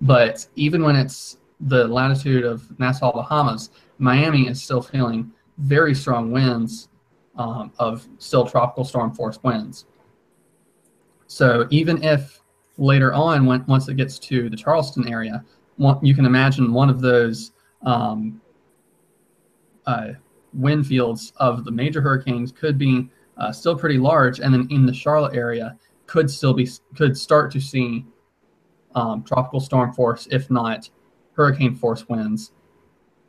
But 0.00 0.46
even 0.54 0.82
when 0.82 0.96
it's 0.96 1.38
the 1.60 1.86
latitude 1.86 2.44
of 2.44 2.78
Nassau, 2.78 3.12
Bahamas, 3.12 3.70
Miami 3.98 4.48
is 4.48 4.62
still 4.62 4.82
feeling 4.82 5.32
very 5.58 5.94
strong 5.94 6.30
winds 6.30 6.88
um, 7.36 7.72
of 7.78 8.06
still 8.18 8.46
tropical 8.46 8.84
storm 8.84 9.14
force 9.14 9.38
winds. 9.42 9.86
So 11.26 11.66
even 11.70 12.02
if 12.02 12.40
later 12.76 13.12
on, 13.12 13.46
when, 13.46 13.64
once 13.66 13.88
it 13.88 13.96
gets 13.96 14.18
to 14.20 14.50
the 14.50 14.56
Charleston 14.56 15.08
area, 15.08 15.44
one, 15.76 16.04
you 16.04 16.14
can 16.14 16.26
imagine 16.26 16.72
one 16.72 16.90
of 16.90 17.00
those 17.00 17.52
um, 17.82 18.40
uh, 19.86 20.12
wind 20.52 20.86
fields 20.86 21.32
of 21.36 21.64
the 21.64 21.70
major 21.70 22.00
hurricanes 22.00 22.52
could 22.52 22.78
be 22.78 23.08
uh, 23.36 23.50
still 23.50 23.76
pretty 23.76 23.98
large, 23.98 24.40
and 24.40 24.54
then 24.54 24.66
in 24.70 24.86
the 24.86 24.94
Charlotte 24.94 25.34
area 25.34 25.76
could 26.06 26.30
still 26.30 26.54
be 26.54 26.68
could 26.94 27.16
start 27.16 27.50
to 27.50 27.60
see 27.60 28.06
um, 28.94 29.24
tropical 29.24 29.58
storm 29.60 29.92
force, 29.92 30.28
if 30.30 30.50
not 30.50 30.88
hurricane 31.34 31.74
force 31.74 32.08
winds 32.08 32.52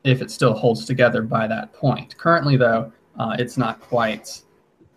if 0.04 0.22
it 0.22 0.30
still 0.32 0.54
holds 0.54 0.86
together 0.86 1.22
by 1.22 1.48
that 1.48 1.74
point. 1.74 2.16
Currently, 2.18 2.58
though, 2.58 2.92
uh, 3.18 3.36
it's 3.40 3.58
not 3.58 3.82
quite 3.82 4.42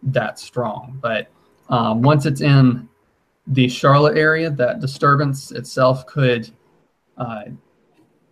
that 0.03 0.39
strong. 0.39 0.99
But 1.01 1.29
um, 1.69 2.03
once 2.03 2.27
it's 2.27 2.41
in 2.41 2.89
the 3.47 3.69
Charlotte 3.69 4.19
area, 4.19 4.51
that 4.51 4.81
disturbance 4.81 5.51
itself 5.53 6.07
could 6.07 6.51
uh, 7.17 7.45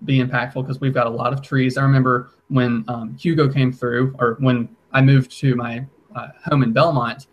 be 0.04 0.18
impactful 0.22 0.62
because 0.62 0.80
we've 0.80 0.94
got 0.94 1.06
a 1.06 1.10
lot 1.10 1.32
of 1.32 1.40
trees. 1.40 1.78
I 1.78 1.82
remember 1.82 2.32
when 2.48 2.84
um, 2.88 3.16
Hugo 3.18 3.50
came 3.50 3.72
through, 3.72 4.14
or 4.18 4.36
when 4.40 4.68
I 4.92 5.00
moved 5.00 5.32
to 5.40 5.54
my 5.54 5.84
uh, 6.14 6.28
home 6.44 6.62
in 6.62 6.72
Belmont, 6.72 7.26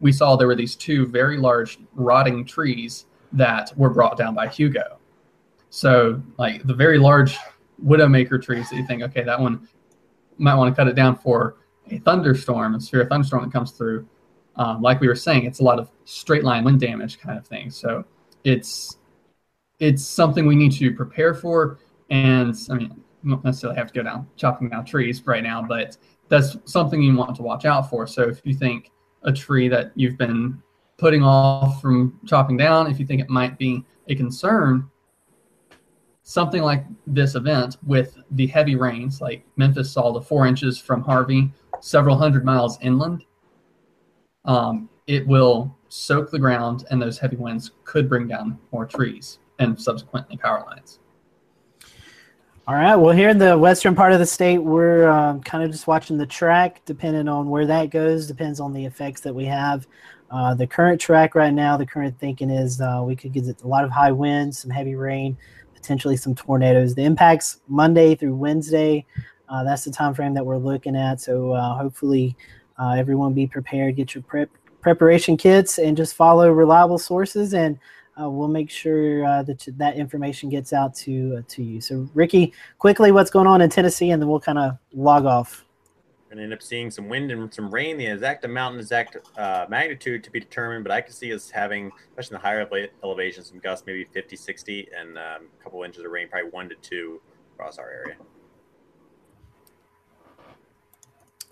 we 0.00 0.12
saw 0.12 0.36
there 0.36 0.48
were 0.48 0.56
these 0.56 0.76
two 0.76 1.06
very 1.06 1.38
large 1.38 1.78
rotting 1.94 2.44
trees 2.44 3.06
that 3.32 3.72
were 3.76 3.90
brought 3.90 4.18
down 4.18 4.34
by 4.34 4.48
Hugo. 4.48 4.98
So 5.76 6.22
like 6.38 6.66
the 6.66 6.72
very 6.72 6.96
large 6.96 7.36
widowmaker 7.84 8.42
trees 8.42 8.70
that 8.70 8.76
you 8.76 8.86
think, 8.86 9.02
okay, 9.02 9.22
that 9.24 9.38
one 9.38 9.68
might 10.38 10.54
want 10.54 10.74
to 10.74 10.74
cut 10.74 10.88
it 10.88 10.94
down 10.94 11.16
for 11.16 11.56
a 11.90 11.98
thunderstorm, 11.98 12.74
a 12.74 12.80
severe 12.80 13.04
thunderstorm 13.04 13.44
that 13.44 13.52
comes 13.52 13.72
through. 13.72 14.08
Um, 14.56 14.80
like 14.80 15.02
we 15.02 15.06
were 15.06 15.14
saying, 15.14 15.44
it's 15.44 15.60
a 15.60 15.62
lot 15.62 15.78
of 15.78 15.90
straight 16.06 16.44
line 16.44 16.64
wind 16.64 16.80
damage 16.80 17.18
kind 17.18 17.38
of 17.38 17.46
thing. 17.46 17.70
So 17.70 18.06
it's 18.42 18.96
it's 19.78 20.02
something 20.02 20.46
we 20.46 20.56
need 20.56 20.72
to 20.72 20.94
prepare 20.94 21.34
for. 21.34 21.78
And 22.08 22.56
I 22.70 22.74
mean, 22.74 23.04
don't 23.28 23.44
necessarily 23.44 23.76
have 23.76 23.88
to 23.88 23.94
go 23.94 24.02
down 24.02 24.26
chopping 24.36 24.70
down 24.70 24.86
trees 24.86 25.22
right 25.26 25.42
now, 25.42 25.60
but 25.60 25.98
that's 26.30 26.56
something 26.64 27.02
you 27.02 27.14
want 27.14 27.36
to 27.36 27.42
watch 27.42 27.66
out 27.66 27.90
for. 27.90 28.06
So 28.06 28.22
if 28.22 28.40
you 28.44 28.54
think 28.54 28.92
a 29.24 29.32
tree 29.32 29.68
that 29.68 29.92
you've 29.94 30.16
been 30.16 30.62
putting 30.96 31.22
off 31.22 31.82
from 31.82 32.18
chopping 32.24 32.56
down, 32.56 32.90
if 32.90 32.98
you 32.98 33.04
think 33.04 33.20
it 33.20 33.28
might 33.28 33.58
be 33.58 33.84
a 34.08 34.14
concern, 34.14 34.90
something 36.28 36.62
like 36.62 36.84
this 37.06 37.36
event 37.36 37.76
with 37.86 38.18
the 38.32 38.48
heavy 38.48 38.74
rains, 38.74 39.20
like 39.20 39.44
Memphis 39.54 39.92
saw 39.92 40.12
the 40.12 40.20
four 40.20 40.44
inches 40.44 40.76
from 40.76 41.00
Harvey, 41.00 41.52
several 41.80 42.18
hundred 42.18 42.44
miles 42.44 42.78
inland, 42.82 43.24
um, 44.44 44.88
it 45.06 45.24
will 45.24 45.72
soak 45.88 46.32
the 46.32 46.38
ground, 46.38 46.84
and 46.90 47.00
those 47.00 47.16
heavy 47.16 47.36
winds 47.36 47.70
could 47.84 48.08
bring 48.08 48.26
down 48.26 48.58
more 48.72 48.84
trees 48.84 49.38
and 49.60 49.80
subsequently 49.80 50.36
power 50.36 50.64
lines. 50.66 50.98
All 52.66 52.74
right. 52.74 52.96
Well, 52.96 53.14
here 53.14 53.28
in 53.28 53.38
the 53.38 53.56
western 53.56 53.94
part 53.94 54.12
of 54.12 54.18
the 54.18 54.26
state, 54.26 54.58
we're 54.58 55.08
um, 55.08 55.40
kind 55.42 55.62
of 55.62 55.70
just 55.70 55.86
watching 55.86 56.18
the 56.18 56.26
track. 56.26 56.82
Depending 56.84 57.28
on 57.28 57.48
where 57.48 57.66
that 57.66 57.90
goes, 57.90 58.26
depends 58.26 58.58
on 58.58 58.72
the 58.72 58.84
effects 58.84 59.20
that 59.20 59.32
we 59.32 59.44
have. 59.44 59.86
Uh, 60.32 60.54
the 60.54 60.66
current 60.66 61.00
track 61.00 61.36
right 61.36 61.54
now, 61.54 61.76
the 61.76 61.86
current 61.86 62.18
thinking 62.18 62.50
is 62.50 62.80
uh, 62.80 63.00
we 63.06 63.14
could 63.14 63.32
get 63.32 63.44
a 63.62 63.68
lot 63.68 63.84
of 63.84 63.92
high 63.92 64.10
winds, 64.10 64.58
some 64.58 64.72
heavy 64.72 64.96
rain, 64.96 65.36
potentially 65.86 66.16
some 66.16 66.34
tornadoes. 66.34 66.96
The 66.96 67.04
impacts 67.04 67.60
Monday 67.68 68.16
through 68.16 68.34
Wednesday. 68.34 69.06
Uh, 69.48 69.62
that's 69.62 69.84
the 69.84 69.92
time 69.92 70.14
frame 70.14 70.34
that 70.34 70.44
we're 70.44 70.58
looking 70.58 70.96
at. 70.96 71.20
So 71.20 71.52
uh, 71.52 71.78
hopefully, 71.78 72.36
uh, 72.76 72.96
everyone 72.98 73.34
be 73.34 73.46
prepared. 73.46 73.94
Get 73.94 74.12
your 74.12 74.24
prep 74.24 74.50
preparation 74.80 75.36
kits 75.36 75.78
and 75.78 75.96
just 75.96 76.14
follow 76.14 76.50
reliable 76.50 76.98
sources 76.98 77.54
and 77.54 77.78
uh, 78.20 78.30
we'll 78.30 78.48
make 78.48 78.70
sure 78.70 79.24
uh, 79.24 79.42
that 79.42 79.66
that 79.76 79.96
information 79.96 80.48
gets 80.48 80.72
out 80.72 80.94
to 80.94 81.36
uh, 81.38 81.42
to 81.48 81.62
you. 81.62 81.80
So, 81.80 82.08
Ricky, 82.14 82.52
quickly, 82.78 83.12
what's 83.12 83.30
going 83.30 83.46
on 83.46 83.60
in 83.60 83.68
Tennessee, 83.68 84.10
and 84.10 84.22
then 84.22 84.28
we'll 84.28 84.40
kind 84.40 84.58
of 84.58 84.78
log 84.94 85.26
off. 85.26 85.65
We're 86.28 86.34
going 86.34 86.38
to 86.38 86.44
end 86.44 86.52
up 86.54 86.62
seeing 86.62 86.90
some 86.90 87.08
wind 87.08 87.30
and 87.30 87.54
some 87.54 87.72
rain. 87.72 87.96
The 87.98 88.06
exact 88.06 88.44
amount 88.44 88.72
and 88.72 88.80
exact 88.80 89.16
uh, 89.38 89.66
magnitude 89.68 90.24
to 90.24 90.30
be 90.30 90.40
determined, 90.40 90.82
but 90.82 90.90
I 90.90 91.00
can 91.00 91.12
see 91.12 91.32
us 91.32 91.50
having, 91.50 91.92
especially 92.10 92.36
in 92.36 92.42
the 92.42 92.46
higher 92.48 92.88
elevations, 93.04 93.48
some 93.48 93.60
gusts, 93.60 93.86
maybe 93.86 94.04
50, 94.12 94.34
60, 94.34 94.88
and 94.98 95.16
um, 95.16 95.48
a 95.60 95.62
couple 95.62 95.84
inches 95.84 96.04
of 96.04 96.10
rain, 96.10 96.28
probably 96.28 96.50
one 96.50 96.68
to 96.68 96.74
two 96.76 97.20
across 97.54 97.78
our 97.78 97.88
area. 97.88 98.16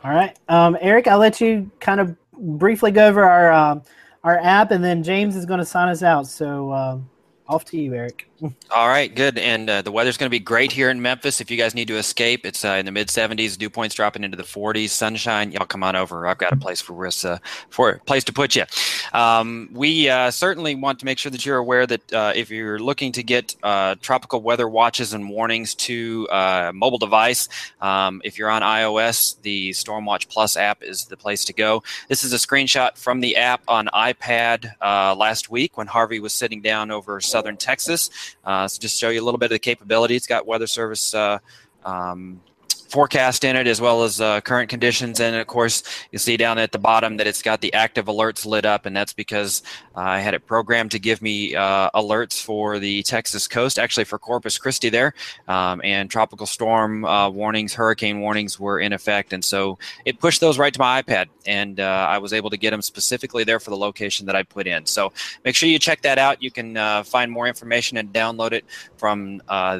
All 0.03 0.11
right, 0.11 0.37
um, 0.49 0.77
Eric, 0.81 1.07
I'll 1.07 1.19
let 1.19 1.41
you 1.41 1.71
kind 1.79 2.01
of 2.01 2.17
briefly 2.33 2.91
go 2.91 3.07
over 3.07 3.25
our 3.25 3.53
um, 3.53 3.83
our 4.25 4.39
app, 4.39 4.73
and 4.73 4.83
then 4.83 5.03
James 5.05 5.37
is 5.37 5.47
going 5.47 5.61
to 5.61 5.65
sign 5.65 5.89
us 5.89 6.03
out. 6.03 6.27
So 6.27 6.73
um, 6.73 7.09
off 7.47 7.65
to 7.67 7.79
you, 7.79 7.95
Eric. 7.95 8.29
All 8.43 8.89
right, 8.89 9.15
good. 9.15 9.39
And 9.39 9.71
uh, 9.71 9.83
the 9.83 9.93
weather's 9.93 10.17
going 10.17 10.27
to 10.27 10.31
be 10.31 10.41
great 10.41 10.73
here 10.73 10.91
in 10.91 11.01
Memphis. 11.01 11.41
If 11.41 11.51
you 11.51 11.57
guys 11.57 11.75
need 11.75 11.87
to 11.89 11.97
escape, 11.97 12.45
it's 12.45 12.65
uh, 12.65 12.71
in 12.71 12.85
the 12.85 12.91
mid 12.91 13.07
70s. 13.07 13.57
Dew 13.57 13.71
points 13.71 13.95
dropping 13.95 14.25
into 14.25 14.37
the 14.37 14.43
40s. 14.43 14.91
Sunshine. 14.91 15.53
Y'all 15.53 15.67
come 15.67 15.85
on 15.85 15.95
over. 15.95 16.27
I've 16.27 16.39
got 16.39 16.53
a 16.53 16.57
place 16.57 16.81
for 16.81 17.07
us, 17.07 17.25
uh, 17.25 17.39
for 17.71 17.91
a 17.91 17.99
place 18.01 18.25
to 18.25 18.33
put 18.33 18.57
you. 18.57 18.65
Um, 19.13 19.69
we 19.73 20.09
uh, 20.09 20.33
certainly 20.33 20.75
want 20.75 20.99
to 20.99 21.05
make 21.05 21.19
sure 21.19 21.31
that 21.31 21.47
you're 21.47 21.59
aware 21.59 21.87
that 21.87 22.13
uh, 22.13 22.33
if 22.35 22.51
you're 22.51 22.81
looking 22.81 23.13
to 23.13 23.23
get 23.23 23.55
uh, 23.63 23.95
tropical 24.03 24.43
weather 24.43 24.69
watches 24.69 25.13
and 25.15 25.31
warnings 25.31 25.75
to 25.77 26.27
a 26.33 26.73
mobile 26.75 26.99
device, 26.99 27.49
um, 27.81 28.21
if 28.25 28.37
you're 28.37 28.51
on 28.51 28.63
iOS, 28.63 29.41
the 29.43 29.71
Stormwatch 29.71 30.29
Plus 30.29 30.57
app 30.57 30.83
is 30.83 31.05
the 31.05 31.17
place 31.17 31.45
to 31.45 31.53
go. 31.53 31.85
This 32.09 32.25
is 32.25 32.33
a 32.33 32.39
screenshot 32.39 32.99
from 32.99 33.21
the 33.21 33.37
app 33.37 33.63
on 33.69 33.87
iPad 33.95 34.73
last 34.81 35.51
week 35.51 35.77
when 35.79 35.87
Harvey 35.87 36.19
was 36.19 36.33
sitting 36.33 36.61
down 36.61 36.91
over 36.91 37.21
southern 37.21 37.57
Texas. 37.57 38.11
Uh, 38.45 38.69
so 38.69 38.81
just 38.81 38.99
show 38.99 39.11
you 39.11 39.21
a 39.21 39.25
little 39.25 39.39
bit 39.39 39.47
of 39.47 39.51
the 39.51 39.59
capability. 39.59 40.17
It's 40.17 40.27
got 40.27 40.47
weather 40.47 40.67
service 40.67 41.15
uh, 41.15 41.39
um, 41.85 42.41
forecast 42.89 43.45
in 43.45 43.57
it 43.57 43.67
as 43.67 43.81
well 43.81 44.05
as 44.05 44.21
uh, 44.21 44.41
current 44.41 44.69
conditions. 44.69 45.21
And 45.21 45.37
of 45.37 45.47
course, 45.47 45.83
you 46.13 46.19
see 46.19 46.37
down 46.37 46.59
at 46.59 46.73
the 46.73 46.79
bottom 46.79 47.17
that 47.17 47.27
it's 47.27 47.41
got 47.43 47.61
the 47.61 47.73
active 47.75 48.07
alerts 48.07 48.47
lit 48.47 48.65
up, 48.65 48.87
and 48.87 48.97
that's 48.97 49.13
because 49.13 49.63
uh, 49.97 50.01
I 50.01 50.21
had 50.21 50.35
it 50.35 50.47
programmed 50.47 50.93
to 50.93 50.99
give 50.99 51.21
me 51.23 51.55
uh, 51.55 51.91
alerts 51.95 52.43
for 52.43 52.79
the 52.79 53.03
Texas 53.03 53.47
coast, 53.49 53.79
actually 53.79 54.05
for 54.05 54.19
Corpus 54.19 54.59
Christi 54.59 54.91
there, 54.91 55.15
um, 55.49 55.81
and 55.83 56.11
tropical 56.11 56.47
storm 56.47 57.05
uh, 57.05 57.29
warnings, 57.31 57.75
hurricane 57.75 58.21
warnings 58.21 58.61
were 58.61 58.81
in 58.81 58.93
effect, 58.93 59.33
and 59.33 59.45
so 59.45 59.79
it 60.05 60.21
pushed 60.21 60.41
those 60.41 60.59
right 60.59 60.73
to 60.73 60.81
my 60.81 61.03
iPad, 61.03 61.27
and 61.47 61.81
uh, 61.81 62.07
I 62.09 62.19
was 62.19 62.33
able 62.33 62.51
to 62.51 62.57
get 62.57 62.71
them 62.71 62.83
specifically 62.83 63.43
there 63.45 63.61
for 63.61 63.71
the 63.71 63.77
location 63.77 64.27
that 64.27 64.37
I 64.37 64.43
put 64.43 64.67
in. 64.67 64.87
So 64.87 65.13
make 65.45 65.55
sure 65.55 65.69
you 65.69 65.79
check 65.79 66.03
that 66.03 66.19
out. 66.19 66.43
You 66.43 66.51
can 66.51 66.77
uh, 66.77 67.03
find 67.03 67.31
more 67.31 67.47
information 67.47 67.97
and 67.97 68.13
download 68.13 68.53
it 68.53 68.65
from 68.97 69.39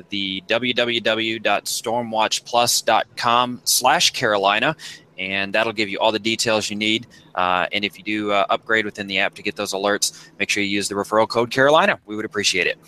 the 0.09 0.43
www.stormwatchplus.com 0.49 2.94
com 3.17 3.61
slash 3.65 4.11
Carolina, 4.11 4.77
and 5.19 5.53
that'll 5.53 5.73
give 5.73 5.89
you 5.89 5.99
all 5.99 6.13
the 6.13 6.19
details 6.19 6.71
you 6.71 6.77
need. 6.77 7.07
Uh, 7.35 7.67
and 7.73 7.85
if 7.85 7.99
you 7.99 8.05
do 8.05 8.33
uh, 8.33 8.47
upgrade 8.51 8.85
within 8.85 9.07
the 9.07 9.19
app 9.19 9.35
to 9.35 9.43
get 9.43 9.57
those 9.57 9.73
alerts, 9.73 10.31
make 10.39 10.49
sure 10.49 10.63
you 10.63 10.69
use 10.69 10.89
the 10.89 10.95
referral 10.95 11.29
code 11.29 11.51
Carolina. 11.51 11.99
We 12.07 12.17
would 12.17 12.25
appreciate 12.25 12.67
it. 12.67 12.79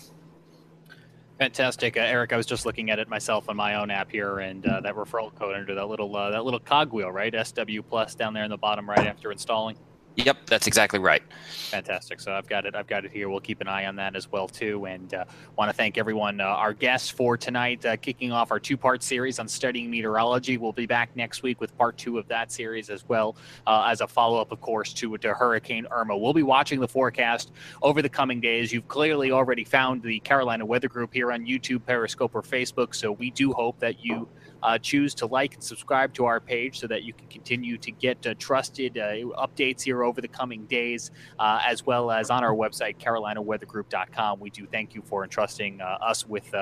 Fantastic, 1.37 1.97
uh, 1.97 2.01
Eric. 2.01 2.33
I 2.33 2.37
was 2.37 2.47
just 2.47 2.65
looking 2.65 2.89
at 2.89 2.97
it 2.97 3.07
myself 3.07 3.47
on 3.47 3.55
my 3.55 3.75
own 3.75 3.91
app 3.91 4.11
here, 4.11 4.39
and 4.39 4.65
uh, 4.65 4.81
that 4.81 4.95
referral 4.95 5.33
code 5.35 5.55
under 5.55 5.75
that 5.75 5.87
little 5.87 6.15
uh, 6.15 6.31
that 6.31 6.43
little 6.43 6.59
cogwheel, 6.59 7.11
right? 7.11 7.33
SW 7.45 7.81
plus 7.87 8.15
down 8.15 8.33
there 8.33 8.43
in 8.43 8.49
the 8.49 8.57
bottom 8.57 8.89
right 8.89 9.05
after 9.05 9.31
installing. 9.31 9.77
Yep, 10.17 10.47
that's 10.47 10.65
exactly 10.65 10.97
right. 10.97 11.21
Fantastic. 11.69 12.19
So 12.19 12.33
I've 12.33 12.47
got 12.47 12.65
it. 12.65 12.75
I've 12.75 12.87
got 12.87 13.05
it 13.05 13.11
here. 13.11 13.29
We'll 13.29 13.39
keep 13.39 13.61
an 13.61 13.67
eye 13.67 13.85
on 13.85 13.95
that 13.97 14.15
as 14.15 14.31
well 14.31 14.47
too. 14.47 14.85
And 14.85 15.13
uh, 15.13 15.25
want 15.55 15.69
to 15.69 15.77
thank 15.77 15.99
everyone, 15.99 16.41
uh, 16.41 16.45
our 16.45 16.73
guests 16.73 17.07
for 17.07 17.37
tonight, 17.37 17.85
uh, 17.85 17.97
kicking 17.97 18.31
off 18.31 18.49
our 18.49 18.59
two-part 18.59 19.03
series 19.03 19.37
on 19.37 19.47
studying 19.47 19.91
meteorology. 19.91 20.57
We'll 20.57 20.71
be 20.71 20.87
back 20.87 21.15
next 21.15 21.43
week 21.43 21.61
with 21.61 21.77
part 21.77 21.97
two 21.97 22.17
of 22.17 22.27
that 22.29 22.51
series 22.51 22.89
as 22.89 23.07
well 23.07 23.35
uh, 23.67 23.85
as 23.87 24.01
a 24.01 24.07
follow-up, 24.07 24.51
of 24.51 24.59
course, 24.59 24.91
to, 24.93 25.15
to 25.19 25.33
Hurricane 25.35 25.85
Irma. 25.91 26.17
We'll 26.17 26.33
be 26.33 26.41
watching 26.41 26.79
the 26.79 26.87
forecast 26.87 27.51
over 27.83 28.01
the 28.01 28.09
coming 28.09 28.41
days. 28.41 28.73
You've 28.73 28.87
clearly 28.87 29.31
already 29.31 29.65
found 29.65 30.01
the 30.01 30.19
Carolina 30.21 30.65
Weather 30.65 30.89
Group 30.89 31.13
here 31.13 31.31
on 31.31 31.45
YouTube, 31.45 31.85
Periscope, 31.85 32.33
or 32.33 32.41
Facebook. 32.41 32.95
So 32.95 33.11
we 33.11 33.29
do 33.29 33.53
hope 33.53 33.77
that 33.79 34.03
you 34.03 34.27
uh, 34.63 34.77
choose 34.77 35.13
to 35.15 35.25
like 35.25 35.53
and 35.53 35.63
subscribe 35.63 36.13
to 36.13 36.25
our 36.25 36.39
page 36.39 36.79
so 36.79 36.87
that 36.87 37.03
you 37.03 37.13
can 37.13 37.27
continue 37.27 37.77
to 37.77 37.91
get 37.91 38.25
uh, 38.25 38.33
trusted 38.39 38.97
uh, 38.97 39.11
updates 39.37 39.81
here 39.81 40.03
over 40.03 40.21
the 40.21 40.27
coming 40.27 40.65
days, 40.65 41.11
uh, 41.39 41.61
as 41.65 41.85
well 41.85 42.11
as 42.11 42.29
on 42.29 42.43
our 42.43 42.53
website, 42.53 42.97
carolinaweathergroup.com. 42.97 44.39
We 44.39 44.49
do 44.49 44.65
thank 44.65 44.95
you 44.95 45.01
for 45.03 45.23
entrusting 45.23 45.81
uh, 45.81 45.97
us 46.01 46.25
with 46.27 46.53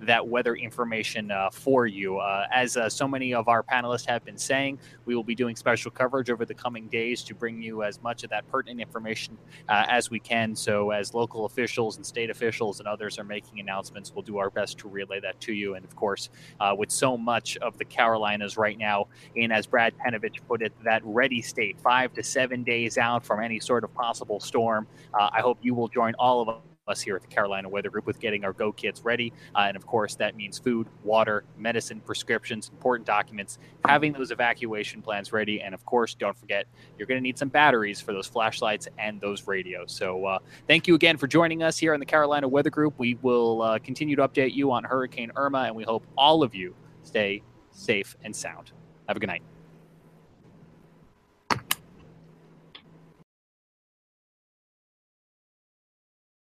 that 0.00 0.26
weather 0.26 0.54
information 0.54 1.30
for 1.52 1.86
you. 1.86 2.20
as 2.52 2.78
so 2.88 3.06
many 3.06 3.34
of 3.34 3.48
our 3.48 3.62
panelists 3.62 4.06
have 4.06 4.24
been 4.24 4.38
saying, 4.38 4.78
we 5.04 5.14
will 5.14 5.24
be 5.24 5.34
doing 5.34 5.56
special 5.56 5.90
coverage 5.90 6.30
over 6.30 6.44
the 6.44 6.54
coming 6.54 6.88
days 6.88 7.22
to 7.24 7.34
bring 7.34 7.60
you 7.60 7.82
as 7.82 8.00
much 8.02 8.24
of 8.24 8.30
that 8.30 8.48
pertinent 8.48 8.80
information 8.80 9.36
as 9.68 10.10
we 10.10 10.18
can. 10.18 10.54
So, 10.56 10.90
as 10.90 11.12
local 11.12 11.44
officials 11.44 11.96
and 11.96 12.06
state 12.06 12.30
officials 12.30 12.78
and 12.78 12.88
others 12.88 13.18
are 13.18 13.24
making 13.24 13.60
announcements, 13.60 14.12
we'll 14.14 14.22
do 14.22 14.38
our 14.38 14.50
best 14.50 14.78
to 14.78 14.88
relay 14.88 15.20
that 15.20 15.40
to 15.42 15.52
you. 15.52 15.74
And 15.74 15.84
of 15.84 15.94
course, 15.96 16.30
with 16.76 16.90
so 16.90 17.16
much 17.16 17.39
much 17.40 17.56
of 17.62 17.78
the 17.78 17.84
Carolinas 17.86 18.58
right 18.58 18.76
now 18.76 19.06
in, 19.34 19.50
as 19.50 19.66
Brad 19.66 19.94
Panovich 19.96 20.40
put 20.46 20.60
it, 20.60 20.74
that 20.84 21.00
ready 21.04 21.40
state, 21.40 21.80
five 21.80 22.12
to 22.12 22.22
seven 22.22 22.62
days 22.62 22.98
out 22.98 23.24
from 23.24 23.42
any 23.42 23.58
sort 23.58 23.82
of 23.82 23.94
possible 23.94 24.40
storm. 24.40 24.86
Uh, 25.18 25.30
I 25.32 25.40
hope 25.40 25.56
you 25.62 25.74
will 25.74 25.88
join 25.88 26.12
all 26.18 26.42
of 26.42 26.56
us 26.86 27.00
here 27.00 27.16
at 27.16 27.22
the 27.22 27.28
Carolina 27.28 27.68
Weather 27.68 27.88
Group 27.88 28.04
with 28.04 28.20
getting 28.20 28.44
our 28.44 28.52
Go 28.52 28.72
kits 28.72 29.02
ready. 29.04 29.32
Uh, 29.54 29.60
and 29.68 29.76
of 29.76 29.86
course, 29.86 30.16
that 30.16 30.36
means 30.36 30.58
food, 30.58 30.86
water, 31.04 31.44
medicine, 31.56 32.00
prescriptions, 32.00 32.68
important 32.68 33.06
documents, 33.06 33.58
having 33.86 34.12
those 34.12 34.30
evacuation 34.32 35.00
plans 35.00 35.32
ready. 35.32 35.62
And 35.62 35.72
of 35.72 35.84
course, 35.86 36.14
don't 36.14 36.36
forget, 36.36 36.66
you're 36.98 37.06
going 37.06 37.18
to 37.18 37.22
need 37.22 37.38
some 37.38 37.48
batteries 37.48 38.00
for 38.00 38.12
those 38.12 38.26
flashlights 38.26 38.88
and 38.98 39.20
those 39.20 39.46
radios. 39.46 39.92
So 39.92 40.26
uh, 40.26 40.38
thank 40.66 40.86
you 40.86 40.94
again 40.94 41.16
for 41.16 41.26
joining 41.26 41.62
us 41.62 41.78
here 41.78 41.94
in 41.94 42.00
the 42.00 42.06
Carolina 42.06 42.48
Weather 42.48 42.70
Group. 42.70 42.94
We 42.98 43.16
will 43.22 43.62
uh, 43.62 43.78
continue 43.78 44.16
to 44.16 44.28
update 44.28 44.52
you 44.52 44.72
on 44.72 44.84
Hurricane 44.84 45.30
Irma, 45.36 45.60
and 45.60 45.76
we 45.76 45.84
hope 45.84 46.04
all 46.18 46.42
of 46.42 46.54
you 46.54 46.74
stay 47.02 47.42
safe 47.70 48.16
and 48.22 48.34
sound. 48.34 48.72
Have 49.08 49.16
a 49.16 49.20
good 49.20 49.28
night. 49.28 49.42